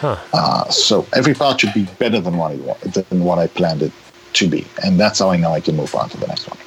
Huh. 0.00 0.16
Uh, 0.32 0.70
so 0.70 1.06
every 1.12 1.34
part 1.34 1.60
should 1.60 1.74
be 1.74 1.84
better 1.98 2.20
than 2.20 2.36
what 2.36 2.52
I 2.52 2.56
than 2.88 3.24
what 3.24 3.40
I 3.40 3.48
planned 3.48 3.82
it 3.82 3.92
to 4.34 4.48
be, 4.48 4.64
and 4.84 4.98
that's 5.00 5.18
how 5.18 5.30
I 5.30 5.36
know 5.36 5.52
I 5.52 5.60
can 5.60 5.76
move 5.76 5.92
on 5.96 6.08
to 6.10 6.16
the 6.18 6.28
next 6.28 6.48
one. 6.48 6.58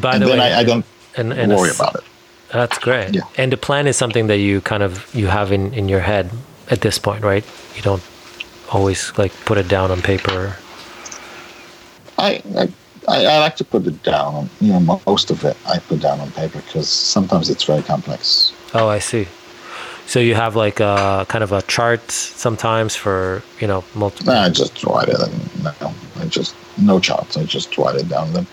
By 0.00 0.14
and 0.14 0.22
the 0.22 0.26
then 0.26 0.38
way, 0.38 0.52
I, 0.52 0.60
I 0.60 0.64
don't 0.64 0.84
and, 1.16 1.32
and 1.32 1.52
worry 1.52 1.70
a, 1.70 1.74
about 1.74 1.94
it. 1.96 2.04
That's 2.52 2.78
great. 2.78 3.14
Yeah. 3.14 3.22
And 3.36 3.50
the 3.50 3.56
plan 3.56 3.86
is 3.86 3.96
something 3.96 4.28
that 4.28 4.38
you 4.38 4.60
kind 4.60 4.82
of 4.82 5.12
you 5.14 5.26
have 5.26 5.52
in 5.52 5.74
in 5.74 5.88
your 5.88 6.00
head 6.00 6.30
at 6.70 6.80
this 6.80 6.98
point, 6.98 7.24
right? 7.24 7.44
You 7.76 7.82
don't 7.82 8.02
always 8.70 9.12
like 9.18 9.32
put 9.44 9.58
it 9.58 9.68
down 9.68 9.90
on 9.90 10.02
paper. 10.02 10.56
I, 12.16 12.42
I 12.56 12.68
I, 13.06 13.38
like 13.38 13.56
to 13.56 13.64
put 13.64 13.86
it 13.86 14.02
down. 14.02 14.34
On, 14.34 14.50
you 14.60 14.72
know, 14.72 15.00
most 15.06 15.30
of 15.30 15.44
it 15.44 15.56
I 15.66 15.78
put 15.78 16.00
down 16.00 16.20
on 16.20 16.30
paper 16.32 16.60
because 16.60 16.88
sometimes 16.88 17.50
it's 17.50 17.64
very 17.64 17.82
complex. 17.82 18.52
Oh, 18.72 18.88
I 18.88 18.98
see. 18.98 19.28
So 20.06 20.20
you 20.20 20.34
have 20.34 20.54
like 20.54 20.80
a 20.80 21.26
kind 21.28 21.42
of 21.42 21.52
a 21.52 21.62
chart 21.62 22.10
sometimes 22.10 22.94
for 22.94 23.42
you 23.60 23.66
know 23.66 23.84
multiple. 23.94 24.32
I 24.32 24.50
just 24.50 24.84
write 24.84 25.08
it 25.08 25.18
and 25.18 25.64
no, 25.64 25.94
I 26.16 26.26
just 26.26 26.54
no 26.78 27.00
charts. 27.00 27.36
I 27.36 27.44
just 27.44 27.76
write 27.78 27.96
it 27.96 28.08
down. 28.08 28.32
Then 28.32 28.46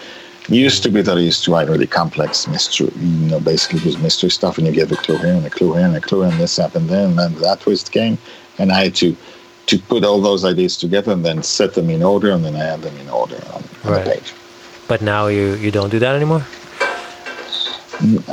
used 0.60 0.84
to 0.84 0.90
be 0.90 1.02
that 1.02 1.18
I 1.18 1.22
used 1.22 1.44
to 1.46 1.52
write 1.52 1.70
really 1.70 1.88
complex 1.88 2.48
mystery, 2.48 2.92
you 2.98 3.30
know, 3.30 3.40
basically 3.40 3.80
it 3.80 3.86
was 3.86 3.98
mystery 3.98 4.30
stuff, 4.30 4.58
and 4.58 4.68
you 4.68 4.74
give 4.74 4.92
a 4.92 4.96
clue 4.96 5.18
here 5.18 5.34
and 5.34 5.46
a 5.46 5.50
clue 5.50 5.74
here 5.74 5.86
and 5.86 5.96
a 5.96 6.02
clue, 6.02 6.24
and 6.24 6.34
this 6.40 6.58
happened 6.58 6.90
there, 6.90 7.06
and 7.06 7.18
then 7.18 7.34
that 7.36 7.62
twist 7.62 7.92
came, 7.92 8.18
and 8.58 8.72
I 8.72 8.86
had 8.86 8.96
to 8.96 9.16
to 9.68 9.78
put 9.78 10.04
all 10.04 10.20
those 10.20 10.44
ideas 10.44 10.76
together 10.76 11.12
and 11.14 11.24
then 11.24 11.44
set 11.44 11.76
them 11.76 11.90
in 11.90 12.04
order, 12.04 12.32
and 12.32 12.44
then 12.44 12.56
I 12.56 12.66
had 12.66 12.82
them 12.82 12.98
in 12.98 13.10
order 13.10 13.36
on, 13.54 13.64
on 13.84 13.92
right. 13.92 14.04
the 14.04 14.12
page. 14.12 14.34
But 14.88 15.02
now 15.02 15.28
you 15.28 15.56
you 15.56 15.72
don't 15.72 15.90
do 15.90 16.00
that 16.00 16.16
anymore. 16.16 16.46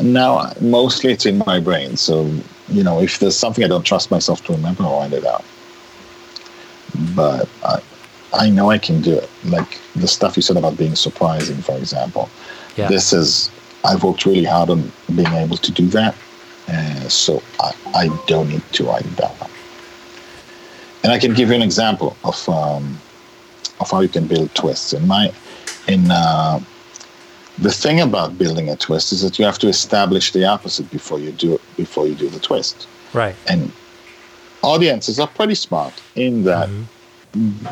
Now 0.02 0.38
uh, 0.38 0.54
mostly 0.60 1.12
it's 1.12 1.26
in 1.26 1.38
my 1.38 1.60
brain, 1.60 1.96
so 1.96 2.24
you 2.68 2.82
know 2.82 3.00
if 3.00 3.18
there's 3.18 3.36
something 3.36 3.64
I 3.64 3.68
don't 3.68 3.84
trust 3.84 4.10
myself 4.10 4.42
to 4.44 4.52
remember, 4.52 4.82
I'll 4.84 5.00
write 5.00 5.12
it 5.12 5.26
out. 5.26 5.44
But 7.14 7.48
I, 7.62 7.80
I 8.32 8.50
know 8.50 8.70
I 8.70 8.78
can 8.78 9.00
do 9.00 9.14
it. 9.16 9.30
Like 9.44 9.78
the 9.96 10.08
stuff 10.08 10.36
you 10.36 10.42
said 10.42 10.56
about 10.56 10.76
being 10.76 10.94
surprising, 10.94 11.56
for 11.56 11.76
example. 11.76 12.28
Yeah. 12.76 12.88
This 12.88 13.12
is 13.12 13.50
I've 13.84 14.02
worked 14.02 14.26
really 14.26 14.44
hard 14.44 14.70
on 14.70 14.92
being 15.14 15.32
able 15.32 15.56
to 15.56 15.72
do 15.72 15.86
that, 15.88 16.14
uh, 16.68 17.08
so 17.08 17.42
I, 17.60 17.72
I 17.94 18.24
don't 18.26 18.48
need 18.48 18.62
to 18.72 18.84
write 18.84 19.06
it 19.06 19.16
down. 19.16 19.34
And 21.02 21.12
I 21.12 21.18
can 21.18 21.32
give 21.32 21.48
you 21.48 21.54
an 21.54 21.62
example 21.62 22.16
of 22.24 22.48
um, 22.48 22.98
of 23.80 23.90
how 23.90 24.00
you 24.00 24.08
can 24.08 24.26
build 24.26 24.54
twists. 24.54 24.92
In 24.92 25.06
my 25.06 25.32
in 25.86 26.10
uh, 26.10 26.60
the 27.58 27.72
thing 27.72 28.00
about 28.00 28.36
building 28.36 28.68
a 28.68 28.76
twist 28.76 29.12
is 29.12 29.22
that 29.22 29.38
you 29.38 29.44
have 29.44 29.58
to 29.60 29.68
establish 29.68 30.32
the 30.32 30.44
opposite 30.44 30.90
before 30.90 31.18
you 31.18 31.32
do 31.32 31.58
before 31.76 32.06
you 32.06 32.14
do 32.14 32.28
the 32.28 32.40
twist. 32.40 32.86
Right. 33.14 33.34
And 33.48 33.72
audiences 34.62 35.18
are 35.18 35.28
pretty 35.28 35.54
smart 35.54 35.94
in 36.14 36.44
that. 36.44 36.68
Mm-hmm 36.68 36.82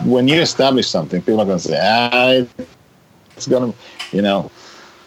when 0.05 0.29
you 0.29 0.41
establish 0.41 0.89
something, 0.89 1.21
people 1.21 1.41
are 1.41 1.47
going 1.47 1.59
to 1.59 1.69
say, 1.69 1.79
ah, 1.81 2.47
it's 3.37 3.47
going 3.47 3.73
to, 3.73 3.79
you 4.17 4.23
know, 4.23 4.51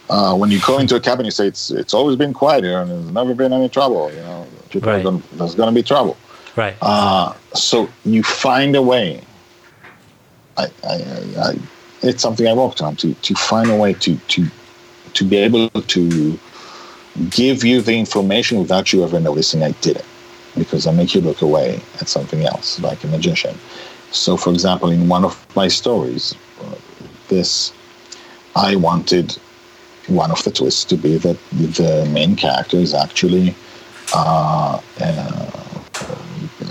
uh, 0.10 0.36
when 0.36 0.50
you 0.50 0.60
go 0.66 0.80
into 0.80 0.96
a 0.96 1.00
cabin, 1.00 1.26
you 1.26 1.32
say 1.32 1.48
it's 1.48 1.70
it's 1.70 1.94
always 1.94 2.16
been 2.16 2.34
quiet 2.34 2.64
here 2.64 2.80
and 2.82 2.90
there's 2.90 3.12
never 3.12 3.36
been 3.36 3.54
any 3.54 3.70
trouble. 3.70 4.12
You 4.12 4.22
know, 4.22 4.48
people 4.70 4.90
right. 4.90 5.04
gonna, 5.04 5.22
there's 5.34 5.56
going 5.56 5.74
to 5.74 5.76
be 5.76 5.84
trouble. 5.84 6.18
Right. 6.56 6.76
Uh, 6.82 7.34
so 7.54 7.88
you 8.06 8.24
find 8.24 8.76
a 8.76 8.82
way. 8.82 9.22
I, 10.58 10.66
I, 10.84 10.96
I, 11.38 11.60
it's 12.02 12.22
something 12.22 12.48
I 12.48 12.54
worked 12.54 12.82
on 12.82 12.96
to 12.98 13.14
to 13.14 13.36
find 13.36 13.70
a 13.70 13.76
way 13.76 13.94
to 13.94 14.16
to 14.16 14.48
to 15.14 15.24
be 15.24 15.38
able 15.38 15.70
to 15.70 16.40
give 17.30 17.64
you 17.64 17.82
the 17.82 17.98
information 17.98 18.60
without 18.60 18.92
you 18.92 19.04
ever 19.04 19.20
noticing 19.20 19.64
I 19.64 19.72
did 19.82 19.98
it, 19.98 20.06
because 20.56 20.88
I 20.88 20.92
make 20.92 21.14
you 21.14 21.22
look 21.22 21.42
away 21.42 21.82
at 22.02 22.08
something 22.10 22.46
else, 22.46 22.80
like 22.80 23.04
a 23.04 23.08
magician. 23.08 23.56
So, 24.12 24.38
for 24.38 24.52
example, 24.52 24.90
in 24.90 25.08
one 25.08 25.24
of 25.24 25.36
my 25.56 25.68
stories, 25.68 26.36
uh, 26.62 26.76
this 27.28 27.72
I 28.56 28.76
wanted 28.76 29.38
one 30.08 30.32
of 30.32 30.44
the 30.44 30.52
twists 30.52 30.84
to 30.86 30.98
be 30.98 31.18
that 31.18 31.38
the 31.52 32.10
main 32.12 32.36
character 32.36 32.78
is 32.78 32.94
actually 32.94 33.56
uh, 34.14 34.82
uh, 35.00 35.52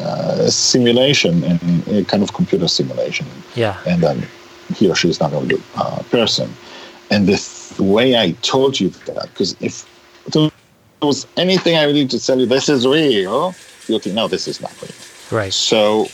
a 0.00 0.50
simulation 0.50 1.44
and 1.44 1.88
a 1.88 2.04
kind 2.04 2.22
of 2.22 2.32
computer 2.32 2.68
simulation. 2.68 3.26
Yeah. 3.54 3.78
And 3.86 4.02
then 4.02 4.26
he 4.74 4.90
or 4.90 4.96
she 4.96 5.08
is 5.08 5.20
not 5.20 5.32
a 5.32 5.38
real 5.38 5.60
uh, 5.76 6.02
person. 6.10 6.52
And 7.10 7.26
the 7.26 7.36
th- 7.36 7.78
way 7.78 8.16
I 8.16 8.32
told 8.42 8.80
you 8.80 8.90
that, 8.90 9.28
because 9.30 9.56
if 9.60 9.86
there 10.32 10.50
was 11.00 11.26
anything 11.36 11.76
I 11.76 11.86
needed 11.86 12.10
to 12.10 12.24
tell 12.24 12.38
you, 12.38 12.46
this 12.46 12.68
is 12.68 12.86
real, 12.86 13.54
you'll 13.86 14.00
think, 14.00 14.14
no, 14.14 14.28
this 14.28 14.48
is 14.48 14.60
not 14.60 14.74
real. 14.82 14.90
Right. 15.30 15.52
So 15.52 16.08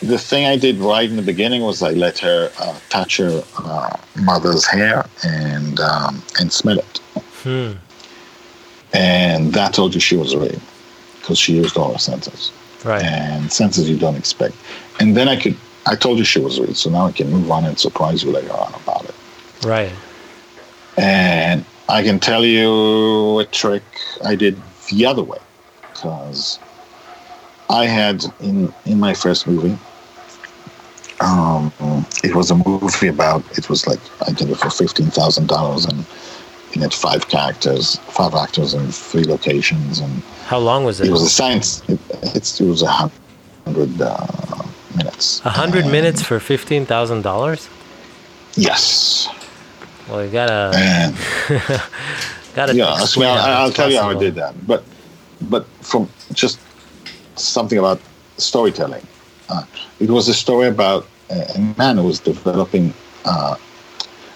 the 0.00 0.18
thing 0.18 0.46
I 0.46 0.56
did 0.56 0.78
right 0.78 1.08
in 1.08 1.16
the 1.16 1.22
beginning 1.22 1.62
was 1.62 1.82
I 1.82 1.90
let 1.90 2.18
her 2.18 2.50
uh, 2.58 2.78
touch 2.88 3.16
her 3.16 3.42
uh, 3.58 3.96
mother's 4.16 4.64
hair 4.64 5.06
and 5.24 5.80
um, 5.80 6.22
and 6.38 6.52
smell 6.52 6.78
it, 6.78 6.98
hmm. 7.42 7.72
and 8.92 9.52
that 9.54 9.74
told 9.74 9.94
you 9.94 10.00
she 10.00 10.16
was 10.16 10.36
real 10.36 10.60
because 11.20 11.38
she 11.38 11.54
used 11.54 11.76
all 11.76 11.92
her 11.92 11.98
senses, 11.98 12.52
right? 12.84 13.02
And 13.02 13.52
senses 13.52 13.90
you 13.90 13.98
don't 13.98 14.16
expect. 14.16 14.54
And 15.00 15.16
then 15.16 15.28
I 15.28 15.36
could 15.36 15.56
I 15.86 15.96
told 15.96 16.18
you 16.18 16.24
she 16.24 16.40
was 16.40 16.60
real, 16.60 16.74
so 16.74 16.90
now 16.90 17.06
I 17.06 17.12
can 17.12 17.30
move 17.30 17.50
on 17.50 17.64
and 17.64 17.78
surprise 17.78 18.22
you 18.22 18.30
later 18.30 18.52
on 18.52 18.72
about 18.74 19.04
it, 19.04 19.14
right? 19.64 19.92
And 20.96 21.64
I 21.88 22.02
can 22.02 22.20
tell 22.20 22.44
you 22.44 23.40
a 23.40 23.46
trick 23.46 23.82
I 24.24 24.36
did 24.36 24.60
the 24.90 25.06
other 25.06 25.22
way 25.22 25.38
because 25.92 26.60
I 27.68 27.86
had 27.86 28.24
in 28.40 28.72
in 28.86 29.00
my 29.00 29.12
first 29.12 29.48
movie 29.48 29.76
um, 31.20 31.72
it 32.22 32.34
was 32.34 32.50
a 32.50 32.56
movie 32.56 33.08
about. 33.08 33.44
It 33.58 33.68
was 33.68 33.86
like 33.86 34.00
I 34.26 34.32
did 34.32 34.50
it 34.50 34.56
for 34.56 34.70
fifteen 34.70 35.08
thousand 35.08 35.48
dollars, 35.48 35.84
and 35.84 36.04
it 36.72 36.80
had 36.80 36.94
five 36.94 37.28
characters, 37.28 37.96
five 37.96 38.34
actors, 38.34 38.74
in 38.74 38.90
three 38.92 39.24
locations. 39.24 39.98
And 40.00 40.22
how 40.46 40.58
long 40.58 40.84
was 40.84 41.00
it? 41.00 41.08
It 41.08 41.10
was 41.10 41.22
a 41.22 41.28
science. 41.28 41.82
It, 41.88 41.98
it 42.34 42.60
was 42.60 42.82
a 42.82 43.10
hundred 43.66 44.00
uh, 44.00 44.62
minutes. 44.96 45.44
A 45.44 45.50
hundred 45.50 45.86
minutes 45.86 46.22
for 46.22 46.38
fifteen 46.38 46.86
thousand 46.86 47.22
dollars. 47.22 47.68
Yes. 48.54 49.28
Well, 50.08 50.24
you 50.24 50.30
gotta. 50.30 50.72
And, 50.74 51.16
gotta. 52.54 52.74
Yeah, 52.74 52.86
I 52.86 53.00
I'll, 53.00 53.66
I'll 53.66 53.72
tell 53.72 53.90
you 53.90 53.98
how 53.98 54.10
I 54.10 54.18
did 54.18 54.36
that, 54.36 54.54
but 54.66 54.84
but 55.42 55.66
from 55.82 56.08
just 56.32 56.60
something 57.34 57.78
about 57.78 58.00
storytelling. 58.36 59.04
Uh, 59.48 59.64
it 60.00 60.10
was 60.10 60.28
a 60.28 60.34
story 60.34 60.68
about 60.68 61.06
a 61.30 61.74
man 61.76 61.96
who 61.96 62.04
was 62.04 62.20
developing 62.20 62.92
uh, 63.24 63.56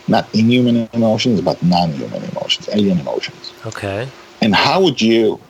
not 0.09 0.33
inhuman 0.35 0.89
emotions, 0.93 1.41
but 1.41 1.63
non-human 1.63 2.23
emotions, 2.25 2.69
alien 2.73 2.99
emotions. 2.99 3.53
Okay. 3.67 4.09
And 4.41 4.55
how 4.55 4.83
would 4.83 5.01
you, 5.01 5.41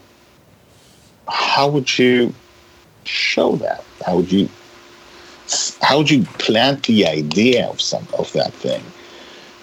how 1.28 1.68
would 1.68 1.98
you 1.98 2.34
show 3.04 3.56
that? 3.56 3.84
How 4.04 4.16
would 4.16 4.30
you, 4.30 4.48
how 5.80 5.98
would 5.98 6.10
you 6.10 6.24
plant 6.38 6.86
the 6.86 7.06
idea 7.06 7.66
of 7.66 7.80
some 7.80 8.06
of 8.18 8.32
that 8.32 8.52
thing 8.52 8.82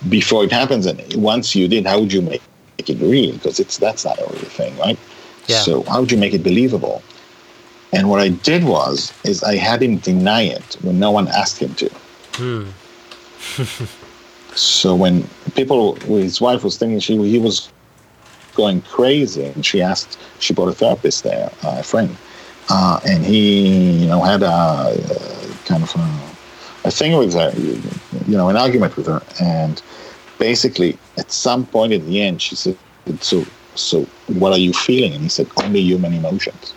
before 0.10 0.44
it 0.44 0.52
happens? 0.52 0.86
And 0.86 1.02
once 1.16 1.56
you 1.56 1.68
did, 1.68 1.86
how 1.86 2.00
would 2.00 2.12
you 2.12 2.22
make, 2.22 2.42
make 2.78 2.90
it 2.90 3.00
real? 3.00 3.34
Because 3.34 3.60
it's 3.60 3.78
that's 3.78 4.06
not 4.06 4.20
a 4.20 4.24
real 4.24 4.50
thing, 4.60 4.76
right? 4.78 4.98
Yeah. 5.48 5.62
So 5.62 5.84
how 5.84 6.02
would 6.02 6.12
you 6.12 6.18
make 6.18 6.34
it 6.34 6.44
believable? 6.44 7.02
And 7.92 8.10
what 8.10 8.20
I 8.20 8.30
did 8.30 8.64
was, 8.64 9.14
is 9.24 9.44
I 9.44 9.56
had 9.56 9.82
him 9.82 9.98
deny 9.98 10.44
it 10.44 10.78
when 10.82 11.00
no 11.00 11.12
one 11.12 11.28
asked 11.28 11.58
him 11.58 11.74
to. 11.76 11.90
Hmm. 12.34 13.86
So 14.56 14.96
when 14.96 15.28
people, 15.56 15.96
his 15.96 16.42
wife 16.42 16.64
was 16.64 16.78
thinking 16.78 17.00
she 17.00 17.18
he 17.18 17.40
was 17.40 17.72
going 18.56 18.82
crazy, 18.82 19.46
and 19.46 19.66
she 19.66 19.82
asked, 19.82 20.18
she 20.40 20.54
brought 20.54 20.70
a 20.70 20.74
therapist 20.74 21.24
there, 21.24 21.52
uh, 21.64 21.78
a 21.80 21.84
friend, 21.84 22.18
uh, 22.70 23.00
and 23.06 23.24
he, 23.24 24.02
you 24.02 24.08
know, 24.08 24.22
had 24.22 24.42
a, 24.44 24.48
a 24.48 25.56
kind 25.66 25.84
of 25.84 25.96
a, 25.96 26.88
a 26.88 26.92
thing 26.92 27.18
with 27.18 27.34
her, 27.36 27.52
you, 27.56 27.82
you 28.28 28.36
know, 28.36 28.50
an 28.50 28.58
argument 28.58 28.98
with 28.98 29.06
her, 29.06 29.22
and 29.40 29.82
basically 30.40 30.98
at 31.18 31.32
some 31.32 31.66
point 31.66 31.94
at 31.94 32.06
the 32.06 32.22
end, 32.22 32.42
she 32.42 32.56
said, 32.56 32.78
"So, 33.22 33.46
so 33.76 34.06
what 34.28 34.52
are 34.52 34.60
you 34.60 34.74
feeling?" 34.74 35.14
And 35.14 35.24
he 35.24 35.30
said, 35.30 35.48
"Only 35.58 35.82
human 35.82 36.14
emotions." 36.14 36.74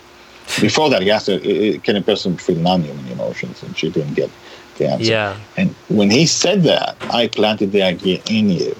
Before 0.61 0.90
that, 0.90 1.03
he 1.03 1.11
asked 1.11 1.26
her, 1.28 1.40
"I- 1.44 1.74
I- 1.74 1.80
"Can 1.82 1.96
a 1.96 2.03
person 2.03 2.36
feel 2.36 2.57
non-human 2.57 3.09
emotions?" 3.11 3.62
And 3.62 3.76
she 3.76 3.88
didn't 3.90 4.14
get 4.14 4.30
the 4.78 4.88
answer. 4.88 5.11
Yeah. 5.11 5.36
And 5.57 5.74
when 5.88 6.11
he 6.11 6.26
said 6.26 6.62
that, 6.64 6.96
I 7.11 7.26
planted 7.28 7.72
the 7.72 7.82
idea 7.82 8.20
in 8.28 8.50
you 8.50 8.74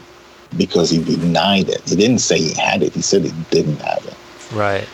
because 0.57 0.91
he 0.91 0.99
denied 0.99 1.69
it. 1.69 1.83
He 1.89 1.97
didn't 1.97 2.21
say 2.21 2.39
he 2.39 2.55
had 2.55 2.83
it. 2.83 2.93
He 2.95 3.03
said 3.03 3.25
he 3.25 3.33
didn't 3.51 3.81
have 3.81 4.05
it. 4.07 4.15
Right. 4.53 4.89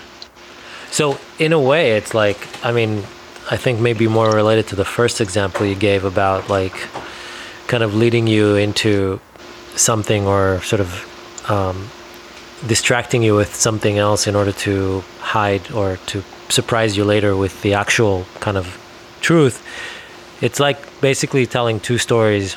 So 0.90 1.18
in 1.38 1.52
a 1.52 1.60
way, 1.60 1.92
it's 1.92 2.14
like 2.14 2.38
I 2.62 2.72
mean, 2.72 3.04
I 3.50 3.56
think 3.56 3.80
maybe 3.80 4.06
more 4.08 4.30
related 4.30 4.66
to 4.68 4.76
the 4.76 4.84
first 4.84 5.20
example 5.20 5.66
you 5.66 5.74
gave 5.74 6.04
about 6.04 6.48
like 6.48 6.76
kind 7.66 7.82
of 7.82 7.94
leading 7.94 8.26
you 8.26 8.56
into 8.56 9.20
something 9.76 10.26
or 10.26 10.60
sort 10.62 10.80
of 10.80 11.04
um, 11.50 11.90
distracting 12.66 13.22
you 13.22 13.34
with 13.34 13.54
something 13.54 13.98
else 13.98 14.26
in 14.26 14.34
order 14.34 14.52
to 14.52 15.02
hide 15.20 15.70
or 15.72 15.98
to 16.06 16.22
surprise 16.48 16.96
you 16.96 17.04
later 17.04 17.36
with 17.36 17.62
the 17.62 17.74
actual 17.74 18.24
kind 18.40 18.56
of 18.56 18.78
truth. 19.20 19.64
It's 20.40 20.60
like 20.60 20.78
basically 21.00 21.46
telling 21.46 21.80
two 21.80 21.98
stories 21.98 22.56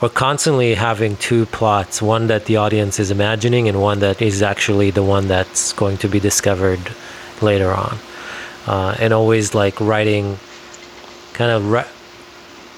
or 0.00 0.08
constantly 0.08 0.74
having 0.74 1.16
two 1.16 1.46
plots 1.46 2.00
one 2.00 2.28
that 2.28 2.44
the 2.44 2.56
audience 2.56 3.00
is 3.00 3.10
imagining 3.10 3.68
and 3.68 3.80
one 3.80 3.98
that 4.00 4.22
is 4.22 4.42
actually 4.42 4.90
the 4.90 5.02
one 5.02 5.28
that's 5.28 5.72
going 5.72 5.96
to 5.98 6.08
be 6.08 6.20
discovered 6.20 6.80
later 7.42 7.72
on 7.72 7.98
uh, 8.66 8.96
and 9.00 9.12
always 9.12 9.54
like 9.54 9.80
writing 9.80 10.38
kind 11.32 11.50
of 11.50 11.70
ri- 11.70 11.92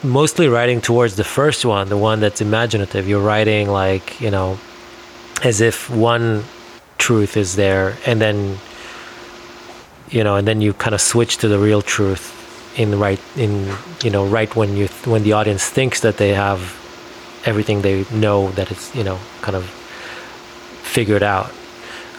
mostly 0.03 0.49
writing 0.49 0.80
towards 0.80 1.16
the 1.16 1.24
first 1.24 1.64
one 1.64 1.88
the 1.88 1.97
one 1.97 2.20
that's 2.20 2.41
imaginative 2.41 3.07
you're 3.07 3.20
writing 3.20 3.68
like 3.68 4.20
you 4.20 4.30
know 4.30 4.59
as 5.45 5.61
if 5.61 5.91
one 5.91 6.43
truth 6.97 7.36
is 7.36 7.57
there 7.57 7.97
and 8.07 8.20
then 8.20 8.59
you 10.11 10.24
know 10.24 10.36
and 10.36 10.46
then 10.46 10.61
you 10.61 10.72
kind 10.72 10.94
of 10.94 11.00
switch 11.00 11.38
to 11.38 11.48
the 11.48 11.58
real 11.58 11.82
truth 11.82 12.36
in 12.78 12.98
right 12.98 13.20
in 13.36 13.72
you 14.02 14.11
know 14.11 14.26
right 14.26 14.54
when 14.56 14.76
you 14.76 14.86
when 15.04 15.22
the 15.22 15.32
audience 15.32 15.68
thinks 15.68 16.00
that 16.00 16.16
they 16.16 16.34
have 16.34 16.61
everything 17.44 17.82
they 17.82 18.04
know 18.11 18.50
that 18.52 18.70
it's 18.70 18.94
you 18.94 19.04
know 19.04 19.18
kind 19.42 19.56
of 19.56 19.64
figured 20.82 21.22
out. 21.22 21.50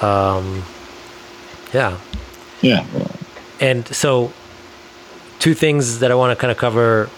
Um 0.01 0.63
yeah. 1.73 1.97
Yeah. 2.61 2.85
and 3.59 3.87
so 3.87 4.31
two 5.39 5.53
things 5.55 5.99
that 5.99 6.11
i 6.11 6.15
want 6.15 6.29
to 6.37 6.39
kind 6.39 6.51
of 6.51 6.57
cover 6.57 7.09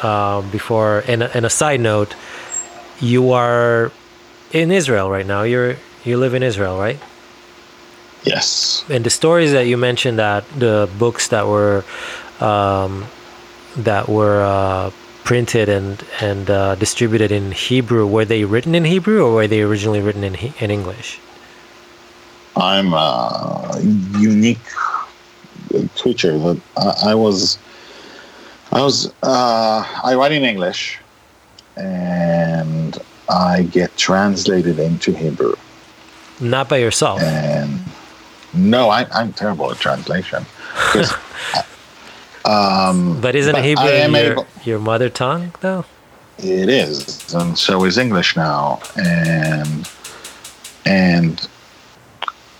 uh, 0.00 0.40
before 0.50 1.02
and, 1.06 1.22
and 1.22 1.44
a 1.44 1.50
side 1.50 1.80
note 1.80 2.14
you 3.00 3.32
are 3.32 3.90
in 4.52 4.70
israel 4.70 5.10
right 5.10 5.26
now. 5.26 5.42
You're 5.42 5.76
you 6.04 6.16
live 6.16 6.34
in 6.34 6.42
israel 6.42 6.78
right 6.78 6.98
Yes. 8.26 8.84
and 8.90 9.04
the 9.04 9.10
stories 9.10 9.52
that 9.52 9.66
you 9.66 9.76
mentioned 9.76 10.18
that 10.18 10.44
the 10.58 10.88
books 10.98 11.28
that 11.28 11.46
were 11.46 11.84
um, 12.40 13.06
that 13.76 14.08
were 14.08 14.42
uh, 14.42 14.90
printed 15.24 15.68
and 15.68 16.02
and 16.20 16.50
uh, 16.50 16.74
distributed 16.74 17.30
in 17.30 17.52
Hebrew 17.52 18.06
were 18.06 18.24
they 18.24 18.44
written 18.44 18.74
in 18.74 18.84
Hebrew 18.84 19.24
or 19.24 19.32
were 19.32 19.46
they 19.48 19.62
originally 19.62 20.00
written 20.00 20.24
in 20.24 20.34
He- 20.34 20.54
in 20.58 20.70
English? 20.70 21.20
I'm 22.56 22.92
a 22.94 23.78
unique 24.18 24.64
creature 25.96 26.38
that 26.38 26.60
I, 26.76 27.10
I 27.10 27.14
was. 27.14 27.58
I 28.72 28.80
was. 28.82 29.12
Uh, 29.22 29.84
I 30.02 30.14
write 30.14 30.32
in 30.32 30.42
English, 30.42 30.98
and 31.76 32.96
I 33.28 33.62
get 33.64 33.96
translated 33.96 34.78
into 34.78 35.12
Hebrew. 35.12 35.54
Not 36.40 36.68
by 36.68 36.78
yourself. 36.78 37.20
And 37.22 37.78
no, 38.56 38.88
I, 38.90 39.06
I'm 39.12 39.32
terrible 39.32 39.70
at 39.70 39.78
translation. 39.78 40.44
um, 42.44 43.20
But 43.20 43.34
isn't 43.34 43.52
but 43.52 43.64
Hebrew 43.64 43.84
your, 43.86 44.32
able- 44.32 44.46
your 44.64 44.78
mother 44.78 45.08
tongue 45.08 45.54
though? 45.60 45.84
It 46.38 46.68
is, 46.68 47.32
and 47.34 47.58
so 47.58 47.84
is 47.84 47.96
English 47.96 48.36
now. 48.36 48.80
And 48.96 49.88
and 50.84 51.48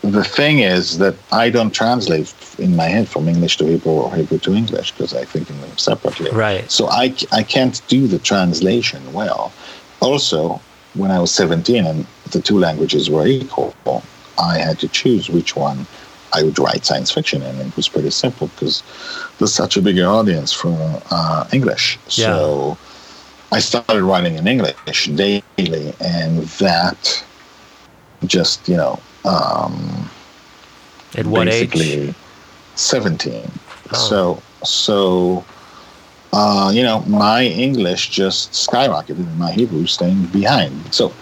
the 0.03 0.25
thing 0.25 0.61
is 0.61 0.99
that 0.99 1.15
I 1.33 1.51
don't 1.51 1.73
translate 1.73 2.33
in 2.59 2.77
my 2.77 2.85
head 2.85 3.09
from 3.09 3.29
English 3.29 3.57
to 3.59 3.67
Hebrew 3.67 3.93
or 3.93 4.15
Hebrew 4.15 4.39
to 4.39 4.55
English 4.55 4.93
because 4.93 5.15
I 5.15 5.25
think 5.25 5.51
in 5.51 5.61
them 5.61 5.77
separately. 5.77 6.31
Right. 6.31 6.71
So 6.71 6.89
I, 6.89 7.15
I 7.33 7.43
can't 7.43 7.81
do 7.89 8.07
the 8.07 8.19
translation 8.19 9.13
well. 9.13 9.53
Also, 10.01 10.61
when 10.95 11.11
I 11.11 11.19
was 11.19 11.33
17 11.33 11.85
and 11.85 12.07
the 12.31 12.41
two 12.41 12.59
languages 12.59 13.11
were 13.11 13.27
equal, 13.27 13.75
I 14.39 14.59
had 14.59 14.79
to 14.81 14.89
choose 14.89 15.29
which 15.31 15.57
one 15.57 15.87
I 16.33 16.43
would 16.43 16.59
write 16.59 16.85
science 16.85 17.11
fiction 17.11 17.43
in. 17.43 17.57
It 17.61 17.77
was 17.77 17.89
pretty 17.89 18.11
simple 18.11 18.49
because 18.49 18.83
there's 19.39 19.55
such 19.55 19.77
a 19.77 19.83
bigger 19.83 20.07
audience 20.07 20.53
for 20.53 20.77
uh, 21.11 21.47
English. 21.53 21.99
So 22.09 22.77
I 23.53 23.61
started 23.61 24.03
writing 24.03 24.35
in 24.37 24.47
English 24.47 25.07
daily, 25.15 25.95
and 26.01 26.43
that 26.59 27.25
just, 28.27 28.69
you 28.69 28.77
know, 28.77 28.99
um, 29.25 30.11
At 31.17 31.27
what 31.27 31.49
age? 31.49 31.71
basically 31.71 32.15
17 32.75 33.51
Oh. 33.93 33.95
so 33.95 34.43
so 34.65 35.45
uh, 36.33 36.71
you 36.75 36.83
know 36.83 37.01
my 37.07 37.45
english 37.45 38.11
just 38.11 38.53
skyrocketed 38.53 39.21
and 39.31 39.39
my 39.39 39.53
hebrew 39.53 39.87
staying 39.87 40.27
behind 40.27 40.75
so 40.93 41.13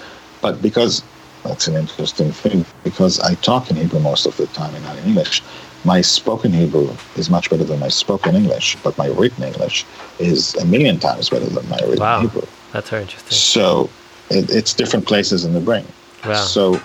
but 0.41 0.61
because 0.62 1.03
that's 1.45 1.66
an 1.68 1.76
interesting 1.76 2.32
thing 2.32 2.64
because 2.82 3.20
i 3.20 3.35
talk 3.36 3.70
in 3.70 3.77
hebrew 3.77 4.01
most 4.01 4.27
of 4.27 4.36
the 4.36 4.47
time 4.48 4.74
and 4.74 4.85
not 4.85 4.97
in 4.98 5.06
english 5.06 5.43
my 5.85 6.01
spoken 6.01 6.52
hebrew 6.52 6.97
is 7.16 7.28
much 7.31 7.48
better 7.51 7.64
than 7.64 7.78
my 7.78 7.89
spoken 7.89 8.35
english 8.35 8.77
but 8.82 8.97
my 8.98 9.06
written 9.06 9.43
english 9.44 9.86
is 10.19 10.55
a 10.56 10.64
million 10.64 10.98
times 10.98 11.31
better 11.31 11.47
than 11.47 11.69
my 11.69 11.78
written 11.81 12.01
Wow. 12.01 12.20
hebrew 12.20 12.47
That's 12.73 12.90
very 12.90 13.02
interesting. 13.02 13.36
so 13.36 13.90
it, 14.31 14.51
it's 14.51 14.74
different 14.74 15.06
places 15.06 15.44
in 15.44 15.52
the 15.52 15.60
brain 15.60 15.93
Wow. 16.24 16.32
so, 16.32 16.82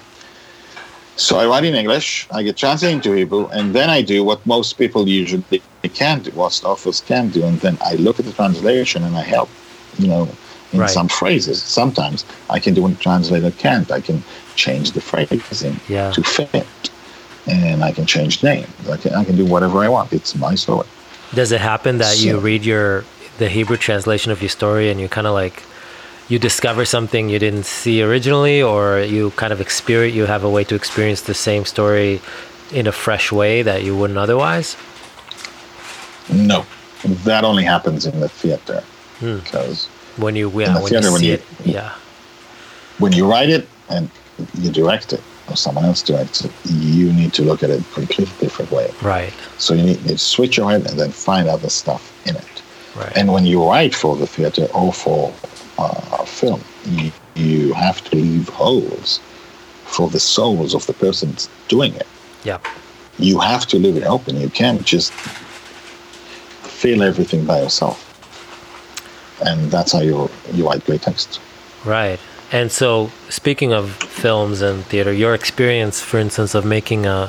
so 1.16 1.38
I 1.40 1.46
write 1.48 1.64
in 1.66 1.76
English, 1.76 2.28
I 2.32 2.44
get 2.44 2.58
translated 2.58 2.96
into 2.96 3.12
Hebrew, 3.14 3.48
and 3.48 3.74
then 3.74 3.90
I 3.90 4.02
do 4.02 4.24
what 4.24 4.46
most 4.46 4.78
people 4.78 5.08
usually 5.08 5.62
can't 5.94 6.24
do, 6.24 6.32
what 6.32 6.60
authors 6.64 7.00
can 7.02 7.30
do, 7.30 7.46
and 7.46 7.60
then 7.62 7.78
I 7.82 7.94
look 7.96 8.20
at 8.20 8.26
the 8.26 8.34
translation 8.34 9.04
and 9.04 9.16
I 9.18 9.24
help, 9.24 9.50
you 9.98 10.08
know, 10.10 10.38
in 10.74 10.80
Right. 10.82 10.90
some 10.90 11.08
phrases. 11.08 11.62
Sometimes 11.62 12.26
I 12.50 12.60
can 12.60 12.74
do 12.74 12.82
what 12.84 12.92
the 12.98 13.04
translator 13.04 13.52
can't. 13.52 13.90
I 13.92 14.02
can 14.02 14.24
change 14.56 14.92
the 14.92 15.02
phrasing 15.02 15.80
Yeah. 15.88 16.12
to 16.12 16.22
fit, 16.24 16.90
and 17.48 17.84
I 17.84 17.92
can 17.92 18.06
change 18.06 18.44
names. 18.44 18.68
I 18.92 18.98
can, 18.98 19.14
I 19.16 19.24
can 19.24 19.36
do 19.36 19.46
whatever 19.46 19.80
I 19.84 19.90
want. 19.90 20.14
It's 20.14 20.36
my 20.36 20.56
story. 20.56 20.88
Does 21.34 21.52
it 21.52 21.62
happen 21.62 21.98
that 22.00 22.20
you 22.20 22.40
read 22.40 22.66
your 22.66 23.06
the 23.38 23.50
Hebrew 23.50 23.78
translation 23.78 24.32
of 24.34 24.42
your 24.42 24.50
story 24.50 24.90
and 24.92 25.00
you 25.00 25.08
kind 25.08 25.26
of 25.26 25.34
like 25.34 25.64
you 26.28 26.38
discover 26.38 26.84
something 26.86 27.30
you 27.30 27.40
didn't 27.40 27.66
see 27.66 28.04
originally, 28.04 28.62
or 28.62 29.00
you 29.00 29.32
kind 29.32 29.52
of 29.54 29.60
experience 29.62 30.16
you 30.16 30.26
have 30.26 30.44
a 30.44 30.50
way 30.50 30.64
to 30.66 30.76
experience 30.76 31.22
the 31.22 31.34
same 31.34 31.66
story 31.66 32.22
in 32.72 32.86
a 32.86 32.92
fresh 32.92 33.32
way 33.32 33.64
that 33.64 33.82
you 33.84 33.96
wouldn't 33.98 34.20
otherwise? 34.20 34.76
No, 36.32 36.66
that 37.26 37.44
only 37.44 37.64
happens 37.64 38.06
in 38.06 38.20
the 38.20 38.30
theater 38.30 38.84
Hmm. 39.20 39.40
When 40.20 40.36
you 40.36 40.50
yeah, 40.60 40.74
the 40.74 40.82
when 40.82 40.90
theater, 40.90 41.08
you 41.08 41.12
when 41.14 41.22
see 41.22 41.28
you- 41.28 41.34
it, 41.34 41.44
yeah, 41.66 41.92
when 43.00 43.14
you 43.14 43.26
write 43.32 43.50
it 43.50 43.68
and 43.90 44.10
you 44.62 44.70
direct 44.72 45.14
it 45.14 45.22
or 45.50 45.56
someone 45.56 45.86
else 45.86 46.02
directs 46.02 46.44
it, 46.46 46.52
you 46.66 47.12
need 47.14 47.34
to 47.34 47.44
look 47.44 47.64
at 47.64 47.70
it 47.70 47.80
a 47.82 47.94
completely 47.96 48.36
different 48.40 48.72
way. 48.72 48.92
right, 49.02 49.34
So 49.58 49.74
you 49.74 49.84
need 49.84 50.08
to 50.08 50.18
switch 50.18 50.58
your 50.58 50.70
head 50.70 50.86
and 50.90 51.00
then 51.00 51.12
find 51.12 51.48
other 51.50 51.70
stuff 51.70 52.04
in 52.28 52.36
it. 52.36 52.62
right, 52.96 53.12
And 53.18 53.32
when 53.34 53.46
you 53.46 53.58
write 53.70 53.96
for 53.96 54.16
the 54.16 54.28
theater 54.28 54.66
or 54.74 54.94
for 54.94 55.34
uh, 55.78 56.24
film, 56.26 56.62
you, 56.86 57.12
you 57.36 57.74
have 57.74 58.04
to 58.10 58.16
leave 58.16 58.48
holes 58.50 59.20
for 59.88 60.08
the 60.10 60.20
souls 60.20 60.76
of 60.76 60.86
the 60.86 60.94
persons 60.94 61.50
doing 61.68 61.94
it. 61.96 62.08
Yeah. 62.44 62.60
You 63.18 63.40
have 63.40 63.66
to 63.68 63.78
leave 63.80 63.98
it 63.98 64.04
open. 64.04 64.38
You 64.38 64.50
can't 64.50 64.84
just 64.84 65.12
feel 66.64 67.02
everything 67.04 67.46
by 67.46 67.62
yourself. 67.62 68.06
And 69.46 69.72
that's 69.72 69.92
how 69.92 70.02
you 70.02 70.30
you 70.54 70.68
write 70.68 70.86
great 70.86 71.02
text. 71.02 71.40
Right. 71.86 72.20
And 72.52 72.72
so, 72.72 73.12
speaking 73.30 73.74
of 73.74 73.92
films 73.92 74.62
and 74.62 74.84
theater, 74.86 75.14
your 75.14 75.36
experience, 75.36 76.02
for 76.02 76.18
instance, 76.18 76.56
of 76.56 76.66
making 76.66 77.06
a 77.06 77.28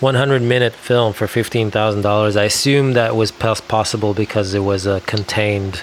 100 0.00 0.40
minute 0.40 0.72
film 0.72 1.12
for 1.12 1.26
$15,000, 1.26 2.36
I 2.36 2.44
assume 2.44 2.94
that 2.94 3.14
was 3.14 3.30
possible 3.30 4.14
because 4.14 4.54
it 4.54 4.60
was 4.60 4.86
a 4.86 5.00
contained 5.02 5.82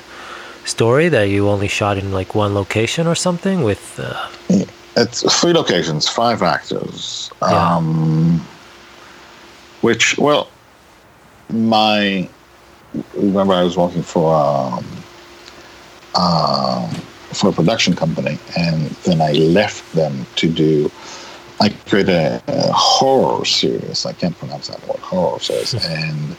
story 0.66 1.08
that 1.10 1.24
you 1.24 1.48
only 1.48 1.68
shot 1.68 1.98
in 1.98 2.12
like 2.12 2.34
one 2.34 2.56
location 2.56 3.06
or 3.06 3.16
something 3.16 3.64
with. 3.64 4.00
Uh... 4.00 4.28
It's 4.98 5.40
three 5.40 5.54
locations, 5.54 6.10
five 6.10 6.42
actors. 6.42 7.30
Yeah. 7.44 7.76
Um, 7.76 8.40
which, 9.82 10.18
well, 10.18 10.50
my. 11.50 12.28
Remember, 13.14 13.54
I 13.54 13.64
was 13.64 13.78
working 13.78 14.02
for. 14.02 14.34
Um, 14.34 14.84
um, 16.16 16.90
for 17.34 17.50
a 17.50 17.54
production 17.54 17.96
company, 17.96 18.38
and 18.58 18.90
then 19.06 19.22
I 19.22 19.32
left 19.34 19.94
them 19.94 20.26
to 20.38 20.50
do. 20.50 20.92
I 21.62 21.70
created 21.88 22.10
a, 22.10 22.42
a 22.48 22.72
horror 22.72 23.46
series. 23.46 24.06
I 24.06 24.14
can't 24.14 24.38
pronounce 24.38 24.68
that 24.68 24.86
word, 24.88 25.00
horror 25.00 25.40
series, 25.40 25.74
and 25.86 26.36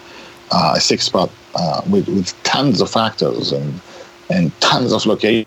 uh, 0.50 0.74
a 0.76 0.80
six 0.80 1.08
part 1.08 1.30
uh, 1.54 1.82
with 1.88 2.08
with 2.08 2.40
tons 2.42 2.80
of 2.80 2.96
actors 2.96 3.52
and 3.52 3.80
and 4.30 4.58
tons 4.60 4.92
of 4.92 5.06
locations. 5.06 5.46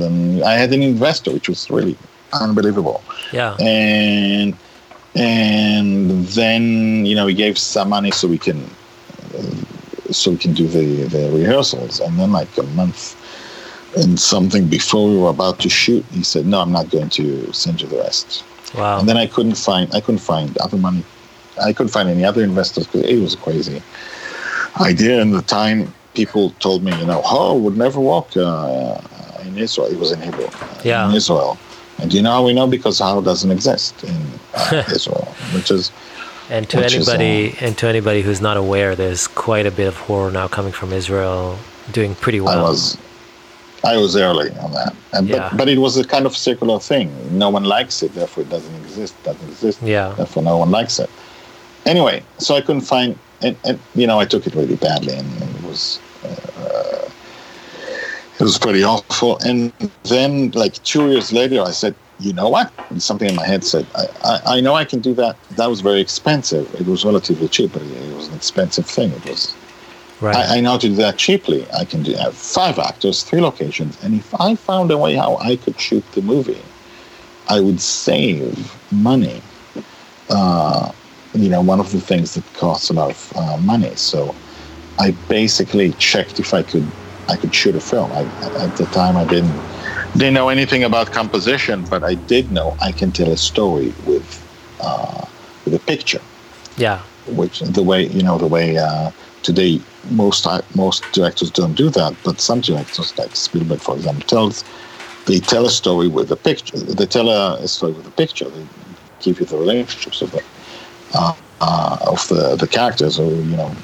And 0.00 0.42
I 0.42 0.54
had 0.54 0.72
an 0.72 0.82
investor, 0.82 1.32
which 1.32 1.48
was 1.48 1.70
really 1.70 1.96
unbelievable. 2.32 3.02
Yeah. 3.32 3.56
And 3.60 4.56
and 5.14 6.26
then 6.26 7.04
you 7.06 7.14
know 7.14 7.26
he 7.26 7.34
gave 7.34 7.58
some 7.58 7.88
money 7.88 8.10
so 8.10 8.28
we 8.28 8.38
can 8.38 8.62
uh, 9.36 10.12
so 10.12 10.30
we 10.32 10.36
can 10.36 10.52
do 10.52 10.68
the 10.68 11.04
the 11.04 11.30
rehearsals, 11.32 12.00
and 12.00 12.18
then 12.18 12.32
like 12.32 12.56
a 12.58 12.62
month 12.62 13.16
and 13.96 14.20
something 14.20 14.66
before 14.68 15.08
we 15.08 15.16
were 15.16 15.30
about 15.30 15.58
to 15.60 15.68
shoot, 15.68 16.04
he 16.12 16.22
said, 16.22 16.46
"No, 16.46 16.60
I'm 16.60 16.72
not 16.72 16.90
going 16.90 17.10
to 17.10 17.52
send 17.52 17.80
you 17.82 17.88
the 17.88 17.98
rest." 17.98 18.44
Wow. 18.74 19.00
And 19.00 19.08
then 19.08 19.16
I 19.16 19.26
couldn't 19.26 19.56
find 19.56 19.92
I 19.94 20.00
couldn't 20.00 20.20
find 20.20 20.56
other 20.58 20.76
money. 20.76 21.04
I 21.60 21.72
couldn't 21.72 21.92
find 21.92 22.08
any 22.08 22.24
other 22.24 22.42
investors 22.42 22.86
because 22.86 23.02
it 23.02 23.20
was 23.20 23.34
a 23.34 23.38
crazy 23.38 23.82
idea. 24.80 25.20
And 25.20 25.34
the 25.34 25.42
time 25.42 25.92
people 26.14 26.50
told 26.60 26.82
me, 26.82 26.96
you 26.98 27.06
know, 27.06 27.22
oh, 27.24 27.56
would 27.58 27.76
never 27.76 28.00
walk 28.00 28.36
uh, 28.36 29.00
in 29.44 29.58
Israel. 29.58 29.88
It 29.88 29.98
was 29.98 30.12
in 30.12 30.20
Hebrew. 30.20 30.46
Uh, 30.46 30.80
yeah. 30.84 31.08
In 31.08 31.14
Israel. 31.14 31.58
And 31.98 32.14
you 32.14 32.22
know 32.22 32.32
how 32.32 32.44
we 32.44 32.54
know 32.54 32.66
because 32.66 32.98
how 32.98 33.20
doesn't 33.20 33.50
exist 33.50 34.02
in 34.04 34.16
uh, 34.54 34.84
Israel, 34.94 35.26
which 35.52 35.70
is. 35.70 35.92
And 36.48 36.68
to 36.70 36.78
anybody 36.78 37.48
is, 37.48 37.62
uh, 37.62 37.66
and 37.66 37.78
to 37.78 37.86
anybody 37.86 38.22
who's 38.22 38.40
not 38.40 38.56
aware, 38.56 38.96
there's 38.96 39.28
quite 39.28 39.66
a 39.66 39.70
bit 39.70 39.86
of 39.86 39.96
horror 39.96 40.30
now 40.30 40.48
coming 40.48 40.72
from 40.72 40.92
Israel, 40.92 41.58
doing 41.92 42.14
pretty 42.14 42.40
well. 42.40 42.58
I 42.58 42.68
was 42.68 42.96
I 43.84 43.96
was 43.96 44.14
early 44.16 44.50
on 44.58 44.72
that, 44.72 44.94
and, 45.12 45.28
yeah. 45.28 45.48
but 45.50 45.58
but 45.58 45.68
it 45.68 45.78
was 45.78 45.96
a 45.96 46.04
kind 46.04 46.26
of 46.26 46.36
circular 46.36 46.78
thing. 46.78 47.10
No 47.38 47.48
one 47.48 47.64
likes 47.64 48.02
it, 48.02 48.14
therefore 48.14 48.42
it 48.42 48.50
doesn't 48.50 48.74
exist. 48.76 49.14
Doesn't 49.24 49.48
exist. 49.48 49.82
Yeah. 49.82 50.12
Therefore, 50.16 50.42
no 50.42 50.58
one 50.58 50.70
likes 50.70 50.98
it. 50.98 51.10
Anyway, 51.86 52.22
so 52.38 52.56
I 52.56 52.60
couldn't 52.60 52.82
find, 52.82 53.18
and, 53.40 53.56
and 53.64 53.78
you 53.94 54.06
know, 54.06 54.20
I 54.20 54.26
took 54.26 54.46
it 54.46 54.54
really 54.54 54.76
badly, 54.76 55.14
and 55.14 55.42
it 55.42 55.62
was. 55.62 55.98
Uh, 56.22 57.10
it 58.38 58.44
was 58.44 58.58
pretty 58.58 58.82
awful. 58.82 59.38
And 59.44 59.70
then, 60.04 60.50
like 60.52 60.82
two 60.82 61.10
years 61.10 61.30
later, 61.30 61.60
I 61.60 61.72
said, 61.72 61.94
"You 62.18 62.32
know 62.32 62.48
what?" 62.48 62.72
And 62.88 63.02
something 63.02 63.28
in 63.28 63.36
my 63.36 63.46
head 63.46 63.64
said, 63.64 63.86
I, 63.94 64.06
I, 64.24 64.56
"I 64.56 64.60
know 64.60 64.74
I 64.74 64.84
can 64.86 65.00
do 65.00 65.12
that." 65.14 65.36
That 65.56 65.68
was 65.68 65.82
very 65.82 66.00
expensive. 66.00 66.74
It 66.74 66.86
was 66.86 67.04
relatively 67.04 67.48
cheap, 67.48 67.72
but 67.72 67.82
it 67.82 68.16
was 68.16 68.28
an 68.28 68.34
expensive 68.34 68.86
thing. 68.86 69.10
It 69.12 69.24
was 69.26 69.54
Right. 70.20 70.36
I, 70.36 70.58
I, 70.58 70.60
know 70.60 70.76
to 70.76 70.88
do 70.88 70.94
that 70.96 71.16
cheaply. 71.16 71.66
I 71.72 71.84
can 71.84 72.02
do 72.02 72.12
have 72.14 72.34
five 72.34 72.78
actors, 72.78 73.22
three 73.22 73.40
locations, 73.40 74.02
and 74.04 74.14
if 74.14 74.38
I 74.38 74.54
found 74.54 74.90
a 74.90 74.98
way 74.98 75.14
how 75.14 75.36
I 75.38 75.56
could 75.56 75.80
shoot 75.80 76.04
the 76.12 76.20
movie, 76.20 76.62
I 77.48 77.60
would 77.60 77.80
save 77.80 78.76
money. 78.92 79.40
Uh, 80.28 80.92
you 81.32 81.48
know, 81.48 81.62
one 81.62 81.80
of 81.80 81.90
the 81.92 82.00
things 82.00 82.34
that 82.34 82.44
costs 82.54 82.90
a 82.90 82.92
lot 82.92 83.10
of 83.10 83.32
uh, 83.36 83.56
money. 83.58 83.94
So 83.96 84.34
I 84.98 85.12
basically 85.28 85.92
checked 85.92 86.38
if 86.38 86.52
I 86.52 86.62
could 86.62 86.86
I 87.28 87.36
could 87.36 87.54
shoot 87.54 87.76
a 87.76 87.80
film. 87.80 88.10
I, 88.12 88.22
at 88.58 88.76
the 88.76 88.86
time, 88.86 89.16
I 89.16 89.24
didn't 89.24 89.58
didn't 90.14 90.34
know 90.34 90.48
anything 90.48 90.84
about 90.84 91.12
composition, 91.12 91.84
but 91.84 92.02
I 92.02 92.14
did 92.14 92.50
know 92.50 92.76
I 92.80 92.92
can 92.92 93.12
tell 93.12 93.30
a 93.30 93.36
story 93.36 93.94
with 94.06 94.28
uh, 94.80 95.24
with 95.64 95.74
a 95.74 95.78
picture. 95.78 96.20
Yeah. 96.76 97.00
Which 97.26 97.60
the 97.60 97.82
way 97.82 98.06
you 98.06 98.22
know 98.22 98.36
the 98.38 98.48
way 98.48 98.76
uh, 98.76 99.12
today 99.42 99.80
most 100.10 100.46
most 100.74 101.04
directors 101.12 101.50
don't 101.50 101.74
do 101.74 101.90
that, 101.90 102.16
but 102.24 102.40
some 102.40 102.60
directors, 102.60 103.16
like 103.18 103.34
Spielberg, 103.36 103.80
for 103.80 103.96
example, 103.96 104.26
tells 104.26 104.64
they 105.26 105.38
tell 105.38 105.66
a 105.66 105.70
story 105.70 106.08
with 106.08 106.30
a 106.32 106.36
picture. 106.36 106.78
They 106.78 107.06
tell 107.06 107.28
a, 107.28 107.66
story 107.68 107.92
with 107.92 108.06
a 108.06 108.10
picture. 108.10 108.48
They 108.48 108.66
give 109.20 109.40
you 109.40 109.46
the 109.46 109.58
relationships 109.58 110.22
of 110.22 110.30
the 110.32 110.42
uh, 111.14 111.34
uh, 111.60 111.98
of 112.06 112.26
the 112.28 112.56
the 112.56 112.66
characters, 112.66 113.18
or 113.18 113.30
you 113.30 113.56
know, 113.56 113.74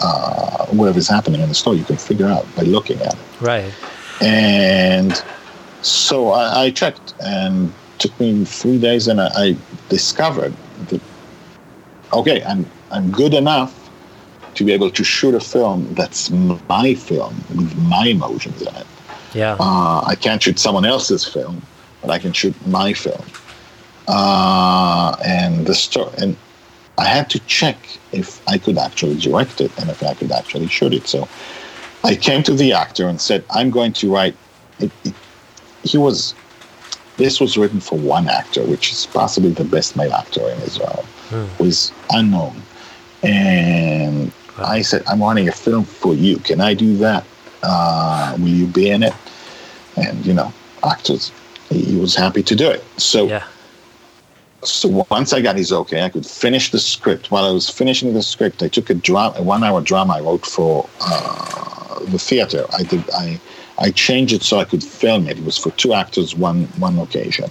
uh, 0.00 0.66
whatever's 0.66 1.08
happening 1.08 1.40
in 1.40 1.48
the 1.48 1.54
story. 1.54 1.78
You 1.78 1.84
can 1.84 1.96
figure 1.96 2.28
out 2.28 2.46
by 2.56 2.62
looking 2.62 3.00
at 3.00 3.14
it. 3.14 3.20
Right. 3.40 3.72
And 4.22 5.22
so 5.82 6.30
I, 6.30 6.64
I 6.64 6.70
checked, 6.70 7.14
and 7.20 7.72
took 7.98 8.18
me 8.20 8.44
three 8.44 8.78
days, 8.78 9.08
and 9.08 9.20
I, 9.20 9.28
I 9.34 9.56
discovered 9.88 10.54
that 10.88 11.00
okay, 12.12 12.42
I'm 12.44 12.64
I'm 12.90 13.10
good 13.10 13.34
enough 13.34 13.83
to 14.56 14.64
be 14.64 14.72
able 14.72 14.90
to 14.90 15.04
shoot 15.04 15.34
a 15.34 15.40
film 15.40 15.92
that's 15.94 16.30
my 16.30 16.94
film 16.94 17.34
with 17.54 17.76
my 17.78 18.06
emotions 18.06 18.62
in 18.62 18.74
it. 18.74 18.86
Yeah. 19.34 19.56
Uh, 19.58 20.02
I 20.06 20.14
can't 20.14 20.42
shoot 20.42 20.58
someone 20.58 20.84
else's 20.84 21.26
film, 21.26 21.62
but 22.00 22.10
I 22.10 22.18
can 22.18 22.32
shoot 22.32 22.54
my 22.66 22.92
film. 22.92 23.24
Uh, 24.06 25.16
and 25.24 25.66
the 25.66 25.74
story, 25.74 26.12
and 26.18 26.36
I 26.98 27.06
had 27.06 27.28
to 27.30 27.38
check 27.40 27.76
if 28.12 28.46
I 28.48 28.58
could 28.58 28.78
actually 28.78 29.18
direct 29.18 29.60
it 29.60 29.76
and 29.78 29.90
if 29.90 30.02
I 30.02 30.14
could 30.14 30.30
actually 30.30 30.68
shoot 30.68 30.92
it. 30.92 31.08
So 31.08 31.28
I 32.04 32.14
came 32.14 32.42
to 32.44 32.54
the 32.54 32.72
actor 32.72 33.08
and 33.08 33.20
said, 33.20 33.44
"I'm 33.50 33.70
going 33.70 33.92
to 33.94 34.12
write." 34.12 34.36
It, 34.78 34.90
it, 35.04 35.14
he 35.82 35.98
was. 35.98 36.34
This 37.16 37.40
was 37.40 37.56
written 37.56 37.80
for 37.80 37.96
one 37.96 38.28
actor, 38.28 38.64
which 38.64 38.92
is 38.92 39.06
possibly 39.06 39.50
the 39.50 39.64
best 39.64 39.96
male 39.96 40.12
actor 40.12 40.48
in 40.50 40.60
Israel, 40.62 41.04
hmm. 41.28 41.44
who 41.56 41.64
is 41.64 41.92
unknown, 42.10 42.60
and 43.22 44.32
I 44.58 44.82
said, 44.82 45.02
I'm 45.06 45.18
wanting 45.18 45.48
a 45.48 45.52
film 45.52 45.84
for 45.84 46.14
you. 46.14 46.38
Can 46.38 46.60
I 46.60 46.74
do 46.74 46.96
that? 46.98 47.24
Uh, 47.62 48.36
will 48.38 48.48
you 48.48 48.66
be 48.66 48.90
in 48.90 49.02
it? 49.02 49.14
And, 49.96 50.24
you 50.24 50.34
know, 50.34 50.52
actors, 50.84 51.32
he 51.70 51.96
was 51.96 52.14
happy 52.14 52.42
to 52.42 52.54
do 52.54 52.70
it. 52.70 52.84
So, 52.98 53.26
yeah. 53.26 53.46
so 54.62 55.06
once 55.10 55.32
I 55.32 55.40
got 55.40 55.56
his 55.56 55.72
okay, 55.72 56.02
I 56.02 56.08
could 56.08 56.26
finish 56.26 56.70
the 56.70 56.78
script. 56.78 57.30
While 57.30 57.44
I 57.44 57.50
was 57.50 57.68
finishing 57.68 58.12
the 58.12 58.22
script, 58.22 58.62
I 58.62 58.68
took 58.68 58.90
a 58.90 58.94
drama, 58.94 59.36
a 59.38 59.42
one-hour 59.42 59.80
drama 59.82 60.14
I 60.14 60.20
wrote 60.20 60.46
for 60.46 60.88
uh, 61.00 62.00
the 62.06 62.18
theater. 62.18 62.66
I 62.72 62.82
did, 62.82 63.08
I, 63.10 63.40
I 63.78 63.90
changed 63.90 64.34
it 64.34 64.42
so 64.42 64.58
I 64.58 64.64
could 64.64 64.84
film 64.84 65.26
it. 65.28 65.38
It 65.38 65.44
was 65.44 65.58
for 65.58 65.70
two 65.72 65.94
actors, 65.94 66.36
one 66.36 66.64
one 66.78 66.98
occasion. 66.98 67.50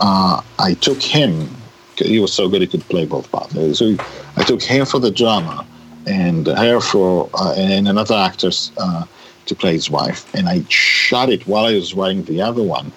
Uh, 0.00 0.40
I 0.58 0.74
took 0.74 1.02
him. 1.02 1.48
He 1.96 2.20
was 2.20 2.32
so 2.32 2.48
good 2.48 2.60
he 2.60 2.68
could 2.68 2.84
play 2.88 3.06
both 3.06 3.30
parts. 3.32 3.54
So 3.76 3.96
I 4.36 4.44
took 4.44 4.62
him 4.62 4.86
for 4.86 5.00
the 5.00 5.10
drama 5.10 5.66
and 6.08 6.46
her 6.46 6.80
for 6.80 7.28
uh, 7.34 7.54
and 7.56 7.86
another 7.86 8.14
actor 8.14 8.50
uh, 8.78 9.04
to 9.46 9.54
play 9.54 9.72
his 9.72 9.90
wife. 9.90 10.32
And 10.34 10.48
I 10.48 10.64
shot 10.68 11.28
it 11.28 11.46
while 11.46 11.66
I 11.66 11.74
was 11.74 11.94
writing 11.94 12.24
the 12.24 12.40
other 12.40 12.62
one, 12.62 12.92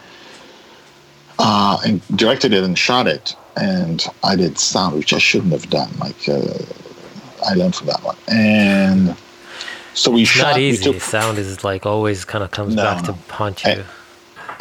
uh, 1.39 1.77
and 1.85 2.01
directed 2.17 2.53
it 2.53 2.63
and 2.63 2.77
shot 2.77 3.07
it. 3.07 3.35
And 3.57 4.05
I 4.23 4.35
did 4.35 4.57
sound, 4.57 4.95
which 4.95 5.13
I 5.13 5.17
shouldn't 5.17 5.51
have 5.51 5.69
done. 5.69 5.91
Like 5.99 6.29
uh, 6.29 6.41
I 7.45 7.53
learned 7.53 7.75
from 7.75 7.88
that 7.88 8.03
one. 8.03 8.17
And 8.29 9.15
so 9.93 10.11
we 10.11 10.21
it's 10.21 10.31
shot. 10.31 10.51
Not 10.51 10.59
easy. 10.59 10.93
Took, 10.93 11.01
sound 11.01 11.38
is 11.38 11.63
like 11.63 11.85
always 11.85 12.23
kind 12.23 12.43
of 12.43 12.51
comes 12.51 12.75
no, 12.75 12.83
back 12.83 13.03
to 13.05 13.13
haunt 13.33 13.63
you. 13.63 13.71
And, 13.71 13.85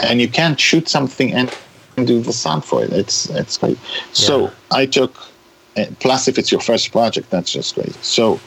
and, 0.01 0.21
you 0.21 0.29
can't 0.29 0.59
shoot 0.59 0.89
something 0.89 1.33
and 1.33 1.57
do 1.97 2.21
the 2.21 2.33
sound 2.33 2.65
for 2.65 2.83
it. 2.83 2.93
It's 2.93 3.31
it's 3.31 3.59
great. 3.59 3.79
So. 4.13 4.51
I 4.73 4.87
took 4.87 5.30
plus 6.01 6.29
if 6.29 6.39
it's 6.39 6.51
your 6.51 6.61
first 6.61 6.93
project 6.93 7.31
that's 7.31 7.53
just 7.53 7.75
great. 7.75 7.95
So 8.05 8.41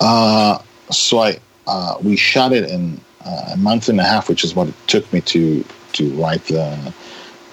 uh, 0.00 0.58
so 0.90 1.18
i 1.20 1.38
uh, 1.66 1.96
we 2.02 2.16
shot 2.16 2.52
it 2.52 2.70
in 2.70 3.00
uh, 3.24 3.50
a 3.54 3.56
month 3.56 3.88
and 3.88 3.98
a 4.00 4.04
half 4.04 4.28
which 4.28 4.44
is 4.44 4.54
what 4.54 4.68
it 4.68 4.74
took 4.86 5.10
me 5.12 5.20
to 5.22 5.64
to 5.92 6.10
write 6.12 6.44
the 6.44 6.92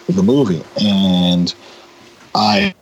the 0.07 0.23
movie. 0.23 0.63
And 0.81 1.53
i 2.35 2.73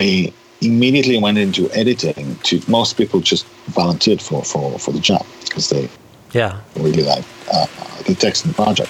immediately 0.62 1.18
went 1.18 1.38
into 1.38 1.70
editing 1.72 2.36
to 2.44 2.62
most 2.68 2.96
people 2.96 3.20
just 3.20 3.46
volunteered 3.68 4.22
for 4.22 4.44
for 4.44 4.78
for 4.78 4.92
the 4.92 5.00
job 5.00 5.26
because 5.46 5.70
they 5.70 5.90
yeah. 6.34 6.60
really 6.76 7.04
like 7.04 7.26
uh, 7.52 7.68
the 8.08 8.16
text 8.16 8.46
and 8.46 8.54
the 8.54 8.64
project. 8.64 8.90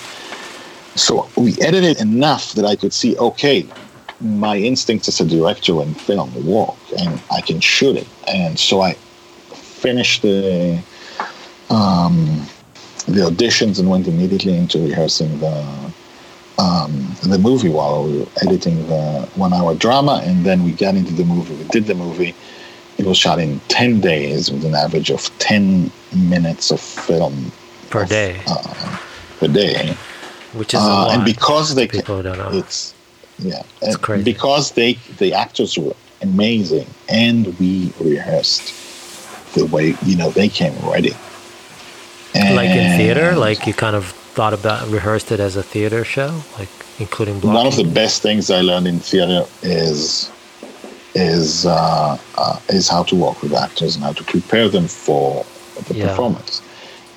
So 0.95 1.29
we 1.37 1.53
edited 1.61 1.99
enough 2.01 2.53
that 2.53 2.65
I 2.65 2.75
could 2.75 2.93
see, 2.93 3.17
okay, 3.17 3.65
my 4.21 4.57
instincts 4.57 5.07
as 5.07 5.19
a 5.19 5.25
director 5.25 5.81
in 5.81 5.93
film 5.93 6.45
work 6.45 6.75
and 6.97 7.21
I 7.31 7.41
can 7.41 7.59
shoot 7.59 7.95
it. 7.95 8.07
And 8.27 8.59
so 8.59 8.81
I 8.81 8.93
finished 9.53 10.21
the 10.21 10.81
um, 11.69 12.45
the 13.07 13.21
auditions 13.21 13.79
and 13.79 13.89
went 13.89 14.07
immediately 14.07 14.55
into 14.55 14.79
rehearsing 14.79 15.39
the 15.39 15.91
um, 16.59 17.15
the 17.23 17.39
movie 17.39 17.69
while 17.69 18.03
we 18.03 18.19
were 18.19 18.27
editing 18.43 18.87
the 18.87 19.27
one 19.35 19.53
hour 19.53 19.73
drama 19.73 20.21
and 20.23 20.45
then 20.45 20.63
we 20.63 20.71
got 20.71 20.95
into 20.95 21.13
the 21.13 21.23
movie. 21.23 21.55
We 21.55 21.63
did 21.69 21.85
the 21.85 21.95
movie. 21.95 22.35
It 22.97 23.05
was 23.05 23.17
shot 23.17 23.39
in 23.39 23.59
10 23.69 24.01
days 24.01 24.51
with 24.51 24.63
an 24.65 24.75
average 24.75 25.09
of 25.09 25.35
10 25.39 25.91
minutes 26.15 26.69
of 26.69 26.79
film 26.79 27.51
per 27.89 28.03
of, 28.03 28.09
day. 28.09 28.41
Uh, 28.45 28.97
per 29.39 29.47
day. 29.47 29.95
Which 30.53 30.73
is 30.73 30.81
uh, 30.81 31.09
and 31.11 31.25
because 31.25 31.73
they 31.73 31.87
people 31.87 32.21
don't 32.21 32.37
know. 32.37 32.49
it's 32.51 32.90
yeah 33.41 33.63
it's 33.81 33.97
crazy. 33.97 34.23
because 34.23 34.71
they 34.71 34.93
the 35.17 35.33
actors 35.33 35.77
were 35.77 35.95
amazing 36.21 36.87
and 37.09 37.57
we 37.59 37.91
rehearsed 37.99 38.73
the 39.53 39.65
way 39.65 39.95
you 40.05 40.15
know 40.15 40.29
they 40.31 40.47
came 40.47 40.73
ready 40.89 41.13
and 42.35 42.55
like 42.55 42.69
in 42.69 42.97
theater 42.97 43.35
like 43.35 43.65
you 43.67 43.73
kind 43.73 43.95
of 43.95 44.05
thought 44.05 44.53
about 44.53 44.87
rehearsed 44.89 45.31
it 45.31 45.39
as 45.39 45.55
a 45.55 45.63
theater 45.63 46.03
show 46.03 46.41
like 46.57 46.69
including 46.99 47.39
blocking? 47.39 47.57
one 47.57 47.67
of 47.67 47.75
the 47.75 47.83
best 47.83 48.21
things 48.21 48.49
i 48.49 48.61
learned 48.61 48.87
in 48.87 48.99
theater 48.99 49.45
is 49.63 50.31
is 51.13 51.65
uh, 51.65 52.17
uh, 52.37 52.59
is 52.69 52.87
how 52.87 53.03
to 53.03 53.17
work 53.17 53.41
with 53.41 53.53
actors 53.53 53.95
and 53.95 54.03
how 54.03 54.13
to 54.13 54.23
prepare 54.23 54.69
them 54.69 54.87
for 54.87 55.45
the 55.87 55.95
yeah. 55.95 56.07
performance 56.07 56.61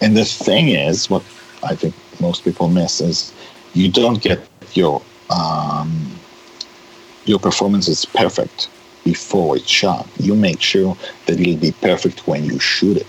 and 0.01 0.17
the 0.17 0.25
thing 0.25 0.69
is 0.71 1.09
what 1.09 1.23
i 1.63 1.75
think 1.77 1.95
most 2.21 2.43
people 2.43 2.69
miss 2.69 3.01
is 3.01 3.33
you 3.75 3.89
don't 3.89 4.21
get 4.21 4.41
your 4.73 5.01
um, 5.35 6.11
your 7.25 7.39
performance 7.39 7.89
is 7.89 8.05
perfect 8.05 8.69
before 9.05 9.57
it's 9.57 9.69
shot. 9.69 10.07
You 10.19 10.35
make 10.35 10.61
sure 10.61 10.97
that 11.27 11.41
it'll 11.41 11.57
be 11.57 11.73
perfect 11.73 12.27
when 12.27 12.45
you 12.45 12.59
shoot 12.59 12.97
it 12.97 13.07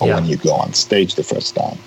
or 0.00 0.08
yeah. 0.08 0.14
when 0.14 0.26
you 0.26 0.36
go 0.36 0.52
on 0.52 0.72
stage 0.74 1.14
the 1.14 1.22
first 1.22 1.54
time. 1.54 1.78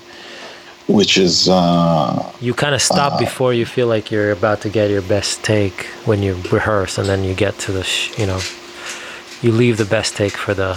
Which 0.88 1.18
is 1.18 1.48
uh, 1.48 2.32
you 2.42 2.56
kind 2.56 2.74
of 2.74 2.82
stop 2.82 3.14
uh, 3.14 3.20
before 3.20 3.54
you 3.54 3.66
feel 3.68 3.86
like 3.86 4.10
you're 4.10 4.32
about 4.32 4.62
to 4.62 4.70
get 4.70 4.90
your 4.90 5.04
best 5.04 5.44
take 5.44 5.86
when 6.06 6.24
you 6.24 6.34
rehearse, 6.52 6.98
and 6.98 7.08
then 7.08 7.24
you 7.24 7.36
get 7.36 7.60
to 7.60 7.72
the 7.72 7.84
sh- 7.84 8.18
you 8.18 8.26
know 8.26 8.40
you 9.44 9.52
leave 9.52 9.78
the 9.78 9.86
best 9.86 10.16
take 10.18 10.36
for 10.36 10.56
the 10.56 10.74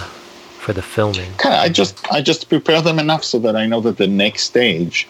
for 0.59 0.71
the 0.71 0.83
filming. 0.83 1.31
I 1.43 1.67
just 1.67 1.97
I 2.11 2.21
just 2.21 2.47
prepare 2.47 2.79
them 2.79 2.99
enough 2.99 3.23
so 3.23 3.39
that 3.39 3.55
I 3.55 3.65
know 3.65 3.81
that 3.81 3.97
the 3.97 4.05
next 4.05 4.43
stage 4.43 5.07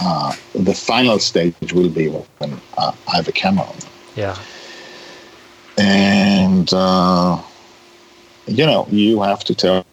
uh, 0.00 0.34
the 0.54 0.74
final 0.74 1.18
stage 1.18 1.72
will 1.72 1.88
be 1.88 2.08
when 2.08 2.60
uh, 2.78 2.92
I 3.08 3.16
have 3.16 3.28
a 3.28 3.32
camera 3.32 3.64
on. 3.64 3.76
Yeah. 4.16 4.36
And, 5.78 6.72
uh, 6.72 7.40
you 8.46 8.66
know, 8.66 8.86
you 8.90 9.20
have 9.22 9.44
to 9.44 9.54
tell 9.54 9.84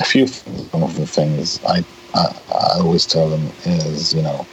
a 0.00 0.04
few 0.04 0.26
some 0.26 0.82
of 0.82 0.96
the 0.96 1.06
things 1.06 1.62
I, 1.64 1.84
I, 2.14 2.40
I 2.48 2.78
always 2.80 3.06
tell 3.06 3.28
them 3.28 3.50
is, 3.64 4.14
you 4.14 4.22
know, 4.22 4.46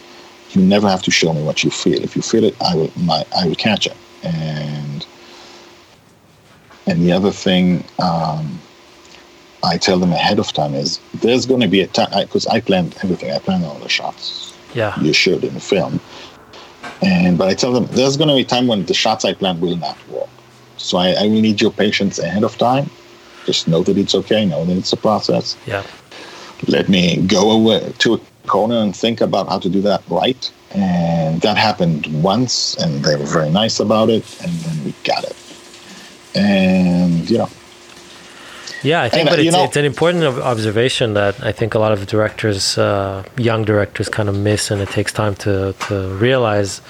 you 0.51 0.61
never 0.61 0.89
have 0.89 1.01
to 1.03 1.11
show 1.11 1.33
me 1.33 1.43
what 1.43 1.63
you 1.63 1.69
feel. 1.69 2.01
If 2.03 2.15
you 2.15 2.21
feel 2.21 2.43
it, 2.43 2.55
I 2.61 2.75
will, 2.75 2.91
my, 2.97 3.25
I 3.37 3.47
will 3.47 3.55
catch 3.55 3.87
it. 3.87 3.97
And, 4.23 5.05
and 6.87 7.01
the 7.01 7.11
other 7.11 7.31
thing, 7.31 7.83
um, 7.99 8.59
I 9.63 9.77
tell 9.77 9.97
them 9.97 10.11
ahead 10.11 10.37
of 10.37 10.53
time 10.53 10.75
is 10.75 10.99
there's 11.15 11.45
going 11.45 11.61
to 11.61 11.67
be 11.67 11.81
a 11.81 11.87
time 11.87 12.09
because 12.23 12.45
I, 12.47 12.55
I 12.55 12.61
planned 12.61 12.95
everything. 13.03 13.31
I 13.31 13.39
planned 13.39 13.65
all 13.65 13.79
the 13.79 13.89
shots 13.89 14.44
yeah. 14.75 14.99
you 14.99 15.13
should 15.13 15.43
in 15.43 15.53
the 15.53 15.59
film. 15.59 15.99
And 17.01 17.37
but 17.37 17.47
I 17.47 17.53
tell 17.53 17.73
them 17.73 17.87
there's 17.91 18.17
going 18.17 18.29
to 18.29 18.35
be 18.35 18.41
a 18.41 18.45
time 18.45 18.67
when 18.67 18.85
the 18.85 18.93
shots 18.93 19.25
I 19.25 19.33
plan 19.33 19.59
will 19.59 19.77
not 19.77 19.97
work. 20.09 20.29
So 20.77 20.97
I, 20.97 21.11
I 21.11 21.23
will 21.23 21.41
need 21.41 21.61
your 21.61 21.71
patience 21.71 22.19
ahead 22.19 22.43
of 22.43 22.57
time. 22.57 22.89
Just 23.45 23.67
know 23.67 23.83
that 23.83 23.97
it's 23.97 24.15
okay. 24.15 24.45
Know 24.45 24.65
that 24.65 24.77
it's 24.77 24.93
a 24.93 24.97
process. 24.97 25.57
Yeah. 25.65 25.83
Let 26.67 26.89
me 26.89 27.17
go 27.27 27.51
away 27.51 27.93
to 27.99 28.15
a 28.15 28.19
corner 28.47 28.77
and 28.77 28.95
think 28.95 29.21
about 29.21 29.47
how 29.49 29.59
to 29.59 29.69
do 29.69 29.81
that 29.81 30.03
right. 30.09 30.51
And 30.71 31.41
that 31.41 31.57
happened 31.57 32.07
once, 32.23 32.75
and 32.75 33.03
they 33.03 33.15
were 33.15 33.25
very 33.25 33.49
nice 33.49 33.79
about 33.79 34.09
it. 34.09 34.23
And 34.43 34.51
then 34.51 34.85
we 34.85 34.93
got 35.03 35.23
it. 35.23 35.35
And 36.35 37.29
you 37.29 37.37
know, 37.37 37.49
yeah, 38.85 39.01
I 39.01 39.09
think, 39.09 39.29
but 39.29 39.39
it's, 39.39 39.51
know, 39.51 39.63
it's, 39.63 39.75
an 39.77 39.85
important 39.85 40.23
observation 40.23 41.15
that 41.15 41.43
I 41.43 41.51
think 41.51 41.73
a 41.73 41.79
lot 41.79 41.91
of 41.91 42.05
directors, 42.05 42.77
uh, 42.77 43.23
young 43.37 43.65
directors, 43.65 44.09
kind 44.09 44.29
of 44.29 44.37
miss, 44.37 44.71
and 44.71 44.81
it 44.81 44.89
takes 44.89 45.11
time 45.11 45.35
to 45.45 45.73
to 45.87 46.09
realize 46.15 46.81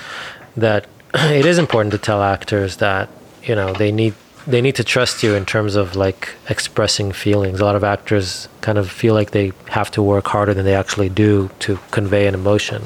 that 0.57 0.87
it 1.13 1.45
is 1.45 1.57
important 1.57 1.91
to 1.93 1.97
tell 1.97 2.21
actors 2.21 2.77
that 2.77 3.09
you 3.43 3.55
know 3.55 3.73
they 3.73 3.91
need 3.91 4.13
they 4.45 4.61
need 4.61 4.75
to 4.75 4.83
trust 4.83 5.23
you 5.23 5.33
in 5.33 5.45
terms 5.45 5.75
of 5.75 5.95
like 5.95 6.35
expressing 6.49 7.11
feelings. 7.11 7.59
A 7.59 7.65
lot 7.65 7.75
of 7.75 7.83
actors 7.83 8.47
kind 8.61 8.77
of 8.77 8.91
feel 8.91 9.13
like 9.13 9.31
they 9.31 9.53
have 9.69 9.89
to 9.91 10.03
work 10.03 10.27
harder 10.27 10.53
than 10.53 10.65
they 10.65 10.75
actually 10.75 11.09
do 11.09 11.49
to 11.59 11.79
convey 11.91 12.27
an 12.27 12.33
emotion, 12.33 12.83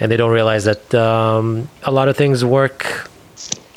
and 0.00 0.10
they 0.10 0.16
don't 0.16 0.32
realize 0.32 0.64
that 0.64 0.94
um, 0.94 1.68
a 1.84 1.92
lot 1.92 2.08
of 2.08 2.16
things 2.16 2.44
work 2.44 3.08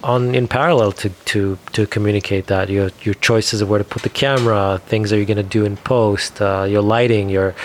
on 0.04 0.36
in 0.36 0.48
parallel 0.48 0.92
to 0.94 1.10
to 1.26 1.58
to 1.74 1.86
communicate 1.86 2.48
that 2.48 2.70
your 2.70 2.92
your 3.04 3.16
choices 3.16 3.62
of 3.62 3.70
where 3.70 3.80
to 3.80 3.86
put 3.86 4.02
the 4.04 4.10
camera, 4.10 4.82
things 4.86 5.10
that 5.10 5.18
you're 5.18 5.26
going 5.26 5.38
to 5.38 5.44
do 5.44 5.66
in 5.66 5.78
post, 5.78 6.42
uh, 6.42 6.66
your 6.68 6.82
lighting, 6.82 7.30
your 7.30 7.56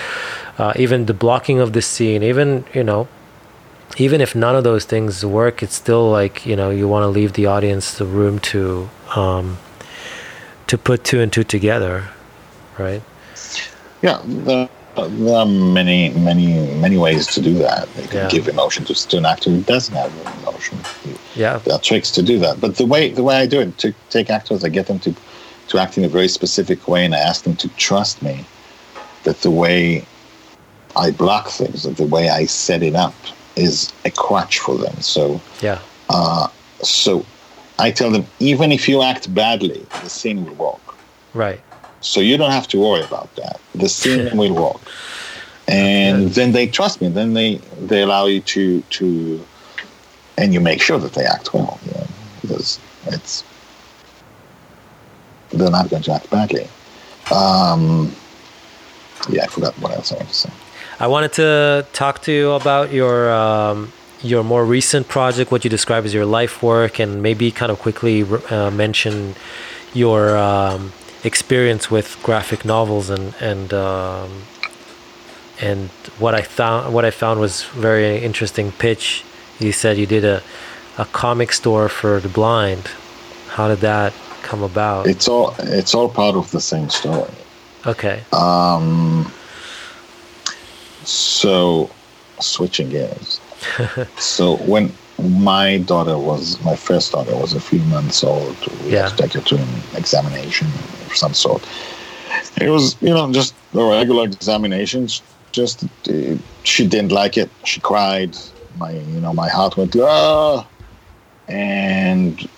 uh, 0.58 0.72
even 0.76 1.06
the 1.06 1.14
blocking 1.14 1.60
of 1.60 1.72
the 1.72 1.82
scene, 1.82 2.22
even 2.22 2.64
you 2.74 2.84
know, 2.84 3.08
even 3.98 4.20
if 4.20 4.34
none 4.34 4.56
of 4.56 4.64
those 4.64 4.84
things 4.84 5.24
work, 5.24 5.62
it's 5.62 5.74
still 5.74 6.10
like 6.10 6.44
you 6.46 6.56
know 6.56 6.70
you 6.70 6.86
want 6.88 7.02
to 7.02 7.08
leave 7.08 7.32
the 7.34 7.46
audience 7.46 7.98
the 7.98 8.06
room 8.06 8.38
to 8.40 8.88
um, 9.14 9.58
to 10.66 10.76
put 10.76 11.04
two 11.04 11.20
and 11.20 11.32
two 11.32 11.44
together, 11.44 12.08
right? 12.78 13.02
Yeah, 14.02 14.68
the 14.96 15.08
there 15.08 15.36
are 15.36 15.46
many, 15.46 16.10
many, 16.10 16.74
many 16.76 16.96
ways 16.96 17.26
to 17.28 17.40
do 17.40 17.54
that. 17.58 17.88
You 17.96 18.08
can 18.08 18.16
yeah. 18.16 18.28
give 18.28 18.48
emotion 18.48 18.84
to, 18.86 18.94
to, 18.94 19.16
an 19.18 19.26
actor 19.26 19.50
who 19.50 19.62
doesn't 19.62 19.94
have 19.94 20.12
emotion. 20.42 20.78
Yeah, 21.34 21.58
there 21.58 21.74
are 21.74 21.80
tricks 21.80 22.10
to 22.12 22.22
do 22.22 22.38
that. 22.40 22.60
But 22.60 22.76
the 22.76 22.86
way 22.86 23.10
the 23.10 23.22
way 23.22 23.36
I 23.36 23.46
do 23.46 23.60
it, 23.60 23.78
to 23.78 23.94
take 24.10 24.30
actors, 24.30 24.64
I 24.64 24.68
get 24.68 24.86
them 24.86 24.98
to 25.00 25.14
to 25.68 25.78
act 25.78 25.98
in 25.98 26.04
a 26.04 26.08
very 26.08 26.28
specific 26.28 26.88
way, 26.88 27.04
and 27.04 27.14
I 27.14 27.18
ask 27.18 27.44
them 27.44 27.56
to 27.56 27.68
trust 27.76 28.22
me 28.22 28.44
that 29.24 29.40
the 29.42 29.50
way 29.50 30.04
I 30.96 31.10
block 31.10 31.48
things, 31.48 31.82
that 31.82 31.96
the 31.96 32.06
way 32.06 32.30
I 32.30 32.46
set 32.46 32.82
it 32.82 32.94
up, 32.94 33.14
is 33.56 33.92
a 34.04 34.10
crutch 34.10 34.58
for 34.58 34.76
them. 34.76 35.00
So 35.00 35.40
yeah, 35.60 35.80
uh, 36.08 36.48
so 36.82 37.24
I 37.78 37.90
tell 37.90 38.10
them 38.10 38.26
even 38.38 38.72
if 38.72 38.88
you 38.88 39.02
act 39.02 39.32
badly, 39.34 39.86
the 40.02 40.08
scene 40.08 40.44
will 40.44 40.54
work. 40.54 40.80
Right. 41.34 41.60
So 42.00 42.20
you 42.20 42.36
don't 42.36 42.52
have 42.52 42.68
to 42.68 42.78
worry 42.78 43.02
about 43.02 43.34
that. 43.36 43.60
The 43.74 43.88
scene 43.88 44.36
will 44.36 44.54
work. 44.54 44.80
And 45.68 46.28
then 46.30 46.52
they 46.52 46.66
trust 46.68 47.00
me. 47.00 47.08
Then 47.08 47.34
they, 47.34 47.56
they 47.80 48.02
allow 48.02 48.26
you 48.26 48.40
to 48.40 48.80
to 48.82 49.44
and 50.38 50.52
you 50.52 50.60
make 50.60 50.82
sure 50.82 50.98
that 50.98 51.14
they 51.14 51.24
act 51.24 51.54
well, 51.54 51.78
you 51.86 51.92
know, 51.92 52.06
because 52.42 52.78
it's 53.06 53.44
they're 55.50 55.70
not 55.70 55.88
going 55.88 56.02
to 56.02 56.12
act 56.12 56.30
badly. 56.30 56.68
Um, 57.32 58.14
yeah, 59.28 59.44
I 59.44 59.46
forgot 59.46 59.74
what 59.78 59.92
else 59.92 60.12
I 60.12 60.16
wanted 60.16 60.28
to 60.28 60.34
say. 60.34 60.50
I 61.00 61.06
wanted 61.06 61.32
to 61.34 61.86
talk 61.92 62.22
to 62.22 62.32
you 62.32 62.52
about 62.52 62.92
your 62.92 63.32
um, 63.32 63.92
your 64.22 64.44
more 64.44 64.64
recent 64.64 65.08
project, 65.08 65.50
what 65.50 65.64
you 65.64 65.70
describe 65.70 66.04
as 66.04 66.14
your 66.14 66.26
life 66.26 66.62
work, 66.62 66.98
and 66.98 67.22
maybe 67.22 67.50
kind 67.50 67.72
of 67.72 67.78
quickly 67.78 68.24
uh, 68.50 68.70
mention 68.70 69.34
your 69.94 70.36
um, 70.36 70.92
experience 71.26 71.90
with 71.90 72.18
graphic 72.22 72.64
novels 72.64 73.10
and 73.10 73.34
and 73.40 73.74
um, 73.74 74.30
and 75.60 75.90
what 76.18 76.34
I 76.34 76.42
found 76.42 76.94
what 76.94 77.04
I 77.04 77.10
found 77.10 77.40
was 77.40 77.64
very 77.64 78.18
interesting 78.18 78.72
pitch. 78.72 79.24
You 79.58 79.72
said 79.72 79.98
you 79.98 80.06
did 80.06 80.24
a 80.24 80.42
a 80.98 81.04
comic 81.06 81.52
store 81.52 81.88
for 81.88 82.20
the 82.20 82.28
blind. 82.28 82.88
How 83.48 83.68
did 83.68 83.80
that 83.80 84.12
come 84.42 84.62
about? 84.62 85.06
It's 85.06 85.28
all 85.28 85.54
it's 85.58 85.94
all 85.94 86.08
part 86.08 86.36
of 86.36 86.50
the 86.50 86.60
same 86.60 86.88
story. 86.88 87.30
Okay. 87.86 88.22
Um. 88.32 89.30
So, 91.04 91.88
switching 92.40 92.88
gears. 92.88 93.40
so 94.18 94.56
when 94.56 94.92
my 95.22 95.78
daughter 95.78 96.18
was 96.18 96.62
my 96.62 96.76
first 96.76 97.12
daughter 97.12 97.34
was 97.36 97.54
a 97.54 97.60
few 97.60 97.80
months 97.84 98.22
old. 98.22 98.56
We 98.84 98.92
yeah. 98.92 99.08
had 99.08 99.16
to 99.16 99.22
take 99.22 99.32
her 99.34 99.40
to 99.40 99.56
an 99.56 99.68
examination 99.96 100.68
of 101.06 101.16
some 101.16 101.34
sort. 101.34 101.66
It 102.60 102.68
was, 102.68 103.00
you 103.00 103.10
know, 103.10 103.32
just 103.32 103.54
a 103.74 103.84
regular 103.84 104.24
examinations. 104.24 105.22
Just 105.52 105.84
uh, 106.08 106.36
she 106.64 106.86
didn't 106.86 107.12
like 107.12 107.36
it. 107.36 107.50
She 107.64 107.80
cried. 107.80 108.36
My, 108.78 108.90
you 108.90 109.20
know, 109.20 109.32
my 109.32 109.48
heart 109.48 109.76
went 109.76 109.96
ah. 109.96 110.66
And 111.48 112.48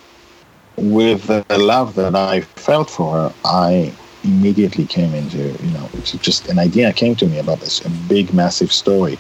with 0.77 1.27
the 1.27 1.45
love 1.59 1.95
that 1.95 2.17
I 2.17 2.41
felt 2.41 2.91
for 2.91 3.13
her, 3.15 3.33
I 3.45 3.93
immediately 4.25 4.85
came 4.85 5.15
into, 5.15 5.39
you 5.39 5.71
know, 5.71 5.89
just 6.03 6.49
an 6.49 6.59
idea 6.59 6.93
came 6.93 7.15
to 7.17 7.27
me 7.27 7.39
about 7.39 7.61
this 7.61 7.85
a 7.85 7.91
big, 8.09 8.35
massive 8.35 8.73
story 8.73 9.19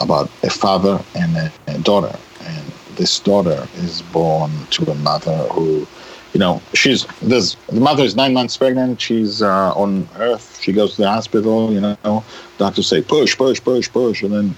about 0.00 0.28
a 0.42 0.50
father 0.50 1.02
and 1.14 1.36
a, 1.36 1.52
a 1.68 1.78
daughter, 1.78 2.14
and 2.40 2.72
this 2.96 3.18
daughter 3.18 3.66
is 3.76 4.02
born 4.02 4.50
to 4.70 4.90
a 4.90 4.94
mother 4.96 5.36
who 5.52 5.86
you 6.34 6.40
know, 6.40 6.60
she's 6.74 7.06
there's 7.22 7.54
the 7.68 7.80
mother 7.80 8.02
is 8.02 8.16
nine 8.16 8.34
months 8.34 8.56
pregnant. 8.56 9.00
She's 9.00 9.40
uh, 9.40 9.72
on 9.74 10.08
Earth. 10.16 10.60
She 10.60 10.72
goes 10.72 10.96
to 10.96 11.02
the 11.02 11.08
hospital. 11.08 11.72
You 11.72 11.80
know, 11.80 12.24
doctors 12.58 12.88
say 12.88 13.02
push, 13.02 13.36
push, 13.36 13.62
push, 13.62 13.90
push, 13.90 14.22
and 14.24 14.32
then 14.32 14.56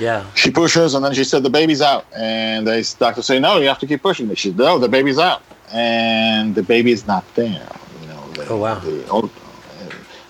yeah, 0.00 0.26
she 0.34 0.50
pushes, 0.50 0.94
and 0.94 1.04
then 1.04 1.14
she 1.14 1.22
said 1.22 1.44
the 1.44 1.50
baby's 1.50 1.80
out, 1.80 2.06
and 2.14 2.66
the 2.66 2.94
doctors 2.98 3.24
say 3.24 3.38
no, 3.38 3.58
you 3.58 3.68
have 3.68 3.78
to 3.78 3.86
keep 3.86 4.02
pushing. 4.02 4.34
She 4.34 4.48
said 4.48 4.58
no, 4.58 4.80
the 4.80 4.88
baby's 4.88 5.18
out, 5.18 5.42
and 5.72 6.56
the 6.56 6.62
baby 6.64 6.90
is 6.90 7.06
not 7.06 7.24
there. 7.36 7.68
You 8.02 8.08
know, 8.08 8.28
the, 8.32 8.48
oh 8.48 8.56
wow, 8.56 8.80
the, 8.80 9.08
old, 9.08 9.30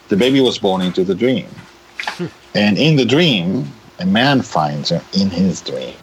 the 0.08 0.16
baby 0.16 0.40
was 0.40 0.58
born 0.58 0.82
into 0.82 1.04
the 1.04 1.14
dream, 1.14 1.48
and 2.54 2.76
in 2.76 2.96
the 2.96 3.06
dream, 3.06 3.66
a 3.98 4.04
man 4.04 4.42
finds 4.42 4.90
her 4.90 5.02
in 5.14 5.30
his 5.30 5.62
dream, 5.62 5.96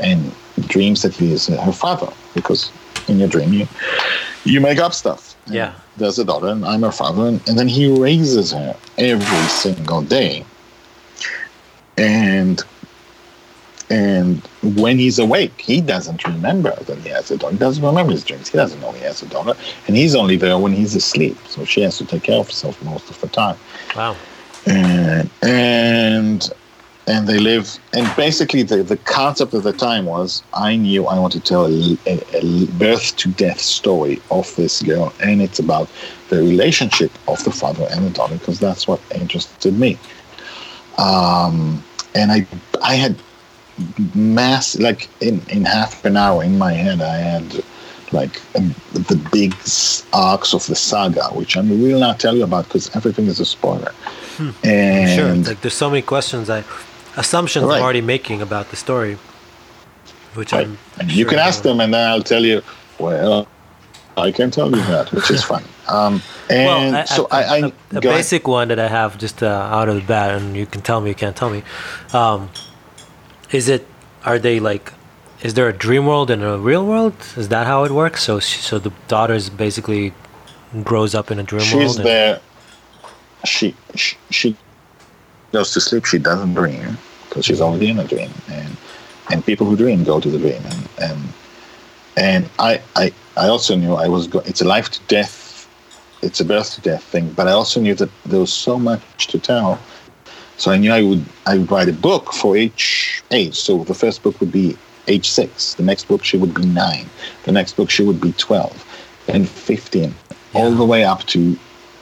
and 0.00 0.32
dreams 0.62 1.02
that 1.02 1.14
he 1.14 1.32
is 1.32 1.46
her 1.46 1.72
father 1.72 2.12
because 2.34 2.70
in 3.08 3.18
your 3.18 3.28
dream. 3.28 3.52
You 3.52 3.68
you 4.44 4.60
make 4.60 4.78
up 4.78 4.92
stuff. 4.92 5.34
Yeah. 5.46 5.74
There's 5.96 6.18
a 6.18 6.24
daughter, 6.24 6.48
and 6.48 6.64
I'm 6.64 6.82
her 6.82 6.92
father, 6.92 7.26
and, 7.26 7.48
and 7.48 7.58
then 7.58 7.68
he 7.68 7.90
raises 7.90 8.52
her 8.52 8.76
every 8.98 9.48
single 9.48 10.02
day. 10.02 10.44
And 11.96 12.62
and 13.90 14.40
when 14.62 14.98
he's 14.98 15.18
awake, 15.18 15.60
he 15.60 15.80
doesn't 15.80 16.24
remember 16.24 16.74
that 16.74 16.98
he 16.98 17.10
has 17.10 17.30
a 17.30 17.36
daughter. 17.36 17.52
He 17.52 17.58
doesn't 17.58 17.84
remember 17.84 18.12
his 18.12 18.24
dreams. 18.24 18.48
He 18.48 18.56
doesn't 18.56 18.80
know 18.80 18.92
he 18.92 19.02
has 19.02 19.22
a 19.22 19.26
daughter, 19.26 19.54
and 19.86 19.96
he's 19.96 20.14
only 20.14 20.36
there 20.36 20.58
when 20.58 20.72
he's 20.72 20.94
asleep. 20.94 21.36
So 21.48 21.64
she 21.64 21.82
has 21.82 21.98
to 21.98 22.06
take 22.06 22.24
care 22.24 22.40
of 22.40 22.46
herself 22.46 22.82
most 22.82 23.10
of 23.10 23.20
the 23.20 23.28
time. 23.28 23.56
Wow. 23.94 24.16
And 24.66 25.30
and 25.42 26.50
and 27.06 27.26
they 27.26 27.38
live 27.38 27.78
and 27.92 28.10
basically 28.16 28.62
the, 28.62 28.82
the 28.82 28.96
concept 28.98 29.52
of 29.52 29.62
the 29.62 29.72
time 29.72 30.06
was 30.06 30.42
i 30.54 30.74
knew 30.74 31.06
i 31.06 31.18
wanted 31.18 31.42
to 31.42 31.48
tell 31.48 31.66
a, 31.66 31.98
a, 32.06 32.22
a, 32.36 32.66
birth 32.78 33.14
to 33.16 33.30
death 33.32 33.60
story 33.60 34.20
of 34.30 34.54
this 34.56 34.82
girl 34.82 35.12
and 35.20 35.42
it's 35.42 35.58
about 35.58 35.88
the 36.30 36.38
relationship 36.38 37.10
of 37.28 37.42
the 37.44 37.50
father 37.50 37.86
and 37.90 38.06
the 38.06 38.10
daughter 38.10 38.36
because 38.38 38.58
that's 38.58 38.88
what 38.88 39.00
interested 39.14 39.78
me 39.78 39.98
um, 40.98 41.82
and 42.14 42.32
i 42.32 42.46
i 42.82 42.94
had 42.94 43.16
mass 44.14 44.78
like 44.78 45.08
in 45.20 45.42
in 45.48 45.64
half 45.64 46.04
an 46.04 46.16
hour 46.16 46.42
in 46.42 46.56
my 46.56 46.72
head 46.72 47.02
i 47.02 47.16
had 47.16 47.64
like 48.12 48.40
um, 48.56 48.74
the 48.92 49.20
big 49.32 49.52
arcs 50.12 50.54
of 50.54 50.64
the 50.66 50.74
saga 50.74 51.24
which 51.30 51.56
i 51.56 51.60
will 51.60 51.98
not 51.98 52.20
tell 52.20 52.36
you 52.36 52.44
about 52.44 52.64
because 52.64 52.94
everything 52.94 53.26
is 53.26 53.40
a 53.40 53.44
spoiler 53.44 53.92
hmm. 54.36 54.50
and 54.62 55.10
sure 55.10 55.34
like 55.52 55.60
there's 55.60 55.74
so 55.74 55.90
many 55.90 56.02
questions 56.02 56.48
i 56.48 56.64
assumptions 57.16 57.66
right. 57.66 57.76
I'm 57.76 57.82
already 57.82 58.00
making 58.00 58.42
about 58.42 58.70
the 58.70 58.76
story. 58.76 59.18
Which 60.34 60.52
right. 60.52 60.66
I'm 60.66 60.78
and 60.98 61.12
you 61.12 61.26
can 61.26 61.38
ask 61.38 61.62
them, 61.62 61.80
and 61.80 61.94
then 61.94 62.08
I'll 62.08 62.22
tell 62.22 62.44
you. 62.44 62.62
Well, 62.98 63.46
I 64.16 64.32
can 64.32 64.50
tell 64.50 64.70
you 64.70 64.82
that, 64.82 65.12
which 65.12 65.30
is 65.30 65.42
fun. 65.52 65.62
Um, 65.88 66.22
and 66.50 66.66
well, 66.66 66.94
I, 66.96 67.04
so 67.04 67.28
I, 67.30 67.42
I, 67.42 67.56
a, 67.58 67.72
a 67.96 68.00
basic 68.00 68.42
ahead. 68.42 68.52
one 68.52 68.68
that 68.68 68.78
I 68.78 68.88
have 68.88 69.18
just 69.18 69.42
uh, 69.42 69.46
out 69.48 69.88
of 69.88 69.96
the 69.96 70.02
bat, 70.02 70.30
and 70.40 70.56
you 70.56 70.66
can 70.66 70.82
tell 70.82 71.00
me, 71.00 71.10
you 71.10 71.14
can't 71.14 71.36
tell 71.36 71.50
me. 71.50 71.62
Um, 72.12 72.50
is 73.52 73.68
it? 73.68 73.86
Are 74.24 74.38
they 74.38 74.58
like? 74.60 74.92
Is 75.42 75.54
there 75.54 75.68
a 75.68 75.72
dream 75.72 76.06
world 76.06 76.30
and 76.30 76.42
a 76.42 76.58
real 76.58 76.86
world? 76.86 77.14
Is 77.36 77.48
that 77.48 77.66
how 77.66 77.84
it 77.84 77.92
works? 77.92 78.22
So, 78.22 78.40
so 78.40 78.78
the 78.78 78.92
daughter 79.08 79.34
is 79.34 79.50
basically 79.50 80.14
grows 80.82 81.14
up 81.14 81.30
in 81.30 81.38
a 81.38 81.42
dream 81.42 81.62
She's 81.62 81.74
world. 81.74 81.88
She's 81.88 82.04
there. 82.04 82.40
She, 83.44 83.76
she 83.94 84.16
she 84.30 84.56
goes 85.54 85.72
to 85.72 85.80
sleep, 85.80 86.04
she 86.04 86.18
doesn't 86.18 86.52
dream 86.52 86.98
because 87.28 87.46
she's 87.46 87.62
already 87.62 87.88
in 87.88 87.98
a 87.98 88.04
dream. 88.04 88.30
And 88.50 88.76
and 89.30 89.46
people 89.46 89.66
who 89.66 89.76
dream 89.76 90.04
go 90.04 90.20
to 90.20 90.28
the 90.28 90.38
dream. 90.44 90.62
And 90.72 90.82
and 91.06 91.20
and 92.16 92.50
I 92.58 92.82
I, 92.96 93.12
I 93.36 93.46
also 93.48 93.74
knew 93.76 93.94
I 93.94 94.08
was 94.08 94.26
go- 94.26 94.46
it's 94.50 94.60
a 94.60 94.68
life 94.76 94.90
to 94.90 95.00
death, 95.18 95.66
it's 96.22 96.40
a 96.40 96.44
birth 96.44 96.74
to 96.74 96.80
death 96.90 97.04
thing. 97.04 97.30
But 97.38 97.48
I 97.48 97.52
also 97.52 97.80
knew 97.80 97.94
that 97.94 98.10
there 98.26 98.40
was 98.40 98.52
so 98.52 98.78
much 98.78 99.28
to 99.28 99.38
tell. 99.38 99.78
So 100.58 100.70
I 100.70 100.76
knew 100.76 100.92
I 100.92 101.02
would 101.02 101.24
I 101.46 101.52
would 101.58 101.70
write 101.70 101.88
a 101.88 101.98
book 102.08 102.32
for 102.32 102.56
each 102.56 103.22
age. 103.30 103.56
So 103.66 103.84
the 103.84 103.94
first 103.94 104.22
book 104.24 104.38
would 104.40 104.52
be 104.52 104.76
age 105.06 105.28
six. 105.30 105.74
The 105.74 105.86
next 105.90 106.08
book 106.08 106.22
she 106.24 106.36
would 106.36 106.54
be 106.54 106.66
nine. 106.66 107.06
The 107.44 107.52
next 107.52 107.76
book 107.76 107.90
she 107.90 108.02
would 108.02 108.20
be 108.20 108.32
twelve, 108.32 108.76
and 109.28 109.48
fifteen, 109.48 110.10
yeah. 110.30 110.36
all 110.58 110.72
the 110.72 110.88
way 110.92 111.04
up 111.04 111.22
to 111.34 111.56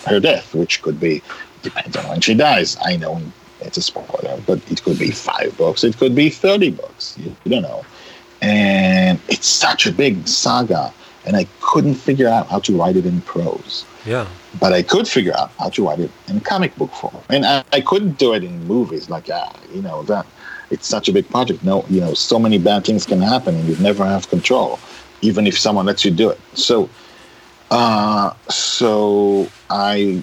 her 0.07 0.19
death, 0.20 0.55
which 0.55 0.83
could 0.83 0.99
be 0.99 1.23
depends 1.62 1.97
on 1.97 2.09
when 2.09 2.20
she 2.20 2.35
dies. 2.35 2.77
I 2.85 2.97
know 2.97 3.20
it's 3.64 3.76
a 3.76 3.82
spoiler, 3.82 4.40
but 4.47 4.59
it 4.70 4.82
could 4.82 4.98
be 4.98 5.10
five 5.10 5.56
books, 5.56 5.84
it 5.84 5.97
could 5.97 6.14
be 6.14 6.30
30 6.30 6.70
books, 6.70 7.16
you, 7.18 7.34
you 7.44 7.51
don't 7.51 7.62
know. 7.62 7.84
And 8.40 9.20
it's 9.28 9.47
such 9.47 9.86
a 9.86 9.93
big 9.93 10.26
saga, 10.26 10.93
and 11.24 11.36
I 11.36 11.47
couldn't 11.60 11.94
figure 11.94 12.28
out 12.28 12.48
how 12.48 12.59
to 12.60 12.76
write 12.76 12.97
it 12.97 13.06
in 13.06 13.20
prose. 13.22 13.84
Yeah. 14.05 14.26
But 14.59 14.72
I 14.72 14.82
could 14.82 15.06
figure 15.06 15.32
out 15.39 15.52
how 15.59 15.68
to 15.70 15.86
write 15.86 16.01
it 16.01 16.10
in 16.28 16.40
comic 16.40 16.74
book 16.76 16.93
form. 16.93 17.16
And 17.28 17.47
I, 17.47 17.64
I 17.72 17.80
couldn't 17.80 18.18
do 18.18 18.34
it 18.34 18.43
in 18.43 18.66
movies 18.66 19.09
like, 19.09 19.28
ah, 19.32 19.55
you 19.72 19.80
know, 19.80 20.02
that 20.05 20.26
it's 20.70 20.89
such 20.89 21.09
a 21.09 21.12
big 21.12 21.28
project. 21.28 21.62
No, 21.62 21.84
you 21.89 22.01
know, 22.01 22.14
so 22.14 22.39
many 22.39 22.59
bad 22.59 22.84
things 22.84 23.06
can 23.06 23.20
happen 23.20 23.55
and 23.55 23.68
you 23.68 23.76
never 23.76 24.05
have 24.05 24.28
control, 24.28 24.80
even 25.20 25.47
if 25.47 25.59
someone 25.59 25.86
lets 25.86 26.05
you 26.05 26.10
do 26.10 26.30
it. 26.30 26.40
So, 26.55 26.90
uh, 27.70 28.34
so 28.48 29.48
I 29.70 30.22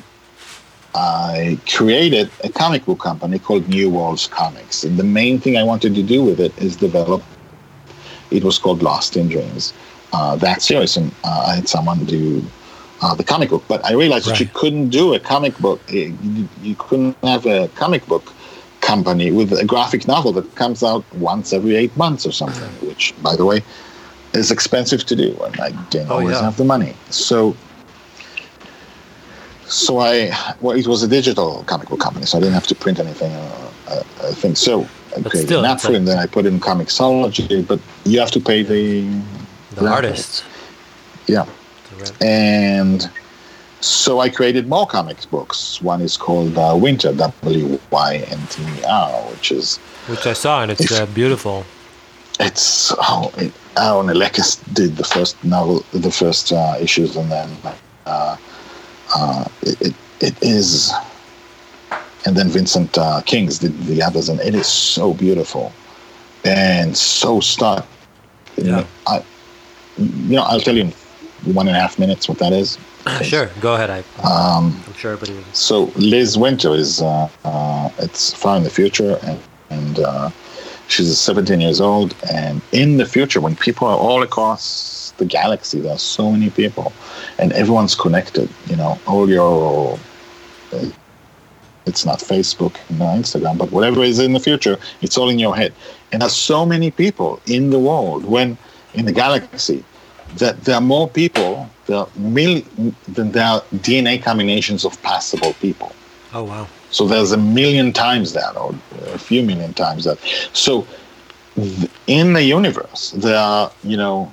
I 0.96 1.60
created 1.68 2.30
a 2.44 2.50
comic 2.50 2.86
book 2.86 3.00
company 3.00 3.40
called 3.40 3.68
New 3.70 3.90
Worlds 3.90 4.28
Comics. 4.28 4.84
And 4.84 4.98
the 4.98 5.04
main 5.04 5.40
thing 5.40 5.58
I 5.58 5.64
wanted 5.64 5.94
to 5.96 6.04
do 6.04 6.24
with 6.24 6.40
it 6.40 6.58
is 6.58 6.76
develop, 6.76 7.24
it 8.32 8.44
was 8.44 8.58
called 8.58 8.82
Lost 8.82 9.16
in 9.16 9.30
Dreams. 9.30 9.74
Uh, 10.12 10.36
that 10.38 10.62
series, 10.64 10.98
and 10.98 11.12
uh, 11.24 11.46
I 11.50 11.56
had 11.56 11.70
someone 11.70 12.04
do 12.06 12.44
uh, 13.02 13.14
the 13.14 13.24
comic 13.24 13.50
book, 13.50 13.64
but 13.68 13.86
I 13.86 13.94
realized 13.94 14.26
right. 14.26 14.34
that 14.38 14.44
you 14.44 14.50
couldn't 14.54 14.90
do 14.90 15.14
a 15.14 15.20
comic 15.20 15.56
book, 15.60 15.80
you, 15.88 16.50
you 16.64 16.76
couldn't 16.76 17.16
have 17.24 17.46
a 17.46 17.68
comic 17.76 18.06
book 18.08 18.34
company 18.82 19.32
with 19.32 19.54
a 19.54 19.66
graphic 19.66 20.08
novel 20.08 20.32
that 20.32 20.56
comes 20.56 20.84
out 20.84 21.06
once 21.14 21.54
every 21.54 21.76
eight 21.76 21.96
months 21.96 22.26
or 22.26 22.32
something, 22.32 22.70
which, 22.88 23.14
by 23.22 23.36
the 23.36 23.46
way, 23.46 23.62
is 24.34 24.50
expensive 24.50 25.06
to 25.06 25.16
do, 25.16 25.38
and 25.44 25.60
I 25.60 25.70
didn't 25.90 26.10
oh, 26.10 26.16
always 26.16 26.38
yeah. 26.38 26.44
have 26.44 26.58
the 26.58 26.66
money. 26.66 26.96
So 27.10 27.56
so 29.70 30.00
I, 30.00 30.32
well, 30.62 30.76
it 30.76 30.88
was 30.88 31.04
a 31.04 31.08
digital 31.08 31.64
comic 31.66 31.90
book 31.90 32.00
company, 32.00 32.26
so 32.26 32.38
I 32.38 32.42
didn't 32.42 32.56
have 32.56 32.68
to 32.68 32.76
print 32.76 33.00
anything. 33.00 33.32
Uh, 33.32 33.72
uh 33.88 34.04
I 34.24 34.34
think 34.34 34.58
so. 34.58 34.88
I 35.16 35.22
but 35.22 35.32
created 35.32 35.48
still, 35.48 35.60
an 35.60 35.72
app 35.72 35.82
for 35.82 35.94
and 35.94 36.08
then 36.08 36.18
I 36.18 36.26
put 36.26 36.46
in 36.46 36.60
Comixology, 36.60 37.68
but 37.68 37.80
you 38.06 38.20
have 38.20 38.32
to 38.32 38.40
pay 38.40 38.64
the 38.64 39.02
the, 39.72 39.82
the 39.82 39.88
artists. 39.88 40.44
Yeah, 41.28 41.46
and 42.22 43.10
so 43.82 44.20
I 44.20 44.30
created 44.30 44.68
more 44.68 44.86
comics 44.86 45.26
books. 45.26 45.82
One 45.82 46.02
is 46.02 46.18
called 46.18 46.58
uh, 46.58 46.76
Winter, 46.80 47.14
W 47.14 47.80
Y 47.92 48.16
N 48.28 48.40
T 48.50 48.64
R, 48.86 49.12
which 49.32 49.52
is 49.52 49.78
which 50.08 50.26
I 50.26 50.34
saw, 50.34 50.62
and 50.64 50.72
it's 50.72 50.92
uh, 50.92 51.06
beautiful. 51.08 51.66
It's 52.40 52.94
oh, 52.98 53.32
it, 53.38 53.52
Aaron 53.78 54.08
Elekas 54.08 54.62
did 54.74 54.98
the 54.98 55.04
first 55.04 55.42
novel, 55.44 55.86
the 55.92 56.12
first 56.12 56.52
uh, 56.52 56.76
issues, 56.80 57.16
and 57.16 57.32
then 57.32 57.50
uh, 58.06 58.38
uh, 59.16 59.46
it, 59.62 59.94
it 60.22 60.36
is 60.42 60.94
and 62.26 62.36
then 62.36 62.50
Vincent 62.50 62.98
uh, 62.98 63.22
Kings 63.22 63.60
did 63.60 63.78
the 63.84 64.04
others, 64.04 64.30
and 64.30 64.40
it 64.42 64.54
is 64.54 64.68
so 64.68 65.14
beautiful 65.14 65.72
and 66.44 66.96
so 66.98 67.40
stark. 67.40 67.86
Yeah. 68.58 68.86
I, 69.08 69.24
you 69.98 70.36
know, 70.36 70.44
I'll 70.44 70.60
tell 70.60 70.76
you 70.76 70.84
in 70.84 70.94
one 71.54 71.68
and 71.68 71.76
a 71.76 71.80
half 71.80 71.98
minutes 71.98 72.28
what 72.28 72.38
that 72.40 72.54
is. 72.54 72.78
Sure, 73.22 73.50
go 73.62 73.76
ahead. 73.76 73.90
I, 73.90 74.00
um, 74.24 74.82
I'm 74.86 74.94
sure 74.94 75.14
everybody. 75.14 75.44
So 75.54 75.86
Liz 75.96 76.38
Winter 76.38 76.74
is 76.74 77.02
uh, 77.02 77.30
uh, 77.46 77.90
it's 78.00 78.34
far 78.34 78.58
in 78.58 78.64
the 78.64 78.70
future, 78.70 79.18
and, 79.24 79.40
and 79.70 80.00
uh, 80.00 80.30
she's 80.88 81.18
17 81.18 81.62
years 81.62 81.80
old. 81.80 82.16
And 82.32 82.62
in 82.72 82.98
the 82.98 83.06
future, 83.06 83.40
when 83.40 83.56
people 83.56 83.88
are 83.88 83.98
all 83.98 84.22
across 84.22 84.99
the 85.20 85.26
galaxy. 85.26 85.80
There 85.80 85.94
are 85.94 86.00
so 86.00 86.32
many 86.32 86.50
people, 86.50 86.92
and 87.38 87.54
everyone's 87.54 87.96
connected. 87.96 88.50
You 88.68 88.78
know, 88.78 89.00
all 89.06 89.30
your 89.30 90.00
uh, 90.74 90.86
it's 91.86 92.06
not 92.06 92.20
Facebook, 92.20 92.76
no 92.98 93.06
Instagram, 93.06 93.58
but 93.58 93.72
whatever 93.72 94.04
is 94.04 94.20
in 94.20 94.34
the 94.34 94.40
future, 94.40 94.78
it's 95.02 95.18
all 95.18 95.30
in 95.30 95.40
your 95.40 95.56
head. 95.56 95.74
And 96.12 96.22
there's 96.22 96.36
so 96.36 96.66
many 96.66 96.92
people 96.92 97.40
in 97.48 97.70
the 97.70 97.80
world, 97.80 98.26
when 98.26 98.58
in 98.94 99.06
the 99.06 99.12
galaxy, 99.12 99.84
that 100.38 100.64
there 100.66 100.76
are 100.76 100.82
more 100.82 101.08
people 101.08 101.70
there 101.88 101.98
are 101.98 102.08
mil- 102.18 102.62
than 103.08 103.32
there 103.32 103.46
are 103.46 103.62
DNA 103.88 104.22
combinations 104.22 104.86
of 104.86 105.02
possible 105.02 105.54
people. 105.54 105.92
Oh 106.34 106.44
wow! 106.44 106.68
So 106.92 107.08
there's 107.08 107.32
a 107.32 107.38
million 107.38 107.92
times 107.92 108.34
that, 108.34 108.56
or 108.56 108.76
a 109.14 109.18
few 109.18 109.42
million 109.42 109.74
times 109.74 110.04
that. 110.06 110.20
So 110.54 110.86
in 112.06 112.34
the 112.34 112.44
universe, 112.44 113.12
there 113.12 113.40
are 113.40 113.72
you 113.84 113.98
know 113.98 114.32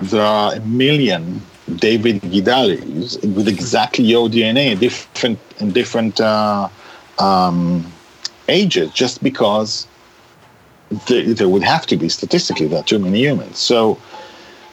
there 0.00 0.22
are 0.22 0.54
a 0.54 0.60
million 0.60 1.40
David 1.76 2.22
Gidalis 2.22 3.22
with 3.34 3.48
exactly 3.48 4.04
your 4.04 4.28
DNA, 4.28 4.78
different 4.78 5.38
in 5.58 5.72
different 5.72 6.20
uh, 6.20 6.68
um, 7.18 7.84
ages, 8.48 8.92
just 8.92 9.22
because 9.22 9.86
there, 11.08 11.34
there 11.34 11.48
would 11.48 11.62
have 11.62 11.86
to 11.86 11.96
be 11.96 12.08
statistically 12.08 12.68
there 12.68 12.80
are 12.80 12.84
too 12.84 12.98
many 12.98 13.20
humans. 13.20 13.58
So, 13.58 13.98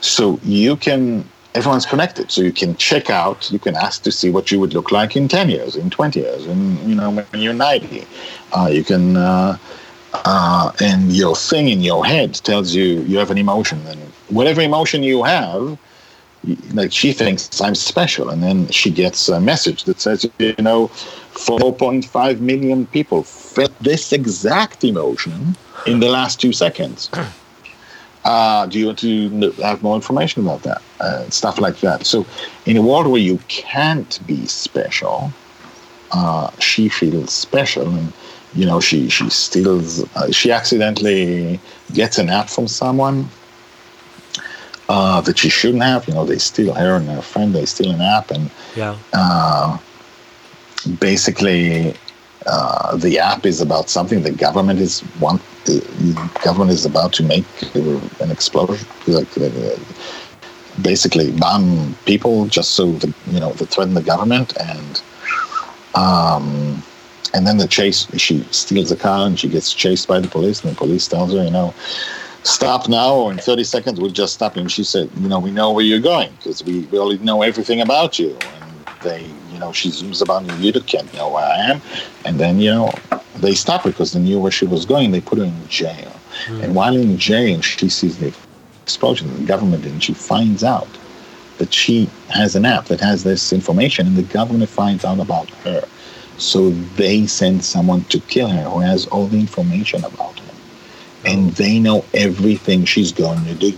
so 0.01 0.39
you 0.43 0.75
can 0.75 1.25
everyone's 1.55 1.85
connected, 1.85 2.31
so 2.31 2.41
you 2.41 2.51
can 2.51 2.75
check 2.77 3.09
out. 3.09 3.51
You 3.51 3.59
can 3.59 3.75
ask 3.75 4.03
to 4.03 4.11
see 4.11 4.29
what 4.29 4.51
you 4.51 4.59
would 4.59 4.73
look 4.73 4.91
like 4.91 5.15
in 5.15 5.27
ten 5.27 5.49
years, 5.49 5.75
in 5.75 5.89
twenty 5.89 6.19
years, 6.19 6.45
and 6.45 6.77
you 6.87 6.95
know 6.95 7.09
when 7.09 7.27
you're 7.33 7.53
ninety. 7.53 8.05
Uh, 8.51 8.69
you 8.71 8.83
can. 8.83 9.17
Uh, 9.17 9.57
uh, 10.25 10.71
and 10.79 11.11
your 11.11 11.35
thing 11.35 11.69
in 11.69 11.81
your 11.81 12.05
head 12.05 12.35
tells 12.35 12.75
you 12.75 13.01
you 13.01 13.17
have 13.17 13.31
an 13.31 13.37
emotion, 13.39 13.81
and 13.87 14.12
whatever 14.29 14.61
emotion 14.61 15.03
you 15.03 15.23
have, 15.23 15.77
like 16.73 16.91
she 16.91 17.13
thinks 17.13 17.61
I'm 17.61 17.75
special, 17.75 18.29
and 18.29 18.43
then 18.43 18.67
she 18.67 18.91
gets 18.91 19.29
a 19.29 19.39
message 19.39 19.85
that 19.85 19.99
says, 19.99 20.29
you 20.39 20.55
know, 20.59 20.87
4.5 21.33 22.39
million 22.39 22.85
people 22.87 23.23
felt 23.23 23.77
this 23.79 24.11
exact 24.11 24.83
emotion 24.83 25.55
in 25.85 25.99
the 25.99 26.09
last 26.09 26.41
two 26.41 26.53
seconds. 26.53 27.09
Uh, 28.25 28.65
do 28.67 28.79
you 28.79 28.87
want 28.87 28.99
to 28.99 29.51
have 29.61 29.83
more 29.83 29.95
information 29.95 30.43
about 30.43 30.63
that? 30.63 30.81
Uh, 30.99 31.29
stuff 31.29 31.59
like 31.59 31.79
that. 31.81 32.05
So, 32.05 32.25
in 32.65 32.77
a 32.77 32.81
world 32.81 33.07
where 33.07 33.21
you 33.21 33.37
can't 33.49 34.17
be 34.25 34.45
special, 34.45 35.33
uh, 36.11 36.49
she 36.59 36.87
feels 36.87 37.33
special, 37.33 37.87
and 37.87 38.13
you 38.55 38.65
know, 38.65 38.79
she 38.79 39.09
she 39.09 39.29
steals. 39.29 40.03
Uh, 40.15 40.31
she 40.31 40.51
accidentally 40.51 41.59
gets 41.93 42.17
an 42.17 42.29
app 42.29 42.49
from 42.49 42.67
someone 42.67 43.29
uh, 44.89 45.21
that 45.21 45.37
she 45.37 45.49
shouldn't 45.49 45.83
have. 45.83 46.07
You 46.07 46.13
know, 46.13 46.25
they 46.25 46.37
steal 46.37 46.73
her 46.73 46.95
and 46.95 47.07
her 47.09 47.21
friend. 47.21 47.53
They 47.53 47.65
steal 47.65 47.91
an 47.91 48.01
app, 48.01 48.31
and 48.31 48.49
yeah, 48.75 48.97
uh, 49.13 49.77
basically, 50.99 51.95
uh, 52.45 52.97
the 52.97 53.19
app 53.19 53.45
is 53.45 53.61
about 53.61 53.89
something 53.89 54.21
the 54.21 54.31
government 54.31 54.79
is 54.79 55.03
want. 55.19 55.41
The 55.65 56.29
government 56.43 56.71
is 56.71 56.85
about 56.85 57.13
to 57.13 57.23
make 57.23 57.45
an 57.75 58.31
explosion, 58.31 58.87
like 59.07 59.37
uh, 59.37 59.77
basically 60.81 61.31
bomb 61.31 61.95
people 62.05 62.47
just 62.47 62.71
so 62.71 62.91
the 62.93 63.13
you 63.27 63.39
know 63.39 63.53
to 63.53 63.65
threaten 63.65 63.93
the 63.93 64.01
government 64.01 64.53
and. 64.59 65.01
Um, 65.95 66.81
and 67.35 67.47
then 67.47 67.57
the 67.57 67.67
chase, 67.67 68.07
she 68.19 68.43
steals 68.51 68.91
a 68.91 68.95
car 68.95 69.25
and 69.25 69.39
she 69.39 69.49
gets 69.49 69.73
chased 69.73 70.07
by 70.07 70.19
the 70.19 70.27
police, 70.27 70.63
and 70.63 70.71
the 70.71 70.75
police 70.75 71.07
tells 71.07 71.33
her, 71.33 71.43
you 71.43 71.49
know, 71.49 71.73
stop 72.43 72.89
now 72.89 73.15
or 73.15 73.31
in 73.31 73.37
30 73.37 73.63
seconds 73.63 73.99
we'll 73.99 74.11
just 74.11 74.33
stop. 74.33 74.55
Him 74.55 74.67
she 74.67 74.83
said 74.83 75.09
you 75.17 75.27
know 75.27 75.39
we 75.39 75.51
know 75.51 75.71
where 75.71 75.83
you're 75.83 75.99
going 75.99 76.31
because 76.37 76.63
we, 76.63 76.81
we 76.81 76.99
already 76.99 77.23
know 77.23 77.41
everything 77.41 77.81
about 77.81 78.19
you. 78.19 78.37
And 78.37 78.85
they 79.01 79.25
you 79.51 79.59
know 79.59 79.71
she 79.71 79.89
zooms 79.89 80.21
about 80.21 80.45
you 80.45 80.71
you 80.71 80.81
can't 80.81 81.11
know 81.13 81.29
where 81.29 81.45
i 81.45 81.57
am. 81.71 81.81
And 82.25 82.39
then 82.39 82.59
you 82.59 82.71
know 82.71 82.91
they 83.37 83.53
stop 83.53 83.83
her 83.83 83.91
because 83.91 84.13
they 84.13 84.19
knew 84.19 84.39
where 84.39 84.51
she 84.51 84.65
was 84.65 84.85
going. 84.85 85.11
They 85.11 85.21
put 85.21 85.39
her 85.39 85.45
in 85.45 85.67
jail. 85.67 86.11
Mm. 86.47 86.63
and 86.63 86.75
while 86.75 86.95
in 86.95 87.15
jail 87.19 87.61
she 87.61 87.89
sees 87.89 88.17
the 88.17 88.33
explosion 88.81 89.29
of 89.29 89.37
the 89.37 89.45
government 89.45 89.85
and 89.85 90.03
she 90.03 90.15
finds 90.15 90.63
out 90.63 90.89
that 91.59 91.71
she 91.71 92.09
has 92.29 92.55
an 92.55 92.65
app 92.65 92.85
that 92.85 92.99
has 92.99 93.23
this 93.23 93.53
information 93.53 94.07
and 94.07 94.17
the 94.17 94.23
government 94.23 94.69
finds 94.69 95.05
out 95.05 95.19
about 95.19 95.49
her. 95.63 95.87
So 96.37 96.71
they 96.97 97.27
send 97.27 97.63
someone 97.63 98.03
to 98.05 98.19
kill 98.21 98.49
her 98.49 98.63
who 98.63 98.79
has 98.79 99.05
all 99.07 99.27
the 99.27 99.39
information 99.39 100.03
about 100.03 100.39
her 100.39 100.42
and 101.25 101.51
they 101.51 101.79
know 101.79 102.03
everything 102.13 102.85
she's 102.85 103.11
going 103.11 103.43
to 103.45 103.55
do 103.55 103.77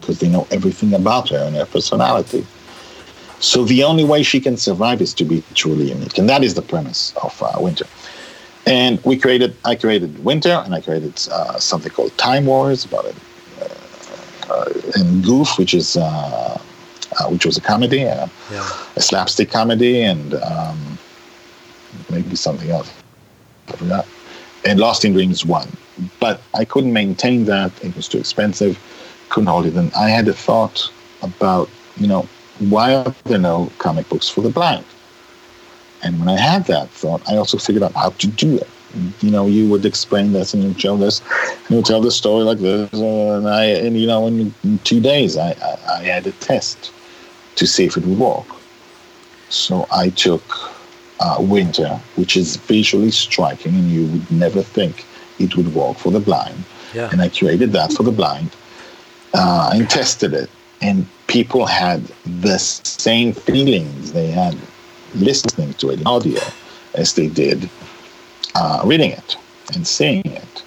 because 0.00 0.20
they 0.20 0.28
know 0.28 0.46
everything 0.50 0.94
about 0.94 1.28
her 1.28 1.38
and 1.38 1.56
her 1.56 1.66
personality. 1.66 2.46
So 3.40 3.64
the 3.64 3.84
only 3.84 4.04
way 4.04 4.22
she 4.22 4.40
can 4.40 4.56
survive 4.56 5.00
is 5.00 5.14
to 5.14 5.24
be 5.24 5.42
truly 5.54 5.90
unique, 5.90 6.18
and 6.18 6.28
that 6.28 6.42
is 6.42 6.54
the 6.54 6.62
premise 6.62 7.14
of 7.22 7.40
uh, 7.42 7.52
Winter. 7.60 7.86
And 8.66 9.02
we 9.04 9.16
created, 9.16 9.56
I 9.64 9.76
created 9.76 10.24
Winter, 10.24 10.62
and 10.64 10.74
I 10.74 10.80
created 10.80 11.14
uh, 11.30 11.58
something 11.58 11.92
called 11.92 12.16
Time 12.18 12.46
Wars 12.46 12.84
about 12.84 13.04
it, 13.04 13.16
uh, 13.60 14.52
uh, 14.52 14.72
and 14.96 15.24
Goof, 15.24 15.56
which 15.56 15.72
is 15.72 15.96
uh, 15.96 16.60
uh, 17.20 17.28
which 17.28 17.46
was 17.46 17.56
a 17.56 17.60
comedy, 17.60 17.98
yeah. 17.98 18.28
a 18.96 19.00
slapstick 19.00 19.50
comedy, 19.50 20.02
and 20.02 20.34
um, 20.34 20.98
maybe 22.10 22.36
something 22.36 22.70
else. 22.70 22.92
I 23.68 23.72
forgot. 23.72 24.06
And 24.64 24.78
Lost 24.80 25.04
in 25.04 25.12
Dreams 25.12 25.44
one 25.44 25.68
but 26.20 26.40
I 26.54 26.64
couldn't 26.64 26.92
maintain 26.92 27.44
that. 27.46 27.72
It 27.84 27.94
was 27.96 28.08
too 28.08 28.18
expensive. 28.18 28.78
Couldn't 29.28 29.48
hold 29.48 29.66
it. 29.66 29.74
And 29.74 29.92
I 29.94 30.08
had 30.08 30.28
a 30.28 30.32
thought 30.32 30.90
about, 31.22 31.68
you 31.96 32.06
know, 32.06 32.28
why 32.58 32.94
are 32.94 33.14
there 33.24 33.38
no 33.38 33.70
comic 33.78 34.08
books 34.08 34.28
for 34.28 34.40
the 34.40 34.50
blind? 34.50 34.84
And 36.02 36.18
when 36.20 36.28
I 36.28 36.38
had 36.38 36.66
that 36.66 36.88
thought, 36.90 37.28
I 37.28 37.36
also 37.36 37.58
figured 37.58 37.82
out 37.82 37.92
how 37.94 38.10
to 38.10 38.26
do 38.26 38.56
it. 38.56 38.68
You 39.20 39.30
know, 39.30 39.46
you 39.46 39.68
would 39.68 39.84
explain 39.84 40.32
this 40.32 40.54
and 40.54 40.62
you 40.62 40.78
show 40.78 40.96
this, 40.96 41.20
and 41.66 41.76
you 41.76 41.82
tell 41.82 42.00
the 42.00 42.10
story 42.10 42.44
like 42.44 42.58
this, 42.58 42.88
uh, 42.94 43.36
and 43.36 43.46
I, 43.46 43.64
and 43.64 43.98
you 43.98 44.06
know, 44.06 44.26
in, 44.26 44.54
in 44.64 44.78
two 44.78 44.98
days, 44.98 45.36
I, 45.36 45.50
I, 45.50 45.98
I 45.98 46.02
had 46.04 46.26
a 46.26 46.32
test 46.32 46.90
to 47.56 47.66
see 47.66 47.84
if 47.84 47.98
it 47.98 48.06
would 48.06 48.18
work. 48.18 48.46
So 49.50 49.86
I 49.92 50.08
took 50.08 50.42
uh, 51.20 51.36
Winter, 51.40 52.00
which 52.16 52.36
is 52.36 52.56
visually 52.56 53.10
striking, 53.10 53.74
and 53.74 53.90
you 53.90 54.06
would 54.06 54.30
never 54.30 54.62
think 54.62 55.04
it 55.38 55.56
would 55.56 55.74
work 55.74 55.96
for 55.96 56.10
the 56.10 56.20
blind. 56.20 56.64
Yeah. 56.94 57.10
And 57.10 57.20
I 57.20 57.28
created 57.28 57.72
that 57.72 57.92
for 57.92 58.02
the 58.02 58.12
blind 58.12 58.50
uh, 59.34 59.70
and 59.74 59.88
tested 59.88 60.32
it. 60.32 60.50
And 60.80 61.06
people 61.26 61.66
had 61.66 62.04
the 62.40 62.58
same 62.58 63.32
feelings 63.32 64.12
they 64.12 64.28
had 64.28 64.56
listening 65.14 65.74
to 65.74 65.90
it 65.90 66.00
in 66.00 66.06
audio 66.06 66.40
as 66.94 67.14
they 67.14 67.28
did 67.28 67.68
uh, 68.54 68.82
reading 68.84 69.10
it 69.10 69.36
and 69.74 69.86
seeing 69.86 70.22
it. 70.24 70.64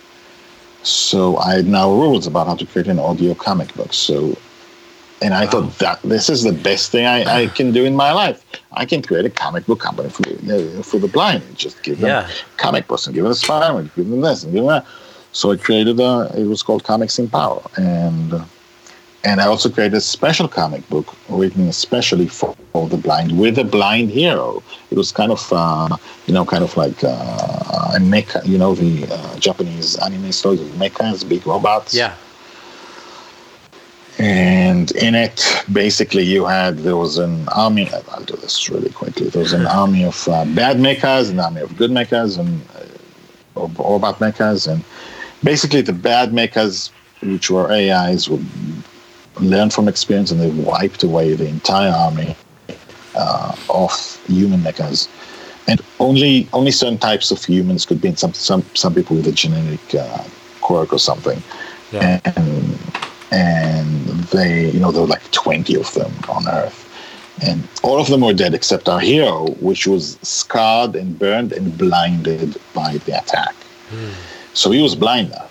So 0.84 1.38
I 1.38 1.56
had 1.56 1.68
now 1.68 1.92
rules 1.92 2.28
about 2.28 2.48
how 2.48 2.56
to 2.56 2.66
create 2.66 2.88
an 2.88 3.00
audio 3.00 3.34
comic 3.34 3.74
book. 3.76 3.94
So 3.94 4.36
and 5.22 5.34
I 5.36 5.46
wow. 5.46 5.52
thought 5.52 5.80
that 5.80 6.02
this 6.02 6.30
is 6.30 6.44
the 6.44 6.52
best 6.52 6.92
thing 6.92 7.06
I, 7.06 7.44
I, 7.44 7.48
can 7.48 7.72
do 7.72 7.86
in 7.86 7.96
my 7.96 8.12
life. 8.12 8.44
I 8.74 8.86
can 8.86 9.02
create 9.04 9.26
a 9.26 9.30
comic 9.30 9.66
book 9.68 9.80
company 9.80 10.10
for, 10.10 10.28
uh, 10.28 10.82
for 10.82 11.00
the 11.00 11.08
blind. 11.08 11.44
Just 11.56 11.84
give 11.84 12.00
them 12.00 12.10
yeah. 12.10 12.30
comic 12.58 12.88
books 12.88 13.06
and 13.06 13.14
give 13.14 13.24
them 13.24 13.32
a 13.32 13.36
Spider-Man, 13.36 13.92
give 13.96 14.10
them 14.10 14.22
this 14.22 14.44
and 14.44 14.52
give 14.52 14.64
them 14.64 14.70
that. 14.70 14.86
So 15.32 15.52
I 15.52 15.58
created 15.58 16.00
a, 16.00 16.32
it 16.36 16.46
was 16.46 16.64
called 16.64 16.84
Comics 16.84 17.20
Empower. 17.20 17.62
And, 17.78 18.34
uh, 18.34 18.46
and 19.24 19.40
I 19.40 19.46
also 19.46 19.70
created 19.70 19.96
a 19.96 20.02
special 20.02 20.48
comic 20.48 20.88
book 20.90 21.16
written 21.30 21.68
especially 21.68 22.28
for, 22.28 22.56
for 22.74 22.90
the 22.90 22.98
blind 22.98 23.40
with 23.40 23.60
a 23.60 23.64
blind 23.64 24.10
hero. 24.10 24.64
It 24.90 24.98
was 24.98 25.12
kind 25.12 25.32
of, 25.32 25.48
uh, 25.54 25.96
you 26.26 26.34
know, 26.34 26.46
kind 26.46 26.64
of 26.64 26.76
like 26.76 27.04
uh, 27.04 27.94
a 27.94 28.00
mecha, 28.00 28.44
you 28.48 28.58
know, 28.58 28.74
the 28.74 29.08
uh, 29.14 29.38
Japanese 29.38 29.96
anime 29.98 30.32
stories, 30.32 30.62
mechas, 30.72 31.28
big 31.28 31.46
robots. 31.46 31.94
Yeah 31.94 32.16
and 34.22 34.92
in 34.92 35.16
it 35.16 35.44
basically 35.72 36.24
you 36.24 36.46
had 36.46 36.78
there 36.80 36.98
was 36.98 37.18
an 37.18 37.48
army 37.50 37.90
i'll 38.12 38.24
do 38.24 38.36
this 38.38 38.70
really 38.70 38.90
quickly. 38.90 39.30
There 39.30 39.42
was 39.42 39.54
an 39.54 39.66
army 39.82 40.04
of 40.06 40.28
uh, 40.28 40.46
bad 40.46 40.78
mechas 40.78 41.30
an 41.32 41.40
army 41.40 41.62
of 41.62 41.76
good 41.78 41.92
mechas 41.92 42.38
and 42.38 42.62
uh, 42.76 43.96
about 43.96 44.20
mechas 44.20 44.72
and 44.72 44.84
basically 45.44 45.82
the 45.82 45.94
bad 45.94 46.32
mechas 46.32 46.92
which 47.22 47.50
were 47.50 47.72
ais 47.72 48.30
would 48.30 48.46
learn 49.40 49.70
from 49.70 49.88
experience 49.88 50.32
and 50.32 50.40
they 50.40 50.52
wiped 50.52 51.04
away 51.04 51.34
the 51.34 51.48
entire 51.48 51.92
army 51.92 52.36
uh, 53.16 53.56
of 53.70 54.22
human 54.28 54.62
mechas. 54.62 55.08
And 55.68 55.82
only 56.00 56.48
only 56.54 56.72
certain 56.72 56.98
types 56.98 57.32
of 57.32 57.44
humans 57.44 57.86
could 57.86 58.02
be 58.02 58.10
in 58.10 58.18
some 58.18 58.34
some 58.34 58.66
some 58.74 58.94
people 58.94 59.16
with 59.16 59.28
a 59.28 59.32
genetic 59.32 59.96
uh, 59.96 60.24
quirk 60.62 60.92
or 60.92 61.00
something. 61.00 61.42
Yeah. 61.92 62.20
and 62.36 62.78
and 63.32 64.06
they, 64.32 64.70
you 64.70 64.80
know, 64.80 64.92
there 64.92 65.02
were 65.02 65.08
like 65.08 65.30
20 65.32 65.76
of 65.78 65.94
them 65.94 66.12
on 66.30 66.48
Earth. 66.48 66.88
And 67.44 67.68
all 67.82 68.00
of 68.00 68.08
them 68.08 68.22
were 68.22 68.34
dead 68.34 68.54
except 68.54 68.88
our 68.88 69.00
hero, 69.00 69.52
which 69.62 69.88
was 69.88 70.20
scarred 70.22 70.96
and 70.96 71.18
burned 71.18 71.54
and 71.54 71.76
blinded 71.78 72.60
by 72.74 72.98
the 72.98 73.18
attack. 73.18 73.56
Hmm. 73.90 74.12
So 74.54 74.70
he 74.72 74.82
was 74.82 74.96
blind 74.96 75.32
now. 75.32 75.48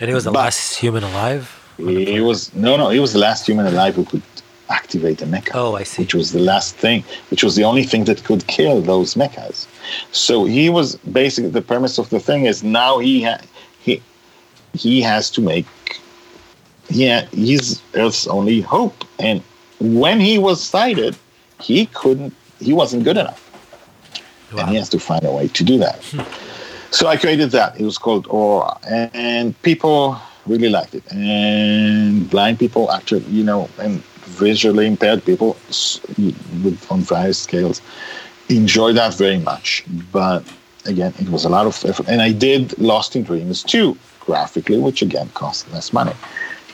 And 0.00 0.08
he 0.08 0.14
was 0.14 0.24
the 0.24 0.32
but 0.32 0.40
last 0.40 0.76
human 0.76 1.04
alive? 1.04 1.54
He 1.78 2.20
was, 2.20 2.52
no, 2.54 2.76
no, 2.76 2.90
he 2.90 2.98
was 2.98 3.12
the 3.12 3.20
last 3.20 3.46
human 3.46 3.66
alive 3.66 3.94
who 3.94 4.04
could 4.04 4.22
activate 4.68 5.22
a 5.22 5.26
mecha. 5.26 5.52
Oh, 5.54 5.76
I 5.76 5.84
see. 5.84 6.02
Which 6.02 6.14
was 6.14 6.32
the 6.32 6.40
last 6.40 6.76
thing, 6.76 7.04
which 7.30 7.42
was 7.42 7.56
the 7.56 7.64
only 7.64 7.84
thing 7.84 8.04
that 8.04 8.24
could 8.24 8.46
kill 8.48 8.82
those 8.82 9.14
mechas. 9.14 9.66
So 10.12 10.44
he 10.44 10.68
was 10.68 10.96
basically 10.96 11.50
the 11.50 11.62
premise 11.62 11.98
of 11.98 12.10
the 12.10 12.20
thing 12.20 12.46
is 12.46 12.62
now 12.62 12.98
he 12.98 13.22
ha- 13.22 13.40
he 13.80 14.02
he 14.74 15.00
has 15.00 15.30
to 15.30 15.40
make 15.40 15.66
yeah, 16.88 17.26
he's 17.26 17.82
Earth's 17.94 18.26
only 18.26 18.60
hope. 18.60 19.04
And 19.18 19.42
when 19.80 20.20
he 20.20 20.38
was 20.38 20.62
sighted, 20.62 21.16
he 21.60 21.86
couldn't, 21.86 22.34
he 22.60 22.72
wasn't 22.72 23.04
good 23.04 23.16
enough. 23.16 23.44
Wow. 24.52 24.60
And 24.60 24.70
he 24.70 24.76
has 24.76 24.88
to 24.90 24.98
find 24.98 25.24
a 25.24 25.32
way 25.32 25.48
to 25.48 25.64
do 25.64 25.78
that. 25.78 26.02
Hmm. 26.04 26.20
So 26.90 27.06
I 27.06 27.16
created 27.16 27.50
that. 27.50 27.78
It 27.78 27.84
was 27.84 27.98
called 27.98 28.26
Aura. 28.28 28.78
And 29.12 29.60
people 29.62 30.18
really 30.46 30.70
liked 30.70 30.94
it. 30.94 31.04
And 31.12 32.28
blind 32.30 32.58
people, 32.58 32.90
actually, 32.90 33.24
you 33.24 33.44
know, 33.44 33.68
and 33.78 34.02
visually 34.24 34.86
impaired 34.86 35.24
people 35.24 35.56
with, 36.62 36.86
on 36.90 37.00
various 37.00 37.38
scales 37.38 37.82
enjoy 38.48 38.92
that 38.94 39.14
very 39.14 39.38
much. 39.38 39.84
But 40.12 40.44
again, 40.86 41.12
it 41.18 41.28
was 41.28 41.44
a 41.44 41.48
lot 41.48 41.66
of 41.66 41.84
effort. 41.84 42.08
And 42.08 42.22
I 42.22 42.32
did 42.32 42.78
Lost 42.78 43.16
in 43.16 43.22
Dreams 43.24 43.62
too 43.62 43.96
graphically, 44.20 44.78
which 44.78 45.02
again 45.02 45.30
cost 45.34 45.70
less 45.72 45.92
money. 45.92 46.12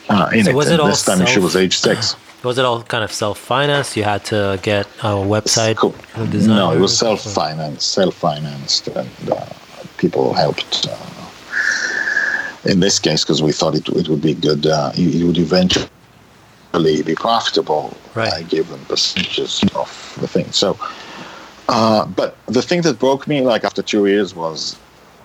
Uh, 0.09 0.29
in 0.33 0.43
So 0.45 0.51
it. 0.51 0.55
was 0.55 0.69
it 0.69 0.79
all 0.79 0.87
this 0.87 1.03
time 1.05 1.25
she 1.25 1.39
was 1.39 1.55
age 1.55 1.77
six. 1.77 2.15
Was 2.43 2.59
it 2.59 2.65
all 2.65 2.83
kind 2.83 3.03
of 3.03 3.11
self-financed? 3.11 3.97
You 3.97 4.03
had 4.03 4.23
to 4.25 4.59
get 4.61 4.85
a 5.01 5.15
website 5.15 5.77
Cool. 5.77 5.93
kind 6.13 6.25
of 6.27 6.31
design? 6.31 6.55
No, 6.57 6.71
it 6.73 6.79
was 6.79 6.95
self-financed, 6.95 7.81
self-financed, 7.91 8.87
and 8.89 9.09
uh, 9.31 9.45
people 9.97 10.31
helped. 10.35 10.87
Uh, 10.87 10.95
in 12.69 12.81
this 12.81 12.99
case, 12.99 13.23
because 13.23 13.41
we 13.41 13.51
thought 13.51 13.73
it, 13.73 13.89
it 13.89 14.07
would 14.09 14.21
be 14.21 14.35
good, 14.35 14.67
uh, 14.67 14.91
it, 14.93 15.15
it 15.15 15.23
would 15.23 15.39
eventually 15.39 15.89
be 17.03 17.15
profitable. 17.15 17.97
Right. 18.13 18.31
I 18.31 18.43
gave 18.43 18.69
them 18.69 18.85
percentages 18.85 19.63
of 19.73 19.89
the 20.21 20.27
thing. 20.27 20.51
So, 20.51 20.77
uh, 21.67 22.05
but 22.05 22.37
the 22.45 22.61
thing 22.61 22.81
that 22.83 22.99
broke 22.99 23.27
me, 23.27 23.41
like 23.41 23.63
after 23.63 23.81
two 23.81 24.05
years, 24.05 24.35
was 24.35 24.77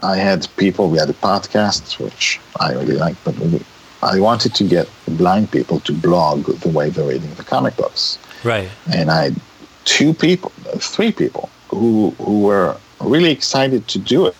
I 0.02 0.16
had 0.16 0.48
people. 0.56 0.88
We 0.88 0.96
had 0.96 1.10
a 1.10 1.14
podcast, 1.14 1.98
which 2.02 2.40
I 2.58 2.72
really 2.72 2.96
liked, 2.96 3.22
but 3.24 3.36
we, 3.38 3.60
I 4.02 4.18
wanted 4.20 4.54
to 4.54 4.64
get 4.64 4.88
blind 5.06 5.50
people 5.50 5.80
to 5.80 5.92
blog 5.92 6.46
the 6.46 6.68
way 6.68 6.90
they're 6.90 7.06
reading 7.06 7.32
the 7.34 7.44
comic 7.44 7.76
books 7.76 8.18
Right. 8.44 8.68
and 8.92 9.10
I 9.10 9.24
had 9.24 9.36
two 9.84 10.14
people, 10.14 10.50
three 10.78 11.12
people 11.12 11.48
who 11.68 12.10
who 12.18 12.40
were 12.42 12.76
really 13.00 13.30
excited 13.30 13.86
to 13.88 13.98
do 13.98 14.26
it, 14.26 14.36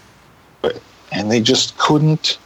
but, 0.62 0.80
and 1.12 1.30
they 1.30 1.40
just 1.40 1.76
couldn't 1.78 2.38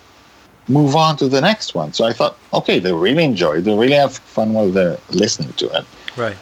move 0.68 0.96
on 0.96 1.16
to 1.18 1.28
the 1.28 1.40
next 1.40 1.74
one. 1.74 1.92
So 1.92 2.04
I 2.04 2.12
thought, 2.12 2.36
okay, 2.52 2.78
they 2.78 2.92
really 2.92 3.24
enjoy 3.24 3.58
it, 3.58 3.62
they 3.62 3.74
really 3.74 3.94
have 3.94 4.16
fun 4.16 4.52
while 4.54 4.70
they're 4.70 4.98
listening 5.10 5.52
to 5.54 5.66
it, 5.78 5.84
Right. 6.16 6.36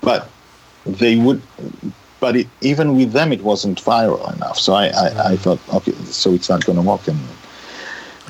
but 0.00 0.28
they 0.86 1.16
would. 1.16 1.40
But 2.20 2.36
it, 2.36 2.46
even 2.62 2.96
with 2.96 3.12
them, 3.12 3.32
it 3.32 3.42
wasn't 3.42 3.82
viral 3.84 4.34
enough. 4.34 4.58
So 4.58 4.72
I, 4.72 4.86
I, 4.86 5.32
I 5.32 5.36
thought, 5.36 5.58
okay, 5.74 5.92
so 6.06 6.32
it's 6.32 6.48
not 6.48 6.64
going 6.64 6.76
to 6.76 6.82
work, 6.82 7.06
and, 7.06 7.18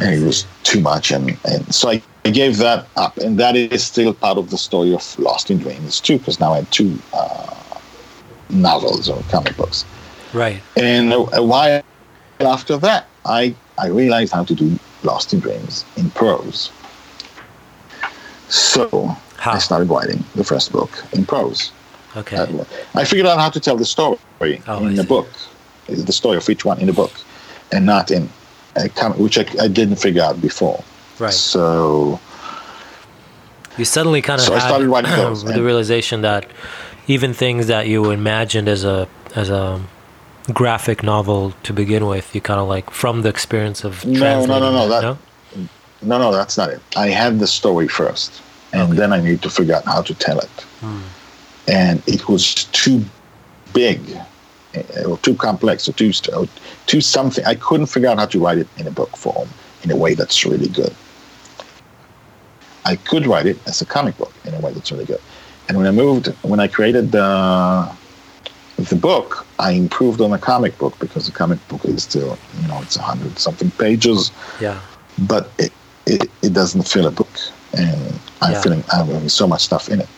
and 0.01 0.15
it 0.15 0.25
was 0.25 0.47
too 0.62 0.81
much, 0.81 1.11
and, 1.12 1.37
and 1.45 1.75
so 1.75 1.91
I, 1.91 2.03
I 2.25 2.31
gave 2.31 2.59
that 2.59 2.87
up, 2.97 3.16
and 3.19 3.39
that 3.39 3.55
is 3.57 3.85
still 3.85 4.12
part 4.15 4.39
of 4.39 4.51
the 4.51 4.59
story 4.59 4.95
of 4.95 5.19
Lost 5.19 5.51
in 5.51 5.59
Dreams 5.59 6.01
too, 6.01 6.19
because 6.19 6.41
now 6.41 6.53
I 6.53 6.57
have 6.57 6.71
two 6.71 6.99
uh, 7.12 7.55
novels 8.51 9.09
or 9.09 9.23
comic 9.31 9.57
books, 9.57 9.85
Right. 10.33 10.61
and 10.77 11.12
a, 11.12 11.19
a 11.37 11.43
while 11.43 11.83
after 12.41 12.77
that, 12.79 13.09
I 13.25 13.55
I 13.79 13.87
realized 13.89 14.33
how 14.33 14.45
to 14.45 14.55
do 14.55 14.79
Lost 15.03 15.33
in 15.33 15.41
Dreams 15.41 15.85
in 15.97 16.11
prose. 16.11 16.71
So 18.49 19.16
How? 19.37 19.53
I 19.53 19.59
started 19.59 19.89
writing 19.89 20.23
the 20.35 20.45
first 20.45 20.73
book 20.73 20.91
in 21.12 21.25
prose. 21.25 21.73
Okay. 22.16 22.37
Uh, 22.37 22.65
I 22.95 23.05
figured 23.05 23.27
out 23.27 23.39
how 23.39 23.51
to 23.51 23.59
tell 23.61 23.77
the 23.77 23.85
story 23.85 24.19
Oh, 24.69 24.87
in 24.87 24.95
the 24.95 25.05
book, 25.05 25.27
the 25.89 26.12
story 26.12 26.37
of 26.37 26.49
each 26.49 26.65
one 26.65 26.79
in 26.79 26.87
the 26.87 26.93
book, 26.93 27.12
and 27.73 27.85
not 27.85 28.11
in 28.11 28.29
a 28.77 28.89
comic, 28.89 29.19
which 29.19 29.39
I, 29.39 29.47
I 29.61 29.69
didn't 29.69 29.97
figure 29.97 30.23
out 30.23 30.41
before. 30.41 30.83
Right. 31.19 31.33
So 31.33 32.21
You 33.77 33.85
suddenly 33.85 34.23
kind 34.23 34.41
of 34.41 34.47
So 34.47 34.55
I 34.55 34.59
had 34.59 34.69
started 34.69 34.89
writing 34.89 35.11
those, 35.17 35.45
the 35.45 35.63
realization 35.63 36.23
that 36.23 36.47
even 37.07 37.33
things 37.35 37.67
that 37.67 37.87
you 37.89 38.11
imagined 38.11 38.69
as 38.69 38.85
a 38.85 39.09
as 39.35 39.51
a 39.51 39.81
graphic 40.53 41.03
novel 41.03 41.53
to 41.63 41.73
begin 41.73 42.07
with, 42.07 42.35
you 42.35 42.41
kind 42.41 42.61
of 42.61 42.69
like 42.69 42.91
from 42.91 43.23
the 43.23 43.29
experience 43.29 43.83
of 43.85 44.05
No, 44.05 44.45
no, 44.47 44.59
no, 44.59 44.71
no, 44.73 44.85
it, 44.87 44.89
that- 44.89 45.03
no? 45.03 45.19
no, 46.03 46.19
no, 46.19 46.33
that's 46.33 46.57
not 46.59 46.69
it. 46.71 46.81
I 46.97 47.09
had 47.09 47.39
the 47.39 47.47
story 47.47 47.89
first, 47.89 48.43
and 48.73 48.83
Okay. 48.91 48.97
then 48.99 49.13
I 49.13 49.21
need 49.21 49.41
to 49.43 49.51
figure 49.51 49.75
out 49.75 49.85
how 49.87 50.03
to 50.03 50.15
tell 50.15 50.39
it. 50.39 50.51
Hmm. 50.81 51.01
And 51.67 52.03
it 52.07 52.29
was 52.29 52.65
too 52.73 53.03
big, 53.73 54.01
Uh, 54.75 55.05
or 55.05 55.19
too 55.19 55.35
complex, 55.35 55.89
or 55.89 55.93
too 55.93 56.11
or 56.35 56.47
too 56.87 57.01
something. 57.01 57.45
I 57.45 57.55
couldn't 57.55 57.87
figure 57.87 58.09
out 58.09 58.19
how 58.19 58.27
to 58.27 58.41
write 58.41 58.59
it 58.59 58.69
in 58.77 58.87
a 58.87 58.91
book 58.91 59.17
form 59.17 59.49
in 59.85 59.91
a 59.91 59.97
way 59.97 60.15
that's 60.15 60.45
really 60.45 60.69
good. 60.69 60.95
I 62.85 62.97
could 62.97 63.27
write 63.27 63.47
it 63.47 63.59
as 63.67 63.81
a 63.81 63.87
comic 63.87 64.17
book 64.17 64.33
in 64.45 64.55
a 64.55 64.61
way 64.61 64.73
that's 64.73 64.91
really 64.93 65.05
good. 65.07 65.21
And 65.69 65.79
when 65.79 65.87
I 65.87 65.91
moved, 65.93 66.27
when 66.43 66.61
I 66.61 66.69
created 66.69 67.13
the 67.13 67.91
the 68.77 68.97
book, 68.97 69.47
I 69.61 69.71
improved 69.73 70.21
on 70.21 70.31
the 70.31 70.39
comic 70.39 70.77
book 70.79 70.99
because 70.99 71.27
the 71.27 71.33
comic 71.33 71.59
book 71.69 71.85
is 71.85 72.03
still, 72.03 72.37
you 72.61 72.67
know, 72.69 72.81
it's 72.83 72.97
a 72.97 73.03
hundred 73.03 73.39
something 73.39 73.71
pages 73.73 74.33
Yeah. 74.61 74.81
but 75.19 75.53
it, 75.59 75.71
it, 76.07 76.29
it 76.43 76.53
doesn't 76.53 76.83
fill 76.89 77.07
a 77.07 77.11
book 77.11 77.39
and 77.77 78.19
i'm 78.43 78.53
Yeah. 78.53 78.61
feeling 78.63 78.85
i'm 78.93 79.07
having 79.09 79.29
so 79.29 79.47
much 79.47 79.63
stuff 79.63 79.89
in 79.89 80.01
it 80.01 80.09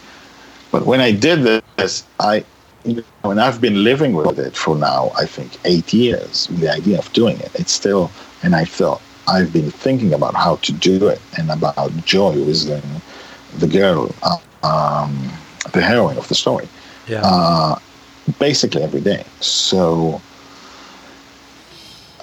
but 0.73 0.87
when 0.87 1.01
i 1.01 1.11
did 1.13 1.63
this 1.79 2.05
i 2.21 2.45
you 2.87 2.95
know, 3.25 3.31
and 3.31 3.41
i've 3.41 3.61
been 3.61 3.83
living 3.85 4.13
with 4.15 4.39
it 4.39 4.55
for 4.57 4.77
now 4.77 5.11
i 5.19 5.27
think 5.27 5.51
eight 5.65 5.93
years 5.93 6.47
the 6.63 6.69
idea 6.73 6.99
of 6.99 7.13
doing 7.13 7.39
it 7.41 7.51
it's 7.55 7.73
still 7.73 8.11
and 8.43 8.55
i 8.55 8.65
thought 8.65 9.01
i've 9.29 9.53
been 9.53 9.71
thinking 9.71 10.15
about 10.15 10.35
how 10.35 10.57
to 10.57 10.73
do 10.73 11.09
it 11.09 11.21
and 11.39 11.51
about 11.51 11.91
joy 12.05 12.33
who 12.33 12.45
is 12.45 12.67
the, 12.67 12.81
the 13.59 13.67
girl 13.67 14.15
um, 14.63 15.13
the 15.73 15.81
heroine 15.81 16.17
of 16.17 16.29
the 16.29 16.35
story 16.35 16.69
Yeah. 17.09 17.23
uh, 17.25 17.79
basically 18.39 18.83
every 18.83 19.01
day. 19.01 19.25
So, 19.41 20.21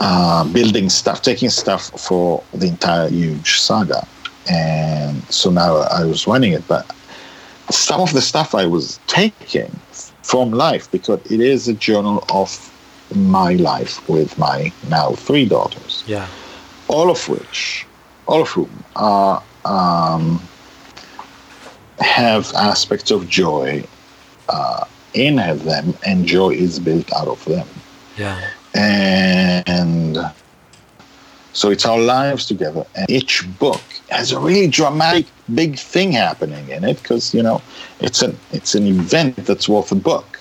uh, 0.01 0.43
building 0.51 0.89
stuff, 0.89 1.21
taking 1.21 1.49
stuff 1.49 1.89
for 1.99 2.43
the 2.53 2.67
entire 2.67 3.09
huge 3.09 3.59
saga. 3.59 4.05
And 4.49 5.21
so 5.29 5.49
now 5.49 5.77
I 5.77 6.03
was 6.03 6.27
running 6.27 6.51
it, 6.53 6.67
but 6.67 6.85
some 7.69 8.01
of 8.01 8.11
the 8.13 8.21
stuff 8.21 8.53
I 8.53 8.65
was 8.65 8.99
taking 9.07 9.71
from 10.23 10.51
life, 10.51 10.89
because 10.91 11.19
it 11.31 11.39
is 11.39 11.67
a 11.67 11.73
journal 11.73 12.23
of 12.33 12.49
my 13.15 13.53
life 13.53 14.07
with 14.09 14.37
my 14.39 14.71
now 14.89 15.11
three 15.11 15.45
daughters 15.45 16.03
yeah. 16.07 16.27
all 16.87 17.11
of 17.11 17.29
which, 17.29 17.85
all 18.25 18.41
of 18.41 18.49
whom 18.49 18.83
are 18.95 19.43
um, 19.65 20.41
have 21.99 22.51
aspects 22.55 23.11
of 23.11 23.29
joy 23.29 23.83
uh, 24.49 24.85
in 25.13 25.35
them, 25.35 25.93
and 26.05 26.25
joy 26.25 26.49
is 26.49 26.79
built 26.79 27.11
out 27.13 27.27
of 27.27 27.43
them. 27.45 27.67
Yeah. 28.17 28.49
And 28.75 30.17
so 31.53 31.69
it's 31.69 31.85
our 31.85 31.99
lives 31.99 32.45
together, 32.45 32.83
and 32.95 33.09
each 33.09 33.43
book 33.59 33.81
has 34.09 34.31
a 34.31 34.39
really 34.39 34.67
dramatic, 34.67 35.25
big 35.53 35.77
thing 35.77 36.11
happening 36.11 36.67
in 36.69 36.83
it 36.83 36.97
because 37.01 37.33
you 37.33 37.43
know 37.43 37.61
it's 37.99 38.21
an 38.21 38.35
it's 38.51 38.75
an 38.75 38.85
event 38.87 39.35
that's 39.45 39.69
worth 39.69 39.91
a 39.91 39.95
book. 39.95 40.39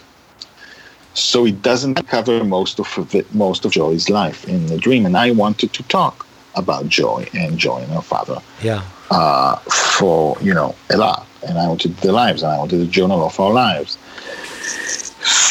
So 1.15 1.45
it 1.45 1.61
doesn't 1.61 2.07
cover 2.09 2.43
most 2.43 2.81
of 2.81 2.87
the, 3.11 3.25
most 3.35 3.67
of 3.67 3.73
Joy's 3.73 4.09
life 4.09 4.49
in 4.49 4.67
the 4.67 4.79
dream, 4.79 5.05
and 5.05 5.17
I 5.17 5.31
wanted 5.31 5.73
to 5.75 5.83
talk 5.85 6.27
about 6.55 6.89
Joy 6.89 7.29
and 7.35 7.59
Joy 7.59 7.79
and 7.79 7.93
her 7.93 8.01
father 8.01 8.39
Yeah. 8.63 8.83
uh, 9.11 9.57
for 9.97 10.37
you 10.41 10.55
know 10.55 10.75
a 10.91 10.97
lot, 10.97 11.27
and 11.47 11.59
I 11.59 11.69
wanted 11.69 11.97
the 11.99 12.13
lives, 12.13 12.43
and 12.43 12.51
I 12.53 12.59
wanted 12.59 12.81
a 12.81 12.87
journal 12.87 13.23
of 13.27 13.39
our 13.39 13.53
lives. 13.53 13.99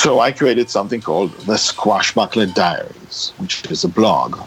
So 0.02 0.20
I 0.20 0.32
created 0.32 0.70
something 0.72 1.02
called 1.02 1.32
the 1.46 1.54
Squashbuckler 1.58 2.54
Diaries, 2.56 3.32
which 3.38 3.64
is 3.70 3.84
a 3.84 3.88
blog 3.88 4.40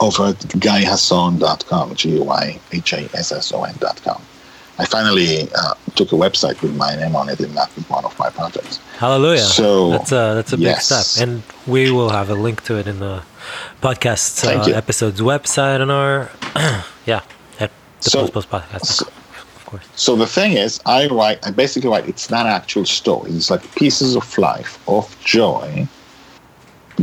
over 0.00 0.28
at 0.28 0.36
guyhasson.com, 0.38 1.94
G-U-Y-H-A-S-S-O-N.com. 1.94 4.22
I 4.78 4.84
finally 4.86 5.48
uh, 5.54 5.74
took 5.94 6.12
a 6.12 6.14
website 6.14 6.60
with 6.62 6.74
my 6.76 6.96
name 6.96 7.14
on 7.14 7.28
it, 7.28 7.38
and 7.40 7.54
that 7.54 7.74
was 7.76 7.86
one 7.90 8.02
of 8.04 8.18
my 8.18 8.30
projects. 8.30 8.78
Hallelujah. 8.96 9.38
So, 9.40 9.90
that's 9.90 10.10
a 10.12 10.32
that's 10.34 10.52
a 10.54 10.56
big 10.56 10.64
yes. 10.66 10.86
step, 10.86 11.04
and 11.28 11.42
we 11.66 11.90
will 11.90 12.08
have 12.08 12.30
a 12.30 12.34
link 12.34 12.62
to 12.64 12.78
it 12.78 12.86
in 12.86 12.98
the 12.98 13.22
podcast 13.82 14.42
uh, 14.46 14.70
episode's 14.74 15.20
website 15.20 15.80
on 15.82 15.90
our 15.90 16.30
yeah 17.06 17.20
at 17.58 17.70
the 18.00 18.10
So- 18.10 18.20
Post 18.20 18.32
Post 18.32 18.50
podcast. 18.50 18.86
so- 18.86 19.06
of 19.56 19.66
course. 19.66 19.84
So 19.96 20.16
the 20.16 20.26
thing 20.26 20.52
is, 20.52 20.80
I 20.86 21.06
write, 21.08 21.46
I 21.46 21.50
basically 21.50 21.90
write, 21.90 22.08
it's 22.08 22.30
not 22.30 22.46
actual 22.46 22.84
stories. 22.86 23.36
It's 23.36 23.50
like 23.50 23.62
pieces 23.76 24.16
of 24.16 24.38
life, 24.38 24.78
of 24.88 25.14
joy, 25.24 25.86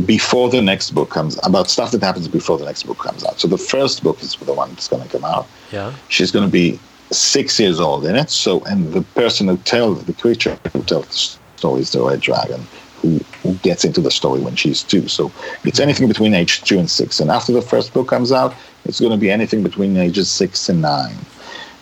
before 0.06 0.48
the 0.48 0.62
next 0.62 0.90
book 0.92 1.10
comes, 1.10 1.38
about 1.44 1.68
stuff 1.68 1.90
that 1.92 2.02
happens 2.02 2.28
before 2.28 2.58
the 2.58 2.64
next 2.64 2.84
book 2.84 2.98
comes 2.98 3.24
out. 3.24 3.40
So 3.40 3.48
the 3.48 3.58
first 3.58 4.02
book 4.02 4.22
is 4.22 4.36
the 4.36 4.52
one 4.52 4.70
that's 4.70 4.88
going 4.88 5.02
to 5.02 5.08
come 5.08 5.24
out. 5.24 5.46
Yeah. 5.72 5.94
She's 6.08 6.30
going 6.30 6.46
to 6.46 6.52
be 6.52 6.78
six 7.10 7.58
years 7.58 7.80
old 7.80 8.04
in 8.04 8.14
it. 8.16 8.30
So, 8.30 8.62
and 8.64 8.92
the 8.92 9.02
person 9.02 9.48
who 9.48 9.56
tells, 9.58 10.04
the 10.04 10.12
creature 10.12 10.58
who 10.72 10.82
tells 10.82 11.06
the 11.06 11.58
story 11.58 11.80
is 11.80 11.92
the 11.92 12.02
red 12.02 12.20
dragon, 12.20 12.66
who, 13.00 13.18
who 13.42 13.54
gets 13.54 13.84
into 13.84 14.00
the 14.00 14.10
story 14.10 14.40
when 14.40 14.56
she's 14.56 14.82
two. 14.82 15.08
So 15.08 15.32
it's 15.64 15.80
anything 15.80 16.08
between 16.08 16.34
age 16.34 16.62
two 16.62 16.78
and 16.78 16.90
six. 16.90 17.20
And 17.20 17.30
after 17.30 17.52
the 17.52 17.62
first 17.62 17.92
book 17.92 18.08
comes 18.08 18.30
out, 18.30 18.54
it's 18.84 19.00
going 19.00 19.12
to 19.12 19.18
be 19.18 19.30
anything 19.30 19.62
between 19.62 19.96
ages 19.96 20.30
six 20.30 20.68
and 20.68 20.82
nine. 20.82 21.16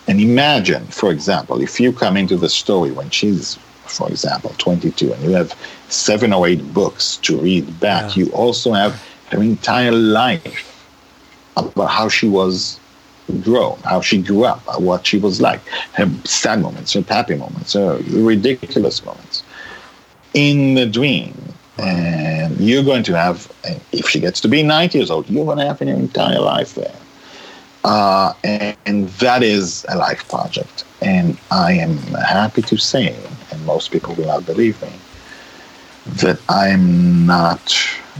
And 0.09 0.21
imagine, 0.21 0.87
for 0.87 1.11
example, 1.11 1.61
if 1.61 1.81
you 1.81 1.93
come 1.93 2.17
into 2.17 2.37
the 2.37 2.49
story 2.49 2.93
when 2.93 3.11
she's, 3.11 3.59
for 3.89 4.09
example, 4.09 4.55
22, 4.59 5.13
and 5.13 5.23
you 5.25 5.31
have 5.31 5.55
seven 5.89 6.33
or 6.33 6.47
eight 6.47 6.73
books 6.75 7.17
to 7.19 7.37
read 7.39 7.81
back, 7.81 8.17
Yeah. 8.17 8.25
you 8.25 8.31
also 8.33 8.73
have 8.73 9.03
her 9.31 9.43
entire 9.43 9.93
life 9.93 10.73
about 11.57 11.87
how 11.91 12.09
she 12.09 12.29
was 12.29 12.79
grown, 13.43 13.79
how 13.85 14.01
she 14.01 14.21
grew 14.23 14.45
up, 14.45 14.61
what 14.81 15.07
she 15.07 15.19
was 15.19 15.41
like, 15.41 15.61
her 15.95 16.09
sad 16.25 16.61
moments, 16.61 16.93
her 16.93 17.03
happy 17.03 17.35
moments, 17.35 17.73
her 17.73 17.99
ridiculous 18.11 19.05
moments 19.05 19.43
in 20.35 20.75
the 20.75 20.87
dream. 20.87 21.35
And 21.79 22.59
you're 22.61 22.85
going 22.85 23.03
to 23.05 23.17
have, 23.17 23.51
if 23.93 24.09
she 24.09 24.21
gets 24.21 24.41
to 24.43 24.49
be 24.49 24.63
90 24.63 24.97
years 24.99 25.11
old, 25.11 25.29
you're 25.29 25.45
going 25.45 25.59
to 25.59 25.67
have 25.67 25.81
an 25.83 25.89
entire 25.89 26.41
life 26.41 26.75
there. 26.75 26.95
Uh, 27.85 28.33
and, 28.45 28.77
and 28.87 29.09
that 29.21 29.43
is 29.43 29.85
a 29.89 29.97
life 29.97 30.27
project. 30.29 30.85
And 31.03 31.37
I 31.51 31.73
am 31.73 31.97
happy 32.15 32.63
to 32.63 32.77
say, 32.79 33.15
most 33.67 33.91
people 33.91 34.15
will 34.15 34.27
not 34.27 34.47
believe 34.47 34.81
me, 34.83 34.93
that 36.07 36.41
I'm 36.49 37.27
not 37.27 37.77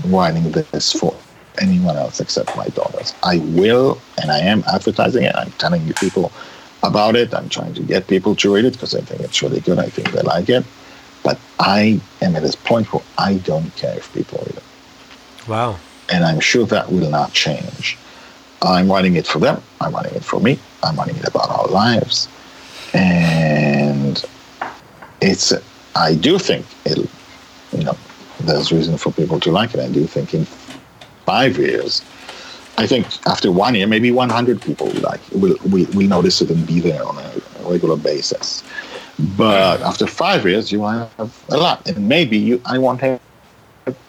writing 0.07 0.51
this 0.51 0.93
for 0.93 1.15
anyone 1.59 1.97
else 1.97 2.21
except 2.21 2.57
my 2.57 2.69
daughters. 2.69 3.15
I 3.23 3.39
will, 3.39 3.99
and 4.21 4.31
I 4.31 4.41
am 4.41 4.63
advertising 4.73 5.25
it. 5.25 5.35
I'm 5.35 5.53
telling 5.53 5.87
you 5.87 5.95
people 5.95 6.33
about 6.83 7.17
it. 7.17 7.33
I'm 7.35 7.49
trying 7.49 7.75
to 7.75 7.83
get 7.83 8.07
people 8.07 8.35
to 8.37 8.55
read 8.55 8.65
it 8.65 8.75
because 8.75 8.95
I 8.95 9.01
think 9.01 9.21
it's 9.23 9.43
really 9.43 9.61
good. 9.61 9.79
I 9.79 9.89
think 9.89 10.11
they 10.13 10.23
like 10.23 10.49
it. 10.49 10.65
But 11.23 11.39
I 11.59 12.01
am 12.23 12.37
at 12.37 12.43
this 12.43 12.55
point 12.55 12.93
where 12.93 13.03
I 13.19 13.39
don't 13.39 13.75
care 13.77 13.97
if 13.97 14.13
people 14.13 14.39
read 14.47 14.57
it. 14.57 15.49
Wow. 15.49 15.79
And 16.13 16.25
I'm 16.25 16.41
sure 16.41 16.67
that 16.67 16.93
will 16.93 17.11
not 17.11 17.33
change. 17.33 17.97
I'm 18.63 18.91
writing 18.91 19.17
it 19.17 19.27
for 19.27 19.39
them. 19.39 19.63
I'm 19.81 19.93
writing 19.95 20.15
it 20.15 20.25
for 20.25 20.41
me. 20.41 20.59
I'm 20.83 20.97
writing 20.97 21.17
it 21.17 21.27
about 21.27 21.51
our 21.51 21.69
lives. 21.69 22.29
And 22.95 24.25
it's, 25.21 25.53
I 25.95 26.15
do 26.15 26.39
think 26.39 26.67
it, 26.85 26.99
you 27.73 27.85
know, 27.85 27.97
there's 28.41 28.73
reason 28.73 28.99
for 28.99 29.13
people 29.13 29.41
to 29.41 29.51
like 29.51 29.75
it. 29.75 29.81
I 29.81 29.89
do 29.89 30.07
think 30.07 30.35
in 30.35 30.45
five 31.25 31.59
years, 31.59 32.03
I 32.79 32.87
think 32.87 33.07
after 33.27 33.51
one 33.51 33.75
year, 33.75 33.87
maybe 33.87 34.11
100 34.11 34.61
people 34.61 34.89
like 35.01 35.21
will 35.33 35.57
will, 35.65 35.87
will 35.95 36.09
notice 36.09 36.43
it 36.43 36.51
and 36.51 36.67
be 36.67 36.81
there 36.81 37.05
on 37.05 37.17
a 37.17 37.33
regular 37.69 37.97
basis. 37.97 38.63
But 39.37 39.81
after 39.81 40.07
five 40.07 40.45
years, 40.45 40.71
you 40.71 40.81
will 40.81 41.09
have 41.17 41.45
a 41.49 41.57
lot, 41.57 41.89
and 41.89 42.07
maybe 42.07 42.37
you 42.37 42.61
I 42.67 42.77
won't 42.77 43.01
have 43.01 43.21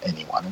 anyone. 0.04 0.46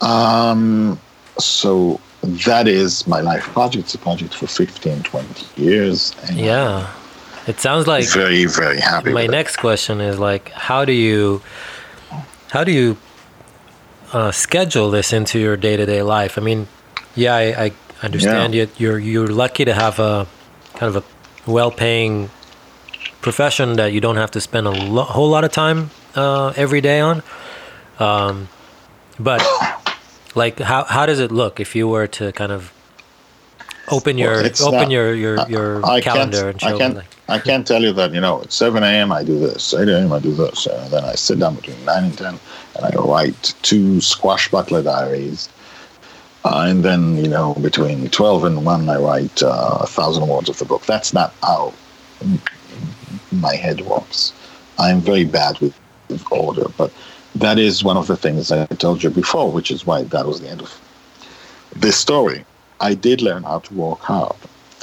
Um, 0.00 1.00
so 1.38 2.00
that 2.22 2.68
is 2.68 3.06
my 3.08 3.20
life 3.20 3.42
project. 3.44 3.84
It's 3.86 3.94
a 3.94 3.98
project 3.98 4.34
for 4.34 4.46
15, 4.46 5.02
20 5.02 5.60
years. 5.60 6.14
Yeah, 6.32 6.92
it 7.46 7.60
sounds 7.60 7.86
like 7.86 8.06
very, 8.08 8.46
very 8.46 8.80
happy. 8.80 9.12
My 9.12 9.26
next 9.26 9.56
it. 9.56 9.60
question 9.60 10.00
is 10.00 10.18
like, 10.18 10.50
how 10.50 10.84
do 10.84 10.92
you, 10.92 11.42
how 12.50 12.64
do 12.64 12.72
you 12.72 12.96
uh, 14.12 14.30
schedule 14.30 14.90
this 14.90 15.12
into 15.12 15.38
your 15.38 15.56
day 15.56 15.76
to 15.76 15.86
day 15.86 16.02
life? 16.02 16.38
I 16.38 16.42
mean, 16.42 16.68
yeah, 17.14 17.34
I, 17.34 17.64
I 17.66 17.72
understand 18.02 18.54
yeah. 18.54 18.66
You're 18.76 18.98
you're 18.98 19.26
lucky 19.26 19.64
to 19.64 19.74
have 19.74 19.98
a 19.98 20.26
kind 20.74 20.94
of 20.94 21.04
a 21.04 21.50
well 21.50 21.70
paying 21.70 22.30
profession 23.20 23.74
that 23.74 23.92
you 23.92 24.00
don't 24.00 24.16
have 24.16 24.30
to 24.32 24.40
spend 24.40 24.66
a 24.66 24.70
lo- 24.70 25.04
whole 25.04 25.28
lot 25.28 25.44
of 25.44 25.52
time 25.52 25.90
uh, 26.14 26.52
every 26.56 26.80
day 26.80 27.00
on. 27.00 27.22
Um, 27.98 28.48
but 29.18 29.42
like, 30.34 30.58
how 30.58 30.84
how 30.84 31.06
does 31.06 31.20
it 31.20 31.30
look 31.30 31.60
if 31.60 31.74
you 31.76 31.88
were 31.88 32.06
to 32.08 32.32
kind 32.32 32.52
of 32.52 32.72
open 33.90 34.18
your 34.18 34.42
well, 34.42 34.68
open 34.68 34.72
not, 34.72 34.90
your 34.90 35.14
your 35.14 35.48
your 35.48 35.86
I, 35.86 35.96
I 35.96 36.00
calendar 36.00 36.50
and 36.50 36.60
show? 36.60 36.74
I 36.74 36.78
can't, 36.78 36.98
I 37.28 37.38
can't 37.38 37.66
tell 37.66 37.82
you 37.82 37.92
that 37.92 38.12
you 38.12 38.20
know 38.20 38.42
at 38.42 38.52
7 38.52 38.82
a.m. 38.82 39.12
I 39.12 39.24
do 39.24 39.38
this, 39.38 39.74
8 39.74 39.88
a.m. 39.88 40.12
I 40.12 40.18
do 40.18 40.34
this, 40.34 40.66
and 40.66 40.92
then 40.92 41.04
I 41.04 41.14
sit 41.14 41.38
down 41.38 41.56
between 41.56 41.84
9 41.84 42.04
and 42.04 42.18
10 42.18 42.38
and 42.76 42.84
I 42.84 42.90
write 42.98 43.54
two 43.62 43.96
Squashbuckler 43.98 44.84
diaries. 44.84 45.48
Uh, 46.44 46.66
and 46.66 46.84
then, 46.84 47.16
you 47.18 47.28
know, 47.28 47.54
between 47.54 48.08
12 48.08 48.44
and 48.44 48.64
1, 48.64 48.88
I 48.88 48.96
write 48.96 49.42
uh, 49.42 49.78
a 49.80 49.86
thousand 49.86 50.26
words 50.26 50.48
of 50.48 50.58
the 50.58 50.64
book. 50.64 50.84
That's 50.86 51.12
not 51.12 51.34
how 51.42 51.72
my 53.30 53.54
head 53.54 53.82
works. 53.82 54.32
I'm 54.78 55.00
very 55.00 55.24
bad 55.24 55.58
with, 55.60 55.78
with 56.08 56.24
order, 56.32 56.66
but 56.76 56.92
that 57.36 57.58
is 57.58 57.84
one 57.84 57.96
of 57.96 58.08
the 58.08 58.16
things 58.16 58.50
I 58.50 58.66
told 58.66 59.02
you 59.02 59.10
before, 59.10 59.52
which 59.52 59.70
is 59.70 59.86
why 59.86 60.02
that 60.02 60.26
was 60.26 60.40
the 60.40 60.48
end 60.48 60.62
of 60.62 60.80
this 61.76 61.96
story. 61.96 62.44
I 62.82 62.94
did 62.94 63.22
learn 63.22 63.44
how 63.44 63.60
to 63.60 63.74
work 63.74 64.00
hard, 64.00 64.36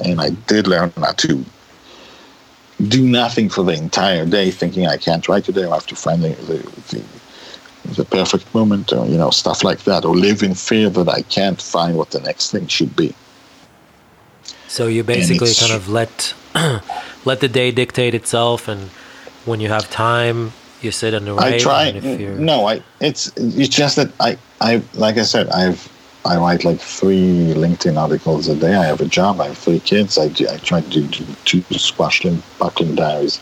and 0.04 0.22
I 0.22 0.30
did 0.48 0.68
learn 0.68 0.92
how 0.98 1.12
to 1.12 1.46
do 2.88 3.06
nothing 3.06 3.50
for 3.50 3.64
the 3.64 3.74
entire 3.74 4.26
day, 4.26 4.52
thinking 4.52 4.88
I 4.88 4.96
can't 4.98 5.28
write 5.28 5.44
today. 5.44 5.66
I 5.66 5.74
have 5.74 5.86
to 5.88 5.96
find 5.96 6.24
the, 6.24 6.30
the, 6.30 6.58
the 6.96 7.04
the 7.96 8.06
perfect 8.06 8.54
moment, 8.56 8.94
or 8.94 9.06
you 9.06 9.18
know, 9.18 9.32
stuff 9.32 9.64
like 9.64 9.84
that, 9.84 10.06
or 10.06 10.16
live 10.16 10.44
in 10.44 10.54
fear 10.56 10.90
that 10.90 11.10
I 11.10 11.22
can't 11.24 11.62
find 11.62 11.98
what 11.98 12.12
the 12.12 12.22
next 12.22 12.52
thing 12.52 12.68
should 12.68 12.96
be. 12.96 13.14
So 14.68 14.88
you 14.88 15.04
basically 15.04 15.54
kind 15.54 15.74
of 15.74 15.90
let 15.90 16.34
let 17.26 17.42
the 17.42 17.50
day 17.50 17.72
dictate 17.72 18.16
itself, 18.16 18.70
and 18.70 18.90
when 19.46 19.60
you 19.60 19.70
have 19.70 19.90
time, 19.90 20.54
you 20.82 20.92
sit 20.92 21.14
and 21.14 21.28
write. 21.28 21.56
I 21.56 21.60
try. 21.60 21.92
No, 21.92 22.66
I. 22.66 22.82
It's 23.02 23.36
it's 23.36 23.76
just 23.76 23.98
that 23.98 24.12
I 24.22 24.38
I 24.62 24.82
like 24.94 25.18
I 25.18 25.24
said 25.24 25.50
I've 25.50 25.90
I 26.30 26.38
write 26.38 26.64
like 26.64 26.80
three 26.80 27.56
LinkedIn 27.56 27.98
articles 27.98 28.48
a 28.48 28.56
day. 28.56 28.76
I 28.76 28.86
have 28.86 29.02
a 29.02 29.08
job. 29.08 29.42
I 29.42 29.48
have 29.48 29.58
three 29.58 29.80
kids. 29.80 30.16
I, 30.20 30.28
do, 30.28 30.48
I 30.48 30.58
try 30.58 30.82
to 30.82 31.02
do, 31.02 31.26
two 31.46 31.64
buckling 32.60 32.94
diaries 32.94 33.42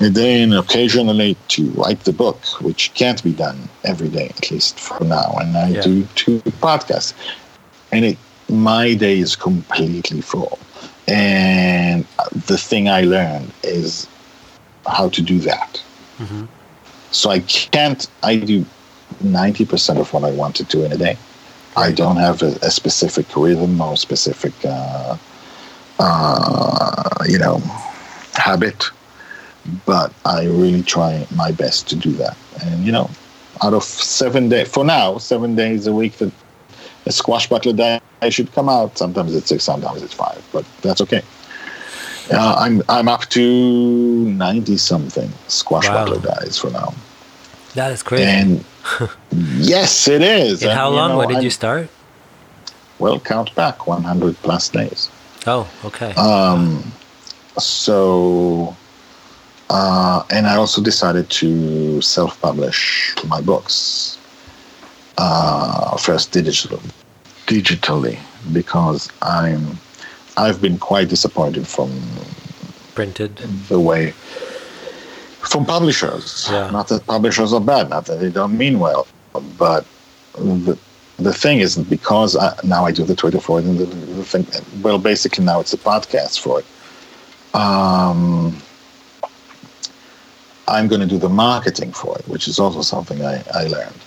a 0.00 0.08
day, 0.08 0.40
and 0.40 0.54
occasionally 0.54 1.36
to 1.48 1.68
write 1.70 1.98
the 2.04 2.12
book, 2.12 2.44
which 2.60 2.94
can't 2.94 3.20
be 3.24 3.32
done 3.32 3.68
every 3.82 4.08
day, 4.08 4.28
at 4.28 4.52
least 4.52 4.78
for 4.78 5.02
now. 5.02 5.34
And 5.40 5.56
I 5.56 5.68
yeah. 5.70 5.80
do 5.80 6.04
two 6.14 6.38
podcasts, 6.62 7.12
and 7.90 8.04
it, 8.04 8.18
my 8.48 8.94
day 8.94 9.18
is 9.18 9.34
completely 9.34 10.20
full. 10.20 10.60
And 11.08 12.06
the 12.46 12.56
thing 12.56 12.88
I 12.88 13.00
learned 13.00 13.50
is 13.64 14.06
how 14.86 15.08
to 15.08 15.22
do 15.22 15.40
that. 15.40 15.82
Mm-hmm. 16.18 16.44
So 17.10 17.30
I 17.30 17.40
can't. 17.40 18.08
I 18.22 18.36
do 18.36 18.64
ninety 19.22 19.64
percent 19.64 19.98
of 19.98 20.12
what 20.12 20.22
I 20.22 20.30
want 20.30 20.54
to 20.56 20.64
do 20.64 20.84
in 20.84 20.92
a 20.92 20.96
day 20.96 21.18
I 21.76 21.92
don't 21.92 22.16
have 22.16 22.42
a, 22.42 22.58
a 22.62 22.70
specific 22.70 23.34
rhythm 23.36 23.80
or 23.80 23.96
specific, 23.96 24.52
uh, 24.64 25.16
uh, 25.98 27.24
you 27.26 27.38
know, 27.38 27.58
habit, 28.34 28.90
but 29.86 30.12
I 30.24 30.44
really 30.44 30.82
try 30.82 31.26
my 31.34 31.50
best 31.52 31.88
to 31.90 31.96
do 31.96 32.12
that. 32.12 32.36
And 32.62 32.84
you 32.84 32.92
know, 32.92 33.10
out 33.62 33.74
of 33.74 33.84
seven 33.84 34.48
days, 34.48 34.68
for 34.68 34.84
now, 34.84 35.18
seven 35.18 35.54
days 35.54 35.86
a 35.86 35.92
week 35.92 36.18
that 36.18 36.32
a 37.06 37.10
squashbuckler 37.10 37.76
day 37.76 38.00
should 38.30 38.52
come 38.52 38.68
out. 38.68 38.98
Sometimes 38.98 39.34
it's 39.34 39.48
six, 39.48 39.64
sometimes 39.64 40.02
it's 40.02 40.14
five, 40.14 40.46
but 40.52 40.64
that's 40.82 41.00
okay. 41.00 41.22
Uh, 42.30 42.54
I'm 42.58 42.82
I'm 42.88 43.08
up 43.08 43.22
to 43.30 44.24
ninety 44.26 44.76
something 44.76 45.28
squashbuckler 45.48 46.24
wow. 46.24 46.34
dies 46.34 46.58
for 46.58 46.70
now. 46.70 46.94
That 47.74 47.92
is 47.92 48.02
crazy. 48.02 48.24
And 48.24 48.64
yes, 49.56 50.08
it 50.08 50.22
is. 50.22 50.62
And, 50.62 50.70
and 50.70 50.78
how 50.78 50.90
long? 50.90 51.10
Know, 51.10 51.18
when 51.18 51.28
did 51.28 51.38
I'm, 51.38 51.42
you 51.44 51.50
start? 51.50 51.88
Well, 52.98 53.18
count 53.18 53.54
back 53.54 53.86
100 53.86 54.36
plus 54.42 54.68
days. 54.68 55.10
Oh, 55.46 55.68
okay. 55.84 56.12
Um, 56.14 56.92
so, 57.58 58.76
uh, 59.70 60.22
and 60.30 60.46
I 60.46 60.56
also 60.56 60.82
decided 60.82 61.28
to 61.30 62.00
self-publish 62.00 63.14
my 63.26 63.40
books 63.40 64.18
uh, 65.18 65.96
first 65.96 66.32
digital, 66.32 66.80
digitally 67.46 68.18
because 68.52 69.10
I'm 69.22 69.78
I've 70.36 70.60
been 70.60 70.78
quite 70.78 71.08
disappointed 71.08 71.66
from 71.66 71.90
printed 72.94 73.36
the 73.68 73.78
way 73.80 74.14
from 75.52 75.66
publishers. 75.66 76.48
Yeah. 76.50 76.70
Not 76.70 76.88
that 76.88 77.06
publishers 77.06 77.52
are 77.52 77.60
bad, 77.60 77.90
not 77.90 78.06
that 78.06 78.18
they 78.20 78.30
don't 78.30 78.56
mean 78.56 78.80
well, 78.80 79.06
but 79.58 79.84
the, 80.34 80.78
the 81.18 81.32
thing 81.32 81.60
is 81.60 81.76
because 81.76 82.36
I, 82.36 82.58
now 82.64 82.86
I 82.86 82.90
do 82.90 83.04
the 83.04 83.14
Twitter 83.14 83.40
for 83.40 83.60
it, 83.60 83.66
and 83.66 83.78
the, 83.78 83.84
the 83.84 84.24
thing, 84.24 84.46
well, 84.82 84.98
basically 84.98 85.44
now 85.44 85.60
it's 85.60 85.74
a 85.74 85.78
podcast 85.78 86.40
for 86.40 86.60
it. 86.60 86.66
Um, 87.54 88.56
I'm 90.68 90.88
going 90.88 91.02
to 91.02 91.06
do 91.06 91.18
the 91.18 91.28
marketing 91.28 91.92
for 91.92 92.18
it, 92.18 92.26
which 92.26 92.48
is 92.48 92.58
also 92.58 92.80
something 92.80 93.22
I, 93.22 93.44
I 93.52 93.66
learned. 93.66 94.00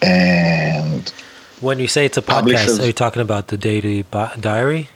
And 0.00 1.12
when 1.60 1.80
you 1.80 1.88
say 1.88 2.06
it's 2.06 2.18
a 2.18 2.22
podcast, 2.22 2.80
are 2.80 2.86
you 2.86 2.92
talking 2.92 3.22
about 3.22 3.48
the 3.48 3.56
daily 3.56 4.04
diary? 4.40 4.88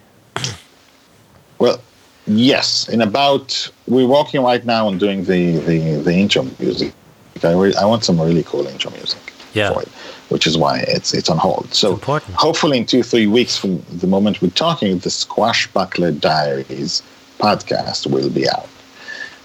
well, 1.58 1.80
Yes, 2.26 2.88
in 2.88 3.02
about 3.02 3.70
we're 3.86 4.06
working 4.06 4.42
right 4.42 4.64
now 4.64 4.88
on 4.88 4.98
doing 4.98 5.24
the 5.24 5.58
the 5.58 5.96
the 6.02 6.12
intro 6.12 6.46
music. 6.58 6.92
I 7.42 7.52
re- 7.52 7.74
I 7.74 7.84
want 7.84 8.04
some 8.04 8.20
really 8.20 8.42
cool 8.42 8.66
intro 8.66 8.90
music 8.92 9.32
yeah. 9.52 9.72
for 9.72 9.82
it, 9.82 9.88
which 10.28 10.46
is 10.46 10.58
why 10.58 10.84
it's 10.88 11.14
it's 11.14 11.28
on 11.30 11.38
hold. 11.38 11.72
So 11.72 11.96
hopefully 12.34 12.78
in 12.78 12.86
two 12.86 13.02
three 13.02 13.26
weeks 13.26 13.56
from 13.56 13.82
the 13.92 14.06
moment 14.06 14.42
we're 14.42 14.50
talking, 14.50 14.98
the 14.98 15.10
Squashbuckler 15.10 16.20
Diaries 16.20 17.02
podcast 17.38 18.10
will 18.10 18.30
be 18.30 18.48
out. 18.48 18.68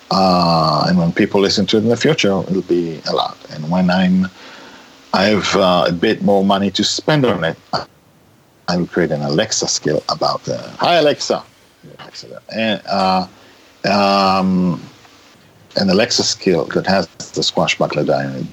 Uh, 0.10 0.86
and 0.88 0.98
when 0.98 1.12
people 1.14 1.40
listen 1.40 1.66
to 1.68 1.78
it 1.78 1.84
in 1.84 1.90
the 1.90 1.98
future, 1.98 2.42
it'll 2.42 2.62
be 2.64 3.02
a 3.08 3.14
lot. 3.14 3.38
And 3.52 3.70
when 3.72 3.90
I'm 3.90 4.28
I 5.14 5.26
have 5.26 5.56
uh, 5.56 5.86
a 5.88 5.92
bit 5.92 6.22
more 6.22 6.44
money 6.44 6.72
to 6.72 6.84
spend 6.84 7.26
on 7.26 7.44
it, 7.44 7.58
I 8.68 8.78
will 8.78 8.88
create 8.88 9.12
an 9.12 9.22
Alexa 9.22 9.68
skill 9.68 10.04
about 10.10 10.44
the 10.44 10.58
Hi 10.80 10.96
Alexa. 10.96 11.44
And 12.54 12.82
uh, 12.88 13.28
um, 13.90 14.82
an 15.78 15.90
Alexa 15.90 16.24
skill 16.24 16.66
that 16.66 16.86
has 16.88 17.08
the 17.08 17.42
squashbuckler 17.42 18.06
die 18.06 18.26
on 18.26 18.36
a 18.36 18.44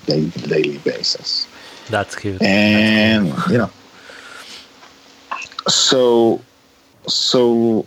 daily 0.46 0.78
basis. 0.78 1.46
That's 1.90 2.14
cute. 2.14 2.40
And 2.42 3.32
That's 3.32 3.50
you 3.50 3.58
know, 3.58 3.70
so 5.66 6.40
so 7.06 7.86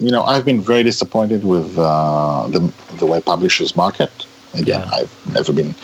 you 0.00 0.10
know, 0.12 0.22
I've 0.22 0.44
been 0.44 0.60
very 0.60 0.82
disappointed 0.82 1.44
with 1.44 1.76
uh, 1.78 2.46
the 2.48 2.72
the 2.98 3.06
way 3.06 3.20
publishers 3.20 3.74
market. 3.76 4.10
Again, 4.54 4.80
Yeah. 4.80 4.90
I've 4.92 5.34
never 5.34 5.52
been 5.52 5.74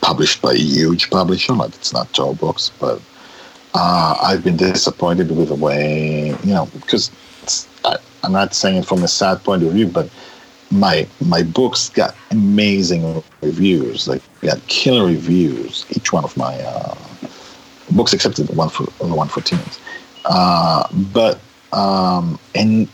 published 0.00 0.40
by 0.40 0.52
a 0.52 0.56
huge 0.58 1.10
publisher, 1.10 1.52
like 1.52 1.74
it's 1.74 1.92
not 1.92 2.10
Tor 2.14 2.34
Books, 2.34 2.70
but 2.80 3.00
uh, 3.74 4.16
I've 4.22 4.42
been 4.42 4.56
disappointed 4.56 5.36
with 5.36 5.48
the 5.48 5.54
way 5.54 6.28
you 6.44 6.54
know 6.54 6.66
because 6.74 7.10
I'm 8.24 8.32
not 8.32 8.54
saying 8.54 8.78
it 8.78 8.86
from 8.86 9.02
a 9.02 9.08
sad 9.08 9.42
point 9.44 9.62
of 9.62 9.72
view, 9.72 9.86
but 9.86 10.08
my 10.70 11.06
my 11.20 11.42
books 11.42 11.90
got 11.90 12.14
amazing 12.30 13.22
reviews, 13.42 14.08
like 14.08 14.22
got 14.40 14.66
killer 14.66 15.06
reviews. 15.06 15.84
Each 15.90 16.12
one 16.12 16.24
of 16.24 16.36
my 16.36 16.58
uh, 16.60 16.94
books, 17.92 18.12
except 18.12 18.36
the 18.36 18.44
one 18.54 18.68
for 18.68 18.84
the 18.98 19.14
one 19.14 19.28
for 19.28 19.40
teens, 19.40 19.78
uh, 20.24 20.86
but 21.12 21.38
um, 21.72 22.38
and 22.54 22.88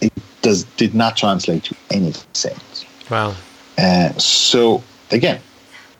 it 0.00 0.12
does 0.42 0.64
did 0.76 0.94
not 0.94 1.16
translate 1.16 1.64
to 1.64 1.76
any 1.90 2.12
sales. 2.32 2.84
Wow. 3.10 3.34
And 3.78 4.20
so 4.20 4.82
again, 5.10 5.40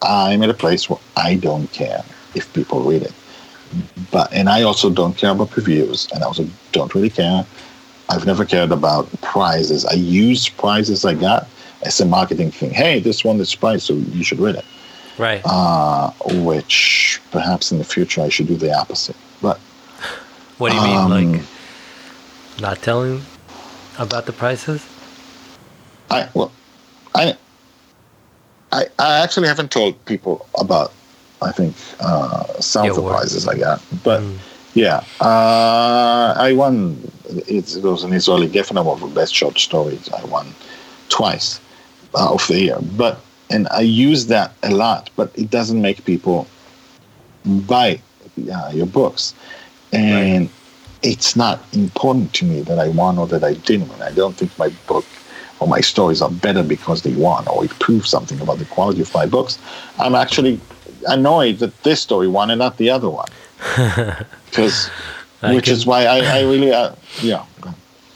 I'm 0.02 0.42
at 0.42 0.50
a 0.50 0.54
place 0.54 0.90
where 0.90 1.00
I 1.16 1.36
don't 1.36 1.70
care 1.72 2.04
if 2.34 2.52
people 2.52 2.80
read 2.80 3.02
it. 3.02 3.12
But 4.10 4.32
and 4.32 4.48
I 4.48 4.62
also 4.62 4.90
don't 4.90 5.16
care 5.16 5.30
about 5.30 5.56
reviews 5.56 6.08
and 6.12 6.22
I 6.22 6.26
also 6.26 6.46
don't 6.72 6.94
really 6.94 7.10
care. 7.10 7.44
I've 8.08 8.26
never 8.26 8.44
cared 8.44 8.70
about 8.72 9.10
prizes. 9.22 9.84
I 9.84 9.94
use 9.94 10.48
prizes 10.48 11.04
I 11.04 11.14
got 11.14 11.48
as 11.82 12.00
a 12.00 12.06
marketing 12.06 12.50
thing. 12.50 12.70
Hey, 12.70 13.00
this 13.00 13.24
won 13.24 13.38
this 13.38 13.54
prize, 13.54 13.84
so 13.84 13.94
you 13.94 14.24
should 14.24 14.38
win 14.40 14.56
it. 14.56 14.64
Right. 15.18 15.40
Uh, 15.44 16.10
which 16.26 17.20
perhaps 17.30 17.72
in 17.72 17.78
the 17.78 17.84
future 17.84 18.20
I 18.20 18.28
should 18.28 18.46
do 18.46 18.56
the 18.56 18.74
opposite. 18.74 19.16
But 19.40 19.58
what 20.58 20.70
do 20.70 20.76
you 20.76 20.82
mean, 20.82 20.96
um, 20.96 21.32
like 21.32 21.42
not 22.60 22.82
telling 22.82 23.22
about 23.98 24.26
the 24.26 24.32
prices? 24.32 24.86
I 26.10 26.28
well, 26.34 26.52
I, 27.14 27.36
I, 28.72 28.86
I 28.98 29.22
actually 29.22 29.48
haven't 29.48 29.70
told 29.70 30.02
people 30.04 30.46
about. 30.58 30.92
I 31.42 31.52
think 31.52 31.74
uh, 32.00 32.44
some 32.60 32.88
of 32.88 32.96
the 32.96 33.02
prizes 33.02 33.46
I 33.46 33.58
got, 33.58 33.82
but 34.02 34.22
Mm. 34.22 34.38
Yeah, 34.74 35.04
uh, 35.20 36.34
I 36.36 36.52
won. 36.52 36.98
It, 37.48 37.76
was 37.82 38.04
an 38.04 38.12
Israeli 38.12 38.48
Geffen 38.48 38.78
Award 38.78 39.00
for 39.00 39.08
best 39.08 39.34
short 39.34 39.58
stories. 39.58 40.08
I 40.12 40.24
won 40.24 40.54
twice 41.08 41.60
uh, 42.14 42.34
of 42.34 42.46
the 42.48 42.60
year, 42.60 42.78
but 42.96 43.20
and 43.50 43.68
I 43.70 43.80
use 43.80 44.26
that 44.26 44.52
a 44.62 44.70
lot, 44.70 45.10
but 45.16 45.30
it 45.38 45.50
doesn't 45.50 45.80
make 45.80 46.04
people 46.04 46.46
buy 47.44 48.00
uh, 48.52 48.70
your 48.74 48.86
books, 48.86 49.34
and 49.92 50.50
it's 51.02 51.36
not 51.36 51.60
important 51.74 52.32
to 52.34 52.44
me 52.44 52.62
that 52.62 52.78
I 52.78 52.88
won 52.88 53.18
or 53.18 53.26
that 53.28 53.44
I 53.44 53.54
didn't 53.54 53.88
win. 53.90 54.02
I 54.02 54.10
don't 54.10 54.34
think 54.34 54.58
my 54.58 54.70
book 54.88 55.04
or 55.60 55.68
my 55.68 55.80
stories 55.80 56.20
are 56.22 56.30
better 56.30 56.62
because 56.62 57.02
they 57.02 57.12
won 57.14 57.46
or 57.46 57.64
it 57.64 57.70
proves 57.78 58.08
something 58.10 58.40
about 58.40 58.58
the 58.58 58.64
quality 58.66 59.02
of 59.02 59.12
my 59.14 59.26
books. 59.26 59.58
I'm 59.98 60.14
actually 60.14 60.58
annoyed 61.06 61.58
that 61.58 61.82
this 61.82 62.00
story 62.00 62.26
won 62.26 62.50
and 62.50 62.58
not 62.58 62.78
the 62.78 62.90
other 62.90 63.10
one, 63.10 63.28
because 64.50 64.88
which 65.42 65.64
can- 65.64 65.72
is 65.74 65.86
why 65.86 66.04
I, 66.06 66.18
I 66.38 66.40
really 66.42 66.72
uh, 66.72 66.94
yeah. 67.22 67.44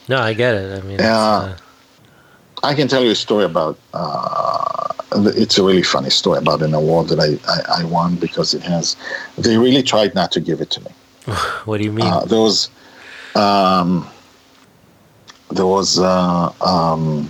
No, 0.07 0.17
I 0.17 0.33
get 0.33 0.55
it. 0.55 0.77
I 0.77 0.81
mean, 0.87 0.99
Yeah. 0.99 1.17
uh, 1.17 1.57
I 2.63 2.73
can 2.73 2.87
tell 2.87 3.03
you 3.03 3.11
a 3.11 3.15
story 3.15 3.45
about. 3.45 3.77
Uh, 3.93 4.87
it's 5.35 5.57
a 5.57 5.63
really 5.63 5.81
funny 5.83 6.09
story 6.09 6.37
about 6.37 6.61
an 6.61 6.73
award 6.73 7.07
that 7.09 7.19
I, 7.19 7.37
I, 7.51 7.81
I 7.81 7.83
won 7.85 8.15
because 8.15 8.53
it 8.53 8.61
has. 8.63 8.95
They 9.37 9.57
really 9.57 9.83
tried 9.83 10.13
not 10.15 10.31
to 10.33 10.39
give 10.39 10.61
it 10.61 10.69
to 10.71 10.81
me. 10.81 10.91
what 11.65 11.77
do 11.77 11.83
you 11.83 11.91
mean? 11.91 12.05
Uh, 12.05 12.21
there 12.25 12.39
was, 12.39 12.69
um, 13.35 14.07
there 15.51 15.65
was, 15.65 15.99
uh, 15.99 16.51
um, 16.61 17.29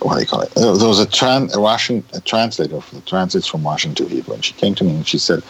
what 0.00 0.14
do 0.14 0.20
you 0.20 0.26
call 0.26 0.42
it? 0.42 0.52
There 0.54 0.70
was 0.72 1.00
a, 1.00 1.06
tran- 1.06 1.54
a 1.54 1.60
Russian 1.60 2.04
a 2.14 2.20
translator 2.20 2.80
for 2.80 2.94
the 2.96 3.00
translates 3.02 3.46
from 3.46 3.64
Russian 3.64 3.94
to 3.96 4.06
Hebrew, 4.06 4.34
and 4.34 4.44
she 4.44 4.54
came 4.54 4.74
to 4.76 4.84
me 4.84 4.90
and 4.96 5.06
she 5.06 5.18
said, 5.18 5.42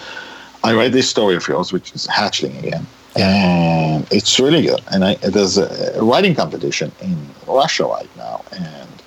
"I 0.65 0.73
read 0.73 0.93
this 0.93 1.09
story 1.09 1.37
of 1.37 1.47
yours, 1.49 1.73
which 1.73 1.93
is 1.93 2.07
Hatchling 2.07 2.59
again, 2.59 2.87
and 3.17 4.07
it's 4.11 4.39
really 4.39 4.63
good. 4.63 4.81
And 4.93 5.05
I, 5.05 5.15
there's 5.17 5.59
a, 5.59 6.03
writing 6.03 6.35
competition 6.35 6.93
in 7.01 7.17
Russia 7.47 7.85
right 7.85 8.09
now, 8.17 8.45
and 8.53 9.03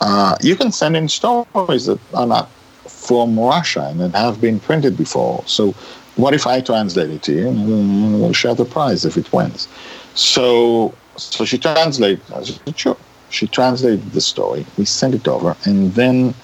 uh, 0.00 0.36
you 0.40 0.56
can 0.56 0.72
send 0.72 0.96
in 0.96 1.08
stories 1.08 1.86
that 1.86 1.98
are 2.14 2.26
not 2.26 2.50
from 2.86 3.38
Russia 3.38 3.88
and 3.90 4.00
that 4.00 4.14
have 4.14 4.40
been 4.40 4.60
printed 4.60 4.96
before. 4.96 5.42
So, 5.46 5.72
what 6.16 6.34
if 6.34 6.46
I 6.46 6.60
translate 6.60 7.10
it 7.10 7.22
to 7.24 7.32
you 7.32 7.48
and 7.48 8.20
we'll 8.20 8.32
share 8.32 8.54
the 8.54 8.64
prize 8.64 9.04
if 9.04 9.16
it 9.16 9.32
wins? 9.32 9.68
So, 10.14 10.94
so 11.16 11.44
she 11.44 11.58
translated. 11.58 12.22
I 12.34 12.42
said, 12.42 12.78
sure. 12.78 12.96
She 13.30 13.46
translated 13.46 14.12
the 14.12 14.20
story. 14.20 14.64
We 14.78 14.84
sent 14.84 15.14
it 15.14 15.28
over, 15.28 15.54
and 15.64 15.92
then, 15.94 16.34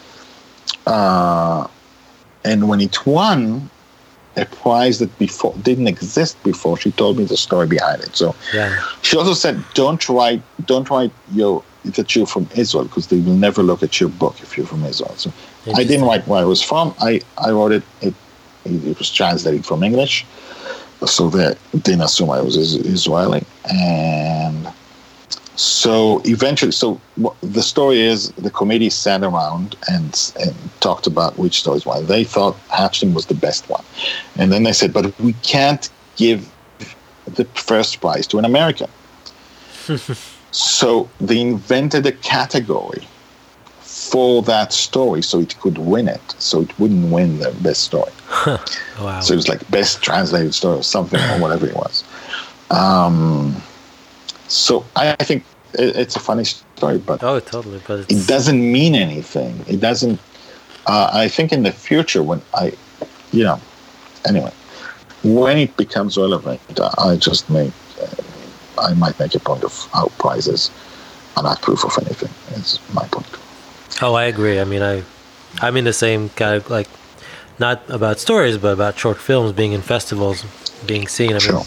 uh, 0.87 1.67
and 2.45 2.69
when 2.69 2.81
it 2.83 3.07
won, 3.07 3.71
a 4.37 4.45
prize 4.47 4.99
that 4.99 5.17
before 5.19 5.55
didn't 5.63 5.89
exist 5.89 6.43
before, 6.43 6.77
she 6.77 6.91
told 6.93 7.19
me 7.19 7.25
the 7.25 7.37
story 7.37 7.67
behind 7.67 8.03
it. 8.03 8.17
So 8.17 8.35
yeah. 8.53 8.77
she 9.03 9.17
also 9.17 9.35
said, 9.35 9.65
"Don't 9.75 10.07
write, 10.09 10.43
don't 10.67 10.89
write 10.91 11.13
your 11.33 11.63
that 11.85 12.17
you're 12.17 12.27
from 12.27 12.49
Israel 12.55 12.85
because 12.85 13.09
they 13.09 13.21
will 13.21 13.35
never 13.35 13.63
look 13.63 13.83
at 13.83 14.01
your 14.01 14.09
book 14.09 14.37
if 14.43 14.57
you're 14.57 14.67
from 14.67 14.85
Israel." 14.85 15.15
So 15.17 15.33
I 15.75 15.85
didn't 15.85 16.07
write 16.07 16.27
where 16.27 16.41
I 16.41 16.45
was 16.45 16.63
from. 16.63 16.95
I, 17.01 17.21
I 17.39 17.51
wrote 17.51 17.73
it, 17.73 17.83
it. 18.01 18.15
It 18.65 18.99
was 18.99 19.11
translated 19.11 19.67
from 19.67 19.83
English, 19.83 20.25
so 21.05 21.29
they 21.29 21.55
didn't 21.73 22.01
assume 22.01 22.31
I 22.31 22.41
was 22.41 22.57
Israeli. 22.57 23.45
And 23.71 24.69
so 25.57 26.21
eventually, 26.25 26.73
so 26.73 27.01
the 27.43 27.63
story 27.63 28.01
is 28.01 28.31
the 28.33 28.51
committee 28.51 28.91
sat 28.91 29.23
around 29.23 29.77
and, 29.89 30.33
and 30.41 30.55
talked 30.81 31.07
about 31.07 31.39
which 31.39 31.61
stories 31.61 31.87
won. 31.87 32.07
They 32.07 32.25
thought 32.25 32.57
Hatchling 32.69 33.15
was 33.15 33.27
the 33.27 33.35
best 33.35 33.69
one, 33.69 33.85
and 34.37 34.53
then 34.53 34.65
they 34.65 34.73
said, 34.73 34.93
"But 34.93 35.19
we 35.21 35.35
can't 35.43 35.89
give 36.17 36.51
the 37.27 37.45
first 37.55 38.01
prize 38.01 38.27
to 38.29 38.39
an 38.39 38.45
American." 38.45 38.89
so 40.51 41.09
they 41.21 41.41
invented 41.41 42.05
a 42.07 42.13
category 42.13 43.07
for 43.81 44.43
that 44.43 44.73
story 44.73 45.23
so 45.23 45.39
it 45.39 45.59
could 45.61 45.79
win 45.79 46.09
it, 46.09 46.35
so 46.39 46.63
it 46.63 46.79
wouldn't 46.81 47.13
win 47.13 47.39
the 47.39 47.53
best 47.63 47.83
story. 47.83 48.13
Wow. 49.01 49.21
So 49.21 49.35
it 49.35 49.37
was 49.37 49.49
like 49.49 49.69
best 49.71 50.03
translated 50.03 50.55
story 50.55 50.79
or 50.79 50.83
something 50.83 51.21
or 51.21 51.41
whatever 51.41 51.67
it 51.67 51.77
was. 51.77 52.05
Um, 52.71 53.63
so 54.55 54.85
I 54.97 55.15
think 55.17 55.45
it, 55.75 55.97
it's 55.97 56.17
a 56.17 56.21
funny 56.21 56.45
story, 56.45 56.99
but 56.99 57.23
oh, 57.23 57.41
totally. 57.41 57.81
But 57.87 58.11
it 58.11 58.27
doesn't 58.27 58.61
mean 58.73 58.95
anything. 58.95 59.65
It 59.67 59.81
doesn't. 59.81 60.21
Uh, 60.87 61.11
I 61.13 61.29
think 61.29 61.53
in 61.53 61.63
the 61.63 61.73
future 61.73 62.23
when 62.23 62.41
I, 62.55 62.73
you 63.33 63.43
know, 63.45 63.61
anyway, 64.29 64.53
when 65.23 65.57
it 65.59 65.77
becomes 65.77 66.17
relevant, 66.17 66.61
I 66.99 67.17
just 67.17 67.51
make. 67.51 67.73
Uh, 68.01 68.07
I 68.79 68.93
might 68.95 69.19
make 69.21 69.35
a 69.35 69.39
point 69.41 69.65
of 69.65 69.73
how 69.93 70.09
prizes 70.19 70.71
are 71.37 71.43
not 71.43 71.63
proof 71.63 71.85
of 71.85 71.93
anything. 72.05 72.31
Is 72.57 72.79
my 72.93 73.07
point. 73.09 73.27
oh, 74.03 74.15
I 74.15 74.25
agree. 74.25 74.61
I 74.61 74.65
mean, 74.65 74.83
I, 74.83 75.03
I'm 75.61 75.77
in 75.77 75.85
the 75.85 75.93
same 75.93 76.29
kind 76.31 76.57
of 76.57 76.69
like, 76.71 76.89
not 77.59 77.89
about 77.89 78.19
stories, 78.19 78.59
but 78.59 78.73
about 78.73 78.99
short 78.99 79.19
films 79.19 79.53
being 79.53 79.73
in 79.73 79.81
festivals, 79.81 80.45
being 80.87 81.07
seen. 81.09 81.31
I 81.31 81.33
mean, 81.35 81.41
Sure. 81.41 81.63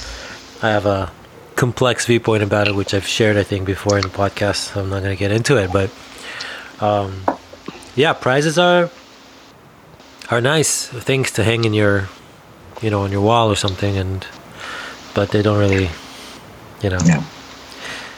I 0.61 0.69
have 0.69 0.85
a 0.85 1.11
complex 1.57 2.05
viewpoint 2.05 2.43
about 2.43 2.67
it, 2.69 2.75
which 2.75 2.93
I've 2.93 3.07
shared, 3.07 3.35
I 3.35 3.43
think, 3.43 3.65
before 3.65 3.97
in 3.97 4.03
the 4.03 4.09
podcast. 4.09 4.71
So 4.71 4.79
I'm 4.79 4.89
not 4.89 5.01
going 5.03 5.15
to 5.15 5.19
get 5.19 5.31
into 5.31 5.57
it, 5.57 5.73
but 5.73 5.89
um, 6.79 7.23
yeah, 7.95 8.13
prizes 8.13 8.57
are 8.57 8.89
are 10.29 10.39
nice 10.41 10.87
things 10.87 11.31
to 11.31 11.43
hang 11.43 11.63
in 11.65 11.73
your, 11.73 12.07
you 12.81 12.89
know, 12.89 13.01
on 13.01 13.11
your 13.11 13.21
wall 13.21 13.49
or 13.49 13.55
something, 13.55 13.97
and 13.97 14.25
but 15.13 15.31
they 15.31 15.41
don't 15.41 15.57
really, 15.59 15.89
you 16.81 16.89
know. 16.89 16.99
Yeah. 17.05 17.23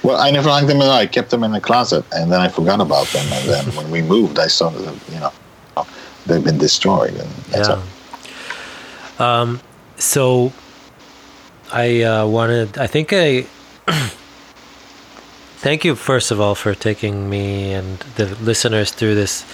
Well, 0.04 0.18
I 0.18 0.32
never 0.32 0.50
hung 0.50 0.68
them. 0.68 0.82
I 0.82 1.06
kept 1.08 1.30
them 1.30 1.44
in 1.44 1.52
the 1.52 1.62
closet, 1.62 2.06
and 2.14 2.32
then 2.32 2.40
I 2.42 2.48
forgot 2.50 2.80
about 2.82 3.08
them. 3.08 3.26
And 3.32 3.50
then 3.50 3.66
when 3.76 3.90
we 3.92 4.02
moved, 4.02 4.40
I 4.40 4.48
saw 4.48 4.70
that 4.70 4.96
you 5.12 5.20
know 5.20 5.32
they've 6.26 6.44
been 6.44 6.58
destroyed, 6.58 7.14
and 7.16 7.30
that's 7.52 7.70
Yeah. 7.70 7.82
all. 9.20 9.26
Um, 9.26 9.60
so 9.98 10.52
I 11.72 12.02
uh, 12.04 12.26
wanted, 12.28 12.78
I 12.78 12.88
think 12.88 13.14
I, 13.14 13.46
thank 15.58 15.84
you 15.86 15.96
first 15.96 16.32
of 16.32 16.42
all 16.42 16.56
for 16.56 16.74
taking 16.74 17.30
me 17.30 17.74
and 17.74 18.00
the 18.16 18.26
listeners 18.44 18.92
through 18.92 19.16
this 19.16 19.46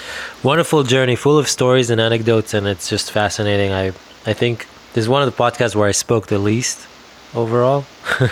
wonderful 0.43 0.83
journey 0.83 1.15
full 1.15 1.37
of 1.37 1.47
stories 1.47 1.89
and 1.89 1.99
anecdotes. 1.99 2.53
And 2.53 2.67
it's 2.67 2.89
just 2.89 3.11
fascinating. 3.11 3.71
I, 3.71 3.87
I 4.25 4.33
think 4.33 4.67
this 4.93 5.03
is 5.03 5.09
one 5.09 5.21
of 5.23 5.35
the 5.35 5.43
podcasts 5.43 5.75
where 5.75 5.87
I 5.89 5.91
spoke 5.91 6.27
the 6.27 6.39
least 6.39 6.87
overall 7.33 7.85
because 8.19 8.31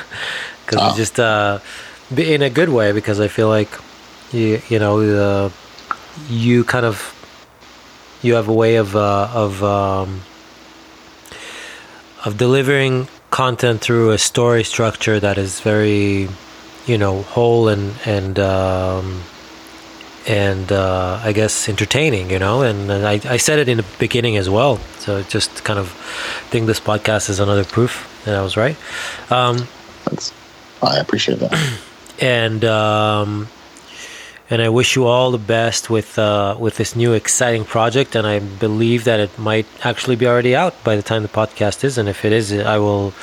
Oh. 0.80 0.88
it's 0.88 0.98
just, 0.98 1.20
uh, 1.20 1.60
in 2.16 2.42
a 2.42 2.50
good 2.50 2.70
way 2.70 2.92
because 2.94 3.20
I 3.20 3.28
feel 3.28 3.50
like 3.50 3.70
you, 4.32 4.62
you 4.70 4.80
know, 4.80 5.00
uh, 5.02 5.50
you 6.30 6.64
kind 6.64 6.86
of, 6.86 7.10
you 8.22 8.36
have 8.36 8.48
a 8.48 8.54
way 8.54 8.78
of, 8.78 8.96
uh, 8.96 9.30
of, 9.34 9.62
um, 9.64 10.22
of 12.24 12.38
delivering 12.38 13.08
content 13.34 13.82
through 13.82 14.12
a 14.12 14.18
story 14.20 14.64
structure 14.64 15.20
that 15.20 15.40
is 15.40 15.60
very, 15.60 16.30
you 16.86 16.98
know, 17.00 17.24
whole 17.24 17.68
and 17.68 17.96
and 18.06 18.38
um, 18.38 19.24
and 20.28 20.72
uh, 20.72 21.20
I 21.24 21.34
guess 21.34 21.68
entertaining, 21.68 22.30
you 22.30 22.38
know. 22.38 22.62
And, 22.62 22.92
and 22.92 23.08
I, 23.08 23.20
I 23.26 23.38
said 23.38 23.58
it 23.58 23.68
in 23.68 23.78
the 23.78 23.86
beginning 23.98 24.38
as 24.38 24.52
well, 24.52 24.78
so 25.00 25.24
just 25.24 25.64
kind 25.64 25.80
of 25.80 25.90
think 26.52 26.68
this 26.68 26.80
podcast 26.80 27.28
is 27.32 27.40
another 27.40 27.66
proof 27.66 28.08
that 28.26 28.36
I 28.36 28.44
was 28.44 28.56
right. 28.56 28.78
Um, 29.32 29.68
I 30.84 31.00
appreciate 31.00 31.40
that. 31.40 31.80
and 32.22 32.64
um, 32.64 33.48
and 34.50 34.62
I 34.62 34.70
wish 34.70 34.96
you 34.96 35.06
all 35.06 35.32
the 35.32 35.38
best 35.38 35.90
with 35.90 36.20
uh, 36.20 36.56
with 36.60 36.78
this 36.78 36.96
new 36.96 37.14
exciting 37.14 37.66
project. 37.66 38.16
And 38.16 38.28
I 38.28 38.40
believe 38.40 39.04
that 39.06 39.20
it 39.20 39.38
might 39.40 39.66
actually 39.86 40.16
be 40.16 40.28
already 40.28 40.56
out 40.56 40.74
by 40.84 40.96
the 40.96 41.02
time 41.02 41.24
the 41.24 41.30
podcast 41.30 41.84
is. 41.84 41.98
And 41.98 42.10
if 42.10 42.26
it 42.26 42.34
is, 42.34 42.52
I 42.52 42.78
will 42.78 43.14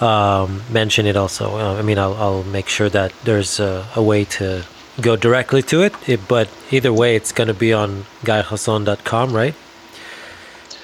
um, 0.00 0.62
mention 0.70 1.06
it 1.06 1.16
also. 1.16 1.56
Uh, 1.58 1.78
I 1.78 1.82
mean, 1.82 1.98
I'll, 1.98 2.14
I'll 2.14 2.44
make 2.44 2.68
sure 2.68 2.88
that 2.88 3.12
there's 3.24 3.60
a, 3.60 3.86
a 3.94 4.02
way 4.02 4.24
to 4.24 4.64
go 5.00 5.16
directly 5.16 5.62
to 5.62 5.82
it. 5.82 5.94
it 6.08 6.26
but 6.26 6.48
either 6.70 6.92
way, 6.92 7.16
it's 7.16 7.32
going 7.32 7.48
to 7.48 7.54
be 7.54 7.72
on 7.72 8.04
guyhasson.com, 8.22 9.32
right? 9.32 9.54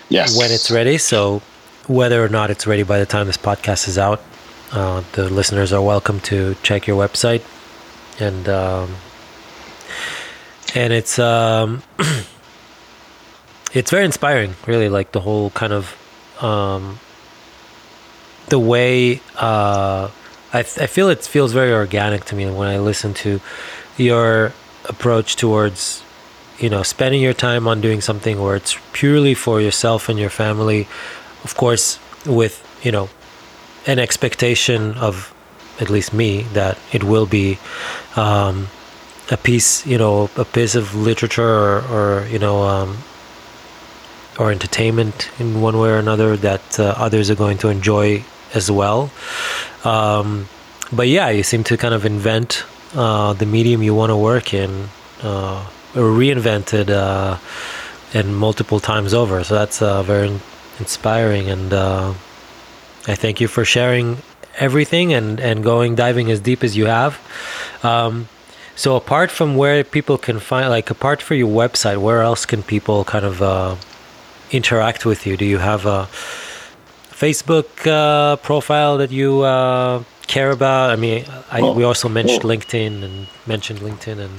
Yes. 0.09 0.36
When 0.36 0.51
it's 0.51 0.70
ready. 0.70 0.98
So 0.98 1.43
whether 1.86 2.23
or 2.23 2.28
not 2.28 2.51
it's 2.51 2.66
ready 2.66 2.82
by 2.82 2.98
the 2.98 3.06
time 3.06 3.27
this 3.27 3.36
podcast 3.39 3.89
is 3.89 3.98
out, 3.98 4.23
uh, 4.73 5.02
the 5.12 5.31
listeners 5.31 5.73
are 5.73 5.82
welcome 5.82 6.20
to 6.20 6.55
check 6.62 6.86
your 6.86 7.02
website 7.02 7.43
and 8.20 8.48
um, 8.48 8.94
and 10.74 10.93
it's 10.93 11.19
um, 11.19 11.82
it's 13.73 13.90
very 13.90 14.05
inspiring 14.05 14.55
really 14.66 14.89
like 14.89 15.12
the 15.12 15.20
whole 15.20 15.51
kind 15.51 15.73
of 15.73 15.97
um, 16.43 16.99
the 18.49 18.59
way 18.59 19.20
uh, 19.36 20.11
I, 20.53 20.59
I 20.61 20.62
feel 20.62 21.09
it 21.09 21.24
feels 21.24 21.53
very 21.53 21.73
organic 21.73 22.24
to 22.27 22.35
me 22.35 22.51
when 22.51 22.69
I 22.69 22.78
listen 22.78 23.15
to 23.15 23.40
your 23.97 24.53
approach 24.89 25.36
towards 25.36 26.03
you 26.59 26.70
know 26.70 26.82
spending 26.82 27.20
your 27.20 27.35
time 27.35 27.69
on 27.69 27.81
doing 27.81 28.01
something 28.01 28.40
where 28.40 28.57
it's 28.57 28.77
purely 28.93 29.35
for 29.35 29.61
yourself 29.61 30.09
and 30.09 30.19
your 30.19 30.31
family 30.31 30.89
of 31.45 31.55
course 31.57 31.99
with 32.27 32.65
you 32.82 32.93
know 32.93 33.09
an 33.86 33.99
expectation 33.99 34.95
of 34.95 35.35
at 35.81 35.89
least 35.89 36.12
me 36.12 36.43
that 36.55 36.78
it 36.93 37.05
will 37.05 37.27
be 37.27 37.59
um, 38.16 38.69
a 39.30 39.36
piece 39.36 39.86
you 39.86 39.98
know 39.98 40.30
a 40.36 40.44
piece 40.44 40.74
of 40.74 40.94
literature 40.94 41.48
or, 41.48 41.80
or 41.88 42.26
you 42.26 42.38
know 42.38 42.62
um, 42.62 42.98
or 44.38 44.50
entertainment 44.50 45.30
in 45.38 45.60
one 45.60 45.78
way 45.78 45.90
or 45.90 45.96
another 45.96 46.36
that 46.36 46.80
uh, 46.80 46.94
others 46.96 47.30
are 47.30 47.34
going 47.34 47.59
to 47.59 47.68
enjoy 47.68 48.22
as 48.55 48.70
well 48.70 49.10
um, 49.84 50.48
but 50.92 51.09
yeah 51.09 51.28
you 51.28 51.42
seem 51.42 51.62
to 51.64 51.76
kind 51.76 51.94
of 51.94 52.06
invent 52.06 52.64
uh, 52.94 53.32
the 53.34 53.46
medium 53.46 53.82
you 53.82 53.94
want 53.94 54.10
to 54.10 54.16
work 54.16 54.55
in 54.55 54.88
uh, 55.22 55.64
reinvented 55.94 56.88
uh, 56.88 57.36
and 58.14 58.36
multiple 58.36 58.80
times 58.80 59.12
over 59.12 59.44
so 59.44 59.55
that's 59.55 59.82
uh, 59.82 60.02
very 60.02 60.28
inspiring 60.78 61.50
and 61.50 61.72
uh, 61.72 62.14
I 63.06 63.14
thank 63.14 63.40
you 63.40 63.48
for 63.48 63.64
sharing 63.64 64.18
everything 64.59 65.12
and, 65.14 65.40
and 65.40 65.62
going 65.64 65.94
diving 65.94 66.30
as 66.30 66.40
deep 66.40 66.62
as 66.62 66.76
you 66.76 66.86
have. 66.86 67.18
Um, 67.82 68.28
so 68.78 68.94
apart 68.94 69.32
from 69.32 69.56
where 69.56 69.82
people 69.82 70.18
can 70.18 70.38
find, 70.38 70.70
like 70.70 70.88
apart 70.88 71.20
from 71.20 71.36
your 71.38 71.48
website, 71.48 71.98
where 71.98 72.22
else 72.22 72.46
can 72.46 72.62
people 72.62 73.02
kind 73.02 73.24
of 73.24 73.42
uh, 73.42 73.74
interact 74.52 75.05
with 75.05 75.26
you? 75.26 75.36
Do 75.36 75.44
you 75.44 75.59
have 75.59 75.84
a 75.84 76.06
Facebook 77.10 77.70
uh, 77.88 78.36
profile 78.36 78.96
that 78.98 79.10
you 79.10 79.42
uh, 79.42 80.05
care 80.28 80.52
about? 80.52 80.90
I 80.90 80.96
mean, 80.96 81.24
I, 81.50 81.60
we 81.72 81.82
also 81.82 82.09
mentioned 82.09 82.44
well- 82.44 82.56
LinkedIn 82.56 83.02
and 83.02 83.26
mentioned 83.48 83.80
LinkedIn 83.80 84.20
and 84.20 84.34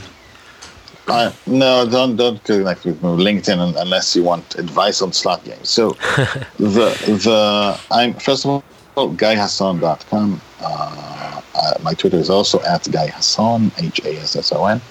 I, 1.09 1.33
no, 1.45 1.85
don't 1.89 2.15
don't 2.15 2.41
connect 2.45 2.85
with 2.85 3.03
me 3.03 3.09
LinkedIn 3.09 3.75
unless 3.81 4.15
you 4.15 4.23
want 4.23 4.55
advice 4.55 5.01
on 5.01 5.11
slot 5.11 5.43
games. 5.43 5.67
So 5.67 5.89
the 6.57 6.95
the 7.25 7.77
I'm 7.91 8.13
first 8.13 8.45
of 8.45 8.63
all 8.95 9.09
guyhasson.com. 9.09 10.39
Uh, 10.61 11.18
uh, 11.55 11.73
my 11.81 11.93
Twitter 11.93 12.17
is 12.17 12.29
also 12.29 12.61
at 12.63 12.89
Guy 12.91 13.07
Hasson, 13.07 13.71
H 13.77 13.99
A 14.05 14.17
S 14.19 14.35
S 14.35 14.51
O 14.51 14.65
N. 14.65 14.81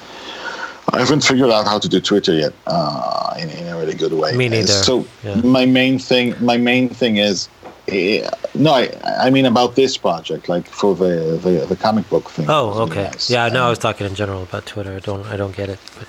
I 0.92 1.00
haven't 1.00 1.20
figured 1.22 1.50
out 1.50 1.66
how 1.66 1.78
to 1.78 1.88
do 1.88 2.00
Twitter 2.00 2.32
yet 2.34 2.52
uh, 2.66 3.34
in, 3.38 3.50
in 3.50 3.66
a 3.68 3.76
really 3.76 3.94
good 3.94 4.12
way. 4.14 4.34
Me 4.34 4.48
neither, 4.48 4.68
So 4.72 5.04
yeah. 5.22 5.34
my 5.42 5.66
main 5.66 5.98
thing, 5.98 6.34
my 6.40 6.56
main 6.56 6.88
thing 6.88 7.18
is, 7.18 7.48
eh, 7.88 8.26
no, 8.54 8.72
I, 8.72 8.90
I 9.20 9.28
mean 9.30 9.44
about 9.44 9.76
this 9.76 9.98
project, 9.98 10.48
like 10.48 10.66
for 10.66 10.94
the 10.94 11.38
the, 11.42 11.66
the 11.68 11.76
comic 11.76 12.08
book 12.08 12.30
thing. 12.30 12.46
oh 12.48 12.82
okay 12.84 13.04
nice. 13.04 13.28
yeah 13.30 13.48
no 13.48 13.66
I 13.66 13.70
was 13.70 13.78
talking 13.78 14.06
in 14.06 14.14
general 14.14 14.42
about 14.42 14.64
Twitter 14.66 14.96
I 14.96 15.00
don't 15.00 15.26
I 15.26 15.36
don't 15.36 15.54
get 15.54 15.68
it 15.68 15.78
but 15.98 16.08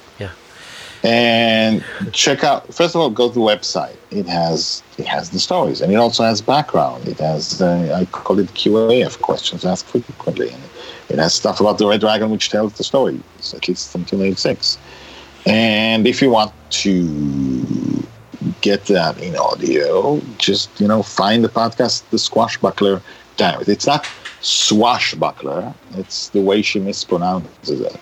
and 1.03 1.83
check 2.11 2.43
out 2.43 2.73
first 2.73 2.93
of 2.93 3.01
all 3.01 3.09
go 3.09 3.29
to 3.29 3.33
the 3.33 3.39
website. 3.39 3.95
It 4.11 4.27
has 4.27 4.83
it 4.97 5.05
has 5.05 5.29
the 5.29 5.39
stories 5.39 5.81
and 5.81 5.91
it 5.91 5.95
also 5.95 6.23
has 6.23 6.41
background. 6.41 7.07
It 7.07 7.19
has 7.19 7.61
uh, 7.61 7.97
i 7.99 8.05
call 8.05 8.39
it 8.39 8.47
qaf 8.47 9.21
questions 9.21 9.65
asked 9.65 9.87
frequently. 9.87 10.49
And 10.49 10.63
it 11.09 11.19
has 11.19 11.33
stuff 11.33 11.59
about 11.59 11.77
the 11.77 11.87
red 11.87 12.01
dragon 12.01 12.29
which 12.29 12.49
tells 12.49 12.73
the 12.73 12.83
story 12.83 13.19
at 13.53 13.67
least 13.67 13.91
from 13.91 14.01
1986 14.01 14.77
and 15.45 16.05
if 16.05 16.21
you 16.21 16.29
want 16.29 16.53
to 16.69 18.07
get 18.61 18.85
that 18.85 19.17
in 19.21 19.35
audio 19.37 20.21
just 20.37 20.79
you 20.79 20.87
know 20.87 21.01
find 21.01 21.43
the 21.43 21.49
podcast 21.49 22.03
the 22.09 22.17
squashbuckler 22.17 23.01
diaries. 23.37 23.69
It's 23.69 23.87
not 23.87 24.05
swashbuckler. 24.41 25.73
It's 25.95 26.29
the 26.29 26.41
way 26.41 26.61
she 26.61 26.79
mispronounces 26.79 27.81
it 27.81 27.99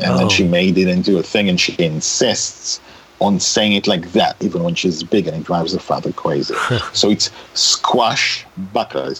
and 0.00 0.12
Oh. 0.12 0.18
then 0.18 0.28
she 0.28 0.44
made 0.44 0.76
it 0.78 0.88
into 0.88 1.18
a 1.18 1.22
thing 1.22 1.48
and 1.48 1.60
she 1.60 1.74
insists 1.78 2.80
on 3.20 3.40
saying 3.40 3.72
it 3.72 3.86
like 3.86 4.12
that 4.12 4.36
even 4.40 4.62
when 4.62 4.74
she's 4.74 5.02
big 5.02 5.26
and 5.26 5.36
it 5.36 5.44
drives 5.44 5.72
her 5.72 5.78
father 5.78 6.12
crazy. 6.12 6.54
So 6.92 7.10
it's 7.10 7.30
squash 7.54 8.44
buckler 8.72 9.14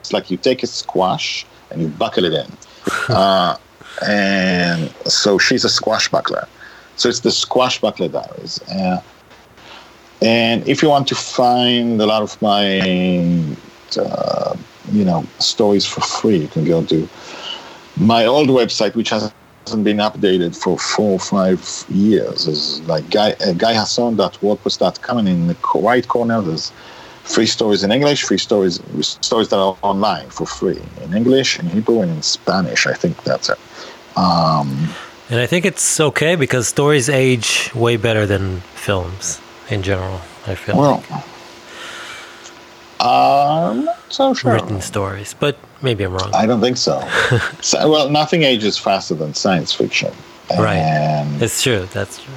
it's 0.00 0.12
like 0.12 0.30
you 0.30 0.36
take 0.36 0.62
a 0.62 0.66
squash 0.66 1.46
and 1.70 1.80
you 1.82 1.88
buckle 1.88 2.24
it 2.24 2.34
in. 2.34 2.50
Uh, 3.08 3.56
and 4.06 4.92
so 5.06 5.38
she's 5.38 5.64
a 5.64 5.68
squash 5.68 6.08
buckler. 6.10 6.46
So 6.96 7.08
it's 7.08 7.20
the 7.20 7.30
squash 7.30 7.80
buckler 7.80 8.08
diaries. 8.08 8.60
Uh, 8.70 9.00
and 10.20 10.66
if 10.68 10.82
you 10.82 10.88
want 10.90 11.06
to 11.08 11.14
find 11.14 12.00
a 12.00 12.06
lot 12.06 12.22
of 12.22 12.40
my 12.42 12.80
uh, 13.98 14.54
you 14.92 15.04
know 15.04 15.24
stories 15.38 15.86
for 15.86 16.00
free 16.00 16.36
you 16.36 16.48
can 16.48 16.64
go 16.64 16.84
to 16.84 17.08
my 17.96 18.24
old 18.26 18.48
website 18.48 18.94
which 18.94 19.10
has 19.10 19.32
hasn't 19.66 19.84
been 19.84 19.98
updated 19.98 20.56
for 20.56 20.78
four 20.78 21.12
or 21.12 21.18
five 21.18 21.84
years. 21.88 22.46
There's 22.46 22.80
like 22.82 23.08
guy 23.10 23.32
uh, 23.32 23.54
guyhasson.wordpress.com, 23.54 25.18
and 25.18 25.28
in 25.28 25.46
the 25.48 25.56
right 25.74 26.06
corner 26.06 26.40
there's 26.40 26.70
free 27.22 27.46
stories 27.46 27.82
in 27.82 27.90
English, 27.90 28.22
free 28.24 28.38
stories 28.38 28.80
stories 29.00 29.48
that 29.48 29.58
are 29.58 29.76
online 29.82 30.28
for 30.28 30.46
free 30.46 30.80
in 31.02 31.14
English, 31.14 31.58
in 31.58 31.66
Hebrew, 31.66 32.00
and 32.02 32.10
in 32.10 32.22
Spanish. 32.22 32.86
I 32.86 32.94
think 32.94 33.22
that's 33.24 33.48
it. 33.48 33.58
Um, 34.16 34.94
And 35.30 35.40
I 35.40 35.46
think 35.46 35.64
it's 35.64 35.98
okay 36.00 36.36
because 36.36 36.68
stories 36.68 37.08
age 37.08 37.70
way 37.74 37.96
better 37.96 38.26
than 38.26 38.60
films 38.74 39.40
in 39.70 39.82
general. 39.82 40.20
I 40.46 40.54
feel 40.54 40.76
well, 40.76 41.02
I'm 43.00 43.84
not 43.86 44.03
so 44.14 44.34
sure. 44.34 44.52
written 44.54 44.80
stories, 44.80 45.34
but 45.38 45.56
maybe 45.82 46.04
I'm 46.04 46.12
wrong. 46.12 46.30
I 46.34 46.46
don't 46.46 46.60
think 46.60 46.76
so. 46.76 46.96
so. 47.60 47.90
Well, 47.90 48.08
nothing 48.10 48.42
ages 48.42 48.78
faster 48.78 49.14
than 49.14 49.34
science 49.34 49.72
fiction. 49.72 50.12
Right. 50.50 50.76
And 50.76 51.42
it's 51.42 51.62
true. 51.62 51.86
That's 51.92 52.22
true. 52.22 52.34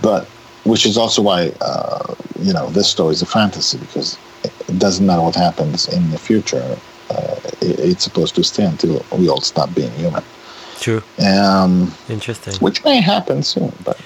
but 0.00 0.26
which 0.64 0.86
is 0.86 0.96
also 0.96 1.22
why 1.22 1.52
uh, 1.60 2.14
you 2.40 2.52
know 2.52 2.68
this 2.70 2.88
story 2.88 3.12
is 3.12 3.22
a 3.22 3.26
fantasy 3.26 3.78
because 3.78 4.16
it 4.44 4.78
doesn't 4.78 5.04
matter 5.06 5.22
what 5.22 5.34
happens 5.34 5.88
in 5.88 6.10
the 6.10 6.18
future. 6.18 6.78
Uh, 7.10 7.36
it, 7.60 7.78
it's 7.90 8.04
supposed 8.04 8.34
to 8.36 8.44
stay 8.44 8.64
until 8.64 9.04
we 9.18 9.28
all 9.28 9.40
stop 9.40 9.74
being 9.74 9.90
human, 9.92 10.22
True. 10.80 11.02
um, 11.26 11.92
Interesting. 12.08 12.54
which 12.60 12.82
may 12.84 13.00
happen 13.00 13.42
soon. 13.42 13.72
But 13.84 13.98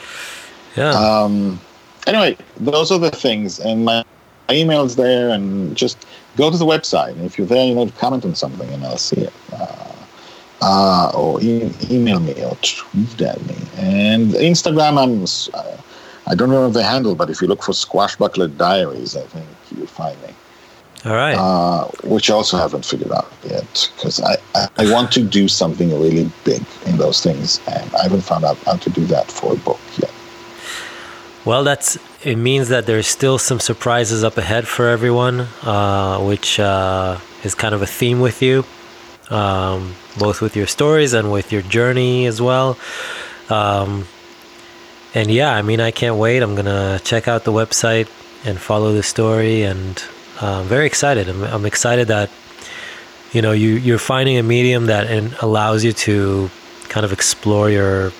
Yeah. 0.77 0.91
um, 0.91 1.61
anyway, 2.07 2.37
those 2.59 2.91
are 2.91 2.99
the 2.99 3.11
things, 3.13 3.61
and 3.61 3.85
my, 3.85 3.99
my 3.99 4.05
email's 4.51 4.97
there, 4.97 5.31
and 5.31 5.77
just 5.77 6.07
go 6.37 6.51
to 6.51 6.57
the 6.57 6.67
website. 6.67 7.13
And 7.13 7.23
if 7.23 7.39
you're 7.39 7.47
there, 7.47 7.67
you 7.67 7.75
know, 7.75 7.87
comment 7.99 8.25
on 8.25 8.35
something, 8.35 8.69
and 8.73 8.85
I'll 8.85 8.99
see 8.99 9.23
it. 9.23 9.33
Uh, 9.53 9.83
uh, 10.63 11.13
or 11.15 11.41
e- 11.43 11.71
email 11.91 12.19
me 12.21 12.33
or 12.43 12.57
tweet 12.63 13.21
at 13.21 13.45
me. 13.47 13.57
And 13.77 14.33
Instagram, 14.33 14.99
I'm. 14.99 15.25
Uh, 15.55 15.77
I 16.29 16.35
don't 16.35 16.51
know 16.51 16.69
the 16.71 16.83
handle, 16.83 17.15
but 17.15 17.31
if 17.31 17.41
you 17.41 17.47
look 17.47 17.63
for 17.63 17.73
Squashbuckler 17.73 18.57
Diaries, 18.57 19.17
I 19.17 19.23
think 19.23 19.47
you'll 19.71 19.87
find 19.87 20.21
me. 20.23 20.35
All 21.05 21.15
right. 21.15 21.37
Uh, 21.37 21.85
which 22.03 22.31
I 22.31 22.35
also 22.35 22.57
haven't 22.57 22.85
figured 22.85 23.13
out 23.13 23.33
yet 23.45 23.91
because 23.95 24.21
I, 24.21 24.37
I, 24.57 24.69
I 24.77 24.93
want 24.93 25.13
to 25.13 25.23
do 25.23 25.47
something 25.47 25.89
really 26.01 26.29
big 26.43 26.65
in 26.85 26.97
those 26.97 27.23
things, 27.23 27.61
and 27.69 27.95
I 27.95 28.03
haven't 28.03 28.23
found 28.23 28.45
out 28.45 28.57
how 28.65 28.77
to 28.77 28.91
do 28.91 29.05
that 29.07 29.31
for 29.31 29.53
a 29.53 29.57
book 29.57 29.79
yet. 29.99 30.11
Well, 31.47 31.63
that's 31.63 31.97
it 32.25 32.35
means 32.35 32.71
that 32.71 32.87
there's 32.87 33.07
still 33.07 33.39
some 33.39 33.61
surprises 33.61 34.25
up 34.25 34.37
ahead 34.37 34.67
for 34.67 34.89
everyone, 34.89 35.47
uh, 35.63 36.19
which 36.19 36.59
uh, 36.59 37.19
is 37.45 37.55
kind 37.55 37.73
of 37.73 37.83
a 37.83 37.87
theme 37.87 38.19
with 38.19 38.43
you, 38.43 38.65
um, 39.31 39.95
both 40.19 40.43
with 40.43 40.57
your 40.57 40.67
stories 40.67 41.13
and 41.13 41.31
with 41.31 41.53
your 41.53 41.63
journey 41.63 42.27
as 42.27 42.43
well. 42.43 42.77
Um, 43.49 44.09
and 45.15 45.31
yeah, 45.31 45.55
I 45.55 45.63
mean, 45.63 45.79
I 45.79 45.93
can't 45.93 46.17
wait. 46.17 46.43
I'm 46.43 46.57
gonna 46.57 47.01
check 47.05 47.29
out 47.29 47.45
the 47.45 47.53
website 47.53 48.09
and 48.45 48.59
follow 48.59 48.93
the 48.93 49.05
story, 49.05 49.63
and 49.63 50.03
uh, 50.43 50.63
I'm 50.63 50.67
very 50.67 50.87
excited. 50.87 51.29
I'm, 51.29 51.45
I'm 51.45 51.65
excited 51.65 52.09
that 52.09 52.29
you 53.31 53.41
know 53.41 53.53
you 53.53 53.75
you're 53.75 54.01
finding 54.01 54.37
a 54.37 54.43
medium 54.43 54.87
that 54.87 55.07
allows 55.41 55.85
you 55.85 55.93
to 55.93 56.51
kind 56.89 57.07
of 57.07 57.13
explore 57.13 57.71
your 57.71 58.13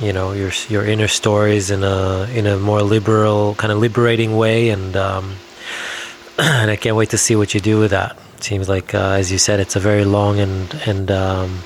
you 0.00 0.12
know 0.12 0.32
your 0.32 0.50
your 0.68 0.84
inner 0.84 1.08
stories 1.08 1.70
in 1.70 1.82
a 1.82 2.28
in 2.34 2.46
a 2.46 2.58
more 2.58 2.82
liberal 2.82 3.54
kind 3.54 3.72
of 3.72 3.78
liberating 3.78 4.36
way 4.36 4.68
and 4.70 4.96
um, 4.96 5.36
and 6.38 6.70
I 6.70 6.76
can't 6.76 6.96
wait 6.96 7.10
to 7.10 7.18
see 7.18 7.36
what 7.36 7.54
you 7.54 7.60
do 7.60 7.78
with 7.78 7.92
that. 7.92 8.18
It 8.36 8.44
seems 8.44 8.68
like 8.68 8.94
uh, 8.94 9.12
as 9.12 9.32
you 9.32 9.38
said, 9.38 9.60
it's 9.60 9.76
a 9.76 9.80
very 9.80 10.04
long 10.04 10.38
and 10.38 10.74
and 10.86 11.10
um, 11.10 11.58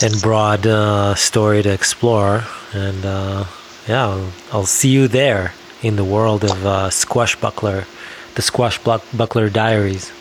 and 0.00 0.20
broad 0.20 0.66
uh, 0.66 1.14
story 1.14 1.62
to 1.62 1.72
explore. 1.72 2.44
And 2.72 3.04
uh, 3.04 3.44
yeah, 3.86 4.06
I'll, 4.06 4.32
I'll, 4.52 4.66
see 4.66 4.90
you 4.90 5.08
there 5.08 5.54
in 5.82 5.96
the 5.96 6.04
world 6.04 6.44
of 6.44 6.66
uh, 6.66 6.90
Squashbuckler, 6.90 7.86
the 8.34 8.42
Squashbuckler 8.42 9.52
Diaries. 9.52 10.12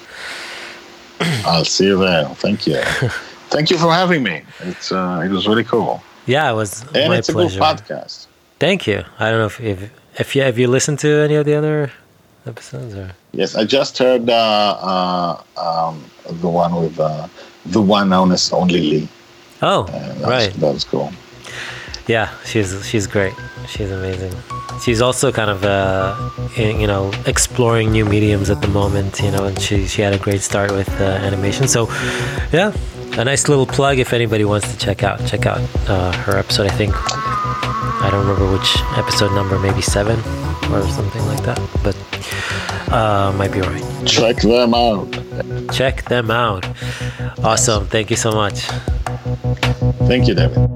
I'll 1.45 1.65
see 1.65 1.88
you 1.88 1.98
there. 1.99 2.26
Thank 2.36 2.68
you. 2.68 2.82
Thank 3.49 3.69
you 3.69 3.78
for 3.78 3.91
having 3.91 4.24
me. 4.24 4.44
It's 4.60 4.91
uh, 4.91 5.22
it 5.26 5.30
was 5.30 5.48
really 5.48 5.64
cool. 5.64 6.02
Yeah, 6.28 6.52
it 6.52 6.56
was 6.56 6.84
and 6.94 7.10
my 7.10 7.18
it's 7.18 7.30
pleasure. 7.30 7.58
a 7.58 7.60
good 7.60 7.84
podcast. 7.86 8.28
Thank 8.60 8.86
you. 8.88 9.04
I 9.20 9.32
don't 9.32 9.40
know 9.40 9.45
if 9.48 9.60
if 9.62 9.90
if 10.20 10.36
you 10.36 10.41
have 10.44 10.60
you 10.60 10.68
listened 10.68 10.99
to 10.99 11.08
any 11.24 11.36
of 11.36 11.45
the 11.45 11.56
other 11.56 11.91
episodes 12.45 12.94
or 12.95 13.12
yes, 13.32 13.56
I 13.56 13.64
just 13.66 13.98
heard 13.98 14.30
uh, 14.30 14.34
uh, 14.36 15.41
um, 15.58 16.04
the 16.30 16.49
one 16.49 16.76
with 16.76 16.99
uh, 16.99 17.28
the 17.66 17.82
one 17.82 18.10
known 18.10 18.32
as 18.32 18.52
Only 18.52 18.80
Lee. 18.80 19.08
Oh, 19.62 19.84
that 19.84 20.22
right. 20.22 20.52
Was, 20.54 20.62
that 20.62 20.74
was 20.74 20.84
cool. 20.84 21.12
Yeah, 22.08 22.30
she's 22.45 22.86
she's 22.88 23.08
great. 23.08 23.34
She's 23.68 23.91
amazing. 23.91 24.34
She's 24.84 25.02
also 25.02 25.32
kind 25.32 25.49
of 25.49 25.64
uh, 25.66 26.16
you 26.56 26.88
know 26.88 27.12
exploring 27.26 27.91
new 27.91 28.06
mediums 28.06 28.49
at 28.49 28.62
the 28.62 28.68
moment. 28.70 29.20
You 29.20 29.32
know, 29.32 29.45
and 29.45 29.60
she 29.60 29.86
she 29.88 30.02
had 30.02 30.14
a 30.14 30.20
great 30.20 30.41
start 30.41 30.72
with 30.72 30.90
uh, 31.02 31.04
animation. 31.04 31.68
So, 31.68 31.88
yeah, 32.54 32.72
a 33.18 33.26
nice 33.26 33.49
little 33.49 33.65
plug 33.65 33.98
if 33.98 34.14
anybody 34.14 34.45
wants 34.45 34.72
to 34.72 34.77
check 34.77 35.03
out 35.03 35.26
check 35.27 35.45
out 35.45 35.60
uh, 35.89 36.11
her 36.23 36.38
episode. 36.38 36.68
I 36.68 36.76
think 36.76 36.94
I 36.95 38.10
don't 38.11 38.26
remember 38.26 38.52
which 38.52 38.77
episode 38.95 39.34
number, 39.34 39.57
maybe 39.60 39.81
seven 39.81 40.19
or 40.72 40.84
something 40.88 41.26
like 41.26 41.44
that, 41.44 41.60
but 41.84 41.95
uh, 42.94 43.34
might 43.38 43.52
be 43.52 43.61
right. 43.61 43.84
Check 44.06 44.38
them 44.38 44.73
out. 44.73 45.11
Check 45.73 46.03
them 46.06 46.31
out. 46.31 46.65
Awesome. 47.44 47.88
Thank 47.88 48.10
you 48.10 48.15
so 48.15 48.31
much. 48.31 48.61
Thank 50.07 50.27
you, 50.27 50.35
David. 50.35 50.69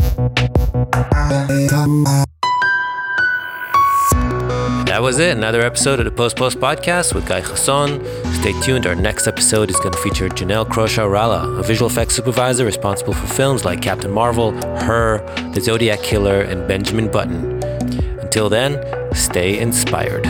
That 4.91 5.01
was 5.01 5.19
it. 5.19 5.37
Another 5.37 5.61
episode 5.61 5.99
of 5.99 6.05
the 6.05 6.11
Post 6.11 6.35
Post 6.35 6.59
Podcast 6.59 7.15
with 7.15 7.25
Guy 7.25 7.39
Hasson. 7.39 8.03
Stay 8.41 8.51
tuned. 8.59 8.85
Our 8.85 8.93
next 8.93 9.25
episode 9.25 9.69
is 9.69 9.77
going 9.77 9.93
to 9.93 9.97
feature 9.99 10.27
Janelle 10.27 10.67
Croshaw 10.67 11.09
Ralla, 11.09 11.59
a 11.59 11.63
visual 11.63 11.89
effects 11.89 12.13
supervisor 12.13 12.65
responsible 12.65 13.13
for 13.13 13.25
films 13.25 13.63
like 13.63 13.81
Captain 13.81 14.11
Marvel, 14.11 14.51
Her, 14.81 15.19
The 15.53 15.61
Zodiac 15.61 16.03
Killer, 16.03 16.41
and 16.41 16.67
Benjamin 16.67 17.09
Button. 17.09 17.63
Until 18.19 18.49
then, 18.49 18.83
stay 19.15 19.59
inspired. 19.59 20.25